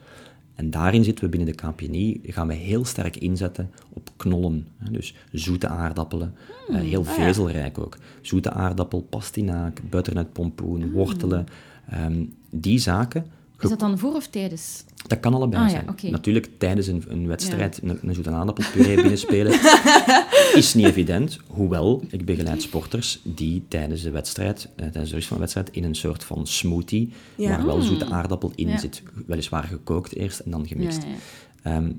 En 0.54 0.70
daarin 0.70 1.04
zitten 1.04 1.24
we 1.24 1.30
binnen 1.36 1.56
de 1.56 1.62
KPNI, 1.62 2.20
gaan 2.22 2.46
we 2.46 2.54
heel 2.54 2.84
sterk 2.84 3.16
inzetten 3.16 3.70
op 3.88 4.10
knollen. 4.16 4.66
hè. 4.78 4.90
Dus 4.90 5.14
zoete 5.32 5.68
aardappelen, 5.68 6.34
eh, 6.68 6.76
heel 6.80 7.04
vezelrijk 7.04 7.78
ook. 7.78 7.96
Zoete 8.20 8.50
aardappel, 8.50 9.00
pastinaak, 9.02 9.80
butternut 9.90 10.32
pompoen, 10.32 10.90
wortelen. 10.90 11.46
ehm, 11.88 12.24
die 12.50 12.78
zaken, 12.78 13.26
Is 13.62 13.68
dat 13.68 13.78
dan 13.80 13.98
voor 13.98 14.14
of 14.14 14.26
tijdens? 14.26 14.84
dat 15.06 15.20
kan 15.20 15.34
allebei 15.34 15.62
Ah, 15.64 15.70
ja, 15.70 15.84
zijn. 16.00 16.12
Natuurlijk, 16.12 16.48
tijdens 16.58 16.86
een, 16.86 17.04
een 17.08 17.26
wedstrijd 17.26 17.80
een, 17.82 17.98
een 18.02 18.14
zoete 18.14 18.30
aardappelpuree 18.30 18.94
binnenspelen 18.96 19.52
is 20.54 20.74
niet 20.74 20.86
evident. 20.86 21.38
Hoewel, 21.46 22.02
ik 22.10 22.24
begeleid 22.24 22.62
sporters 22.62 23.20
die 23.22 23.62
tijdens 23.68 24.02
de 24.02 24.10
wedstrijd, 24.10 24.68
eh, 24.76 24.86
tijdens 24.86 25.08
de 25.08 25.14
rust 25.14 25.26
van 25.28 25.36
de 25.36 25.42
wedstrijd, 25.42 25.70
in 25.72 25.84
een 25.84 25.94
soort 25.94 26.24
van 26.24 26.46
smoothie, 26.46 27.12
Ja. 27.36 27.48
waar 27.48 27.66
wel 27.66 27.80
zoete 27.80 28.04
aardappel 28.10 28.52
in 28.54 28.68
Ja. 28.68 28.78
zit. 28.78 29.02
Weliswaar 29.26 29.64
gekookt 29.64 30.14
eerst 30.16 30.38
en 30.38 30.50
dan 30.50 30.66
gemixt. 30.66 31.02
Ja, 31.02 31.08
ja. 31.08 31.76
Ehm, 31.76 31.90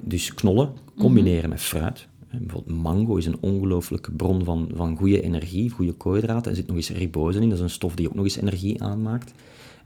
dus 0.00 0.34
knollen 0.34 0.72
combineren 0.98 1.48
met 1.50 1.60
fruit. 1.60 2.06
Eh, 2.30 2.38
Bijvoorbeeld 2.40 2.78
mango 2.82 3.16
is 3.16 3.26
een 3.26 3.36
ongelooflijke 3.40 4.10
bron 4.12 4.44
van, 4.44 4.70
van 4.74 4.96
goede 4.96 5.22
energie, 5.22 5.70
goede 5.70 5.92
koolhydraten. 5.92 6.50
Er 6.50 6.56
zit 6.56 6.66
nog 6.66 6.76
eens 6.76 6.90
ribose 6.90 7.40
in, 7.40 7.48
dat 7.48 7.58
is 7.58 7.64
een 7.64 7.70
stof 7.70 7.94
die 7.94 8.08
ook 8.08 8.14
nog 8.14 8.24
eens 8.24 8.36
energie 8.36 8.82
aanmaakt. 8.82 9.32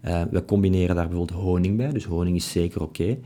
Eh, 0.05 0.22
we 0.30 0.44
combineren 0.44 0.96
daar 0.96 1.09
bijvoorbeeld 1.09 1.40
honing 1.40 1.76
bij, 1.76 1.92
dus 1.92 2.05
honing 2.05 2.36
is 2.36 2.50
zeker 2.50 2.82
oké. 2.82 3.16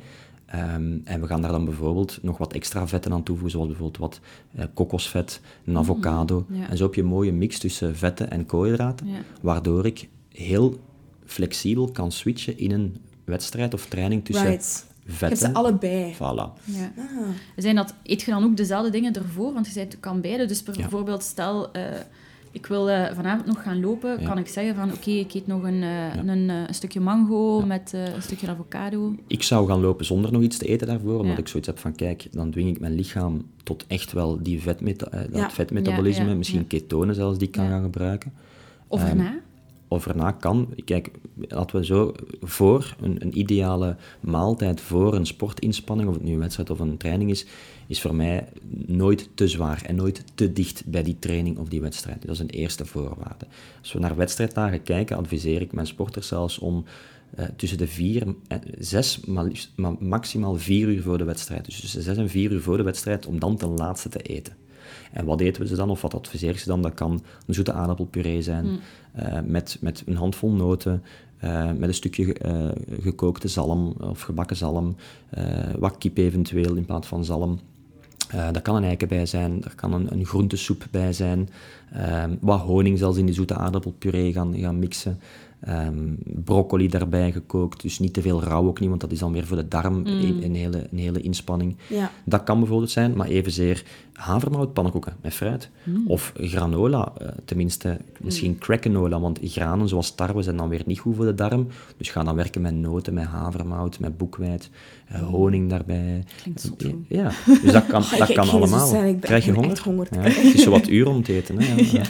Ehm, 0.46 0.98
en 1.04 1.20
we 1.20 1.26
gaan 1.26 1.40
daar 1.42 1.50
dan 1.50 1.64
bijvoorbeeld 1.64 2.18
nog 2.22 2.38
wat 2.38 2.52
extra 2.52 2.86
vetten 2.88 3.12
aan 3.12 3.22
toevoegen, 3.22 3.50
zoals 3.50 3.66
bijvoorbeeld 3.68 3.98
wat 3.98 4.20
eh, 4.54 4.64
kokosvet, 4.74 5.40
een 5.64 5.76
avocado. 5.78 6.46
ja. 6.48 6.68
En 6.68 6.76
zo 6.76 6.84
heb 6.84 6.94
je 6.94 7.00
een 7.00 7.06
mooie 7.06 7.32
mix 7.32 7.58
tussen 7.58 7.96
vetten 7.96 8.30
en 8.30 8.46
koolhydraten, 8.46 9.06
Ja. 9.08 9.18
waardoor 9.40 9.86
ik 9.86 10.08
heel 10.32 10.76
flexibel 11.24 11.90
kan 11.92 12.12
switchen 12.12 12.58
in 12.58 12.70
een 12.70 12.96
wedstrijd 13.24 13.74
of 13.74 13.86
training 13.86 14.24
tussen 14.24 14.46
Right. 14.46 14.86
Je 15.04 15.14
hebt 15.14 15.18
vetten. 15.18 15.38
ze 15.38 15.52
allebei. 15.54 16.14
Voilà. 16.14 16.62
Ja. 16.64 16.92
Ah. 16.98 17.28
Zijn 17.56 17.74
dat, 17.76 17.94
eet 18.02 18.22
je 18.22 18.30
dan 18.30 18.44
ook 18.44 18.56
dezelfde 18.56 18.90
dingen 18.90 19.12
ervoor? 19.14 19.52
Want 19.52 19.66
je 19.66 19.72
zei, 19.72 19.84
het 19.84 20.00
kan 20.00 20.20
beide. 20.20 20.44
Dus 20.46 20.62
bijvoorbeeld, 20.62 21.22
stel, 21.22 21.72
eh, 21.72 21.82
ik 22.50 22.66
wil 22.66 22.86
vanavond 23.14 23.46
nog 23.46 23.62
gaan 23.62 23.80
lopen. 23.80 24.20
Ja. 24.20 24.28
Kan 24.28 24.38
ik 24.38 24.46
zeggen 24.46 24.74
van, 24.74 24.92
oké, 24.92 25.10
ik 25.10 25.34
eet 25.34 25.46
nog 25.46 25.62
een, 25.62 25.82
eh, 25.82 26.14
een, 26.26 26.50
eh, 26.50 26.56
een 26.66 26.74
stukje 26.74 27.00
mango 27.00 27.66
met 27.66 27.94
eh, 27.94 28.14
een 28.14 28.22
stukje 28.22 28.48
avocado. 28.48 29.14
Ik 29.26 29.42
zou 29.42 29.68
gaan 29.68 29.80
lopen 29.80 30.04
zonder 30.04 30.32
nog 30.32 30.42
iets 30.42 30.58
te 30.58 30.66
eten 30.66 30.86
daarvoor, 30.86 31.18
omdat 31.20 31.38
ik 31.38 31.48
zoiets 31.48 31.68
heb 31.68 31.78
van, 31.78 31.94
kijk, 31.94 32.26
dan 32.30 32.50
dwing 32.50 32.68
ik 32.68 32.80
mijn 32.80 32.94
lichaam 32.94 33.46
tot 33.62 33.84
echt 33.86 34.12
wel 34.12 34.42
die 34.42 34.62
vetmeta 34.62 35.26
dat 35.30 35.52
vetmetabolisme, 35.52 36.34
misschien 36.34 36.66
ketonen 36.66 37.14
zelfs, 37.14 37.38
die 37.38 37.46
ik 37.46 37.52
kan 37.52 37.68
gaan 37.68 37.82
gebruiken. 37.82 38.32
Of 38.86 39.00
Ehm, 39.00 39.08
erna. 39.08 39.40
Of 39.88 40.06
erna 40.06 40.32
kan, 40.32 40.74
kijk, 40.84 41.10
laten 41.48 41.76
we 41.76 41.84
zo, 41.84 42.12
voor 42.40 42.96
een, 43.00 43.16
een 43.18 43.38
ideale 43.38 43.96
maaltijd, 44.20 44.80
voor 44.80 45.14
een 45.14 45.26
sportinspanning, 45.26 46.08
of 46.08 46.14
het 46.14 46.24
nu 46.24 46.32
een 46.32 46.38
wedstrijd 46.38 46.70
of 46.70 46.78
een 46.78 46.96
training 46.96 47.30
is, 47.30 47.46
is 47.86 48.00
voor 48.00 48.14
mij 48.14 48.48
nooit 48.86 49.28
te 49.34 49.48
zwaar 49.48 49.82
en 49.86 49.94
nooit 49.94 50.24
te 50.34 50.52
dicht 50.52 50.82
bij 50.86 51.02
die 51.02 51.16
training 51.18 51.58
of 51.58 51.68
die 51.68 51.80
wedstrijd. 51.80 52.22
Dat 52.22 52.34
is 52.34 52.40
een 52.40 52.50
eerste 52.50 52.84
voorwaarde. 52.84 53.46
Als 53.80 53.92
we 53.92 53.98
naar 53.98 54.16
wedstrijddagen 54.16 54.82
kijken, 54.82 55.16
adviseer 55.16 55.60
ik 55.60 55.72
mijn 55.72 55.86
sporters 55.86 56.28
zelfs 56.28 56.58
om 56.58 56.84
eh, 57.34 57.46
tussen 57.56 57.78
de 57.78 57.86
vier 57.86 58.34
en 58.48 58.62
zes, 58.78 59.20
maar, 59.20 59.44
liefst, 59.44 59.72
maar 59.76 59.94
maximaal 59.98 60.54
vier 60.54 60.88
uur 60.88 61.02
voor 61.02 61.18
de 61.18 61.24
wedstrijd. 61.24 61.64
Dus 61.64 61.80
tussen 61.80 62.02
zes 62.02 62.16
en 62.16 62.28
vier 62.28 62.52
uur 62.52 62.60
voor 62.60 62.76
de 62.76 62.82
wedstrijd 62.82 63.26
om 63.26 63.38
dan 63.38 63.56
ten 63.56 63.68
laatste 63.68 64.08
te 64.08 64.18
eten. 64.18 64.56
En 65.12 65.24
wat 65.24 65.40
eten 65.40 65.62
we 65.62 65.68
ze 65.68 65.76
dan, 65.76 65.90
of 65.90 66.02
wat 66.02 66.14
adviseer 66.14 66.50
ik 66.50 66.58
ze 66.58 66.68
dan? 66.68 66.82
Dat 66.82 66.94
kan 66.94 67.22
een 67.46 67.54
zoete 67.54 67.72
aardappelpuree 67.72 68.42
zijn, 68.42 68.80
eh, 69.12 69.38
met, 69.46 69.78
met 69.80 70.02
een 70.06 70.16
handvol 70.16 70.50
noten, 70.50 71.02
eh, 71.38 71.72
met 71.72 71.88
een 71.88 71.94
stukje 71.94 72.32
eh, 72.34 72.68
gekookte 73.00 73.48
zalm 73.48 73.94
of 74.00 74.20
gebakken 74.20 74.56
zalm, 74.56 74.96
wat 75.78 75.98
kip 75.98 76.16
eventueel 76.16 76.74
in 76.74 76.84
plaats 76.84 77.06
van 77.06 77.24
zalm. 77.24 77.58
Uh, 78.34 78.34
daar 78.52 78.62
kan 78.62 78.76
een 78.76 78.84
eiken 78.84 79.08
bij 79.08 79.26
zijn, 79.26 79.64
er 79.64 79.74
kan 79.74 79.92
een, 79.92 80.12
een 80.12 80.26
groentesoep 80.26 80.86
bij 80.90 81.12
zijn, 81.12 81.48
ehm, 81.92 82.34
wat 82.40 82.60
honing 82.60 82.98
zelfs 82.98 83.18
in 83.18 83.26
die 83.26 83.34
zoete 83.34 83.54
aardappelpuree 83.54 84.32
gaan, 84.32 84.58
gaan 84.58 84.78
mixen. 84.78 85.20
Um, 85.68 86.18
broccoli 86.44 86.88
daarbij 86.88 87.32
gekookt, 87.32 87.82
dus 87.82 87.98
niet 87.98 88.12
te 88.14 88.22
veel 88.22 88.42
rauw 88.42 88.66
ook 88.66 88.80
niet, 88.80 88.88
want 88.88 89.00
dat 89.00 89.12
is 89.12 89.18
dan 89.18 89.32
weer 89.32 89.46
voor 89.46 89.56
de 89.56 89.68
darm 89.68 89.98
mm. 89.98 90.06
een, 90.06 90.44
een, 90.44 90.54
hele, 90.54 90.88
een 90.90 90.98
hele 90.98 91.20
inspanning. 91.20 91.76
Ja. 91.86 92.10
Dat 92.24 92.42
kan 92.42 92.58
bijvoorbeeld 92.58 92.90
zijn, 92.90 93.16
maar 93.16 93.26
evenzeer 93.26 93.84
havermoutpannenkoeken 94.12 95.16
met 95.22 95.34
fruit. 95.34 95.70
Mm. 95.84 96.04
Of 96.06 96.32
granola, 96.36 97.12
uh, 97.22 97.28
tenminste 97.44 97.98
misschien 98.20 98.50
mm. 98.50 98.58
crackenola, 98.58 99.20
want 99.20 99.38
granen 99.42 99.88
zoals 99.88 100.14
tarwe 100.14 100.42
zijn 100.42 100.56
dan 100.56 100.68
weer 100.68 100.82
niet 100.86 100.98
goed 100.98 101.16
voor 101.16 101.24
de 101.24 101.34
darm. 101.34 101.66
Dus 101.96 102.10
ga 102.10 102.22
dan 102.22 102.36
werken 102.36 102.62
met 102.62 102.74
noten, 102.74 103.14
met 103.14 103.24
havermout, 103.24 104.00
met 104.00 104.16
boekwijd, 104.16 104.70
uh, 104.72 104.97
honing 105.08 105.70
daarbij. 105.70 106.24
Klinkt 106.42 106.60
zo 106.60 106.68
goed. 106.68 106.94
Ja, 107.08 107.32
dus 107.62 107.72
dat 107.72 107.86
kan, 107.86 108.02
Oh, 108.02 108.18
dat 108.18 108.32
kan 108.32 108.48
allemaal. 108.50 108.86
zo 108.86 109.14
Krijg 109.20 109.44
je 109.44 109.52
honger? 109.52 109.80
honger. 109.84 110.08
Ja, 110.10 110.20
het 110.20 110.54
is 110.54 110.62
zo 110.62 110.70
wat 110.70 110.88
uur 110.88 111.08
om 111.08 111.22
te 111.22 111.34
eten. 111.34 111.58
Hè? 111.60 111.74
Ja, 111.98 112.02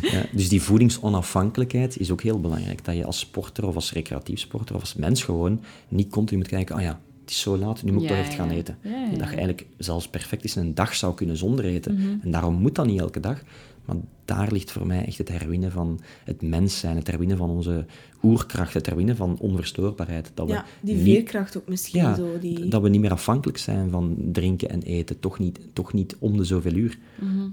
ja. 0.00 0.22
Dus 0.32 0.48
die 0.48 0.62
voedingsonafhankelijkheid 0.62 1.98
is 1.98 2.10
ook 2.10 2.22
heel 2.22 2.40
belangrijk. 2.40 2.84
Dat 2.84 2.96
je 2.96 3.04
als 3.04 3.18
sporter 3.18 3.66
of 3.66 3.74
als 3.74 3.92
recreatief 3.92 4.38
sporter 4.40 4.74
of 4.74 4.80
als 4.80 4.94
mens 4.94 5.24
gewoon 5.24 5.60
niet 5.88 6.08
continu 6.10 6.38
moet 6.38 6.48
kijken, 6.48 6.74
ah 6.76 6.82
ja, 6.82 7.00
het 7.20 7.30
is 7.30 7.40
zo 7.40 7.56
laat, 7.56 7.82
nu 7.82 7.92
moet 7.92 8.02
ik 8.02 8.08
toch 8.08 8.16
echt 8.16 8.34
gaan 8.34 8.50
eten. 8.50 8.78
Dat 9.10 9.18
je 9.18 9.24
eigenlijk 9.24 9.66
zelfs 9.78 10.08
perfect 10.08 10.42
eens 10.42 10.56
een 10.56 10.74
dag 10.74 10.94
zou 10.94 11.14
kunnen 11.14 11.36
zonder 11.36 11.64
eten. 11.64 11.94
Mhm. 11.94 12.06
En 12.22 12.30
daarom 12.30 12.54
moet 12.54 12.74
dat 12.74 12.86
niet 12.86 13.00
elke 13.00 13.20
dag. 13.20 13.42
Maar 13.86 13.96
daar 14.24 14.52
ligt 14.52 14.70
voor 14.70 14.86
mij 14.86 15.04
echt 15.06 15.18
het 15.18 15.28
herwinnen 15.28 15.72
van 15.72 16.00
het 16.24 16.42
mens 16.42 16.78
zijn, 16.78 16.96
het 16.96 17.06
herwinnen 17.06 17.36
van 17.36 17.50
onze 17.50 17.84
oerkracht, 18.22 18.74
het 18.74 18.86
herwinnen 18.86 19.16
van 19.16 19.38
onverstoorbaarheid. 19.40 20.30
Dat 20.34 20.46
we 20.46 20.52
Ja, 20.52 20.64
die 20.80 20.94
niet- 20.94 21.04
veerkracht 21.04 21.56
ook 21.56 21.68
misschien 21.68 22.00
ja, 22.00 22.14
zo. 22.14 22.38
Die... 22.38 22.68
dat 22.68 22.82
we 22.82 22.88
niet 22.88 23.00
meer 23.00 23.10
afhankelijk 23.10 23.58
zijn 23.58 23.90
van 23.90 24.16
drinken 24.32 24.68
en 24.68 24.82
eten, 24.82 25.20
toch 25.20 25.38
niet, 25.38 25.58
toch 25.72 25.92
niet 25.92 26.16
om 26.18 26.36
de 26.36 26.44
zoveel 26.44 26.74
uur. 26.74 26.98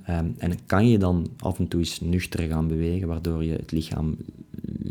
Ehm, 0.06 0.28
en 0.38 0.52
kan 0.66 0.88
je 0.90 0.98
dan 0.98 1.28
af 1.40 1.60
en 1.60 1.68
toe 1.68 1.80
eens 1.80 2.02
nuchter 2.02 2.48
gaan 2.48 2.68
bewegen, 2.68 3.08
waardoor 3.08 3.44
je 3.44 3.52
het 3.54 3.72
lichaam 3.72 4.18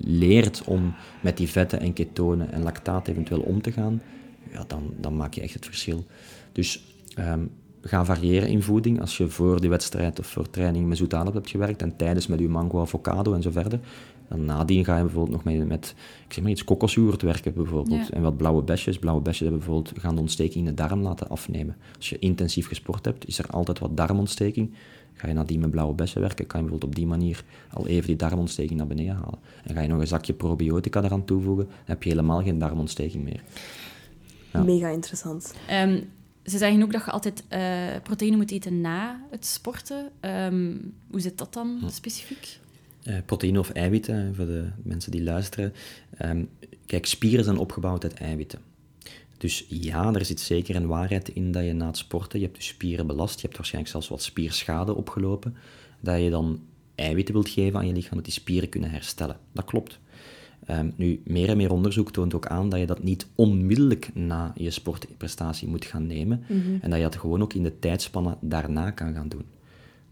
leert 0.05 0.63
om 0.67 0.95
met 1.23 1.37
die 1.37 1.49
vetten 1.49 1.81
en 1.81 1.93
ketonen 1.93 2.53
en 2.53 2.63
lactaat 2.63 3.09
eventueel 3.09 3.41
om 3.41 3.63
te 3.63 3.73
gaan, 3.73 4.03
ja, 4.53 4.65
dan, 4.67 4.95
dan 5.01 5.17
maak 5.17 5.35
je 5.35 5.41
echt 5.41 5.55
het 5.55 5.65
verschil. 5.67 6.05
Dus 6.53 6.83
ehm, 7.15 7.41
ga 7.83 8.05
variëren 8.05 8.49
in 8.49 8.63
voeding. 8.63 9.01
Als 9.01 9.17
je 9.17 9.29
voor 9.29 9.61
die 9.61 9.71
wedstrijd 9.71 10.19
of 10.19 10.27
voor 10.27 10.51
training 10.51 10.89
met 10.89 10.97
zoet 10.97 11.15
aardappel 11.15 11.41
hebt 11.41 11.53
gewerkt 11.53 11.83
en 11.83 11.97
tijdens 11.97 12.27
met 12.27 12.39
je 12.39 12.49
mango, 12.49 12.81
avocado 12.81 13.35
en 13.35 13.43
zo 13.43 13.51
verder, 13.51 13.81
dan 14.29 14.45
nadien 14.45 14.85
ga 14.85 14.97
je 14.97 15.03
bijvoorbeeld 15.03 15.45
nog 15.45 15.45
met, 15.45 15.69
met 15.69 15.95
ik 16.27 16.33
zeg 16.33 16.43
maar 16.43 16.53
iets, 16.53 16.65
kokosjoghurt 16.65 17.23
werken 17.23 17.55
bijvoorbeeld. 17.55 18.07
Ja. 18.07 18.15
En 18.15 18.23
wat 18.23 18.37
blauwe 18.37 18.63
besjes. 18.63 18.99
Blauwe 18.99 19.23
besjes 19.23 19.41
hebben 19.41 19.59
bijvoorbeeld, 19.59 20.01
gaan 20.01 20.15
de 20.15 20.21
ontsteking 20.21 20.57
in 20.57 20.65
de 20.65 20.75
darm 20.75 21.01
laten 21.01 21.29
afnemen. 21.29 21.77
Als 21.97 22.09
je 22.09 22.19
intensief 22.19 22.67
gesport 22.67 23.05
hebt, 23.05 23.29
is 23.29 23.39
er 23.39 23.47
altijd 23.47 23.79
wat 23.79 23.97
darmontsteking. 23.97 24.75
Ga 25.13 25.29
je 25.29 25.35
nadien 25.35 25.61
met 25.61 25.71
blauwe 25.71 25.95
bessen 25.95 26.21
werken, 26.21 26.47
kan 26.47 26.61
je 26.61 26.67
bijvoorbeeld 26.67 26.91
op 26.91 26.97
die 26.97 27.07
manier 27.07 27.45
al 27.73 27.87
even 27.87 28.07
die 28.07 28.17
darmontsteking 28.17 28.79
naar 28.79 28.87
beneden 28.87 29.15
halen. 29.15 29.39
En 29.65 29.75
ga 29.75 29.81
je 29.81 29.89
nog 29.89 30.01
een 30.01 30.07
zakje 30.07 30.33
probiotica 30.33 31.03
eraan 31.03 31.25
toevoegen, 31.25 31.65
dan 31.65 31.77
heb 31.85 32.03
je 32.03 32.09
helemaal 32.09 32.43
geen 32.43 32.59
darmontsteking 32.59 33.25
meer. 33.25 33.43
Ja. 34.53 34.63
Mega 34.63 34.89
interessant. 34.89 35.55
Ehm, 35.69 36.01
ze 36.45 36.59
zeggen 36.59 36.83
ook 36.83 36.93
dat 36.93 37.05
je 37.05 37.11
altijd 37.11 37.45
eh, 37.49 37.63
proteïne 38.03 38.37
moet 38.37 38.51
eten 38.51 38.81
na 38.81 39.27
het 39.31 39.47
sporten. 39.47 40.11
Ehm, 40.21 40.77
hoe 41.11 41.21
zit 41.21 41.39
dat 41.39 41.53
dan 41.53 41.81
specifiek? 41.91 42.59
Eh, 43.03 43.17
proteïne 43.27 43.59
of 43.59 43.71
eiwitten, 43.71 44.35
voor 44.35 44.47
de 44.47 44.69
mensen 44.83 45.11
die 45.11 45.23
luisteren. 45.23 45.73
Ehm, 46.17 46.45
kijk, 46.87 47.07
spieren 47.07 47.45
zijn 47.45 47.59
opgebouwd 47.59 48.03
uit 48.03 48.15
eiwitten. 48.15 48.59
Dus 49.39 49.65
ja, 49.69 50.13
er 50.13 50.25
zit 50.25 50.41
zeker 50.41 50.77
een 50.77 50.87
waarheid 50.87 51.29
in 51.29 51.53
dat 51.53 51.65
je 51.65 51.73
na 51.73 51.87
het 51.87 51.97
sporten, 51.97 52.39
je 52.39 52.45
hebt 52.45 52.57
je 52.57 52.63
spieren 52.63 53.07
belast, 53.07 53.35
je 53.35 53.47
hebt 53.47 53.57
waarschijnlijk 53.57 53.93
zelfs 53.93 54.09
wat 54.09 54.23
spierschade 54.23 54.95
opgelopen, 54.95 55.57
dat 56.01 56.21
je 56.21 56.31
dan 56.31 56.61
eiwitten 56.95 57.35
wilt 57.35 57.49
geven 57.49 57.79
aan 57.79 57.87
je 57.87 57.93
lichaam, 57.93 58.15
dat 58.17 58.25
die 58.25 58.33
spieren 58.33 58.69
kunnen 58.69 58.91
herstellen. 58.91 59.37
Dat 59.53 59.65
klopt. 59.65 59.99
Ehm, 60.73 60.91
nu, 60.97 61.21
meer 61.25 61.49
en 61.49 61.57
meer 61.57 61.73
onderzoek 61.73 62.13
toont 62.13 62.35
ook 62.35 62.47
aan 62.47 62.69
dat 62.69 62.81
je 62.81 62.87
dat 62.87 63.03
niet 63.03 63.27
onmiddellijk 63.35 64.11
na 64.15 64.53
je 64.57 64.71
sportprestatie 64.71 65.69
moet 65.69 65.85
gaan 65.85 66.07
nemen 66.07 66.43
en 66.81 66.91
dat 66.91 66.99
je 66.99 67.05
dat 67.05 67.17
gewoon 67.17 67.43
ook 67.43 67.53
in 67.53 67.63
de 67.63 67.79
tijdspannen 67.79 68.37
daarna 68.41 68.91
kan 68.91 69.15
gaan 69.15 69.29
doen. 69.29 69.45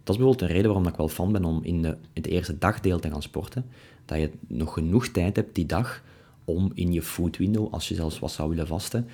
Dat 0.02 0.14
is 0.14 0.16
bijvoorbeeld 0.16 0.40
een 0.40 0.56
reden 0.56 0.72
waarom 0.72 0.88
ik 0.88 0.96
wel 0.96 1.08
fan 1.08 1.32
ben 1.32 1.44
om 1.44 1.60
in 1.62 1.82
de, 1.82 1.96
het 2.12 2.26
eerste 2.26 2.58
dagdeel 2.58 2.98
te 2.98 3.10
gaan 3.10 3.22
sporten. 3.22 3.64
Dat 4.04 4.18
je 4.18 4.30
nog 4.46 4.72
genoeg 4.72 5.08
tijd 5.08 5.36
hebt 5.36 5.54
die 5.54 5.66
dag 5.66 6.02
om 6.44 6.70
in 6.74 6.92
je 6.92 7.02
food 7.02 7.36
window, 7.36 7.72
als 7.72 7.88
je 7.88 7.94
zelfs 7.94 8.18
wat 8.18 8.32
zou 8.32 8.48
willen 8.48 8.66
vasten, 8.66 9.06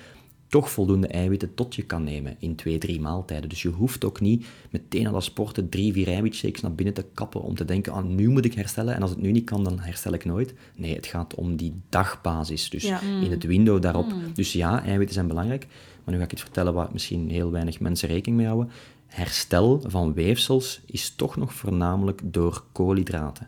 toch 0.47 0.71
voldoende 0.71 1.07
eiwitten 1.07 1.53
tot 1.53 1.75
je 1.75 1.83
kan 1.83 2.03
nemen 2.03 2.35
in 2.39 2.55
twee, 2.55 2.77
drie 2.77 2.99
maaltijden. 2.99 3.49
Dus 3.49 3.61
je 3.61 3.69
hoeft 3.69 4.05
ook 4.05 4.19
niet 4.19 4.45
meteen 4.71 5.03
na 5.03 5.11
dat 5.11 5.23
sporten 5.23 5.69
drie, 5.69 5.93
vier 5.93 6.07
eiwitshakes 6.07 6.61
naar 6.61 6.73
binnen 6.75 6.93
te 6.93 7.05
kappen 7.13 7.41
om 7.41 7.55
te 7.55 7.65
denken, 7.65 7.93
ah, 7.93 8.03
nu 8.05 8.29
moet 8.29 8.45
ik 8.45 8.53
herstellen 8.53 8.95
en 8.95 9.01
als 9.01 9.09
het 9.09 9.21
nu 9.21 9.31
niet 9.31 9.45
kan, 9.45 9.63
dan 9.63 9.79
herstel 9.79 10.13
ik 10.13 10.25
nooit. 10.25 10.53
Nee, 10.75 10.95
het 10.95 11.05
gaat 11.05 11.35
om 11.35 11.55
die 11.55 11.73
dagbasis, 11.89 12.69
dus 12.69 12.83
Ja. 12.83 13.01
in 13.01 13.31
het 13.31 13.43
window 13.43 13.81
daarop. 13.81 14.13
Dus 14.33 14.53
ja, 14.53 14.83
eiwitten 14.83 15.13
zijn 15.15 15.27
belangrijk, 15.27 15.67
maar 16.03 16.13
nu 16.13 16.19
ga 16.19 16.25
ik 16.25 16.31
iets 16.31 16.41
vertellen 16.41 16.73
waar 16.73 16.89
misschien 16.91 17.29
heel 17.29 17.51
weinig 17.51 17.79
mensen 17.79 18.07
rekening 18.09 18.37
mee 18.37 18.47
houden. 18.47 18.71
Herstel 19.07 19.81
van 19.87 20.13
weefsels 20.13 20.81
is 20.85 21.09
toch 21.15 21.35
nog 21.37 21.53
voornamelijk 21.53 22.21
door 22.23 22.63
koolhydraten. 22.71 23.47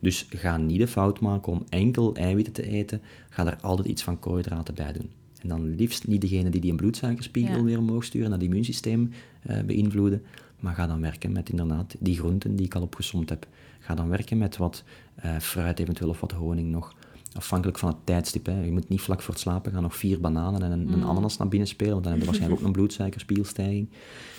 Dus 0.00 0.26
ga 0.30 0.56
niet 0.56 0.78
de 0.78 0.88
fout 0.88 1.20
maken 1.20 1.52
om 1.52 1.64
enkel 1.68 2.14
eiwitten 2.14 2.52
te 2.52 2.66
eten. 2.68 3.02
Ga 3.28 3.46
er 3.46 3.58
altijd 3.60 3.88
iets 3.88 4.02
van 4.02 4.18
koolhydraten 4.18 4.74
bij 4.74 4.92
doen. 4.92 5.10
En 5.42 5.48
dan 5.48 5.74
liefst 5.74 6.06
niet 6.06 6.20
degene 6.20 6.50
die 6.50 6.60
die 6.60 6.70
een 6.70 6.76
bloedsuikerspiegel 6.76 7.56
Ja. 7.56 7.62
weer 7.62 7.78
omhoog 7.78 8.04
sturen, 8.04 8.26
en 8.26 8.32
dat 8.32 8.42
immuunsysteem 8.42 9.10
eh, 9.42 9.60
beïnvloeden. 9.62 10.22
Maar 10.60 10.74
ga 10.74 10.86
dan 10.86 11.00
werken 11.00 11.32
met 11.32 11.50
inderdaad 11.50 11.94
die 11.98 12.16
groenten 12.18 12.56
die 12.56 12.66
ik 12.66 12.74
al 12.74 12.82
opgesomd 12.82 13.28
heb. 13.28 13.46
Ga 13.78 13.94
dan 13.94 14.08
werken 14.08 14.38
met 14.38 14.56
wat 14.56 14.84
eh, 15.14 15.36
fruit 15.38 15.78
eventueel 15.78 16.10
of 16.10 16.20
wat 16.20 16.32
honing 16.32 16.70
nog. 16.70 16.94
Afhankelijk 17.32 17.78
van 17.78 17.88
het 17.88 17.98
tijdstip. 18.04 18.46
Hè. 18.46 18.60
Je 18.62 18.72
moet 18.72 18.88
niet 18.88 19.00
vlak 19.00 19.22
voor 19.22 19.34
het 19.34 19.42
slapen 19.42 19.72
gaan 19.72 19.82
nog 19.82 19.96
vier 19.96 20.20
bananen 20.20 20.62
en 20.62 20.70
een, 20.70 20.92
een 20.92 21.04
ananas 21.04 21.36
naar 21.36 21.48
binnen 21.48 21.68
spelen, 21.68 21.92
want 21.92 22.02
dan 22.04 22.12
heb 22.12 22.20
je 22.20 22.26
waarschijnlijk 22.26 22.60
ook 22.60 22.66
een 22.66 22.72
bloedsuikerspiegelstijging. 22.72 23.88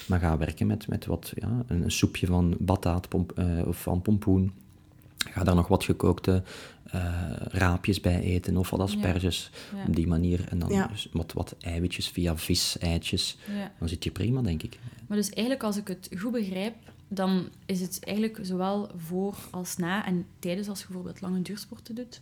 Maar 0.08 0.20
ga 0.20 0.38
werken 0.38 0.68
met, 0.68 0.88
met 0.88 1.06
wat, 1.06 1.34
ja, 1.36 1.64
een, 1.68 1.84
een 1.84 1.92
soepje 1.92 2.28
van 2.28 2.56
bataat 2.60 3.10
pomp, 3.10 3.32
eh, 3.32 3.46
of 3.66 3.82
van 3.82 4.02
pompoen. 4.02 4.52
Ga 5.30 5.44
daar 5.44 5.56
nog 5.56 5.68
wat 5.68 5.84
gekookte 5.84 6.44
eh, 6.92 7.32
raapjes 7.38 8.00
bij 8.00 8.22
eten 8.22 8.58
of 8.58 8.70
wat 8.70 8.80
asperges. 8.80 9.52
Ja. 9.76 9.84
Op 9.88 9.96
die 9.96 10.08
manier. 10.08 10.48
En 10.50 10.60
dan 10.60 10.70
Ja. 10.70 10.88
dus 10.88 11.08
wat, 11.12 11.34
wat 11.34 11.56
eiwitjes 11.60 12.08
via 12.10 12.38
vis, 12.38 12.78
eitjes. 12.78 13.38
Ja. 13.58 13.72
Dan 13.80 13.90
zit 13.90 14.04
je 14.04 14.12
prima, 14.12 14.42
denk 14.42 14.64
ik. 14.64 14.80
Maar 15.08 15.18
dus 15.18 15.30
eigenlijk, 15.30 15.64
als 15.64 15.78
ik 15.78 15.88
het 15.88 16.10
goed 16.18 16.32
begrijp, 16.32 16.76
dan 17.08 17.50
is 17.66 17.82
het 17.82 18.00
eigenlijk 18.04 18.40
zowel 18.42 18.90
voor 18.98 19.36
als 19.52 19.78
na 19.78 20.06
en 20.06 20.26
tijdens 20.40 20.68
als 20.70 20.80
je 20.80 20.86
bijvoorbeeld 20.86 21.22
lange 21.22 21.42
duursporten 21.42 21.96
doet, 21.96 22.22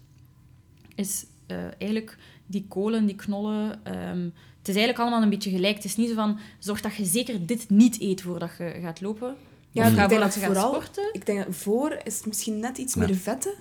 is 0.95 1.25
eh, 1.45 1.57
eigenlijk 1.77 2.17
die 2.45 2.65
kolen, 2.67 3.05
die 3.05 3.15
knollen, 3.15 3.83
ehm, 3.83 4.23
het 4.57 4.67
is 4.67 4.75
eigenlijk 4.75 4.99
allemaal 4.99 5.21
een 5.21 5.29
beetje 5.29 5.49
gelijk. 5.51 5.75
Het 5.75 5.85
is 5.85 5.95
niet 5.95 6.09
zo 6.09 6.15
van, 6.15 6.39
zorg 6.59 6.81
dat 6.81 6.95
je 6.95 7.05
zeker 7.05 7.45
dit 7.45 7.69
niet 7.69 8.01
eet 8.01 8.21
voordat 8.21 8.51
je 8.57 8.77
gaat 8.81 9.01
lopen. 9.01 9.35
Ja, 9.71 9.85
ik 9.85 9.95
denk 10.09 10.21
dat 10.21 10.37
vooral- 10.37 10.73
sporten. 10.73 11.09
Ik 11.13 11.25
denk 11.25 11.45
dat 11.45 11.55
voor 11.55 11.97
is 12.03 12.17
het 12.17 12.25
misschien 12.25 12.59
net 12.59 12.77
iets 12.77 12.93
Ja. 12.93 13.05
meer 13.05 13.15
vetten. 13.15 13.53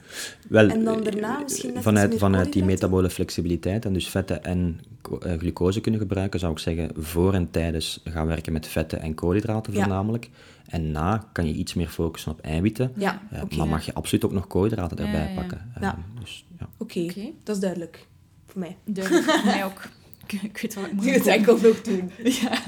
Wel, 0.49 0.69
En 0.69 0.85
dan 0.85 0.99
eh, 0.99 1.05
daarna 1.05 1.39
misschien 1.39 1.73
net 1.73 1.83
vanuit, 1.83 2.13
iets 2.13 2.21
meer 2.23 2.31
vanuit 2.31 2.53
die 2.53 2.65
metabole 2.65 3.11
flexibiliteit 3.11 3.85
en 3.85 3.93
dus 3.93 4.09
vetten 4.09 4.45
en 4.45 4.81
eh, 5.21 5.39
glucose 5.39 5.81
kunnen 5.81 6.01
gebruiken, 6.01 6.41
zou 6.41 6.53
ik 6.53 6.59
zeggen, 6.59 6.91
voor 6.97 7.35
en 7.35 7.51
tijdens 7.51 8.01
gaan 8.05 8.27
werken 8.27 8.53
met 8.53 8.67
vetten 8.67 9.01
en 9.01 9.15
koolhydraten 9.15 9.73
Ja. 9.73 9.79
voornamelijk. 9.79 10.31
En 10.67 10.91
na 10.91 11.29
kan 11.33 11.47
je 11.47 11.53
iets 11.53 11.75
meer 11.75 11.89
focussen 11.89 12.33
op 12.33 12.41
eiwitten. 12.41 12.93
Ja, 12.97 13.23
Eh, 13.31 13.43
maar 13.57 13.69
mag 13.69 13.85
je 13.87 13.95
absoluut 13.95 14.25
ook 14.25 14.33
nog 14.33 14.47
koolhydraten 14.47 14.97
Ja, 14.97 15.05
erbij 15.05 15.23
ja, 15.23 15.29
ja. 15.29 15.35
pakken. 15.41 15.73
Ja. 15.81 15.99
Dus, 16.21 16.45
ja. 16.59 16.69
Oké, 16.79 17.07
dat 17.45 17.55
is 17.57 17.61
duidelijk. 17.63 18.07
Voor 18.47 18.61
mij. 18.61 18.77
Duidelijk, 18.85 19.31
voor 19.31 19.45
mij 19.45 19.65
ook. 19.65 19.83
Ik, 20.27 20.33
ik 20.53 20.59
weet 20.59 20.75
wat 20.75 20.85
ik 20.87 20.93
moet 20.93 21.05
Je 21.05 21.11
het 21.11 21.25
doen. 21.25 21.33
enkel 21.33 21.59
nog 21.61 21.81
doen. 21.81 22.11
Ja. 22.43 22.59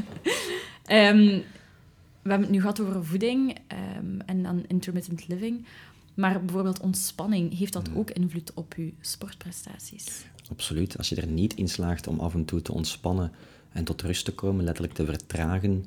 Ehm, 0.84 1.38
we 2.22 2.28
hebben 2.30 2.46
het 2.46 2.50
nu 2.56 2.60
gehad 2.60 2.80
over 2.80 3.04
voeding 3.04 3.58
ehm, 3.66 4.20
en 4.26 4.42
dan 4.42 4.64
intermittent 4.66 5.28
living. 5.28 5.64
Maar 6.14 6.44
bijvoorbeeld 6.44 6.80
ontspanning, 6.80 7.58
heeft 7.58 7.72
dat 7.72 7.88
ook 7.94 8.10
invloed 8.10 8.54
op 8.54 8.74
je 8.76 8.92
sportprestaties? 9.00 10.24
Absoluut. 10.50 10.98
Als 10.98 11.08
je 11.08 11.16
er 11.16 11.26
niet 11.26 11.54
in 11.54 11.68
slaagt 11.68 12.06
om 12.06 12.20
af 12.20 12.34
en 12.34 12.44
toe 12.44 12.62
te 12.62 12.72
ontspannen 12.72 13.32
en 13.72 13.84
tot 13.84 14.02
rust 14.02 14.24
te 14.24 14.32
komen, 14.34 14.64
letterlijk 14.64 14.94
te 14.94 15.04
vertragen, 15.04 15.84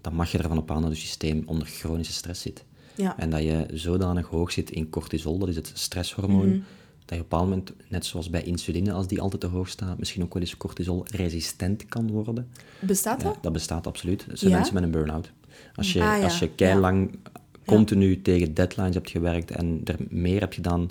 dan 0.00 0.14
mag 0.14 0.32
je 0.32 0.38
ervan 0.38 0.58
op 0.58 0.70
aan 0.70 0.82
dat 0.82 0.90
je 1.00 1.06
systeem 1.06 1.42
onder 1.46 1.66
chronische 1.66 2.12
stress 2.12 2.42
zit. 2.42 2.64
Ja. 2.96 3.18
En 3.18 3.30
dat 3.30 3.42
je 3.42 3.66
zodanig 3.72 4.26
hoog 4.26 4.52
zit 4.52 4.70
in 4.70 4.90
cortisol, 4.90 5.38
dat 5.38 5.48
is 5.48 5.56
het 5.56 5.70
stresshormoon, 5.74 6.48
Mhm. 6.48 6.58
dat 6.58 6.62
je 6.98 7.04
op 7.04 7.10
een 7.10 7.18
bepaald 7.18 7.48
moment, 7.48 7.72
net 7.88 8.06
zoals 8.06 8.30
bij 8.30 8.42
insuline, 8.42 8.92
als 8.92 9.06
die 9.06 9.20
altijd 9.20 9.40
te 9.40 9.46
hoog 9.46 9.68
staat, 9.68 9.98
misschien 9.98 10.22
ook 10.22 10.32
wel 10.34 10.42
eens 10.42 10.56
cortisol-resistent 10.56 11.86
kan 11.86 12.10
worden. 12.10 12.48
Bestaat 12.80 13.22
Ja, 13.22 13.28
dat? 13.28 13.42
dat 13.42 13.52
bestaat 13.52 13.86
absoluut. 13.86 14.24
Dat 14.28 14.38
zijn 14.38 14.50
Ja? 14.50 14.56
mensen 14.56 14.74
met 14.74 14.82
een 14.82 14.90
burn-out. 14.90 15.32
Als 15.74 15.92
je, 15.92 16.02
Ah, 16.02 16.18
ja. 16.18 16.24
als 16.24 16.38
je 16.38 16.48
keilang 16.54 17.18
continu 17.66 18.22
tegen 18.22 18.54
deadlines 18.54 18.94
hebt 18.94 19.10
gewerkt 19.10 19.50
en 19.50 19.80
er 19.84 19.96
meer 20.08 20.40
hebt 20.40 20.54
gedaan, 20.54 20.88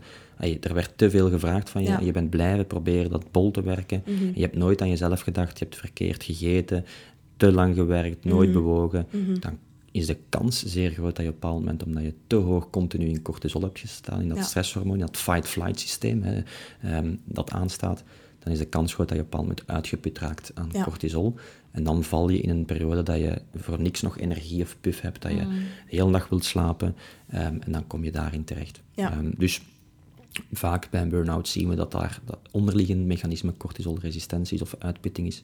er 0.61 0.73
werd 0.73 0.91
te 0.95 1.09
veel 1.09 1.29
gevraagd 1.29 1.69
van 1.69 1.81
je. 1.81 1.87
Ja. 1.89 1.99
Je 1.99 2.11
bent 2.11 2.29
blijven 2.29 2.67
proberen 2.67 3.09
dat 3.11 3.31
bol 3.31 3.51
te 3.51 3.61
werken. 3.61 4.03
Mhm. 4.05 4.31
Je 4.35 4.41
hebt 4.41 4.55
nooit 4.55 4.81
aan 4.81 4.89
jezelf 4.89 5.21
gedacht. 5.21 5.59
Je 5.59 5.65
hebt 5.65 5.77
verkeerd 5.77 6.23
gegeten, 6.23 6.85
te 7.37 7.51
lang 7.51 7.75
gewerkt, 7.75 8.25
nooit 8.25 8.49
Mhm. 8.49 8.57
bewogen. 8.57 9.07
Dan 9.39 9.57
is 9.91 10.05
de 10.05 10.17
kans 10.29 10.63
zeer 10.65 10.91
groot 10.91 11.15
dat 11.15 11.25
je 11.25 11.31
op 11.31 11.33
een 11.33 11.39
bepaald 11.39 11.59
moment, 11.59 11.83
omdat 11.83 12.03
je 12.03 12.13
te 12.27 12.35
hoog 12.35 12.69
continu 12.69 13.05
in 13.05 13.21
cortisol 13.21 13.61
hebt 13.61 13.79
gestaan, 13.79 14.21
in 14.21 14.27
dat 14.27 14.37
Ja. 14.37 14.43
stresshormoon, 14.43 14.93
in 14.93 14.99
dat 15.05 15.17
fight-flight 15.17 15.79
systeem 15.79 16.21
hè, 16.23 16.41
ehm, 16.81 17.15
dat 17.25 17.51
aanstaat, 17.51 18.03
dan 18.39 18.53
is 18.53 18.59
de 18.59 18.65
kans 18.65 18.93
groot 18.93 19.07
dat 19.07 19.17
je 19.17 19.23
op 19.23 19.33
een 19.33 19.39
bepaald 19.39 19.57
moment 19.59 19.77
uitgeput 19.77 20.19
raakt 20.19 20.51
aan 20.55 20.69
Ja. 20.71 20.83
cortisol. 20.83 21.35
En 21.73 21.83
dan 21.83 22.03
val 22.03 22.29
je 22.29 22.39
in 22.39 22.49
een 22.49 22.65
periode 22.65 23.03
dat 23.03 23.17
je 23.17 23.41
voor 23.55 23.81
niks 23.81 24.01
nog 24.01 24.17
energie 24.17 24.63
of 24.63 24.77
puff 24.81 25.01
hebt, 25.01 25.21
dat 25.21 25.31
je 25.31 25.37
de 25.37 25.95
hele 25.95 26.11
dag 26.11 26.29
wilt 26.29 26.45
slapen. 26.45 26.95
ehm, 27.29 27.57
en 27.59 27.71
dan 27.71 27.87
kom 27.87 28.03
je 28.03 28.11
daarin 28.11 28.43
terecht. 28.43 28.81
Ja. 28.91 29.11
Ehm, 29.11 29.31
dus 29.37 29.61
vaak 30.51 30.89
bij 30.89 31.01
een 31.01 31.09
burn-out 31.09 31.47
zien 31.47 31.69
we 31.69 31.75
dat 31.75 31.91
daar 31.91 32.19
dat 32.25 32.39
onderliggend 32.51 33.05
mechanisme 33.05 33.57
cortisolresistentie 33.57 34.55
is 34.55 34.61
of 34.61 34.75
uitputting 34.79 35.27
is. 35.27 35.43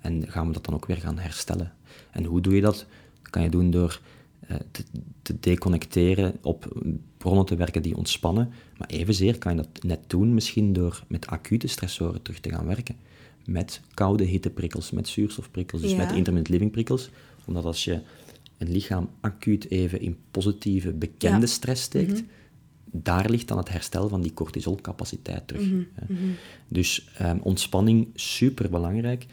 En 0.00 0.24
gaan 0.28 0.46
we 0.46 0.52
dat 0.52 0.64
dan 0.64 0.74
ook 0.74 0.86
weer 0.86 0.96
gaan 0.96 1.18
herstellen. 1.18 1.72
En 2.10 2.24
hoe 2.24 2.40
doe 2.40 2.54
je 2.54 2.60
dat? 2.60 2.86
Dat 3.22 3.30
kan 3.30 3.42
je 3.42 3.48
doen 3.48 3.70
door 3.70 4.00
eh, 4.46 4.56
te, 4.70 4.84
te 5.22 5.36
deconnecteren, 5.40 6.34
op 6.42 6.82
bronnen 7.16 7.46
te 7.46 7.56
werken 7.56 7.82
die 7.82 7.96
ontspannen. 7.96 8.52
Maar 8.78 8.88
evenzeer 8.88 9.38
kan 9.38 9.56
je 9.56 9.62
dat 9.62 9.82
net 9.82 10.00
doen 10.06 10.34
misschien 10.34 10.72
door 10.72 11.02
met 11.06 11.26
acute 11.26 11.66
stressoren 11.66 12.22
terug 12.22 12.40
te 12.40 12.50
gaan 12.50 12.66
werken. 12.66 12.96
Met 13.46 13.80
koude 13.94 14.24
hitteprikkels, 14.24 14.90
met 14.90 15.08
zuurstofprikkels, 15.08 15.80
dus 15.82 15.90
Ja. 15.90 15.96
met 15.96 16.06
intermittent 16.06 16.48
living 16.48 16.70
prikkels. 16.70 17.10
Omdat 17.44 17.64
als 17.64 17.84
je 17.84 18.00
een 18.58 18.70
lichaam 18.70 19.08
acuut 19.20 19.70
even 19.70 20.00
in 20.00 20.16
positieve, 20.30 20.92
bekende 20.92 21.40
Ja. 21.40 21.52
stress 21.52 21.82
steekt, 21.82 22.22
daar 22.84 23.30
ligt 23.30 23.48
dan 23.48 23.58
het 23.58 23.68
herstel 23.68 24.08
van 24.08 24.20
die 24.22 24.34
cortisolcapaciteit 24.34 25.48
terug. 25.48 25.62
Mhm, 25.66 25.82
hè. 25.94 26.14
Dus 26.68 27.08
ehm, 27.18 27.38
ontspanning, 27.42 28.08
super 28.14 28.70
belangrijk. 28.70 29.26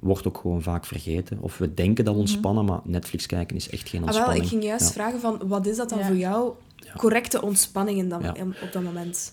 wordt 0.00 0.26
ook 0.26 0.38
gewoon 0.38 0.62
vaak 0.62 0.84
vergeten. 0.86 1.38
Of 1.40 1.58
we 1.58 1.74
denken 1.74 2.04
dat 2.04 2.14
we 2.14 2.20
ontspannen, 2.20 2.64
maar 2.64 2.80
Netflix 2.84 3.26
kijken 3.26 3.56
is 3.56 3.68
echt 3.70 3.88
geen 3.88 4.00
Ah, 4.00 4.06
ontspanning. 4.06 4.36
wel, 4.42 4.44
ik 4.44 4.52
ging 4.52 4.64
juist 4.70 4.86
Ja. 4.86 4.92
vragen 4.92 5.20
van, 5.20 5.40
wat 5.48 5.66
is 5.66 5.76
dat 5.76 5.88
dan 5.88 5.98
Ja. 5.98 6.06
voor 6.06 6.16
jou 6.16 6.52
correcte 6.96 7.42
ontspanning 7.42 7.98
in 7.98 8.08
dat, 8.08 8.22
Ja. 8.22 8.34
in- 8.34 8.54
op 8.62 8.68
dat 8.72 8.82
moment? 8.82 9.32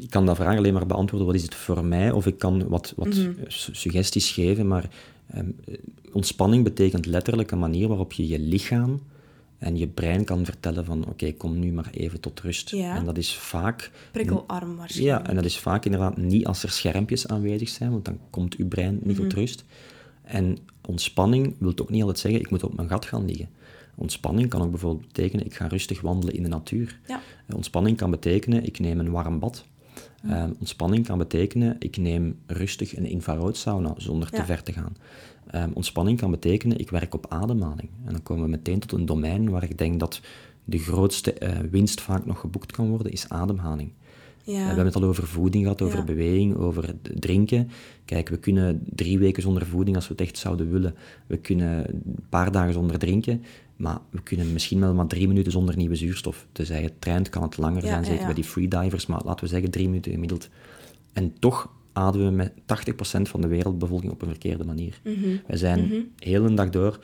Ik 0.00 0.10
kan 0.10 0.26
dat 0.26 0.36
vraag 0.36 0.56
alleen 0.56 0.72
maar 0.72 0.86
beantwoorden, 0.86 1.26
wat 1.26 1.36
is 1.36 1.42
het 1.42 1.54
voor 1.54 1.84
mij? 1.84 2.10
Of 2.10 2.26
ik 2.26 2.38
kan 2.38 2.68
wat, 2.68 2.92
wat 2.96 3.14
su- 3.14 3.34
suggesties 3.72 4.30
geven, 4.30 4.68
maar 4.68 4.90
ehm, 5.30 5.46
eh, 5.64 5.74
ontspanning 6.12 6.64
betekent 6.64 7.06
letterlijk 7.06 7.50
een 7.50 7.58
manier 7.58 7.88
waarop 7.88 8.12
je 8.12 8.28
je 8.28 8.38
lichaam 8.38 9.00
en 9.58 9.76
je 9.76 9.86
brein 9.86 10.24
kan 10.24 10.44
vertellen 10.44 10.84
van 10.84 11.06
oké, 11.06 11.32
kom 11.32 11.58
nu 11.58 11.72
maar 11.72 11.88
even 11.90 12.20
tot 12.20 12.40
rust. 12.40 12.70
Ja. 12.70 12.96
En 12.96 13.04
dat 13.04 13.18
is 13.18 13.34
vaak... 13.34 13.90
Prikkelarm 14.12 14.76
waarschijnlijk. 14.76 15.22
Ja, 15.24 15.28
en 15.30 15.34
dat 15.34 15.44
is 15.44 15.58
vaak 15.58 15.84
inderdaad 15.84 16.16
niet 16.16 16.46
als 16.46 16.62
er 16.62 16.70
schermpjes 16.70 17.26
aanwezig 17.26 17.68
zijn, 17.68 17.90
want 17.90 18.04
dan 18.04 18.18
komt 18.30 18.56
uw 18.56 18.68
brein 18.68 18.98
niet 19.02 19.16
tot 19.16 19.32
rust. 19.32 19.64
En 20.22 20.58
ontspanning 20.86 21.54
wil 21.58 21.72
ook 21.76 21.90
niet 21.90 22.00
altijd 22.00 22.18
zeggen, 22.18 22.40
ik 22.40 22.50
moet 22.50 22.64
op 22.64 22.76
mijn 22.76 22.88
gat 22.88 23.04
gaan 23.04 23.24
liggen. 23.24 23.48
Ontspanning 23.94 24.48
kan 24.48 24.62
ook 24.62 24.70
bijvoorbeeld 24.70 25.06
betekenen, 25.06 25.46
ik 25.46 25.54
ga 25.54 25.66
rustig 25.66 26.00
wandelen 26.00 26.34
in 26.34 26.42
de 26.42 26.48
natuur. 26.48 26.98
Ja. 27.08 27.20
Eh, 27.46 27.56
Ontspanning 27.56 27.96
kan 27.96 28.10
betekenen, 28.10 28.64
ik 28.64 28.78
neem 28.78 28.98
een 28.98 29.10
warm 29.10 29.38
bad. 29.38 29.64
Eh, 30.22 30.44
ontspanning 30.58 31.06
kan 31.06 31.18
betekenen, 31.18 31.76
ik 31.78 31.96
neem 31.96 32.38
rustig 32.46 32.96
een 32.96 33.06
infraroodsauna 33.06 33.94
zonder 33.96 34.30
te 34.30 34.44
ver 34.44 34.62
te 34.62 34.72
gaan. 34.72 34.96
Eh, 35.46 35.64
ontspanning 35.74 36.18
kan 36.18 36.30
betekenen, 36.30 36.78
ik 36.78 36.90
werk 36.90 37.14
op 37.14 37.26
ademhaling. 37.28 37.88
En 38.04 38.12
dan 38.12 38.22
komen 38.22 38.44
we 38.44 38.50
meteen 38.50 38.78
tot 38.78 38.92
een 38.92 39.06
domein 39.06 39.50
waar 39.50 39.62
ik 39.62 39.78
denk 39.78 40.00
dat 40.00 40.20
de 40.64 40.78
grootste 40.78 41.32
eh, 41.32 41.58
winst 41.70 42.00
vaak 42.00 42.26
nog 42.26 42.40
geboekt 42.40 42.72
kan 42.72 42.88
worden, 42.88 43.12
is 43.12 43.28
ademhaling. 43.28 43.92
Ja. 44.44 44.52
Eh, 44.52 44.60
We 44.60 44.66
hebben 44.66 44.84
het 44.84 44.96
al 44.96 45.04
over 45.04 45.26
voeding 45.26 45.62
gehad, 45.62 45.82
over 45.82 46.04
beweging, 46.04 46.56
over 46.56 46.94
drinken. 47.02 47.70
Kijk, 48.04 48.28
we 48.28 48.36
kunnen 48.36 48.82
drie 48.94 49.18
weken 49.18 49.42
zonder 49.42 49.66
voeding 49.66 49.96
als 49.96 50.08
we 50.08 50.12
het 50.12 50.22
echt 50.22 50.38
zouden 50.38 50.70
willen. 50.70 50.94
We 51.26 51.36
kunnen 51.36 51.88
een 51.88 52.26
paar 52.28 52.52
dagen 52.52 52.72
zonder 52.72 52.98
drinken, 52.98 53.42
maar 53.80 53.98
we 54.10 54.22
kunnen 54.22 54.52
misschien 54.52 54.80
wel 54.80 54.94
maar 54.94 55.06
drie 55.06 55.28
minuten 55.28 55.52
zonder 55.52 55.76
nieuwe 55.76 55.94
zuurstof. 55.94 56.46
Tenzij 56.52 56.82
het 56.82 57.00
traint, 57.00 57.28
kan 57.28 57.42
het 57.42 57.56
langer 57.56 57.82
Ja, 57.82 57.88
zijn, 57.88 58.04
zeker 58.04 58.20
ja. 58.20 58.26
bij 58.26 58.34
die 58.34 58.44
freedivers, 58.44 59.06
maar 59.06 59.20
laten 59.24 59.44
we 59.44 59.50
zeggen 59.50 59.70
drie 59.70 59.88
minuten 59.88 60.12
gemiddeld. 60.12 60.48
En 61.12 61.34
toch 61.38 61.70
ademen 61.92 62.26
we 62.28 62.34
met 62.34 62.52
80% 63.26 63.30
van 63.30 63.40
de 63.40 63.46
wereldbevolking 63.46 64.12
op 64.12 64.22
een 64.22 64.28
verkeerde 64.28 64.64
manier. 64.64 65.00
Mhm. 65.04 65.36
Wij 65.46 65.56
zijn 65.56 66.10
heel 66.18 66.44
een 66.44 66.54
dag 66.54 66.70
door 66.70 66.98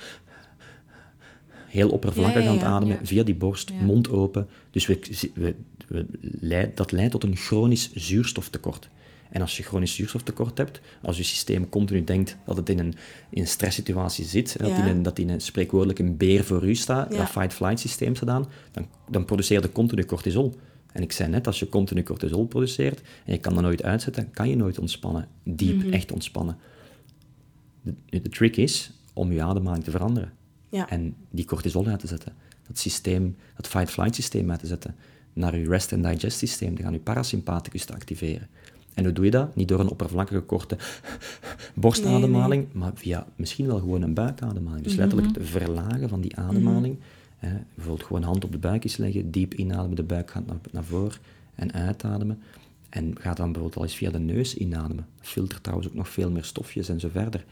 heel 1.66 1.89
oppervlakkig 1.91 2.47
aan 2.47 2.55
het 2.55 2.62
ademen, 2.62 2.99
via 3.03 3.22
die 3.22 3.35
borst, 3.35 3.72
mond 3.81 4.11
open. 4.11 4.49
Dus 4.70 4.87
we, 4.87 4.99
we, 5.35 5.55
we 5.89 6.07
leid- 6.41 6.77
dat 6.77 6.93
leidt 6.93 7.11
tot 7.11 7.24
een 7.24 7.37
chronisch 7.37 7.91
zuurstoftekort. 7.95 8.89
En 9.31 9.41
als 9.41 9.57
je 9.57 9.62
chronisch 9.62 9.95
zuurstoftekort 9.95 10.59
hebt, 10.59 10.81
als 11.03 11.16
je 11.16 11.22
systeem 11.22 11.68
continu 11.68 12.05
denkt 12.05 12.37
dat 12.45 12.57
het 12.57 12.68
in 12.68 12.79
een, 12.79 12.95
in 13.31 13.41
een 13.41 13.49
stresssituatie 13.49 14.24
zit, 14.24 14.59
dat, 14.59 14.68
Ja. 14.68 14.77
in 14.85 14.97
een, 14.97 15.03
dat 15.03 15.18
in 15.18 15.29
een 15.29 15.41
spreekwoordelijk 15.41 15.99
een 15.99 16.16
beer 16.16 16.45
voor 16.45 16.68
u 16.68 16.74
staat, 16.74 17.12
Ja. 17.12 17.18
dat 17.18 17.29
fight-flight 17.29 17.81
systeem 17.81 18.14
gedaan, 18.16 18.47
dan, 18.72 18.87
dan 19.11 19.24
produceer 19.24 19.62
je 19.62 19.72
continu 19.72 20.05
cortisol. 20.05 20.55
En 20.93 21.03
ik 21.03 21.12
zei 21.12 21.31
net, 21.31 21.47
als 21.47 21.59
je 21.59 21.68
continu 21.68 22.03
cortisol 22.03 22.47
produceert 22.47 23.01
en 23.24 23.33
je 23.33 23.39
kan 23.39 23.55
dat 23.55 23.62
nooit 23.62 23.83
uitzetten, 23.83 24.31
kan 24.31 24.49
je 24.49 24.57
nooit 24.57 24.79
ontspannen, 24.79 25.29
diep 25.45 25.77
Mhm. 25.77 25.93
echt 25.93 26.12
ontspannen. 26.12 26.57
De, 27.83 27.95
de 28.11 28.29
trick 28.29 28.57
is 28.57 28.91
om 29.12 29.33
je 29.33 29.43
ademhaling 29.43 29.85
te 29.85 29.91
veranderen. 29.91 30.33
Ja. 30.68 30.89
En 30.89 31.14
die 31.31 31.45
cortisol 31.45 31.87
uit 31.87 32.01
te 32.01 32.07
zetten. 32.07 32.33
Dat 32.66 32.79
systeem, 32.79 33.37
dat 33.57 33.66
fight-flight 33.66 34.14
systeem 34.14 34.51
uit 34.51 34.61
te 34.61 34.66
zetten. 34.66 34.95
Naar 35.33 35.59
je 35.59 35.68
rest 35.68 35.93
and 35.93 36.05
digest 36.05 36.39
systeem, 36.39 36.77
te 36.77 36.83
gaan 36.83 36.93
je 36.93 36.99
parasympathicus 36.99 37.85
te 37.85 37.93
activeren. 37.95 38.49
En 38.97 39.05
hoe 39.05 39.12
doe 39.12 39.24
je 39.24 39.30
dat? 39.30 39.57
Niet 39.57 39.68
door 39.68 39.80
een 39.80 39.88
oppervlakkige, 39.88 40.40
korte 40.40 40.76
borstademhaling, 41.74 42.66
maar 42.72 42.90
via 42.94 43.26
misschien 43.36 43.66
wel 43.66 43.78
gewoon 43.78 44.03
een 44.03 44.14
buikademhaling. 44.14 44.84
Dus 44.84 44.94
letterlijk 44.94 45.36
het 45.36 45.49
verlagen 45.49 46.09
van 46.09 46.20
die 46.20 46.36
ademhaling. 46.36 46.99
Hè, 47.36 47.57
bijvoorbeeld 47.74 48.07
gewoon 48.07 48.22
hand 48.22 48.44
op 48.44 48.53
de 48.53 48.59
buik 48.59 48.84
eens 48.84 48.97
leggen, 48.97 49.30
diep 49.30 49.55
inademen, 49.55 49.97
de 49.97 50.03
buik 50.03 50.30
gaat 50.30 50.47
naar, 50.47 50.57
naar 50.72 50.84
voren 50.84 51.18
en 51.55 51.72
uitademen. 51.72 52.42
En 52.88 53.14
ga 53.20 53.34
dan 53.34 53.53
bijvoorbeeld 53.53 53.76
al 53.76 53.82
eens 53.82 53.97
via 53.97 54.11
de 54.11 54.18
neus 54.18 54.57
inademen. 54.57 55.07
Dat 55.16 55.26
filtert 55.28 55.62
trouwens 55.62 55.88
ook 55.88 55.97
nog 55.97 56.09
veel 56.09 56.30
meer 56.30 56.44
stofjes 56.44 56.88
en 56.88 57.01
zo 57.01 57.09
verder. 57.09 57.44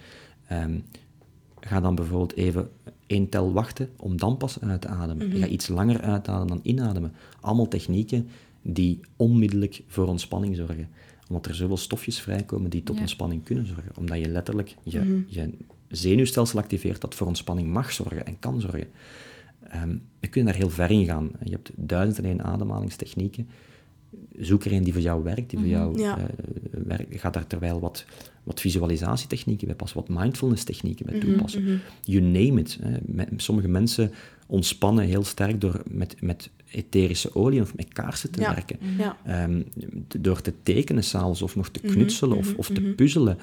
Ehm, 0.47 0.79
ga 1.61 1.81
dan 1.81 1.95
bijvoorbeeld 1.95 2.35
even 2.35 2.71
één 3.07 3.29
tel 3.29 3.53
wachten 3.53 3.89
om 3.97 4.17
dan 4.17 4.37
pas 4.37 4.61
uit 4.61 4.81
te 4.81 4.89
ademen. 4.89 5.31
Ga 5.31 5.47
iets 5.47 5.69
langer 5.69 6.01
uitademen 6.01 6.49
dan 6.49 6.61
inademen. 6.63 7.13
Allemaal 7.41 7.69
technieken 7.69 8.29
die 8.63 9.01
onmiddellijk 9.17 9.83
voor 9.87 10.07
ontspanning 10.07 10.57
zorgen. 10.57 10.89
Omdat 11.29 11.47
er 11.47 11.55
zoveel 11.55 11.77
stofjes 11.77 12.21
vrijkomen 12.21 12.71
die 12.71 12.83
tot 12.83 12.95
Ja. 12.95 13.01
ontspanning 13.01 13.45
kunnen 13.45 13.67
zorgen. 13.67 13.91
Omdat 13.99 14.19
je 14.19 14.29
letterlijk 14.29 14.75
je, 14.83 15.23
je 15.27 15.51
zenuwstelsel 15.89 16.59
activeert 16.59 17.01
dat 17.01 17.15
voor 17.15 17.27
ontspanning 17.27 17.69
mag 17.73 17.93
zorgen 17.93 18.27
en 18.27 18.39
kan 18.39 18.61
zorgen. 18.61 18.87
Ehm 19.69 19.97
we 20.21 20.29
kunnen 20.31 20.53
daar 20.53 20.61
heel 20.61 20.71
ver 20.71 20.91
in 20.91 21.05
gaan. 21.05 21.31
Je 21.45 21.51
hebt 21.51 21.71
duizend 21.75 22.19
en 22.19 22.25
één 22.25 22.43
ademhalingstechnieken. 22.45 23.49
Zoek 24.39 24.65
er 24.65 24.73
een 24.73 24.85
die 24.85 24.93
voor 24.93 25.03
jou 25.03 25.23
werkt, 25.23 25.51
die 25.51 25.59
voor 25.59 25.69
jou 25.69 25.99
Ja. 26.01 26.19
eh, 26.19 26.25
werkt. 26.87 27.21
Ga 27.21 27.31
daar 27.31 27.47
terwijl 27.47 27.81
wat, 27.81 28.05
wat 28.43 28.61
visualisatietechnieken 28.61 29.67
bij 29.67 29.77
passen, 29.77 29.99
wat 30.07 30.19
mindfulness-technieken 30.19 31.07
bij 31.07 31.21
toepassen. 31.21 31.81
You 32.03 32.23
name 32.23 32.61
it. 32.61 32.79
Hè. 32.83 33.25
Sommige 33.37 33.69
mensen 33.69 34.13
ontspannen 34.47 35.05
heel 35.05 35.25
sterk 35.25 35.61
door 35.61 35.83
met, 35.91 36.21
met 36.21 36.51
etherische 36.71 37.35
olie 37.35 37.61
of 37.61 37.77
met 37.77 37.93
kaarsen 37.93 38.31
te 38.31 38.41
Ja. 38.41 38.55
werken. 38.55 38.79
Ja. 38.99 39.17
Ehm, 39.25 39.63
door 40.19 40.41
te 40.41 40.53
tekenen 40.63 41.05
s'avonds 41.05 41.43
of 41.43 41.57
nog 41.57 41.69
te 41.69 41.81
knutselen 41.81 42.37
of, 42.37 42.55
of 42.55 42.67
te 42.67 42.81
puzzelen. 42.81 43.39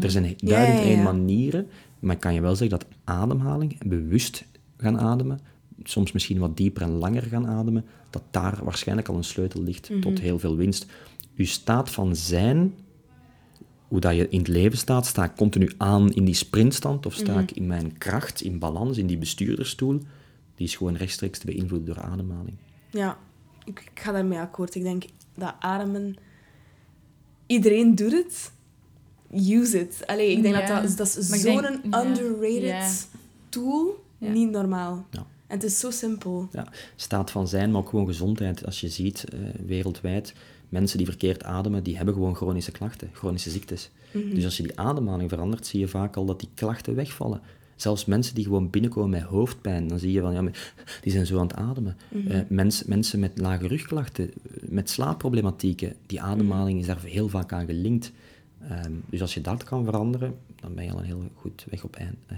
Er 0.00 0.10
zijn 0.10 0.34
duizend 0.36 0.80
één 0.80 0.96
ja. 0.96 1.02
manieren, 1.02 1.66
maar 1.98 2.14
ik 2.14 2.20
kan 2.20 2.34
je 2.34 2.40
wel 2.40 2.56
zeggen 2.56 2.78
dat 2.78 2.88
ademhaling, 3.04 3.78
bewust 3.86 4.44
gaan 4.76 4.98
ademen, 4.98 5.40
soms 5.82 6.12
misschien 6.12 6.38
wat 6.38 6.56
dieper 6.56 6.82
en 6.82 6.90
langer 6.90 7.22
gaan 7.22 7.46
ademen, 7.46 7.84
dat 8.10 8.22
daar 8.30 8.58
waarschijnlijk 8.64 9.08
al 9.08 9.16
een 9.16 9.24
sleutel 9.24 9.62
ligt 9.62 9.90
tot 10.00 10.20
heel 10.20 10.38
veel 10.38 10.56
winst. 10.56 10.86
Uw 11.40 11.46
staat 11.46 11.90
van 11.90 12.16
zijn, 12.16 12.74
hoe 13.88 14.00
dat 14.00 14.16
je 14.16 14.28
in 14.28 14.38
het 14.38 14.48
leven 14.48 14.78
staat, 14.78 15.06
sta 15.06 15.24
ik 15.24 15.36
continu 15.36 15.70
aan 15.76 16.12
in 16.12 16.24
die 16.24 16.34
sprintstand 16.34 17.06
of 17.06 17.14
sta 17.14 17.40
ik 17.40 17.50
in 17.50 17.66
mijn 17.66 17.98
kracht, 17.98 18.40
in 18.40 18.58
balans, 18.58 18.98
in 18.98 19.06
die 19.06 19.18
bestuurdersstoel, 19.18 20.00
die 20.54 20.66
is 20.66 20.76
gewoon 20.76 20.96
rechtstreeks 20.96 21.38
te 21.38 21.46
beïnvloeden 21.46 21.94
door 21.94 22.04
ademhaling. 22.04 22.56
Ja, 22.90 23.18
ik, 23.64 23.90
ik 23.92 24.00
ga 24.00 24.12
daarmee 24.12 24.38
akkoord. 24.38 24.74
Ik 24.74 24.82
denk 24.82 25.04
dat 25.34 25.54
ademen... 25.58 26.16
Iedereen 27.46 27.94
doet 27.94 28.12
het. 28.12 28.52
Use 29.32 29.80
it. 29.80 30.02
Allee, 30.06 30.30
ik 30.36 30.42
denk 30.42 30.54
Ja. 30.54 30.66
dat 30.66 30.82
dat, 30.82 30.96
dat 30.96 31.16
is 31.16 31.28
zo'n 31.28 31.80
ja. 31.90 32.04
underrated 32.06 32.62
Ja. 32.62 32.90
tool. 33.48 34.04
Niet 34.18 34.50
normaal. 34.50 35.06
Ja. 35.10 35.26
En 35.46 35.56
het 35.56 35.64
is 35.64 35.78
zo 35.78 35.90
simpel. 35.90 36.48
Ja, 36.52 36.66
staat 36.96 37.30
van 37.30 37.48
zijn, 37.48 37.70
maar 37.70 37.80
ook 37.80 37.88
gewoon 37.88 38.06
gezondheid. 38.06 38.66
Als 38.66 38.80
je 38.80 38.88
ziet, 38.88 39.24
eh, 39.24 39.38
wereldwijd, 39.66 40.34
mensen 40.70 40.96
die 40.98 41.06
verkeerd 41.06 41.44
ademen, 41.44 41.82
die 41.82 41.96
hebben 41.96 42.14
gewoon 42.14 42.34
chronische 42.36 42.70
klachten, 42.72 43.10
chronische 43.12 43.50
ziektes. 43.50 43.90
Dus 44.34 44.44
als 44.44 44.56
je 44.56 44.62
die 44.62 44.78
ademhaling 44.78 45.28
verandert, 45.30 45.66
zie 45.66 45.80
je 45.80 45.88
vaak 45.88 46.16
al 46.16 46.24
dat 46.24 46.40
die 46.40 46.48
klachten 46.54 46.94
wegvallen. 46.94 47.40
Zelfs 47.76 48.04
mensen 48.04 48.34
die 48.34 48.44
gewoon 48.44 48.70
binnenkomen 48.70 49.10
met 49.10 49.22
hoofdpijn, 49.22 49.88
dan 49.88 49.98
zie 49.98 50.12
je 50.12 50.20
van, 50.20 50.32
ja, 50.32 50.42
die 51.02 51.12
zijn 51.12 51.26
zo 51.26 51.38
aan 51.38 51.46
het 51.46 51.56
ademen. 51.56 51.96
Mhm. 52.08 52.44
Mens- 52.48 52.84
mensen 52.84 53.20
met 53.20 53.38
lage 53.38 53.66
rugklachten, 53.66 54.30
eh, 54.30 54.34
met 54.68 54.90
slaapproblematieken, 54.90 55.96
die 56.06 56.20
ademhaling 56.20 56.78
is 56.80 56.86
daar 56.86 57.02
heel 57.02 57.28
vaak 57.28 57.52
aan 57.52 57.66
gelinkt. 57.66 58.12
Ehm, 58.68 58.92
dus 59.10 59.20
als 59.20 59.34
je 59.34 59.40
dat 59.40 59.64
kan 59.64 59.84
veranderen, 59.84 60.34
dan 60.60 60.74
ben 60.74 60.84
je 60.84 60.90
al 60.92 60.98
een 60.98 61.04
heel 61.04 61.22
goed 61.34 61.66
weg 61.70 61.84
op 61.84 61.96
eind. 61.96 62.16
eh, 62.26 62.36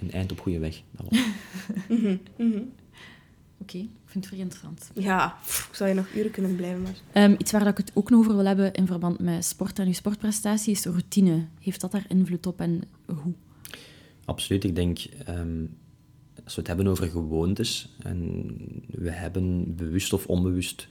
Een 0.00 0.10
eind 0.12 0.32
op 0.32 0.40
goede 0.40 0.58
weg. 0.58 0.82
Oké, 3.62 3.78
ik 3.78 3.88
vind 4.04 4.24
het 4.24 4.26
vrij 4.26 4.38
interessant. 4.38 4.90
Ja, 4.94 5.36
pff, 5.42 5.68
zou 5.72 5.88
je 5.88 5.94
nog 5.94 6.14
uren 6.14 6.30
kunnen 6.30 6.56
blijven, 6.56 6.82
maar... 6.82 6.94
Ehm, 7.12 7.34
iets 7.38 7.52
waar 7.52 7.66
ik 7.66 7.76
het 7.76 7.90
ook 7.94 8.10
nog 8.10 8.20
over 8.20 8.36
wil 8.36 8.44
hebben 8.44 8.72
in 8.72 8.86
verband 8.86 9.18
met 9.18 9.44
sport 9.44 9.78
en 9.78 9.86
uw 9.86 9.92
sportprestatie 9.92 10.72
is 10.72 10.84
routine. 10.84 11.46
Heeft 11.60 11.80
dat 11.80 11.92
daar 11.92 12.04
invloed 12.08 12.46
op 12.46 12.60
en 12.60 12.82
hoe? 13.06 13.32
Absoluut. 14.24 14.64
Ik 14.64 14.74
denk, 14.74 14.98
ehm, 14.98 15.64
als 16.44 16.54
we 16.54 16.60
het 16.60 16.66
hebben 16.66 16.86
over 16.86 17.08
gewoontes, 17.08 17.88
en 18.02 18.46
we 18.90 19.10
hebben 19.10 19.76
bewust 19.76 20.12
of 20.12 20.26
onbewust 20.26 20.88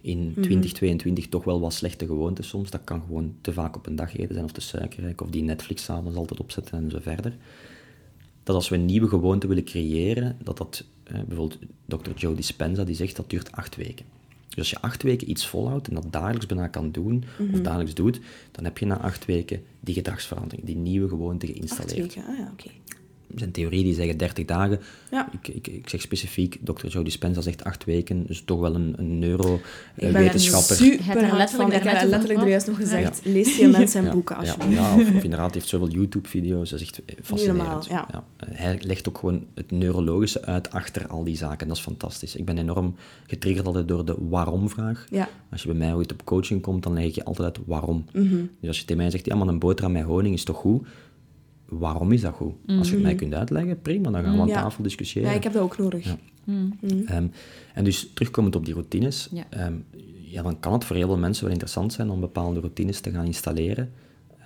in 0.00 0.32
2022 0.34 1.28
toch 1.28 1.44
wel 1.44 1.60
wat 1.60 1.74
slechte 1.74 2.06
gewoontes 2.06 2.48
soms. 2.48 2.70
Dat 2.70 2.84
kan 2.84 3.00
gewoon 3.00 3.34
te 3.40 3.52
vaak 3.52 3.76
op 3.76 3.86
een 3.86 3.96
dag 3.96 4.16
eten 4.16 4.34
zijn, 4.34 4.44
of 4.44 4.52
te 4.52 4.60
suikerrijk, 4.60 5.20
of 5.20 5.30
die 5.30 5.42
Netflix 5.42 5.84
s'avonds 5.84 6.16
altijd 6.16 6.40
opzetten 6.40 6.78
en 6.78 6.90
zo 6.90 6.98
verder. 7.00 7.36
Dat 8.44 8.54
als 8.54 8.68
we 8.68 8.76
een 8.76 8.84
nieuwe 8.84 9.08
gewoonte 9.08 9.46
willen 9.46 9.64
creëren, 9.64 10.36
dat 10.42 10.56
dat, 10.56 10.84
bijvoorbeeld 11.04 11.58
Dr. 11.86 12.10
Joe 12.16 12.34
Dispenza, 12.34 12.84
die 12.84 12.94
zegt 12.94 13.16
dat 13.16 13.30
duurt 13.30 13.52
acht 13.52 13.76
weken. 13.76 14.06
Dus 14.48 14.58
als 14.58 14.70
je 14.70 14.80
acht 14.80 15.02
weken 15.02 15.30
iets 15.30 15.46
volhoudt 15.46 15.88
en 15.88 15.94
dat 15.94 16.12
dagelijks 16.12 16.46
bijna 16.46 16.66
kan 16.66 16.90
doen, 16.90 17.24
of 17.52 17.60
dagelijks 17.60 17.94
doet, 17.94 18.20
dan 18.50 18.64
heb 18.64 18.78
je 18.78 18.86
na 18.86 18.98
acht 18.98 19.24
weken 19.24 19.62
die 19.80 19.94
gedragsverandering, 19.94 20.66
die 20.66 20.76
nieuwe 20.76 21.08
gewoonte 21.08 21.46
Acht 21.46 21.54
geïnstalleerd. 21.54 22.14
weken, 22.14 22.30
ah 22.30 22.38
ja, 22.38 22.50
oké. 22.52 22.70
Zijn 23.36 23.50
theorieën 23.50 23.84
die 23.84 23.94
zeggen 23.94 24.16
30 24.16 24.44
dagen. 24.44 24.80
Ja. 25.10 25.28
Ik, 25.32 25.48
ik, 25.48 25.66
ik 25.66 25.88
zeg 25.88 26.00
specifiek, 26.00 26.58
Dr. 26.62 26.86
Joe 26.86 27.04
Dispenza 27.04 27.40
zegt 27.40 27.64
8 27.64 27.84
weken. 27.84 28.26
Dus 28.26 28.42
toch 28.44 28.60
wel 28.60 28.74
een, 28.74 28.94
een 28.96 29.12
Ik 29.12 29.20
ben 29.20 29.30
er 29.30 29.38
neurowetenschapper. 29.96 30.84
Je 30.84 30.90
hebt 30.90 31.02
super 31.02 31.16
er 31.16 31.24
hard 31.28 31.38
letterlijk 31.38 31.70
van. 31.72 31.80
Ik 31.80 31.88
heb 31.88 32.02
er 32.02 32.08
letterlijk 32.08 32.40
er 32.40 32.48
juist 32.48 32.66
nog 32.66 32.76
gezegd. 32.76 33.20
Lees 33.24 33.56
die 33.56 33.68
mensen 33.68 34.06
en 34.06 34.12
boeken, 34.12 34.34
ja, 34.34 34.40
alsjeblieft. 34.40 34.80
ja, 34.80 34.94
of, 34.94 35.00
of 35.00 35.22
inderdaad, 35.22 35.50
hij 35.50 35.52
heeft 35.52 35.68
zoveel 35.68 35.88
YouTube-video's. 35.90 36.70
Dat 36.70 36.80
is 36.80 36.86
echt 36.86 37.04
eh, 37.04 37.14
fascinerend. 37.22 37.86
ja. 37.86 38.06
Eh, 38.36 38.48
Hij 38.52 38.78
legt 38.80 39.08
ook 39.08 39.18
gewoon 39.18 39.44
het 39.54 39.70
neurologische 39.70 40.44
uit 40.44 40.70
achter 40.70 41.06
al 41.06 41.24
die 41.24 41.36
zaken. 41.36 41.68
Dat 41.68 41.76
is 41.76 41.82
fantastisch. 41.82 42.36
Ik 42.36 42.44
ben 42.44 42.58
enorm 42.58 42.94
getriggerd 43.26 43.66
altijd 43.66 43.88
door 43.88 44.04
de 44.04 44.16
waarom-vraag. 44.28 45.06
Ja. 45.10 45.28
Als 45.50 45.62
je 45.62 45.68
bij 45.68 45.76
mij 45.76 45.94
ooit 45.94 46.12
op 46.12 46.24
coaching 46.24 46.60
komt, 46.62 46.82
dan 46.82 46.92
leg 46.94 47.04
ik 47.04 47.14
je 47.14 47.24
altijd 47.24 47.46
uit 47.56 47.66
waarom. 47.66 48.04
Mhm. 48.12 48.34
Dus 48.60 48.68
als 48.68 48.78
je 48.78 48.84
tegen 48.84 49.02
mij 49.02 49.10
zegt, 49.10 49.26
ja, 49.26 49.34
maar 49.34 49.48
een 49.48 49.58
boterham 49.58 49.92
met 49.92 50.02
honing 50.02 50.34
is 50.34 50.44
toch 50.44 50.56
goed? 50.56 50.86
Waarom 51.68 52.12
is 52.12 52.20
dat 52.20 52.34
goed? 52.34 52.54
Als 52.66 52.88
je 52.88 52.94
het 52.94 53.02
mij 53.02 53.14
kunt 53.14 53.34
uitleggen, 53.34 53.80
prima, 53.82 54.10
dan 54.10 54.22
gaan 54.24 54.34
we 54.34 54.40
aan 54.40 54.46
Ja. 54.48 54.62
tafel 54.62 54.82
discussiëren. 54.82 55.30
Ja, 55.30 55.36
ik 55.36 55.42
heb 55.42 55.52
dat 55.52 55.62
ook 55.62 55.78
nodig. 55.78 56.04
Ja. 56.04 56.16
Mm. 56.44 56.72
Ehm, 57.06 57.26
en 57.74 57.84
dus 57.84 58.10
terugkomend 58.14 58.56
op 58.56 58.64
die 58.64 58.74
routines, 58.74 59.28
Ja. 59.32 59.44
ehm, 59.50 59.74
ja, 60.28 60.42
dan 60.42 60.60
kan 60.60 60.72
het 60.72 60.84
voor 60.84 60.96
heel 60.96 61.06
veel 61.06 61.16
mensen 61.18 61.42
wel 61.44 61.52
interessant 61.52 61.92
zijn 61.92 62.10
om 62.10 62.20
bepaalde 62.20 62.60
routines 62.60 63.00
te 63.00 63.10
gaan 63.10 63.24
installeren, 63.26 63.92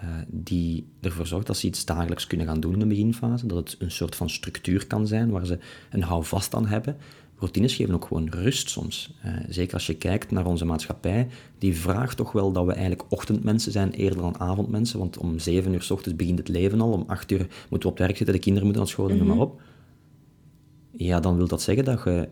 eh, 0.00 0.08
die 0.26 0.86
ervoor 1.00 1.26
zorgt 1.26 1.46
dat 1.46 1.56
ze 1.56 1.66
iets 1.66 1.84
dagelijks 1.84 2.26
kunnen 2.26 2.46
gaan 2.46 2.60
doen 2.60 2.72
in 2.72 2.78
de 2.78 2.86
beginfase, 2.86 3.46
dat 3.46 3.56
het 3.58 3.76
een 3.78 3.90
soort 3.90 4.14
van 4.16 4.30
structuur 4.30 4.86
kan 4.86 5.06
zijn 5.06 5.30
waar 5.30 5.46
ze 5.46 5.58
een 5.90 6.02
houvast 6.02 6.54
aan 6.54 6.66
hebben. 6.66 6.96
Routines 7.38 7.74
geven 7.74 7.94
ook 7.94 8.04
gewoon 8.04 8.28
rust 8.28 8.70
soms. 8.70 9.14
Eh, 9.22 9.32
zeker 9.48 9.74
als 9.74 9.86
je 9.86 9.94
kijkt 9.94 10.30
naar 10.30 10.46
onze 10.46 10.64
maatschappij, 10.64 11.28
die 11.58 11.76
vraagt 11.76 12.16
toch 12.16 12.32
wel 12.32 12.52
dat 12.52 12.66
we 12.66 12.72
eigenlijk 12.72 13.02
ochtendmensen 13.08 13.72
zijn 13.72 13.90
eerder 13.90 14.18
dan 14.20 14.40
avondmensen, 14.40 14.98
want 14.98 15.18
om 15.18 15.38
zeven 15.38 15.72
uur 15.72 15.82
s 15.82 15.90
ochtends 15.90 16.16
begint 16.16 16.38
het 16.38 16.48
leven 16.48 16.80
al, 16.80 16.92
om 16.92 17.04
acht 17.06 17.30
uur 17.30 17.38
moeten 17.38 17.68
we 17.68 17.76
op 17.86 17.98
het 17.98 17.98
werk 17.98 18.16
zitten, 18.16 18.34
de 18.34 18.40
kinderen 18.40 18.66
moeten 18.66 18.82
naar 18.84 18.92
school 18.92 19.10
en 19.10 19.26
maar 19.26 19.36
op. 19.36 19.60
Ja, 20.96 21.20
dan 21.20 21.36
wil 21.36 21.48
dat 21.48 21.62
zeggen 21.62 21.84
dat 21.84 22.04
je, 22.04 22.28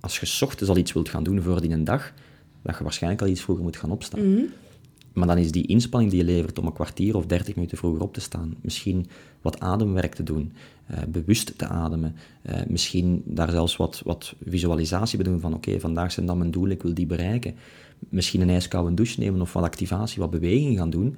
als 0.00 0.20
je 0.20 0.26
's 0.26 0.42
ochtends 0.42 0.70
al 0.70 0.76
iets 0.76 0.92
wilt 0.92 1.08
gaan 1.08 1.22
doen 1.22 1.42
voor 1.42 1.60
die 1.60 1.70
een 1.70 1.84
dag, 1.84 2.12
dat 2.62 2.76
je 2.76 2.82
waarschijnlijk 2.82 3.22
al 3.22 3.28
iets 3.28 3.40
vroeger 3.40 3.64
moet 3.64 3.76
gaan 3.76 3.90
opstaan. 3.90 4.48
Maar 5.12 5.26
dan 5.26 5.38
is 5.38 5.52
die 5.52 5.66
inspanning 5.66 6.10
die 6.10 6.20
je 6.20 6.26
levert 6.32 6.58
om 6.58 6.66
een 6.66 6.72
kwartier 6.72 7.16
of 7.16 7.26
dertig 7.26 7.54
minuten 7.54 7.78
vroeger 7.78 8.02
op 8.02 8.14
te 8.14 8.20
staan, 8.20 8.54
misschien 8.60 9.06
wat 9.42 9.60
ademwerk 9.60 10.14
te 10.14 10.22
doen, 10.22 10.52
eh, 10.90 11.02
bewust 11.08 11.58
te 11.58 11.66
ademen, 11.66 12.14
eh, 12.42 12.60
misschien 12.68 13.22
daar 13.24 13.50
zelfs 13.50 13.76
wat, 13.76 14.02
wat 14.04 14.34
visualisatie 14.44 15.18
bij 15.18 15.30
doen 15.30 15.40
van 15.40 15.54
oké, 15.54 15.80
vandaag 15.80 16.12
zijn 16.12 16.26
dan 16.26 16.38
mijn 16.38 16.50
doelen, 16.50 16.76
ik 16.76 16.82
wil 16.82 16.94
die 16.94 17.06
bereiken. 17.06 17.54
Misschien 18.08 18.40
een 18.40 18.50
ijskoude 18.50 18.94
douche 18.94 19.20
nemen 19.20 19.40
of 19.40 19.52
wat 19.52 19.64
activatie, 19.64 20.20
wat 20.20 20.30
beweging 20.30 20.78
gaan 20.78 20.90
doen. 20.90 21.16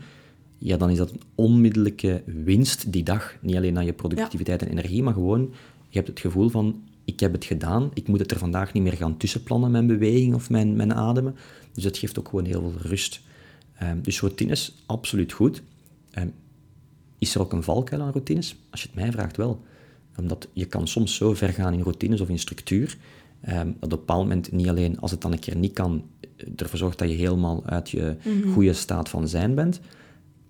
Ja, 0.59 0.77
dan 0.77 0.91
is 0.91 0.97
dat 0.97 1.11
een 1.11 1.21
onmiddellijke 1.35 2.23
winst 2.27 2.93
die 2.93 3.03
dag. 3.03 3.37
Niet 3.41 3.57
alleen 3.57 3.77
aan 3.77 3.85
je 3.85 3.93
productiviteit 3.93 4.63
en 4.63 4.69
energie, 4.69 5.03
maar 5.03 5.15
gewoon, 5.15 5.41
je 5.89 5.97
hebt 5.97 6.09
het 6.09 6.21
gevoel 6.21 6.49
van, 6.49 6.83
ik 7.05 7.21
heb 7.21 7.33
het 7.33 7.45
gedaan, 7.45 7.91
ik 7.95 8.09
moet 8.09 8.19
het 8.19 8.31
er 8.31 8.39
vandaag 8.39 8.73
niet 8.73 8.83
meer 8.83 8.93
gaan 8.93 9.17
tussenplannen, 9.17 9.71
mijn 9.71 9.87
beweging 9.87 10.35
of 10.35 10.51
mijn, 10.51 10.77
mijn 10.77 10.95
ademen. 10.95 11.35
Dus 11.73 11.83
dat 11.83 11.99
geeft 11.99 12.19
ook 12.19 12.29
gewoon 12.29 12.45
heel 12.45 12.61
veel 12.61 12.91
rust. 12.91 13.21
Ehm, 13.75 14.01
dus 14.01 14.21
routines, 14.21 14.75
absoluut 14.87 15.33
goed. 15.33 15.63
Ehm, 16.11 16.29
is 17.23 17.35
er 17.35 17.41
ook 17.41 17.53
een 17.53 17.63
valkuil 17.63 18.03
aan 18.03 18.11
routines? 18.13 18.57
Als 18.71 18.83
je 18.83 18.87
het 18.93 18.97
mij 19.01 19.13
vraagt, 19.13 19.37
wel. 19.37 19.61
Omdat 20.19 20.49
je 20.53 20.65
kan 20.65 20.89
soms 20.89 21.15
zo 21.15 21.35
ver 21.35 21.49
gaan 21.49 21.73
in 21.73 21.81
routines 21.83 22.21
of 22.21 22.29
in 22.29 22.39
structuur, 22.39 22.97
ehm, 23.41 23.57
dat 23.67 23.75
op 23.75 23.83
een 23.83 23.89
bepaald 23.89 24.23
moment 24.23 24.53
niet 24.53 24.69
alleen 24.69 25.01
als 25.01 25.11
het 25.11 25.21
dan 25.21 25.33
een 25.33 25.39
keer 25.39 25.57
niet 25.57 25.73
kan, 25.73 26.03
ervoor 26.57 26.79
zorgt 26.79 26.99
dat 26.99 27.09
je 27.11 27.15
helemaal 27.17 27.63
uit 27.67 27.91
je 27.91 28.17
goede 28.53 28.73
staat 28.73 29.09
van 29.09 29.29
zijn 29.29 29.55
bent. 29.55 29.81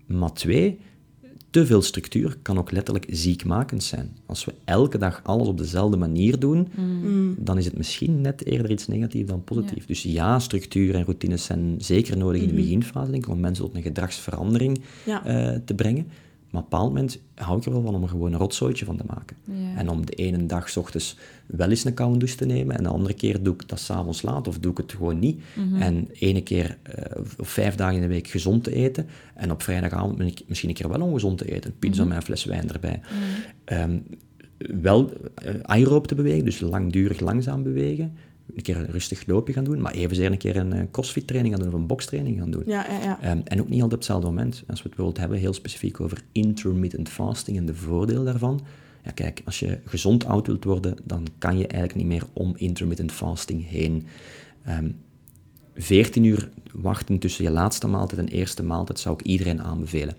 Maar 0.05 0.33
twee, 0.33 0.79
te 1.49 1.65
veel 1.65 1.81
structuur 1.81 2.37
kan 2.41 2.57
ook 2.57 2.71
letterlijk 2.71 3.05
ziekmakend 3.09 3.83
zijn. 3.83 4.15
Als 4.25 4.45
we 4.45 4.53
elke 4.65 4.97
dag 4.97 5.19
alles 5.23 5.47
op 5.47 5.57
dezelfde 5.57 5.97
manier 5.97 6.39
doen, 6.39 6.67
dan 7.37 7.57
is 7.57 7.65
het 7.65 7.77
misschien 7.77 8.21
net 8.21 8.45
eerder 8.45 8.71
iets 8.71 8.87
negatiefs 8.87 9.27
dan 9.29 9.43
positief. 9.43 9.79
Ja. 9.79 9.87
Dus 9.87 10.03
ja, 10.03 10.39
structuur 10.39 10.95
en 10.95 11.03
routines 11.03 11.43
zijn 11.45 11.75
zeker 11.77 12.17
nodig 12.17 12.41
in 12.41 12.47
de 12.47 12.53
beginfase, 12.53 13.11
denk 13.11 13.23
ik, 13.25 13.31
om 13.31 13.39
mensen 13.39 13.65
tot 13.65 13.75
een 13.75 13.81
gedragsverandering 13.81 14.81
Ja. 15.05 15.25
eh, 15.25 15.59
te 15.65 15.73
brengen. 15.73 16.07
Maar 16.53 16.61
op 16.61 16.71
een 16.71 16.77
bepaald 16.77 16.93
moment 16.93 17.19
hou 17.35 17.57
ik 17.57 17.65
er 17.65 17.71
wel 17.71 17.81
van 17.81 17.95
om 17.95 18.03
er 18.03 18.09
gewoon 18.09 18.33
een 18.33 18.39
rotzooitje 18.39 18.85
van 18.85 18.97
te 18.97 19.03
maken. 19.07 19.37
Ja. 19.43 19.75
En 19.75 19.89
om 19.89 20.05
de 20.05 20.13
ene 20.13 20.45
dag 20.45 20.69
s 20.69 20.77
ochtends 20.77 21.17
wel 21.45 21.69
eens 21.69 21.85
een 21.85 21.93
koude 21.93 22.17
douche 22.17 22.35
te 22.35 22.45
nemen, 22.45 22.77
en 22.77 22.83
de 22.83 22.89
andere 22.89 23.13
keer 23.13 23.43
doe 23.43 23.53
ik 23.53 23.69
dat 23.69 23.79
s'avonds 23.79 24.21
laat, 24.21 24.47
of 24.47 24.59
doe 24.59 24.71
ik 24.71 24.77
het 24.77 24.91
gewoon 24.91 25.19
niet. 25.19 25.41
En 25.79 26.07
ene 26.11 26.41
keer 26.41 26.77
eh, 26.83 27.21
vijf 27.37 27.75
dagen 27.75 27.95
in 27.95 28.01
de 28.01 28.07
week 28.07 28.27
gezond 28.27 28.63
te 28.63 28.73
eten, 28.73 29.07
en 29.35 29.51
op 29.51 29.61
vrijdagavond 29.61 30.17
ben 30.17 30.27
ik 30.27 30.41
misschien 30.47 30.69
een 30.69 30.75
keer 30.75 30.89
wel 30.89 31.01
ongezond 31.01 31.37
te 31.37 31.51
eten. 31.51 31.73
Pizza 31.79 32.03
met 32.03 32.17
een 32.17 32.23
fles 32.23 32.45
wijn 32.45 32.71
erbij. 32.71 33.01
Ehm, 33.65 33.99
wel 34.81 35.11
eh, 35.35 35.53
aeroop 35.61 36.07
te 36.07 36.15
bewegen, 36.15 36.45
dus 36.45 36.59
langdurig 36.59 37.19
langzaam 37.19 37.63
bewegen. 37.63 38.17
Een 38.55 38.61
keer 38.61 38.77
een 38.77 38.91
rustig 38.91 39.27
loopje 39.27 39.53
gaan 39.53 39.63
doen, 39.63 39.81
maar 39.81 39.93
evenzeer 39.93 40.31
een 40.31 40.37
keer 40.37 40.55
een 40.55 40.73
eh, 40.73 40.83
crossfit 40.91 41.27
training 41.27 41.55
gaan 41.55 41.63
doen 41.63 41.73
of 41.73 41.79
een 41.79 41.87
boxtraining 41.87 42.39
gaan 42.39 42.51
doen. 42.51 42.63
Ja, 42.65 42.85
ja, 42.89 42.99
ja. 42.99 43.21
Ehm, 43.21 43.39
en 43.43 43.61
ook 43.61 43.69
niet 43.69 43.81
altijd 43.81 43.83
op 43.83 43.91
hetzelfde 43.91 44.27
moment. 44.27 44.53
Als 44.53 44.63
we 44.65 44.73
het 44.73 44.81
bijvoorbeeld 44.83 45.17
hebben 45.17 45.37
heel 45.37 45.53
specifiek 45.53 45.99
over 45.99 46.23
intermittent 46.31 47.09
fasting 47.09 47.57
en 47.57 47.65
de 47.65 47.75
voordelen 47.75 48.25
daarvan. 48.25 48.61
Ja, 49.03 49.11
kijk, 49.11 49.41
als 49.45 49.59
je 49.59 49.79
gezond 49.85 50.25
oud 50.25 50.47
wilt 50.47 50.63
worden, 50.63 50.95
dan 51.03 51.27
kan 51.37 51.57
je 51.57 51.67
eigenlijk 51.67 51.95
niet 51.95 52.07
meer 52.07 52.23
om 52.33 52.53
intermittent 52.55 53.11
fasting 53.11 53.69
heen. 53.69 54.05
Ehm 54.65 54.87
14 55.75 56.23
uur 56.23 56.49
wachten 56.73 57.19
tussen 57.19 57.43
je 57.43 57.49
laatste 57.49 57.87
maaltijd 57.87 58.19
en 58.19 58.27
eerste 58.27 58.63
maaltijd 58.63 58.99
zou 58.99 59.15
ik 59.19 59.25
iedereen 59.25 59.61
aanbevelen. 59.61 60.15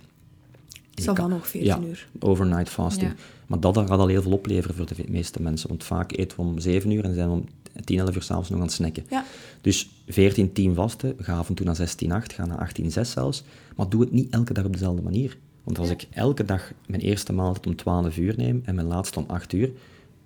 Je 0.91 1.03
Zal 1.03 1.15
van 1.15 1.31
nog 1.31 1.49
14 1.49 1.71
ja, 1.71 1.89
uur. 1.89 2.09
overnight 2.19 2.69
fasting. 2.69 3.11
Ja. 3.11 3.17
Maar 3.47 3.61
dat 3.61 3.77
gaat 3.77 3.91
al 3.91 4.07
heel 4.07 4.23
veel 4.23 4.33
opleveren 4.33 4.77
voor 4.77 4.87
de 4.87 4.95
meeste 5.09 5.43
mensen. 5.43 5.69
Want 5.69 5.85
vaak 5.85 6.17
eten 6.17 6.37
we 6.37 6.43
om 6.43 6.59
7 6.59 6.91
uur 6.91 7.05
en 7.05 7.15
zijn 7.15 7.29
we 7.29 7.35
om 7.35 7.45
10, 7.85 7.99
11 7.99 8.15
uur 8.15 8.23
s'avonds 8.23 8.49
nog 8.49 8.59
aan 8.59 8.65
het 8.65 8.75
snacken. 8.75 9.05
Ja. 9.11 9.25
Dus 9.61 9.89
14, 10.09 10.53
10 10.53 10.75
vasten, 10.75 11.15
ga 11.19 11.37
af 11.37 11.49
en 11.49 11.55
toe 11.55 11.67
naar 11.67 11.77
16, 11.77 12.13
8, 12.13 12.33
ga 12.33 12.47
naar 12.47 12.59
18, 12.59 12.91
6 12.91 13.11
zelfs. 13.11 13.45
Maar 13.77 13.89
doe 13.89 14.01
het 14.01 14.13
niet 14.13 14.33
elke 14.33 14.53
dag 14.53 14.65
op 14.65 14.73
dezelfde 14.73 15.03
manier. 15.03 15.37
Want 15.65 15.79
als 15.79 15.91
ik 15.91 16.07
elke 16.11 16.45
dag 16.45 16.73
mijn 16.87 17.03
eerste 17.03 17.33
maaltijd 17.33 17.67
om 17.67 17.77
12 17.77 18.17
uur 18.17 18.35
neem 18.37 18.63
en 18.65 18.75
mijn 18.75 18.87
laatste 18.87 19.19
om 19.19 19.25
8 19.29 19.53
uur, 19.53 19.71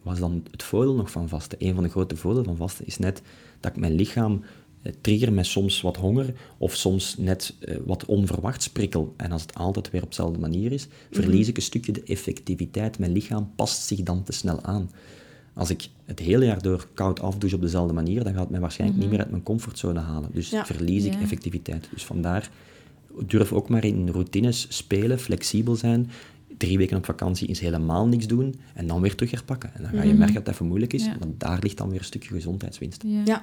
was 0.03 0.19
dan 0.19 0.45
het 0.51 0.63
voordeel 0.63 0.95
nog 0.95 1.11
van 1.11 1.29
vasten. 1.29 1.59
Een 1.61 1.75
van 1.75 1.83
de 1.83 1.89
grote 1.89 2.17
voordelen 2.17 2.45
van 2.45 2.57
vasten 2.57 2.87
is 2.87 2.99
net 2.99 3.23
dat 3.61 3.71
ik 3.71 3.81
mijn 3.81 3.95
lichaam 3.95 4.43
eh, 4.83 4.93
trigger 5.01 5.33
met 5.33 5.47
soms 5.47 5.81
wat 5.81 5.97
honger 5.97 6.35
of 6.59 6.75
soms 6.75 7.17
net 7.19 7.55
eh, 7.61 7.77
wat 7.87 8.05
onverwachts 8.05 8.69
prikkel. 8.69 9.15
En 9.17 9.33
als 9.33 9.43
het 9.43 9.55
altijd 9.55 9.91
weer 9.91 10.03
op 10.03 10.09
dezelfde 10.09 10.39
manier 10.39 10.73
is, 10.73 10.87
verlies 11.11 11.49
ik 11.49 11.57
een 11.57 11.63
stukje 11.63 11.93
de 11.93 12.03
effectiviteit. 12.03 12.99
Mijn 12.99 13.13
lichaam 13.13 13.53
past 13.57 13.83
zich 13.83 14.03
dan 14.03 14.23
te 14.23 14.33
snel 14.33 14.63
aan. 14.63 14.91
Als 15.59 15.71
ik 15.71 15.89
het 16.05 16.19
hele 16.19 16.45
jaar 16.45 16.63
door 16.63 16.89
koud 16.95 17.21
afdouche 17.21 17.57
op 17.57 17.63
dezelfde 17.63 17.93
manier, 17.95 18.25
dan 18.25 18.33
gaat 18.33 18.43
het 18.43 18.51
mij 18.51 18.61
waarschijnlijk 18.61 19.01
niet 19.01 19.11
meer 19.11 19.19
uit 19.19 19.31
mijn 19.31 19.43
comfortzone 19.43 20.01
halen. 20.01 20.31
Dus 20.33 20.51
Ja. 20.51 20.65
verlies 20.65 21.05
ik 21.05 21.13
Ja. 21.13 21.21
effectiviteit. 21.21 21.89
Dus 21.93 22.05
vandaar 22.05 22.51
durf 23.27 23.53
ook 23.53 23.69
maar 23.69 23.85
in 23.85 24.09
routines 24.09 24.67
spelen, 24.69 25.19
flexibel 25.19 25.77
zijn. 25.77 26.11
drie 26.57 26.79
weken 26.79 26.97
op 26.97 27.05
vakantie 27.05 27.49
is 27.49 27.61
helemaal 27.61 28.07
niks 28.07 28.27
doen 28.27 28.55
en 28.75 28.87
dan 28.87 29.01
weer 29.01 29.15
terug 29.15 29.31
herpakken. 29.31 29.71
En 29.75 29.83
dan 29.83 29.91
ga 29.93 30.03
je 30.03 30.15
merken 30.15 30.35
dat 30.35 30.47
het 30.47 30.55
even 30.55 30.67
moeilijk 30.67 30.93
is, 30.93 31.05
Ja. 31.05 31.17
want 31.19 31.41
daar 31.41 31.59
ligt 31.63 31.77
dan 31.77 31.89
weer 31.91 31.99
een 31.99 32.05
stukje 32.05 32.35
gezondheidswinst. 32.35 33.03
Ja. 33.07 33.23
Ja. 33.25 33.43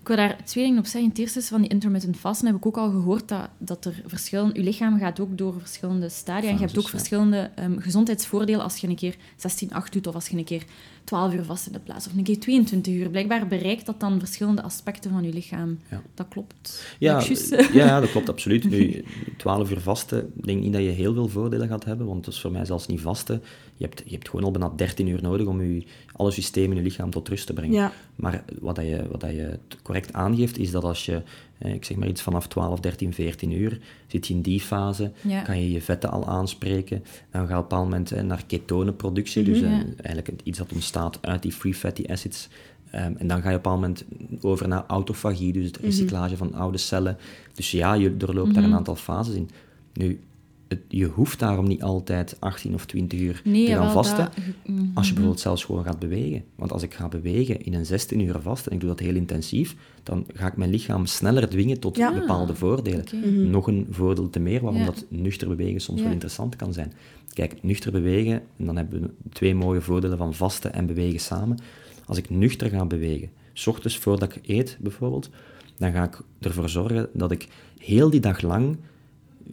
Ik 0.00 0.06
wil 0.06 0.16
daar 0.16 0.44
twee 0.44 0.64
dingen 0.64 0.78
op 0.78 0.86
zeggen. 0.86 1.10
Het 1.10 1.18
eerste 1.18 1.38
is 1.38 1.48
van 1.48 1.60
die 1.60 1.70
intermittent 1.70 2.16
fasten 2.16 2.46
heb 2.46 2.56
ik 2.56 2.66
ook 2.66 2.76
al 2.76 2.90
gehoord 2.90 3.28
dat, 3.28 3.48
dat 3.58 3.84
er 3.84 4.02
verschillen... 4.06 4.50
Je 4.54 4.62
lichaam 4.62 4.98
gaat 4.98 5.20
ook 5.20 5.38
door 5.38 5.54
verschillende 5.58 6.08
stadia. 6.08 6.48
En 6.48 6.54
je 6.54 6.60
hebt 6.60 6.70
Fases, 6.72 6.76
ook 6.86 6.90
ja. 6.92 6.98
verschillende 6.98 7.50
ehm, 7.54 7.78
gezondheidsvoordelen 7.78 8.62
als 8.62 8.76
je 8.76 8.88
een 8.88 8.96
keer 8.96 9.16
16-8 9.36 9.92
doet 9.92 10.06
of 10.06 10.14
als 10.14 10.28
je 10.28 10.36
een 10.36 10.44
keer 10.44 10.64
12 11.06 11.34
uur 11.34 11.44
vast 11.44 11.66
in 11.66 11.72
de 11.72 11.78
plaats 11.78 12.06
of 12.06 12.12
een 12.16 12.22
keer 12.22 12.40
22 12.40 12.94
uur. 12.94 13.10
Blijkbaar 13.10 13.46
bereikt 13.46 13.86
dat 13.86 14.00
dan 14.00 14.18
verschillende 14.18 14.62
aspecten 14.62 15.10
van 15.10 15.22
je 15.24 15.32
lichaam. 15.32 15.78
Ja. 15.90 16.02
Dat 16.14 16.26
klopt. 16.28 16.86
Ja, 16.98 17.18
ik 17.18 17.26
juist? 17.26 17.50
ja, 17.50 17.68
ja, 17.72 18.00
dat 18.00 18.10
klopt 18.10 18.28
absoluut. 18.28 18.70
Nu, 18.70 19.04
12 19.36 19.70
uur 19.70 19.80
vasten, 19.80 20.32
ik 20.36 20.46
denk 20.46 20.62
niet 20.62 20.72
dat 20.72 20.82
je 20.82 20.88
heel 20.88 21.14
veel 21.14 21.28
voordelen 21.28 21.68
gaat 21.68 21.84
hebben, 21.84 22.06
want 22.06 22.24
dat 22.24 22.34
is 22.34 22.40
voor 22.40 22.52
mij 22.52 22.64
zelfs 22.64 22.86
niet 22.86 23.00
vasten. 23.00 23.42
Je 23.76 23.84
hebt, 23.84 24.02
je 24.04 24.12
hebt 24.14 24.28
gewoon 24.28 24.44
al 24.44 24.50
bijna 24.50 24.72
13 24.76 25.06
uur 25.06 25.22
nodig 25.22 25.46
om 25.46 25.62
je, 25.62 25.84
alle 26.12 26.30
systemen 26.30 26.70
in 26.70 26.76
je 26.76 26.88
lichaam 26.88 27.10
tot 27.10 27.28
rust 27.28 27.46
te 27.46 27.52
brengen. 27.52 27.74
Ja. 27.74 27.92
Maar 28.14 28.44
wat, 28.60 28.76
dat 28.76 28.84
je, 28.84 29.08
wat 29.10 29.20
dat 29.20 29.30
je 29.30 29.58
correct 29.82 30.12
aangeeft, 30.12 30.58
is 30.58 30.70
dat 30.70 30.84
als 30.84 31.04
je, 31.04 31.14
eh, 31.14 31.22
ik 31.58 31.84
zeg 31.84 31.96
maar 31.96 32.08
iets 32.08 32.22
vanaf 32.22 32.48
12, 32.48 32.80
13, 32.80 33.12
14 33.14 33.52
uur, 33.52 33.80
zit 34.06 34.26
je 34.26 34.34
in 34.34 34.40
die 34.40 34.60
fase, 34.60 35.12
Ja. 35.20 35.42
kan 35.42 35.60
je 35.60 35.70
je 35.70 35.80
vetten 35.82 36.10
al 36.10 36.26
aanspreken. 36.26 37.04
Dan 37.30 37.30
ga 37.30 37.38
je 37.38 37.42
op 37.42 37.50
een 37.50 37.56
bepaald 37.68 37.84
moment 37.84 38.12
eh, 38.12 38.22
naar 38.22 38.44
ketonenproductie, 38.46 39.42
dus 39.42 39.60
eh, 39.60 39.70
Ja. 39.70 39.84
eigenlijk 40.02 40.40
iets 40.42 40.58
dat 40.58 40.72
ontstaat 40.72 41.18
uit 41.20 41.42
die 41.42 41.52
free 41.52 41.74
fatty 41.74 42.04
acids. 42.06 42.48
Ehm, 42.90 43.12
en 43.18 43.26
dan 43.26 43.42
ga 43.42 43.50
je 43.50 43.56
op 43.56 43.66
een 43.66 43.80
bepaald 43.80 43.80
moment 43.80 44.04
over 44.40 44.68
naar 44.68 44.84
autofagie, 44.86 45.52
dus 45.52 45.66
het 45.66 45.76
recyclage 45.76 46.36
van 46.36 46.54
oude 46.54 46.78
cellen. 46.78 47.16
Dus 47.54 47.70
ja, 47.70 47.94
je 47.94 48.16
doorloopt 48.16 48.54
daar 48.54 48.64
een 48.64 48.74
aantal 48.74 48.96
fases 48.96 49.34
in. 49.34 49.50
Nu, 49.92 50.20
het, 50.68 50.80
je 50.88 51.04
hoeft 51.04 51.38
daarom 51.38 51.66
niet 51.66 51.82
altijd 51.82 52.36
18 52.40 52.74
of 52.74 52.86
20 52.86 53.20
uur 53.20 53.40
Nee, 53.44 53.66
te 53.66 53.72
gaan 53.72 53.92
vasten. 53.92 54.16
dat- 54.24 54.34
mhm. 54.66 54.84
Als 54.94 55.06
je 55.06 55.12
bijvoorbeeld 55.12 55.42
zelfs 55.42 55.64
gewoon 55.64 55.84
gaat 55.84 55.98
bewegen. 55.98 56.44
Want 56.54 56.72
als 56.72 56.82
ik 56.82 56.94
ga 56.94 57.08
bewegen 57.08 57.64
in 57.64 57.74
een 57.74 57.86
16 57.86 58.20
uur 58.20 58.38
vast 58.40 58.66
en 58.66 58.72
ik 58.74 58.80
doe 58.80 58.88
dat 58.88 58.98
heel 59.00 59.14
intensief, 59.14 59.76
dan 60.02 60.24
ga 60.34 60.46
ik 60.46 60.56
mijn 60.56 60.70
lichaam 60.70 61.06
sneller 61.06 61.48
dwingen 61.48 61.80
tot 61.80 61.96
Ja. 61.96 62.12
bepaalde 62.14 62.54
voordelen. 62.54 63.00
Oké. 63.00 63.16
Nog 63.30 63.66
een 63.66 63.86
voordeel 63.90 64.30
te 64.30 64.38
meer 64.38 64.60
waarom 64.60 64.80
Ja. 64.80 64.86
dat 64.86 65.04
nuchter 65.08 65.48
bewegen 65.48 65.80
soms 65.80 65.98
Ja. 65.98 66.04
wel 66.04 66.12
interessant 66.12 66.56
kan 66.56 66.72
zijn. 66.72 66.92
Kijk, 67.32 67.62
nuchter 67.62 67.92
bewegen, 67.92 68.42
en 68.56 68.66
dan 68.66 68.76
hebben 68.76 69.00
we 69.00 69.10
twee 69.32 69.54
mooie 69.54 69.80
voordelen 69.80 70.18
van 70.18 70.34
vasten 70.34 70.72
en 70.72 70.86
bewegen 70.86 71.20
samen. 71.20 71.58
Als 72.06 72.18
ik 72.18 72.30
nuchter 72.30 72.68
ga 72.70 72.84
bewegen, 72.84 73.30
s 73.52 73.66
ochtends 73.66 73.98
voordat 73.98 74.36
ik 74.36 74.48
eet 74.48 74.76
bijvoorbeeld, 74.80 75.30
dan 75.78 75.92
ga 75.92 76.04
ik 76.04 76.20
ervoor 76.40 76.68
zorgen 76.68 77.08
dat 77.12 77.30
ik 77.30 77.48
heel 77.78 78.10
die 78.10 78.20
dag 78.20 78.40
lang 78.40 78.76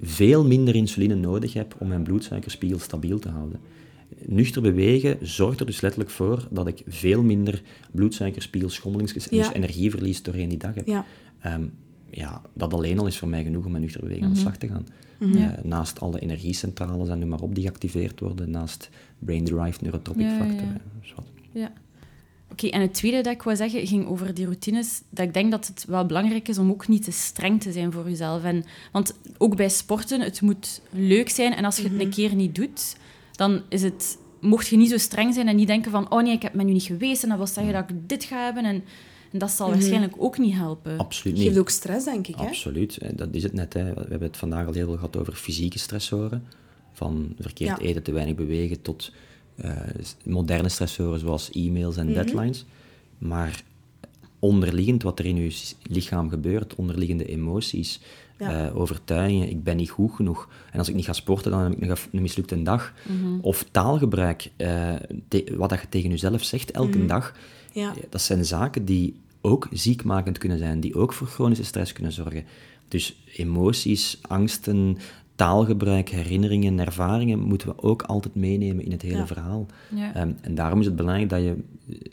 veel 0.02 0.46
minder 0.46 0.76
insuline 0.76 1.16
nodig 1.16 1.54
heb 1.54 1.76
om 1.80 1.88
mijn 1.88 2.04
bloedsuikerspiegel 2.04 2.80
stabiel 2.80 3.20
te 3.20 3.30
houden. 3.30 3.60
Nuchter 4.26 4.62
bewegen 4.62 5.18
zorgt 5.22 5.60
er 5.60 5.66
dus 5.66 5.82
letterlijk 5.82 6.12
voor 6.12 6.48
dat 6.52 6.68
ik 6.68 6.82
veel 6.88 7.24
minder 7.24 7.62
bloedsuikerspiegel 7.92 8.70
schommelings, 8.70 9.14
dus 9.14 9.26
Ja. 9.26 9.54
energieverlies 9.54 10.22
doorheen 10.24 10.50
die 10.50 10.58
dag 10.58 10.76
heb. 10.76 10.88
Ja. 10.88 11.06
Ehm, 11.40 11.64
ja, 12.10 12.42
dat 12.54 12.74
alleen 12.74 13.00
al 13.00 13.08
is 13.08 13.18
voor 13.18 13.28
mij 13.28 13.44
genoeg 13.44 13.66
om 13.66 13.72
met 13.72 13.82
nuchter 13.82 14.02
bewegen 14.02 14.24
aan 14.26 14.34
de 14.34 14.40
slag 14.40 14.58
te 14.58 14.68
gaan. 14.68 14.88
Mhm. 15.20 15.38
Eh, 15.38 15.50
naast 15.64 16.00
alle 16.00 16.20
energiecentrales 16.20 17.10
en 17.10 17.20
noem 17.20 17.30
maar 17.30 17.42
op 17.42 17.56
die 17.56 17.64
geactiveerd 17.64 18.20
worden, 18.20 18.50
naast 18.50 18.90
brain-derived 19.20 19.82
neurotropic 19.82 20.22
Ja, 20.22 20.32
ja, 20.32 20.38
factor. 20.38 20.68
ja. 20.68 20.74
eh, 20.74 20.80
dus 21.02 21.14
wat. 21.16 21.26
Oké, 22.54 22.68
en 22.68 22.82
het 22.82 22.94
tweede 22.94 23.22
dat 23.22 23.34
ik 23.34 23.44
wou 23.44 23.58
zeggen 23.58 23.88
ging 23.88 24.08
over 24.08 24.34
die 24.34 24.46
routines. 24.46 25.02
Dat 25.10 25.26
ik 25.26 25.34
denk 25.34 25.52
dat 25.52 25.68
het 25.68 25.86
wel 25.88 26.06
belangrijk 26.06 26.48
is 26.48 26.58
om 26.58 26.70
ook 26.70 26.88
niet 26.88 27.04
te 27.04 27.12
streng 27.12 27.62
te 27.62 27.72
zijn 27.72 27.92
voor 27.92 28.10
jezelf. 28.10 28.44
En, 28.44 28.64
want 28.92 29.14
ook 29.38 29.56
bij 29.56 29.70
sporten, 29.70 30.22
het 30.22 30.42
moet 30.42 30.82
leuk 30.90 31.30
zijn. 31.30 31.54
En 31.54 31.66
als 31.66 31.78
je 31.78 31.84
het 31.90 32.00
een 32.02 32.10
keer 32.10 32.36
niet 32.36 32.56
doet, 32.56 32.96
dan 33.32 33.62
is 33.70 33.82
het, 33.82 34.18
mocht 34.42 34.68
je 34.68 34.78
niet 34.78 34.90
zo 34.90 34.98
streng 34.98 35.34
zijn 35.34 35.48
en 35.48 35.56
niet 35.56 35.68
denken 35.68 35.92
van 35.92 36.12
oh 36.12 36.24
nee, 36.24 36.34
ik 36.34 36.42
heb 36.42 36.54
me 36.54 36.64
nu 36.64 36.72
niet 36.72 36.84
geweest 36.84 37.24
en 37.24 37.30
dat 37.30 37.38
wil 37.38 37.48
zeggen 37.48 37.74
dat 37.74 37.90
ik 37.90 37.96
dit 38.10 38.24
ga 38.24 38.44
hebben. 38.44 38.66
En, 38.66 38.84
en 39.32 39.40
dat 39.40 39.52
zal 39.52 39.70
waarschijnlijk 39.70 40.14
ook 40.18 40.38
niet 40.38 40.54
helpen. 40.56 40.98
Absoluut 40.98 41.34
Het 41.34 41.44
geeft 41.44 41.56
niet. 41.56 41.60
ook 41.66 41.70
stress, 41.70 42.06
denk 42.06 42.28
ik. 42.28 42.36
Hè? 42.36 42.46
Absoluut, 42.48 42.98
eh, 42.98 43.10
dat 43.16 43.28
is 43.32 43.44
het 43.44 43.54
net. 43.54 43.74
Hè. 43.74 43.84
We 43.94 44.00
hebben 44.00 44.28
het 44.28 44.38
vandaag 44.38 44.68
al 44.68 44.74
heel 44.74 44.86
veel 44.86 44.96
gehad 44.96 45.18
over 45.18 45.34
fysieke 45.34 45.80
stressoren. 45.80 46.44
Van 46.92 47.36
verkeerd 47.40 47.80
Ja. 47.82 47.86
eten, 47.88 48.04
te 48.04 48.12
weinig 48.12 48.36
bewegen, 48.36 48.82
tot 48.82 49.12
moderne 50.24 50.70
stressoren 50.70 51.20
zoals 51.20 51.52
e-mails 51.52 51.96
Mhm. 51.96 52.08
en 52.08 52.14
deadlines. 52.14 52.66
Maar 53.18 53.64
onderliggend 54.40 55.04
wat 55.04 55.20
er 55.20 55.26
in 55.26 55.36
je 55.36 55.74
lichaam 55.84 56.30
gebeurt, 56.30 56.76
onderliggende 56.76 57.26
emoties, 57.26 58.00
Ja. 58.40 58.68
eh, 58.68 58.78
overtuigingen, 58.78 59.50
ik 59.50 59.64
ben 59.64 59.78
niet 59.78 59.90
goed 59.90 60.12
genoeg. 60.12 60.50
En 60.72 60.80
als 60.80 60.90
ik 60.90 60.96
niet 60.96 61.06
ga 61.06 61.14
sporten, 61.14 61.52
dan 61.52 61.62
heb 61.62 61.72
ik 61.72 61.88
nog 61.88 62.08
een 62.12 62.22
mislukte 62.22 62.62
dag. 62.64 62.94
Mhm. 63.08 63.40
Of 63.42 63.66
taalgebruik, 63.72 64.52
eh, 64.56 64.94
wat 65.56 65.70
dat 65.70 65.82
je 65.82 65.90
tegen 65.90 66.10
jezelf 66.10 66.44
zegt 66.44 66.72
elke 66.72 66.98
Mhm. 66.98 67.08
dag. 67.08 67.34
Ja. 67.74 67.94
Dat 68.10 68.22
zijn 68.22 68.46
zaken 68.46 68.86
die 68.86 69.16
ook 69.42 69.68
ziekmakend 69.72 70.38
kunnen 70.38 70.58
zijn, 70.58 70.80
die 70.80 70.96
ook 70.96 71.14
voor 71.14 71.28
chronische 71.28 71.64
stress 71.64 71.94
kunnen 71.94 72.12
zorgen. 72.12 72.44
Dus 72.88 73.16
emoties, 73.36 74.18
angsten, 74.22 74.98
taalgebruik, 75.36 76.10
herinneringen, 76.10 76.80
ervaringen 76.80 77.40
moeten 77.40 77.68
we 77.68 77.82
ook 77.84 78.02
altijd 78.02 78.36
meenemen 78.36 78.86
in 78.86 78.92
het 78.92 79.02
hele 79.02 79.18
Ja. 79.18 79.28
verhaal. 79.28 79.66
Ja. 79.96 80.14
Ehm, 80.16 80.32
en 80.42 80.56
daarom 80.56 80.80
is 80.80 80.86
het 80.86 80.96
belangrijk 80.96 81.30
dat, 81.30 81.42
je, 81.42 81.56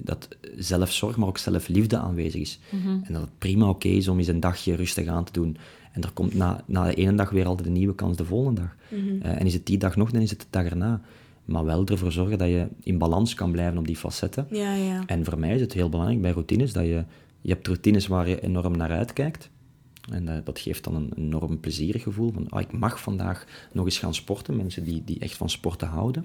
dat 0.03 0.29
zelfzorg, 0.57 1.17
maar 1.17 1.29
ook 1.29 1.39
zelfliefde 1.39 1.99
aanwezig 1.99 2.41
is. 2.41 2.59
En 3.03 3.13
dat 3.13 3.21
het 3.21 3.39
prima 3.39 3.69
oké 3.69 3.89
is 3.89 4.09
om 4.09 4.19
eens 4.19 4.27
een 4.29 4.41
dagje 4.41 4.75
rustig 4.75 5.07
aan 5.07 5.25
te 5.25 5.33
doen. 5.33 5.57
En 5.93 6.03
er 6.03 6.11
komt 6.13 6.35
na, 6.35 6.63
na 6.67 6.85
de 6.85 6.95
ene 6.95 7.15
dag 7.15 7.31
weer 7.31 7.47
altijd 7.47 7.67
een 7.69 7.73
nieuwe 7.75 7.95
kans 7.95 8.17
de 8.17 8.25
volgende 8.25 8.61
dag. 8.61 8.77
Eh, 9.23 9.41
en 9.41 9.47
is 9.47 9.55
het 9.55 9.67
die 9.67 9.79
dag 9.79 9.97
nog, 9.97 10.11
dan 10.11 10.23
is 10.23 10.31
het 10.31 10.41
de 10.41 10.47
dag 10.51 10.65
erna. 10.65 11.01
Maar 11.45 11.65
wel 11.65 11.87
ervoor 11.87 12.13
zorgen 12.13 12.39
dat 12.39 12.49
je 12.49 12.67
in 12.83 12.99
balans 12.99 13.35
kan 13.35 13.51
blijven 13.53 13.79
op 13.79 13.87
die 13.87 13.97
facetten. 13.97 14.47
Ja, 14.51 14.75
ja. 14.75 15.03
En 15.07 15.25
voor 15.25 15.39
mij 15.39 15.55
is 15.55 15.61
het 15.61 15.73
heel 15.73 15.89
belangrijk 15.89 16.21
bij 16.21 16.31
routines 16.31 16.73
dat 16.73 16.85
je, 16.85 17.05
je 17.41 17.53
hebt 17.53 17.67
routines 17.67 18.07
waar 18.07 18.29
je 18.29 18.41
enorm 18.41 18.77
naar 18.77 18.91
uitkijkt. 18.91 19.51
En 20.11 20.29
eh, 20.29 20.45
dat 20.45 20.59
geeft 20.59 20.85
dan 20.85 20.95
een 20.95 21.13
enorm 21.17 21.61
plezierig 21.61 22.03
gevoel 22.03 22.33
van, 22.33 22.49
ah, 22.49 22.61
ik 22.61 22.73
mag 22.73 23.01
vandaag 23.01 23.47
nog 23.73 23.85
eens 23.85 23.99
gaan 23.99 24.15
sporten. 24.15 24.57
Mensen 24.57 24.85
die, 24.85 25.03
die 25.05 25.19
echt 25.19 25.37
van 25.37 25.51
sporten 25.51 25.89
houden. 25.89 26.25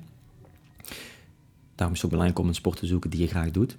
Daarom 1.75 1.95
is 1.95 2.01
het 2.01 2.05
ook 2.05 2.17
belangrijk 2.17 2.39
om 2.39 2.47
een 2.47 2.55
sport 2.55 2.77
te 2.79 2.85
zoeken 2.85 3.09
die 3.09 3.19
je 3.19 3.27
graag 3.27 3.51
doet. 3.51 3.77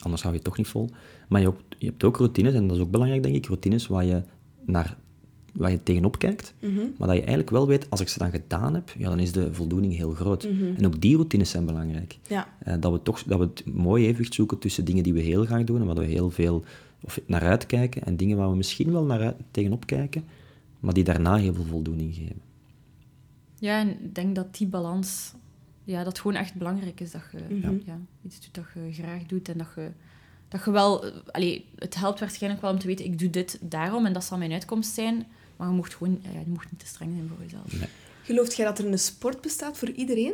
Anders 0.00 0.22
hou 0.22 0.34
je 0.34 0.40
het 0.40 0.44
toch 0.48 0.56
niet 0.56 0.66
vol. 0.68 0.90
Maar 1.28 1.40
je, 1.40 1.46
ook- 1.48 1.60
je 1.78 1.86
hebt 1.86 2.04
ook 2.04 2.16
routines, 2.16 2.54
en 2.54 2.66
dat 2.66 2.76
is 2.76 2.82
ook 2.82 2.90
belangrijk, 2.90 3.22
denk 3.22 3.34
ik, 3.34 3.46
routines 3.46 3.86
waar 3.86 4.04
je, 4.04 4.22
naar, 4.64 4.96
waar 5.52 5.70
je 5.70 5.82
tegenop 5.82 6.18
kijkt. 6.18 6.54
Maar 6.98 7.06
dat 7.08 7.16
je 7.16 7.22
eigenlijk 7.22 7.50
wel 7.50 7.66
weet, 7.66 7.90
als 7.90 8.00
ik 8.00 8.08
ze 8.08 8.18
dan 8.18 8.30
gedaan 8.30 8.74
heb, 8.74 8.92
ja, 8.98 9.08
dan 9.08 9.18
is 9.18 9.32
de 9.32 9.54
voldoening 9.54 9.96
heel 9.96 10.10
groot. 10.12 10.44
En 10.76 10.86
ook 10.86 11.00
die 11.00 11.14
routines 11.16 11.50
zijn 11.50 11.64
belangrijk. 11.66 12.18
Ja. 12.28 12.48
Eh, 12.58 12.74
dat, 12.80 12.92
we 12.92 13.02
toch, 13.02 13.22
dat 13.22 13.38
we 13.38 13.44
het 13.44 13.74
mooi 13.74 14.04
evenwicht 14.06 14.34
zoeken 14.34 14.58
tussen 14.58 14.84
dingen 14.84 15.02
die 15.02 15.12
we 15.12 15.20
heel 15.20 15.44
graag 15.44 15.64
doen 15.64 15.80
en 15.80 15.86
waar 15.86 15.94
we 15.94 16.04
heel 16.04 16.30
veel 16.30 16.64
of 17.00 17.18
naar 17.26 17.42
uitkijken, 17.42 18.04
en 18.04 18.16
dingen 18.16 18.36
waar 18.36 18.50
we 18.50 18.56
misschien 18.56 18.92
wel 18.92 19.04
naar 19.04 19.20
uit, 19.20 19.36
tegenop 19.50 19.86
kijken, 19.86 20.24
maar 20.80 20.94
die 20.94 21.04
daarna 21.04 21.36
heel 21.36 21.54
veel 21.54 21.64
voldoening 21.64 22.14
geven. 22.14 22.40
Ja, 23.58 23.78
en 23.80 23.88
ik 24.04 24.14
denk 24.14 24.34
dat 24.34 24.56
die 24.56 24.66
balans, 24.66 25.32
ja, 25.84 26.04
dat 26.04 26.18
gewoon 26.18 26.36
echt 26.36 26.54
belangrijk 26.54 27.00
is. 27.00 27.10
Dat 27.10 27.22
je 27.32 27.54
Mhm. 27.54 27.78
ja, 27.86 27.98
iets 28.24 28.40
doet 28.40 28.54
dat 28.54 28.64
je 28.74 28.92
graag 28.92 29.22
doet 29.26 29.48
en 29.48 29.58
dat 29.58 29.68
je, 29.76 29.90
dat 30.48 30.64
je 30.64 30.70
wel... 30.70 31.04
eh, 31.06 31.12
Allee, 31.30 31.64
het 31.78 31.94
helpt 31.94 32.20
waarschijnlijk 32.20 32.62
wel 32.62 32.72
om 32.72 32.78
te 32.78 32.86
weten, 32.86 33.04
ik 33.04 33.18
doe 33.18 33.30
dit 33.30 33.58
daarom 33.60 34.06
en 34.06 34.12
dat 34.12 34.24
zal 34.24 34.38
mijn 34.38 34.52
uitkomst 34.52 34.94
zijn. 34.94 35.26
Maar 35.56 35.68
je 35.68 35.74
mocht 35.74 35.94
gewoon 35.94 36.18
ja, 36.22 36.40
je 36.40 36.50
mocht 36.50 36.70
niet 36.70 36.80
te 36.80 36.86
streng 36.86 37.12
zijn 37.14 37.28
voor 37.28 37.42
jezelf. 37.42 37.88
Gelooft 38.22 38.56
jij 38.56 38.66
dat 38.66 38.78
er 38.78 38.86
een 38.86 38.98
sport 38.98 39.40
bestaat 39.40 39.78
voor 39.78 39.90
iedereen? 39.90 40.32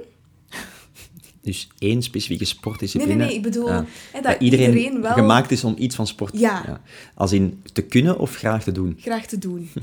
Dus 1.46 1.68
één 1.78 2.02
specifieke 2.02 2.42
Nee, 2.44 2.52
sportdiscipline. 2.52 3.14
nee, 3.14 3.26
nee. 3.26 3.36
Ik 3.36 3.42
bedoel 3.42 3.68
Ja. 3.68 3.84
hè, 4.12 4.20
dat 4.20 4.22
dat 4.32 4.40
iedereen, 4.40 4.74
iedereen, 4.76 5.00
wel 5.02 5.12
gemaakt 5.12 5.50
is 5.50 5.64
om 5.64 5.74
iets 5.78 5.94
van 5.96 6.06
sport 6.06 6.38
Ja. 6.38 6.80
Als 7.14 7.32
in 7.32 7.62
te 7.72 7.82
kunnen 7.82 8.18
of 8.18 8.34
graag 8.36 8.62
te 8.62 8.72
doen. 8.72 8.96
graag 9.00 9.26
te 9.26 9.38
doen. 9.38 9.68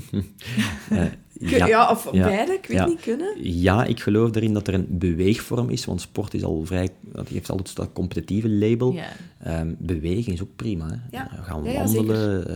Eh, 0.90 1.04
Kun- 1.48 1.66
ja. 1.66 1.90
of 1.90 2.08
Ja. 2.12 2.24
beide, 2.26 2.52
ik 2.52 2.66
weet 2.66 2.76
Ja. 2.78 2.86
niet, 2.86 3.00
kunnen. 3.00 3.34
Ja, 3.60 3.84
ik 3.84 4.00
geloof 4.00 4.34
erin 4.34 4.52
dat 4.52 4.68
er 4.68 4.74
een 4.74 4.86
beweegvorm 4.90 5.70
is, 5.70 5.84
want 5.84 6.00
sport 6.00 6.34
is 6.34 6.44
al 6.44 6.62
vrij, 6.64 6.88
dat 7.00 7.28
heeft 7.28 7.50
altijd 7.50 7.76
dat 7.76 7.90
competitieve 7.92 8.48
label. 8.48 8.92
Ja. 8.92 9.06
Ehm, 9.42 9.72
beweging 9.78 10.26
is 10.34 10.42
ook 10.42 10.56
prima. 10.56 10.86
Hè. 10.88 10.96
Ja. 11.16 11.30
We 11.36 11.42
gaan 11.42 11.64
Ja, 11.64 11.70
ja, 11.70 11.84
wandelen, 11.84 12.48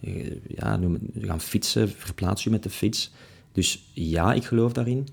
eh, 0.00 0.16
eh, 0.26 0.32
ja, 0.56 0.76
noem 0.76 0.98
we 1.12 1.26
gaan 1.26 1.40
fietsen, 1.40 1.90
verplaats 1.96 2.44
je 2.44 2.50
met 2.50 2.62
de 2.62 2.70
fiets. 2.70 3.10
Dus 3.52 3.84
ja, 3.92 4.32
ik 4.32 4.44
geloof 4.44 4.72
daarin. 4.72 5.08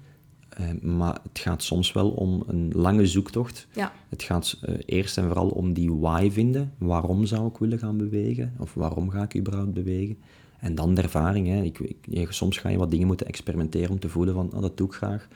Eh, 0.59 0.81
maar 0.81 1.19
het 1.23 1.39
gaat 1.39 1.63
soms 1.63 1.91
wel 1.91 2.09
om 2.09 2.43
een 2.47 2.71
lange 2.75 3.07
zoektocht. 3.07 3.67
Ja. 3.73 3.93
Het 4.09 4.23
gaat 4.23 4.57
eh, 4.61 4.75
eerst 4.85 5.17
en 5.17 5.23
vooral 5.23 5.49
om 5.49 5.73
die 5.73 5.91
why 5.93 6.29
vinden. 6.31 6.73
Waarom 6.77 7.25
zou 7.25 7.47
ik 7.47 7.57
willen 7.57 7.79
gaan 7.79 7.97
bewegen? 7.97 8.53
Of 8.57 8.73
waarom 8.73 9.09
ga 9.09 9.23
ik 9.23 9.35
überhaupt 9.37 9.73
bewegen? 9.73 10.17
En 10.59 10.75
dan 10.75 10.93
de 10.93 11.01
ervaring. 11.01 11.47
Hè. 11.47 11.61
Ik, 11.61 11.79
ik- 12.09 12.31
soms 12.31 12.57
ga 12.57 12.69
je 12.69 12.77
wat 12.77 12.91
dingen 12.91 13.07
moeten 13.07 13.27
experimenteren 13.27 13.89
om 13.89 13.99
te 13.99 14.09
voelen 14.09 14.33
van, 14.33 14.51
ah, 14.53 14.61
dat 14.61 14.77
doe 14.77 14.87
ik 14.87 14.93
graag. 14.93 15.27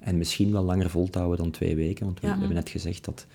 En 0.00 0.18
misschien 0.18 0.52
wel 0.52 0.62
langer 0.64 0.90
vol 0.90 1.08
te 1.10 1.18
houden 1.18 1.38
dan 1.38 1.50
twee 1.50 1.76
weken. 1.76 2.04
Want 2.06 2.20
we, 2.20 2.26
Ja. 2.26 2.38
hebben 2.38 2.54
net 2.56 2.68
gezegd 2.68 3.04
dat 3.04 3.26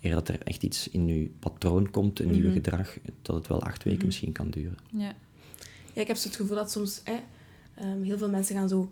eer 0.00 0.14
dat 0.14 0.28
er 0.28 0.38
echt 0.42 0.62
iets 0.62 0.88
in 0.88 1.06
je 1.06 1.30
patroon 1.38 1.90
komt, 1.90 2.20
een 2.20 2.28
Mhm. 2.28 2.40
nieuw 2.40 2.52
gedrag, 2.52 2.96
dat 3.22 3.36
het 3.36 3.46
wel 3.46 3.62
acht 3.62 3.82
weken 3.84 4.06
misschien 4.06 4.32
kan 4.32 4.50
duren. 4.50 4.76
Ja. 4.92 5.12
Ja, 5.92 6.00
ik 6.00 6.06
heb 6.06 6.16
zo 6.16 6.28
het 6.28 6.36
gevoel 6.36 6.56
dat 6.56 6.70
soms 6.70 7.00
hè, 7.04 7.14
ehm, 7.74 8.02
heel 8.02 8.18
veel 8.18 8.30
mensen 8.30 8.56
gaan 8.56 8.68
zo 8.68 8.90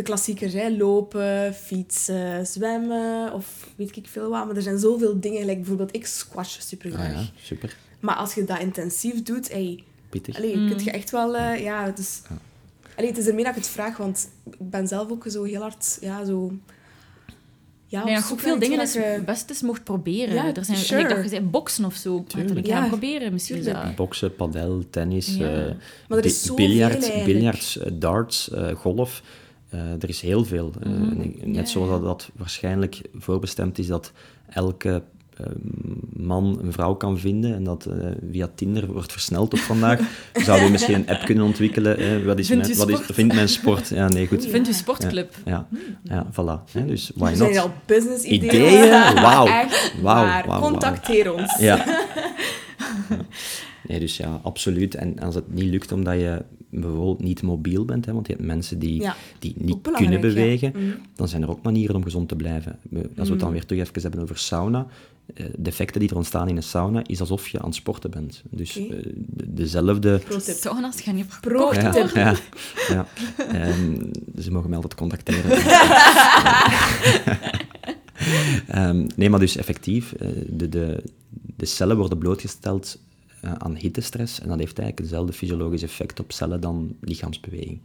de 0.00 0.06
klassiekers, 0.06 0.52
hè. 0.52 0.68
lopen, 0.76 1.54
fietsen, 1.54 2.46
zwemmen 2.46 3.32
of 3.32 3.68
weet 3.76 3.96
ik 3.96 4.06
veel 4.08 4.28
wat. 4.30 4.46
Maar 4.46 4.56
er 4.56 4.62
zijn 4.62 4.78
zoveel 4.78 5.20
dingen, 5.20 5.40
like 5.44 5.56
bijvoorbeeld 5.56 5.94
ik 5.96 6.06
squash 6.06 6.58
super 6.60 6.92
Ah 6.92 6.98
graag. 6.98 7.12
ja, 7.12 7.22
super. 7.42 7.76
Maar 8.00 8.14
als 8.14 8.34
je 8.34 8.44
dat 8.44 8.58
intensief 8.60 9.22
doet, 9.22 9.52
hey, 9.52 9.84
Pittig. 10.10 10.36
allee, 10.36 10.56
Mm. 10.56 10.68
kun 10.68 10.84
je 10.84 10.90
echt 10.90 11.10
wel... 11.10 11.36
eh, 11.36 11.62
ja, 11.62 11.84
het 11.84 11.98
is... 11.98 12.22
Ja. 12.28 12.36
Allee, 12.96 13.08
het 13.10 13.18
is 13.18 13.26
ermee 13.26 13.44
dat 13.44 13.56
ik 13.56 13.62
het 13.62 13.70
vraag, 13.70 13.96
want 13.96 14.28
ik 14.50 14.70
ben 14.70 14.88
zelf 14.88 15.10
ook 15.10 15.24
zo 15.28 15.42
heel 15.42 15.60
hard... 15.60 15.98
Ja, 16.00 16.24
zo... 16.24 16.52
Ja, 17.86 18.04
dat 18.04 18.32
ook 18.32 18.40
veel 18.40 18.58
dingen 18.58 18.80
is 18.80 18.92
je- 18.92 19.22
best 19.26 19.50
eens 19.50 19.62
mocht 19.62 19.84
proberen. 19.84 20.34
Ja, 20.34 20.54
er 20.54 20.64
zijn, 20.64 20.76
sure. 20.78 21.02
like 21.02 21.14
dat 21.14 21.22
je 21.24 21.28
zei, 21.30 21.40
boksen 21.42 21.84
of 21.84 21.94
zo. 21.94 22.00
Tuurlijk. 22.10 22.34
Natuurlijk 22.36 22.66
gaan 22.66 22.82
Ja, 22.82 22.88
proberen. 22.88 23.32
Misschien 23.32 23.62
dat... 23.64 23.94
Boksen, 23.96 24.34
padel, 24.34 24.84
tennis, 24.90 25.36
Ja. 25.36 25.66
eh, 25.66 25.72
Maar 26.08 26.18
er 26.18 26.24
is 26.24 26.54
biljart, 26.54 27.24
biljarts, 27.24 27.78
eh, 27.78 27.90
darts, 27.92 28.50
eh, 28.50 28.74
golf. 28.74 29.22
Eh, 29.70 29.80
er 30.02 30.08
is 30.08 30.20
heel 30.20 30.44
veel. 30.44 30.72
Eh, 30.82 30.90
Mhm. 30.90 31.16
net 31.44 31.54
Ja, 31.54 31.64
zoals 31.64 31.88
dat, 31.88 32.02
dat 32.02 32.30
waarschijnlijk 32.36 33.00
voorbestemd 33.18 33.78
is 33.78 33.86
dat 33.86 34.12
elke 34.48 35.02
eh, 35.36 35.46
man 36.16 36.58
een 36.62 36.72
vrouw 36.72 36.94
kan 36.94 37.18
vinden 37.18 37.54
en 37.54 37.64
dat 37.64 37.86
eh, 37.86 38.08
via 38.30 38.48
Tinder 38.54 38.92
wordt 38.92 39.12
versneld 39.12 39.52
op 39.52 39.58
vandaag, 39.58 40.00
zouden 40.46 40.66
we 40.66 40.72
misschien 40.72 40.94
een 40.94 41.08
app 41.08 41.24
kunnen 41.24 41.44
ontwikkelen. 41.44 41.96
eh, 41.98 42.24
wat 42.24 42.38
is 42.38 42.46
Vindt 42.46 42.66
mijn, 42.66 42.78
wat 42.78 42.88
is, 42.88 42.94
sport? 42.96 43.14
vindt 43.14 43.34
mijn 43.34 43.48
sport? 43.48 43.88
Ja, 43.88 44.08
nee, 44.08 44.26
goed. 44.26 44.46
Vindt 44.46 44.68
u 44.68 44.72
sportclub? 44.72 45.34
Ja, 45.44 45.66
ja 46.02 46.26
voilà. 46.32 46.84
Dus 46.86 47.10
why 47.14 47.34
zijn 47.34 47.52
not? 47.52 47.58
al 47.62 47.72
business 47.86 48.24
ideeën. 48.24 48.54
Ideeën? 48.54 48.90
Wauw. 49.14 49.46
Wauw, 50.02 50.46
wauw. 50.46 50.60
Contacteer 50.60 51.34
ons. 51.34 51.56
Ja. 51.58 51.84
Nee, 53.90 54.00
dus 54.00 54.16
ja, 54.16 54.40
absoluut. 54.42 54.94
En 54.94 55.18
als 55.18 55.34
het 55.34 55.54
niet 55.54 55.70
lukt 55.70 55.92
omdat 55.92 56.14
je 56.14 56.42
bijvoorbeeld 56.70 57.22
niet 57.22 57.42
mobiel 57.42 57.84
bent, 57.84 58.06
hè, 58.06 58.12
want 58.12 58.26
je 58.26 58.32
hebt 58.32 58.44
mensen 58.44 58.78
die, 58.78 59.00
Ja. 59.00 59.16
die 59.38 59.54
niet 59.56 59.76
kunnen 59.92 60.20
bewegen, 60.20 60.70
ja. 60.74 60.78
Mhm. 60.80 60.90
dan 61.14 61.28
zijn 61.28 61.42
er 61.42 61.50
ook 61.50 61.62
manieren 61.62 61.96
om 61.96 62.02
gezond 62.02 62.28
te 62.28 62.36
blijven. 62.36 62.78
We- 62.90 63.10
Als 63.16 63.26
we 63.28 63.34
het 63.34 63.42
dan 63.42 63.52
weer 63.52 63.66
terug 63.66 63.88
even 63.88 64.02
hebben 64.02 64.20
over 64.22 64.38
sauna, 64.38 64.86
eh, 65.34 65.46
de 65.58 65.70
effecten 65.70 66.00
die 66.00 66.08
er 66.10 66.16
ontstaan 66.16 66.48
in 66.48 66.56
een 66.56 66.62
sauna, 66.62 67.02
is 67.06 67.20
alsof 67.20 67.48
je 67.48 67.58
aan 67.58 67.66
het 67.66 67.74
sporten 67.74 68.10
bent. 68.10 68.42
Dus 68.50 68.76
eh, 68.76 68.88
de- 69.16 69.54
dezelfde... 69.54 70.20
Sauna's 70.38 71.00
gaan 71.00 71.14
niet 71.14 71.26
Pro 71.40 71.72
Ja, 71.74 71.94
ja, 72.14 72.34
ja. 72.88 73.06
Ehm, 73.52 74.02
ze 74.38 74.50
mogen 74.52 74.68
mij 74.68 74.78
altijd 74.78 74.94
contacteren. 74.94 75.50
Ehm, 78.66 79.06
nee, 79.16 79.30
maar 79.30 79.40
dus 79.40 79.56
effectief, 79.56 80.12
eh, 80.12 80.28
de, 80.48 80.68
de, 80.68 81.02
de 81.56 81.66
cellen 81.66 81.96
worden 81.96 82.18
blootgesteld 82.18 82.98
eh, 83.40 83.52
aan 83.52 83.74
hittestress 83.74 84.40
en 84.40 84.48
dat 84.48 84.58
heeft 84.58 84.78
eigenlijk 84.78 84.98
hetzelfde 84.98 85.32
fysiologisch 85.32 85.82
effect 85.82 86.20
op 86.20 86.32
cellen 86.32 86.60
dan 86.60 86.96
lichaamsbeweging. 87.00 87.80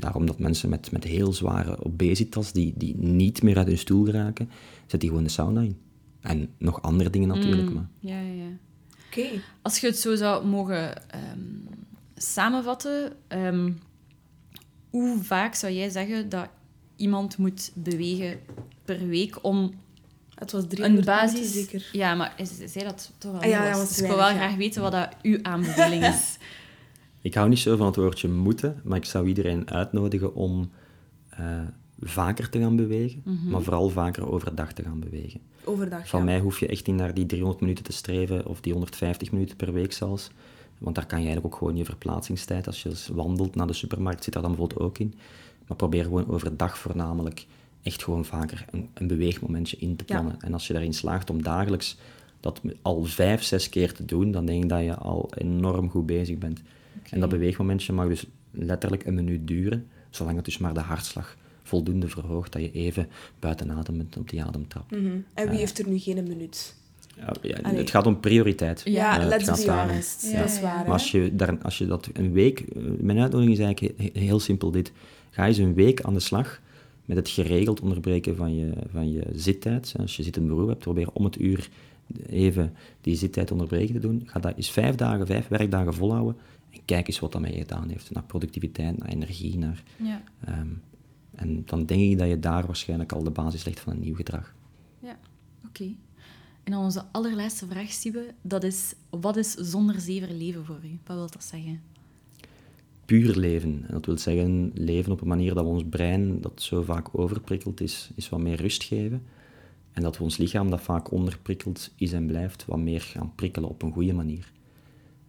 Daarom 0.00 0.26
dat 0.26 0.38
mensen 0.38 0.68
met, 0.68 0.90
met 0.90 1.04
heel 1.04 1.32
zware 1.32 1.84
obesitas, 1.84 2.52
die, 2.52 2.74
die 2.76 2.96
niet 2.96 3.42
meer 3.42 3.56
uit 3.56 3.66
hun 3.66 3.78
stoel 3.78 4.04
geraken, 4.04 4.50
zet 4.86 5.00
die 5.00 5.08
gewoon 5.08 5.24
de 5.24 5.30
sauna 5.30 5.60
in. 5.60 5.76
En 6.20 6.48
nog 6.58 6.82
andere 6.82 7.10
dingen 7.10 7.28
natuurlijk, 7.28 7.72
maar... 7.72 7.88
Ja, 8.00 8.20
ja, 8.20 8.32
ja. 8.32 8.50
Oké. 9.06 9.26
Als 9.62 9.78
je 9.78 9.86
het 9.86 9.98
zo 9.98 10.14
zou 10.14 10.46
mogen 10.46 11.10
ehm, 11.10 11.40
samenvatten, 12.14 13.12
ehm, 13.28 13.72
hoe 14.90 15.22
vaak 15.22 15.54
zou 15.54 15.72
jij 15.72 15.88
zeggen 15.88 16.28
dat 16.28 16.48
iemand 16.96 17.36
moet 17.36 17.72
bewegen 17.74 18.40
per 18.84 19.06
week 19.06 19.44
om 19.44 19.72
Het 20.38 20.52
was 20.52 20.62
een 20.62 20.68
300 20.68 21.06
basis... 21.06 21.32
minuten 21.32 21.52
zeker. 21.60 21.88
Ja, 21.92 22.14
maar 22.14 22.34
is, 22.36 22.50
zei 22.72 22.84
dat 22.84 23.12
toch 23.18 23.32
wel 23.32 23.40
Ah, 23.40 23.48
ja, 23.48 23.68
was. 23.68 23.78
was 23.78 23.88
Dus 23.88 23.98
ik 24.00 24.06
wil 24.06 24.16
wel 24.16 24.28
graag 24.28 24.54
weten 24.56 24.82
wat 24.82 24.92
dat 24.92 25.08
uw 25.22 25.38
aanbeveling 25.42 26.04
is. 26.14 26.36
Ik 27.20 27.34
hou 27.34 27.48
niet 27.48 27.58
zo 27.58 27.76
van 27.76 27.86
het 27.86 27.96
woordje 27.96 28.28
moeten, 28.28 28.80
maar 28.84 28.96
ik 28.96 29.04
zou 29.04 29.26
iedereen 29.26 29.70
uitnodigen 29.70 30.34
om 30.34 30.70
eh, 31.28 31.60
vaker 32.00 32.48
te 32.48 32.58
gaan 32.60 32.76
bewegen, 32.76 33.22
maar 33.48 33.62
vooral 33.62 33.88
vaker 33.88 34.30
overdag 34.32 34.72
te 34.72 34.82
gaan 34.82 35.00
bewegen. 35.00 35.40
Overdag, 35.64 36.08
Van 36.08 36.18
ja. 36.18 36.24
mij 36.24 36.38
hoef 36.40 36.60
je 36.60 36.66
echt 36.66 36.86
niet 36.86 36.96
naar 36.96 37.14
die 37.14 37.26
300 37.26 37.60
minuten 37.60 37.84
te 37.84 37.92
streven, 37.92 38.46
of 38.46 38.60
die 38.60 38.72
150 38.72 39.32
minuten 39.32 39.56
per 39.56 39.72
week 39.72 39.92
zelfs. 39.92 40.30
Want 40.78 40.94
daar 40.94 41.06
kan 41.06 41.18
je 41.18 41.24
eigenlijk 41.24 41.54
ook 41.54 41.60
gewoon 41.60 41.76
je 41.76 41.84
verplaatsingstijd, 41.84 42.66
als 42.66 42.82
je 42.82 42.92
wandelt 43.12 43.54
naar 43.54 43.66
de 43.66 43.72
supermarkt, 43.72 44.24
zit 44.24 44.32
daar 44.32 44.42
dan 44.42 44.50
bijvoorbeeld 44.50 44.80
ook 44.80 44.98
in. 44.98 45.14
Maar 45.66 45.76
probeer 45.76 46.04
gewoon 46.04 46.28
overdag 46.28 46.78
voornamelijk 46.78 47.46
echt 47.88 48.04
gewoon 48.04 48.24
vaker 48.24 48.64
een, 48.70 48.88
een 48.94 49.06
beweegmomentje 49.06 49.76
in 49.80 49.96
te 49.96 50.04
Ja. 50.06 50.14
plannen. 50.14 50.40
En 50.40 50.52
als 50.52 50.66
je 50.66 50.72
daarin 50.72 50.92
slaagt 50.94 51.30
om 51.30 51.42
dagelijks 51.42 51.96
dat 52.40 52.60
al 52.82 53.04
vijf, 53.04 53.42
zes 53.42 53.68
keer 53.68 53.92
te 53.92 54.04
doen, 54.04 54.30
dan 54.30 54.46
denk 54.46 54.62
ik 54.62 54.68
dat 54.68 54.82
je 54.84 54.94
al 54.94 55.30
enorm 55.36 55.90
goed 55.90 56.06
bezig 56.06 56.38
bent. 56.38 56.60
En 57.10 57.20
dat 57.20 57.28
beweegmomentje 57.28 57.92
mag 57.92 58.08
dus 58.08 58.24
letterlijk 58.50 59.06
een 59.06 59.14
minuut 59.14 59.46
duren, 59.46 59.86
zolang 60.10 60.36
het 60.36 60.44
dus 60.44 60.58
maar 60.58 60.74
de 60.74 60.80
hartslag 60.80 61.36
voldoende 61.62 62.08
verhoogt, 62.08 62.52
dat 62.52 62.62
je 62.62 62.72
even 62.72 63.08
buiten 63.38 63.70
adem 63.70 63.96
bent 63.96 64.16
op 64.16 64.30
die 64.30 64.42
ademtrap. 64.44 64.90
Mhm. 64.90 65.06
En 65.34 65.48
wie 65.50 65.58
heeft 65.58 65.78
er 65.78 65.88
nu 65.88 65.98
geen 65.98 66.22
minuut? 66.28 66.74
Ja, 67.16 67.32
ja, 67.42 67.58
het 67.74 67.90
gaat 67.90 68.06
om 68.06 68.20
prioriteit. 68.20 68.80
Ja, 68.84 69.14
Eh, 69.20 69.28
het 69.30 69.46
let's 69.46 69.64
be 69.64 69.70
honest. 69.72 70.30
Ja, 70.32 70.38
dat 70.38 70.48
is 70.48 70.60
waar. 70.60 70.76
Maar 70.82 70.92
als 70.92 71.10
je, 71.10 71.36
daar, 71.36 71.58
als 71.62 71.78
je 71.78 71.86
dat 71.86 72.08
een 72.12 72.32
week... 72.32 72.60
eh, 72.60 72.82
Mijn 73.00 73.18
uitnodiging 73.18 73.58
is 73.58 73.64
eigenlijk 73.64 73.98
he- 73.98 74.10
he- 74.12 74.20
heel 74.26 74.40
simpel 74.40 74.70
dit. 74.70 74.92
Ga 75.30 75.46
eens 75.46 75.58
een 75.58 75.74
week 75.74 76.00
aan 76.00 76.14
de 76.14 76.20
slag 76.20 76.60
met 77.08 77.16
het 77.16 77.28
geregeld 77.28 77.80
onderbreken 77.80 78.36
van 78.36 78.54
je, 78.54 78.72
van 78.92 79.10
je 79.10 79.26
zittijd. 79.32 79.94
Als 79.98 80.16
je 80.16 80.22
zittend 80.22 80.46
beroep 80.46 80.68
hebt, 80.68 80.78
probeer 80.78 81.08
om 81.12 81.24
het 81.24 81.40
uur 81.40 81.70
even 82.26 82.74
die 83.00 83.16
zittijd 83.16 83.50
onderbreken 83.50 83.94
te 83.94 84.00
doen. 84.00 84.22
Ga 84.26 84.40
dat 84.40 84.56
eens 84.56 84.70
vijf 84.70 84.94
dagen, 84.94 85.26
vijf 85.26 85.48
werkdagen 85.48 85.94
volhouden. 85.94 86.36
En 86.70 86.80
kijk 86.84 87.06
eens 87.06 87.18
wat 87.18 87.32
dat 87.32 87.40
met 87.40 87.52
je 87.52 87.58
gedaan 87.58 87.88
heeft. 87.88 88.10
Naar 88.10 88.22
productiviteit, 88.22 88.98
naar 88.98 89.08
energie. 89.08 89.58
Naar, 89.58 89.82
Ja, 89.96 90.22
ehm, 90.44 90.68
en 91.34 91.62
dan 91.66 91.86
denk 91.86 92.00
ik 92.00 92.18
dat 92.18 92.28
je 92.28 92.38
daar 92.38 92.66
waarschijnlijk 92.66 93.12
al 93.12 93.22
de 93.22 93.30
basis 93.30 93.64
legt 93.64 93.80
van 93.80 93.92
een 93.92 94.00
nieuw 94.00 94.14
gedrag. 94.14 94.54
ja. 95.02 95.18
oké. 95.66 95.94
En 96.64 96.72
dan 96.74 96.84
onze 96.84 97.04
allerlaatste 97.12 97.66
vraag, 97.66 97.92
Siebe, 97.92 98.34
dat 98.42 98.64
is, 98.64 98.94
wat 99.10 99.36
is 99.36 99.54
zonder 99.54 100.00
zever 100.00 100.30
leven 100.30 100.64
voor 100.64 100.80
u? 100.84 100.98
Wat 101.06 101.16
wil 101.16 101.30
dat 101.30 101.44
zeggen? 101.44 101.80
Puur 103.08 103.36
leven. 103.36 103.84
En 103.86 103.92
dat 103.92 104.06
wil 104.06 104.18
zeggen, 104.18 104.70
leven 104.74 105.12
op 105.12 105.20
een 105.20 105.28
manier 105.28 105.54
dat 105.54 105.64
we 105.64 105.70
ons 105.70 105.84
brein, 105.90 106.40
dat 106.40 106.62
zo 106.62 106.82
vaak 106.82 107.18
overprikkeld 107.18 107.80
is, 107.80 108.10
is 108.14 108.28
wat 108.28 108.40
meer 108.40 108.60
rust 108.60 108.82
geven. 108.82 109.22
En 109.92 110.02
dat 110.02 110.18
we 110.18 110.22
ons 110.22 110.36
lichaam, 110.36 110.70
dat 110.70 110.80
vaak 110.80 111.10
onderprikkeld 111.10 111.90
is 111.96 112.12
en 112.12 112.26
blijft, 112.26 112.64
wat 112.64 112.78
meer 112.78 113.00
gaan 113.00 113.32
prikkelen 113.34 113.68
op 113.68 113.82
een 113.82 113.92
goede 113.92 114.12
manier. 114.12 114.52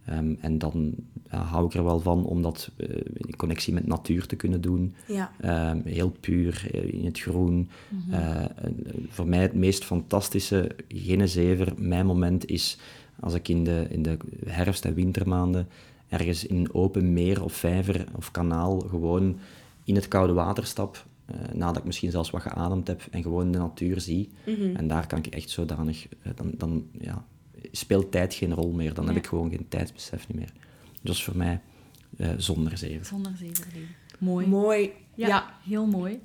Ehm, 0.04 0.34
en 0.40 0.58
dan 0.58 0.94
hou 1.28 1.66
ik 1.66 1.74
er 1.74 1.84
wel 1.84 2.00
van 2.00 2.24
om 2.24 2.42
dat 2.42 2.70
eh, 2.76 2.88
in 3.14 3.36
connectie 3.36 3.72
met 3.72 3.86
natuur 3.86 4.26
te 4.26 4.36
kunnen 4.36 4.60
doen. 4.60 4.94
Ja. 5.06 5.32
Ehm, 5.40 5.80
heel 5.84 6.10
puur, 6.20 6.68
eh, 6.72 6.92
in 6.92 7.04
het 7.04 7.20
groen. 7.20 7.68
En, 8.10 8.46
eh, 8.54 8.94
voor 9.08 9.26
mij 9.26 9.42
het 9.42 9.54
meest 9.54 9.84
fantastische, 9.84 10.70
geen 10.88 11.28
zever, 11.28 11.72
mijn 11.76 12.06
moment 12.06 12.46
is 12.46 12.78
als 13.20 13.34
ik 13.34 13.48
in 13.48 13.64
de, 13.64 13.86
in 13.90 14.02
de 14.02 14.16
herfst- 14.46 14.84
en 14.84 14.94
wintermaanden 14.94 15.68
ergens 16.10 16.46
in 16.46 16.56
een 16.56 16.74
open 16.74 17.12
meer 17.12 17.44
of 17.44 17.52
vijver 17.52 18.04
of 18.16 18.30
kanaal 18.30 18.78
gewoon 18.80 19.38
in 19.84 19.94
het 19.94 20.08
koude 20.08 20.32
water 20.32 20.66
stap, 20.66 21.06
eh, 21.26 21.34
nadat 21.52 21.76
ik 21.76 21.84
misschien 21.84 22.10
zelfs 22.10 22.30
wat 22.30 22.42
geademd 22.42 22.86
heb 22.86 23.02
en 23.10 23.22
gewoon 23.22 23.50
de 23.52 23.58
natuur 23.58 24.00
zie. 24.00 24.30
En 24.76 24.88
daar 24.88 25.06
kan 25.06 25.18
ik 25.18 25.26
echt 25.26 25.50
zodanig... 25.50 26.06
eh, 26.22 26.32
dan, 26.34 26.52
dan 26.56 26.86
ja, 27.00 27.24
speelt 27.72 28.10
tijd 28.12 28.34
geen 28.34 28.54
rol 28.54 28.70
meer. 28.72 28.94
Dan 28.94 29.06
heb 29.06 29.16
ik 29.16 29.26
gewoon 29.26 29.50
geen 29.50 29.68
tijdsbesef 29.68 30.28
niet 30.28 30.36
meer. 30.38 30.52
Dus 30.52 31.00
dat 31.02 31.14
is 31.14 31.24
voor 31.24 31.36
mij 31.36 31.60
eh, 32.16 32.28
zonder 32.36 32.78
zeven. 32.78 33.06
Zonder 33.06 33.32
zever 33.36 33.66
leven. 33.74 33.94
Mooi. 34.18 34.46
Mooi. 34.46 34.90
Ja, 35.14 35.26
Ja. 35.26 35.54
heel 35.64 35.86
mooi. 35.86 36.20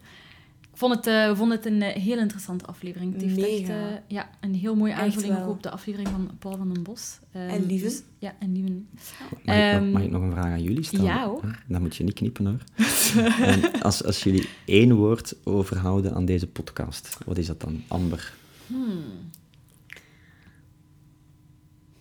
Ik 0.76 0.82
vond 0.82 0.96
het, 0.96 1.08
eh, 1.08 1.28
we 1.28 1.36
vonden 1.36 1.58
het 1.58 1.66
een 1.66 1.82
eh, 1.82 2.02
heel 2.02 2.18
interessante 2.18 2.66
aflevering. 2.66 3.14
Het 3.14 3.22
heeft 3.22 3.38
echt 3.38 3.70
eh, 3.70 3.76
ja, 4.08 4.30
een 4.42 4.56
heel 4.56 4.76
mooie 4.76 4.94
aanvulling 4.94 5.46
op 5.46 5.64
de 5.64 5.70
aflevering 5.70 6.10
van 6.10 6.30
Paul 6.40 6.58
van 6.58 6.74
den 6.74 6.84
Bos. 6.84 7.20
Ehm, 7.32 7.48
En 7.50 7.66
Lieven. 7.66 7.90
dus- 7.90 8.02
ja, 8.20 8.36
en 8.40 8.52
Lieven. 8.54 8.88
Mag, 8.94 9.32
ik 9.32 9.46
nog, 9.46 9.56
Ehm, 9.56 9.92
mag 9.92 10.02
ik 10.02 10.12
nog 10.12 10.22
een 10.22 10.32
vraag 10.32 10.46
aan 10.46 10.64
jullie 10.64 10.84
stellen? 10.84 11.06
ja, 11.06 11.26
hoor. 11.28 11.62
Dan 11.68 11.82
moet 11.82 11.96
je 11.96 12.04
niet 12.04 12.14
knippen 12.14 12.46
hoor. 12.46 12.58
En 13.46 13.82
als, 13.82 14.04
als 14.04 14.24
jullie 14.24 14.50
één 14.66 14.96
woord 14.96 15.36
overhouden 15.44 16.14
aan 16.14 16.26
deze 16.26 16.48
podcast, 16.48 17.18
wat 17.26 17.38
is 17.38 17.48
dat 17.48 17.62
dan? 17.62 17.84
Amber. 17.88 18.34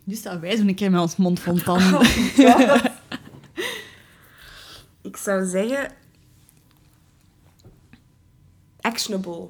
Nu 0.05 0.15
staan 0.15 0.41
wij 0.41 0.57
zo'n 0.57 0.75
keer 0.75 0.91
met 0.91 1.01
ons 1.01 1.17
mond 1.17 1.41
vol 1.41 1.57
tanden. 1.57 2.01
Ik 5.03 5.17
zou 5.17 5.45
zeggen... 5.47 6.03
Actionable. 8.85 9.47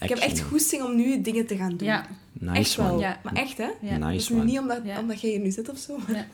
Ik 0.00 0.08
heb 0.08 0.18
echt 0.18 0.40
goesting 0.40 0.82
om 0.82 0.96
nu 0.96 1.20
dingen 1.20 1.46
te 1.46 1.56
gaan 1.56 1.76
doen. 1.76 1.88
Ja, 1.88 2.06
Nice 2.32 2.58
echt 2.58 2.76
wel. 2.76 2.90
one. 2.90 3.00
Ja. 3.00 3.20
Maar 3.24 3.32
echt, 3.32 3.56
hè? 3.58 3.68
ja. 3.80 3.96
Nice 3.96 4.32
nu 4.32 4.38
one. 4.40 4.50
niet 4.50 4.58
omdat, 4.58 4.80
Ja. 4.84 4.98
omdat 5.00 5.20
jij 5.20 5.30
hier 5.30 5.40
nu 5.40 5.50
zit 5.50 5.70
of 5.70 5.78
zo. 5.78 5.96
Ja. 6.08 6.26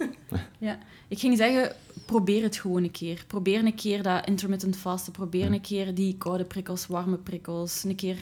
ja. 0.59 0.79
Ik 1.09 1.19
ging 1.19 1.37
zeggen, 1.37 1.73
probeer 2.07 2.43
het 2.43 2.57
gewoon 2.57 2.83
een 2.83 2.91
keer. 2.91 3.25
Probeer 3.27 3.65
een 3.65 3.75
keer 3.75 4.03
dat 4.03 4.27
intermittent 4.27 4.77
fasten. 4.77 5.13
Probeer 5.13 5.47
een 5.53 5.61
keer 5.61 5.95
die 5.95 6.15
koude 6.19 6.45
prikkels, 6.45 6.87
warme 6.87 7.17
prikkels. 7.17 7.85
Een 7.85 7.95
keer 7.95 8.17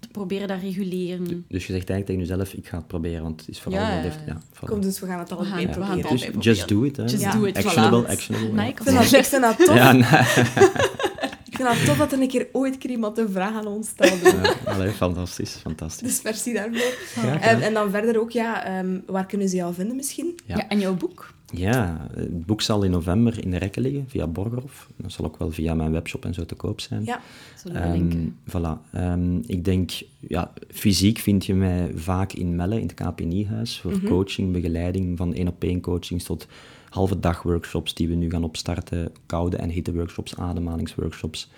te 0.00 0.08
proberen 0.08 0.48
dat 0.48 0.60
reguleren. 0.60 1.24
Dus 1.48 1.66
je 1.66 1.72
zegt 1.72 1.90
eigenlijk 1.90 2.06
tegen 2.06 2.20
jezelf, 2.20 2.52
ik 2.52 2.66
ga 2.68 2.76
het 2.76 2.86
proberen, 2.86 3.22
want 3.22 3.40
het 3.40 3.48
is 3.48 3.60
vooral... 3.60 3.80
Ja, 3.80 3.88
heeft- 3.88 4.18
ja. 4.26 4.40
voilà. 4.54 4.64
Kom, 4.68 4.80
dus 4.80 5.00
we 5.00 5.06
gaan 5.06 5.18
het 5.18 5.32
allebei 5.32 5.50
gaan- 5.50 5.58
we 5.66 5.72
gaan 5.72 5.72
proberen. 5.72 6.00
het 6.00 6.10
Dus 6.10 6.22
allebei 6.22 6.42
just 6.44 6.68
do 6.68 6.82
it. 6.82 6.96
Hè. 6.96 7.02
Just 7.02 7.20
Ja. 7.20 7.32
do 7.32 7.44
it, 7.44 7.56
Actionable, 7.56 8.02
voilà. 8.06 8.10
actionable. 8.10 8.48
Nee, 8.52 8.64
ja. 8.64 8.70
ik 8.70 8.78
Ik 8.78 8.82
vind 8.84 8.96
dat, 8.96 9.12
ik 9.12 9.24
vind 9.24 9.42
dat 9.42 9.58
tof. 9.58 9.74
Ja, 9.74 9.92
nee. 9.92 10.04
Ik 11.60 11.66
vind 11.66 11.78
het 11.78 11.86
tof 11.86 11.96
dat 11.96 12.12
er 12.12 12.20
een 12.22 12.28
keer 12.28 12.48
ooit 12.52 12.78
keer 12.78 12.90
iemand 12.90 13.18
een 13.18 13.30
vraag 13.30 13.54
aan 13.54 13.66
ons 13.66 13.88
stelde. 13.88 14.36
Ja, 14.42 14.72
allee, 14.72 14.90
fantastisch, 14.90 15.54
fantastisch. 15.54 16.08
Dus 16.08 16.22
merci 16.22 16.52
daarvoor. 16.52 16.94
Ja, 17.22 17.40
En, 17.40 17.60
en 17.60 17.74
dan 17.74 17.90
verder 17.90 18.20
ook, 18.20 18.30
ja, 18.30 18.64
ehm, 18.64 18.98
waar 19.06 19.26
kunnen 19.26 19.48
ze 19.48 19.56
jou 19.56 19.74
vinden 19.74 19.96
misschien? 19.96 20.38
Ja. 20.46 20.56
Ja. 20.56 20.68
en 20.68 20.80
jouw 20.80 20.94
boek? 20.94 21.34
Ja, 21.52 22.06
het 22.14 22.46
boek 22.46 22.62
zal 22.62 22.82
in 22.82 22.90
november 22.90 23.42
in 23.44 23.50
de 23.50 23.56
rekken 23.56 23.82
liggen 23.82 24.04
via 24.08 24.26
Borgerhof. 24.26 24.88
Dat 24.96 25.12
zal 25.12 25.24
ook 25.24 25.38
wel 25.38 25.50
via 25.50 25.74
mijn 25.74 25.92
webshop 25.92 26.24
en 26.24 26.34
zo 26.34 26.46
te 26.46 26.54
koop 26.54 26.80
zijn. 26.80 27.04
Ja, 27.04 27.20
zullen 27.56 27.82
we 27.82 27.88
linken. 27.88 28.36
voilà. 28.48 28.92
Ehm, 28.92 29.36
ik 29.46 29.64
denk, 29.64 29.90
ja, 30.18 30.52
fysiek 30.68 31.18
vind 31.18 31.46
je 31.46 31.54
mij 31.54 31.90
vaak 31.94 32.32
in 32.32 32.56
Melle, 32.56 32.80
in 32.80 32.86
het 32.86 32.94
KPNI-huis, 32.94 33.80
voor 33.80 34.00
coaching, 34.04 34.52
begeleiding, 34.52 35.16
van 35.16 35.34
één-op-één 35.34 35.80
coachings 35.80 36.24
tot 36.24 36.46
halve 36.90 37.20
dag 37.20 37.42
workshops 37.42 37.94
die 37.94 38.08
we 38.08 38.14
nu 38.14 38.30
gaan 38.30 38.44
opstarten, 38.44 39.12
koude 39.26 39.56
en 39.56 39.68
hitte 39.68 39.94
workshops, 39.94 40.36
ademhalingsworkshops, 40.36 41.48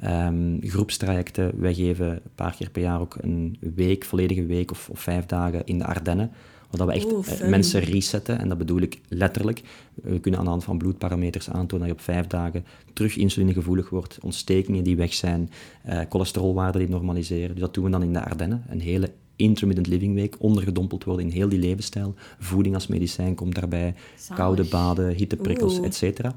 Ehm, 0.00 0.56
groepstrajecten. 0.60 1.60
Wij 1.60 1.74
geven 1.74 2.10
een 2.10 2.20
paar 2.34 2.54
keer 2.54 2.70
per 2.70 2.82
jaar 2.82 3.00
ook 3.00 3.16
een 3.20 3.56
week, 3.74 4.04
volledige 4.04 4.46
week 4.46 4.70
of, 4.70 4.88
of 4.88 5.00
vijf 5.00 5.26
dagen 5.26 5.64
in 5.64 5.78
de 5.78 5.84
Ardennen, 5.84 6.30
waar 6.70 6.86
we 6.86 6.92
echt 6.92 7.40
eh, 7.40 7.48
mensen 7.48 7.80
resetten, 7.80 8.38
en 8.38 8.48
dat 8.48 8.58
bedoel 8.58 8.80
ik 8.80 9.00
letterlijk. 9.08 9.62
We 9.94 10.20
kunnen 10.20 10.40
aan 10.40 10.46
de 10.46 10.50
hand 10.50 10.64
van 10.64 10.78
bloedparameters 10.78 11.50
aantonen 11.50 11.86
dat 11.86 11.96
je 11.96 12.02
op 12.02 12.14
vijf 12.14 12.26
dagen 12.26 12.64
terug 12.92 13.16
insulinegevoelig 13.16 13.90
wordt, 13.90 14.18
ontstekingen 14.22 14.84
die 14.84 14.96
weg 14.96 15.14
zijn, 15.14 15.50
eh, 15.82 16.00
cholesterolwaarden 16.08 16.80
die 16.80 16.90
normaliseren. 16.90 17.50
Dus 17.50 17.60
dat 17.60 17.74
doen 17.74 17.84
we 17.84 17.90
dan 17.90 18.02
in 18.02 18.12
de 18.12 18.24
Ardennen, 18.24 18.64
een 18.68 18.80
hele 18.80 19.10
intermittent 19.36 19.86
living 19.86 20.14
week, 20.14 20.34
ondergedompeld 20.38 21.04
worden 21.04 21.26
in 21.26 21.32
heel 21.32 21.48
die 21.48 21.58
levensstijl. 21.58 22.14
Voeding 22.38 22.74
als 22.74 22.86
medicijn 22.86 23.34
komt 23.34 23.54
daarbij, 23.54 23.94
Zalig. 24.16 24.42
koude 24.42 24.64
baden, 24.64 25.14
hitteprikkels, 25.14 25.80
et 25.80 25.94
cetera. 25.94 26.34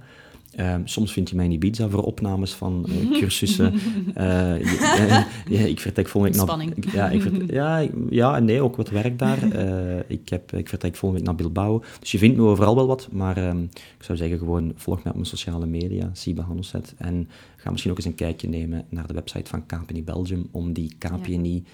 Ehm, 0.51 0.81
soms 0.83 1.11
vind 1.11 1.29
je 1.29 1.35
mij 1.35 1.45
in 1.45 1.51
Ibiza 1.51 1.89
voor 1.89 2.03
opnames 2.03 2.53
van 2.53 2.85
eh, 2.89 3.19
cursussen. 3.19 3.73
Eh, 4.13 4.63
ja, 5.07 5.27
ja, 5.49 5.59
ik 5.59 5.79
vertrek 5.79 6.07
volgende 6.07 6.37
week 6.37 6.45
naar... 6.47 6.61
Ik- 6.77 6.91
Ja, 6.91 7.09
ik 7.09 7.51
ja, 7.51 7.87
ja, 8.09 8.35
en 8.35 8.45
nee, 8.45 8.61
ook 8.61 8.75
wat 8.75 8.89
werk 8.89 9.19
daar. 9.19 9.37
Eh, 9.51 9.99
ik, 10.07 10.29
heb, 10.29 10.51
ik 10.53 10.69
vertrek 10.69 10.95
volgende 10.95 11.23
week 11.25 11.35
naar 11.35 11.35
Bilbao. 11.45 11.83
Dus 11.99 12.11
je 12.11 12.17
vindt 12.17 12.37
me 12.37 12.43
overal 12.43 12.75
wel 12.75 12.87
wat, 12.87 13.07
maar 13.11 13.37
ehm, 13.37 13.61
ik 13.73 14.03
zou 14.03 14.17
zeggen 14.17 14.37
gewoon 14.37 14.71
volg 14.75 14.97
mij 14.97 15.07
op 15.07 15.13
mijn 15.17 15.25
sociale 15.29 15.65
media, 15.65 16.09
Siba 16.13 16.43
Handelset. 16.43 16.93
En 16.97 17.29
ga 17.55 17.69
misschien 17.71 17.91
ook 17.91 17.97
eens 17.97 18.05
een 18.05 18.15
kijkje 18.15 18.47
nemen 18.49 18.85
naar 18.89 19.07
de 19.07 19.13
website 19.13 19.49
van 19.49 19.65
KPNI 19.65 20.03
Belgium 20.03 20.47
om 20.51 20.73
die 20.73 20.91
KPNI 20.97 21.63
eh, 21.65 21.71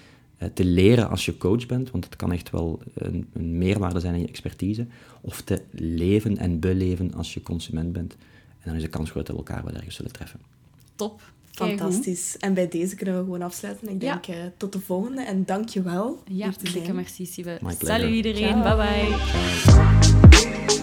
te 0.54 0.64
leren 0.64 1.10
als 1.10 1.24
je 1.24 1.38
coach 1.38 1.66
bent, 1.66 1.90
want 1.90 2.04
het 2.04 2.16
kan 2.16 2.32
echt 2.32 2.50
wel 2.50 2.80
een, 2.94 3.26
een 3.32 3.58
meerwaarde 3.58 4.00
zijn 4.00 4.14
in 4.14 4.20
je 4.20 4.26
expertise, 4.28 4.86
of 5.20 5.40
te 5.40 5.62
leven 5.70 6.36
en 6.36 6.60
beleven 6.60 7.14
als 7.14 7.34
je 7.34 7.42
consument 7.42 7.92
bent. 7.92 8.12
En 8.12 8.68
dan 8.68 8.74
is 8.74 8.82
de 8.82 8.88
kans 8.88 9.10
groot 9.10 9.26
dat 9.26 9.36
we 9.36 9.42
elkaar 9.42 9.64
wel 9.64 9.74
ergens 9.74 9.96
zullen 9.96 10.12
treffen. 10.12 10.40
Top. 10.94 11.20
Fantastisch. 11.50 12.36
En 12.38 12.54
bij 12.54 12.68
deze 12.68 12.94
kunnen 12.96 13.16
we 13.18 13.22
gewoon 13.24 13.42
afsluiten. 13.42 13.88
Ik 13.88 14.02
Ja. 14.02 14.12
denk 14.12 14.26
eh, 14.38 14.44
tot 14.56 14.72
de 14.72 14.80
volgende 14.80 15.22
en 15.22 15.44
dank 15.44 15.68
je 15.68 15.82
wel 15.82 16.22
Ja, 16.30 16.50
dikke 16.72 16.92
merci, 16.92 17.26
Siebe. 17.26 17.58
Salut 17.78 18.10
iedereen. 18.14 18.62
Ciao. 18.62 18.76
Bye 18.76 18.86
bye. 18.86 19.16
Ciao. 20.68 20.81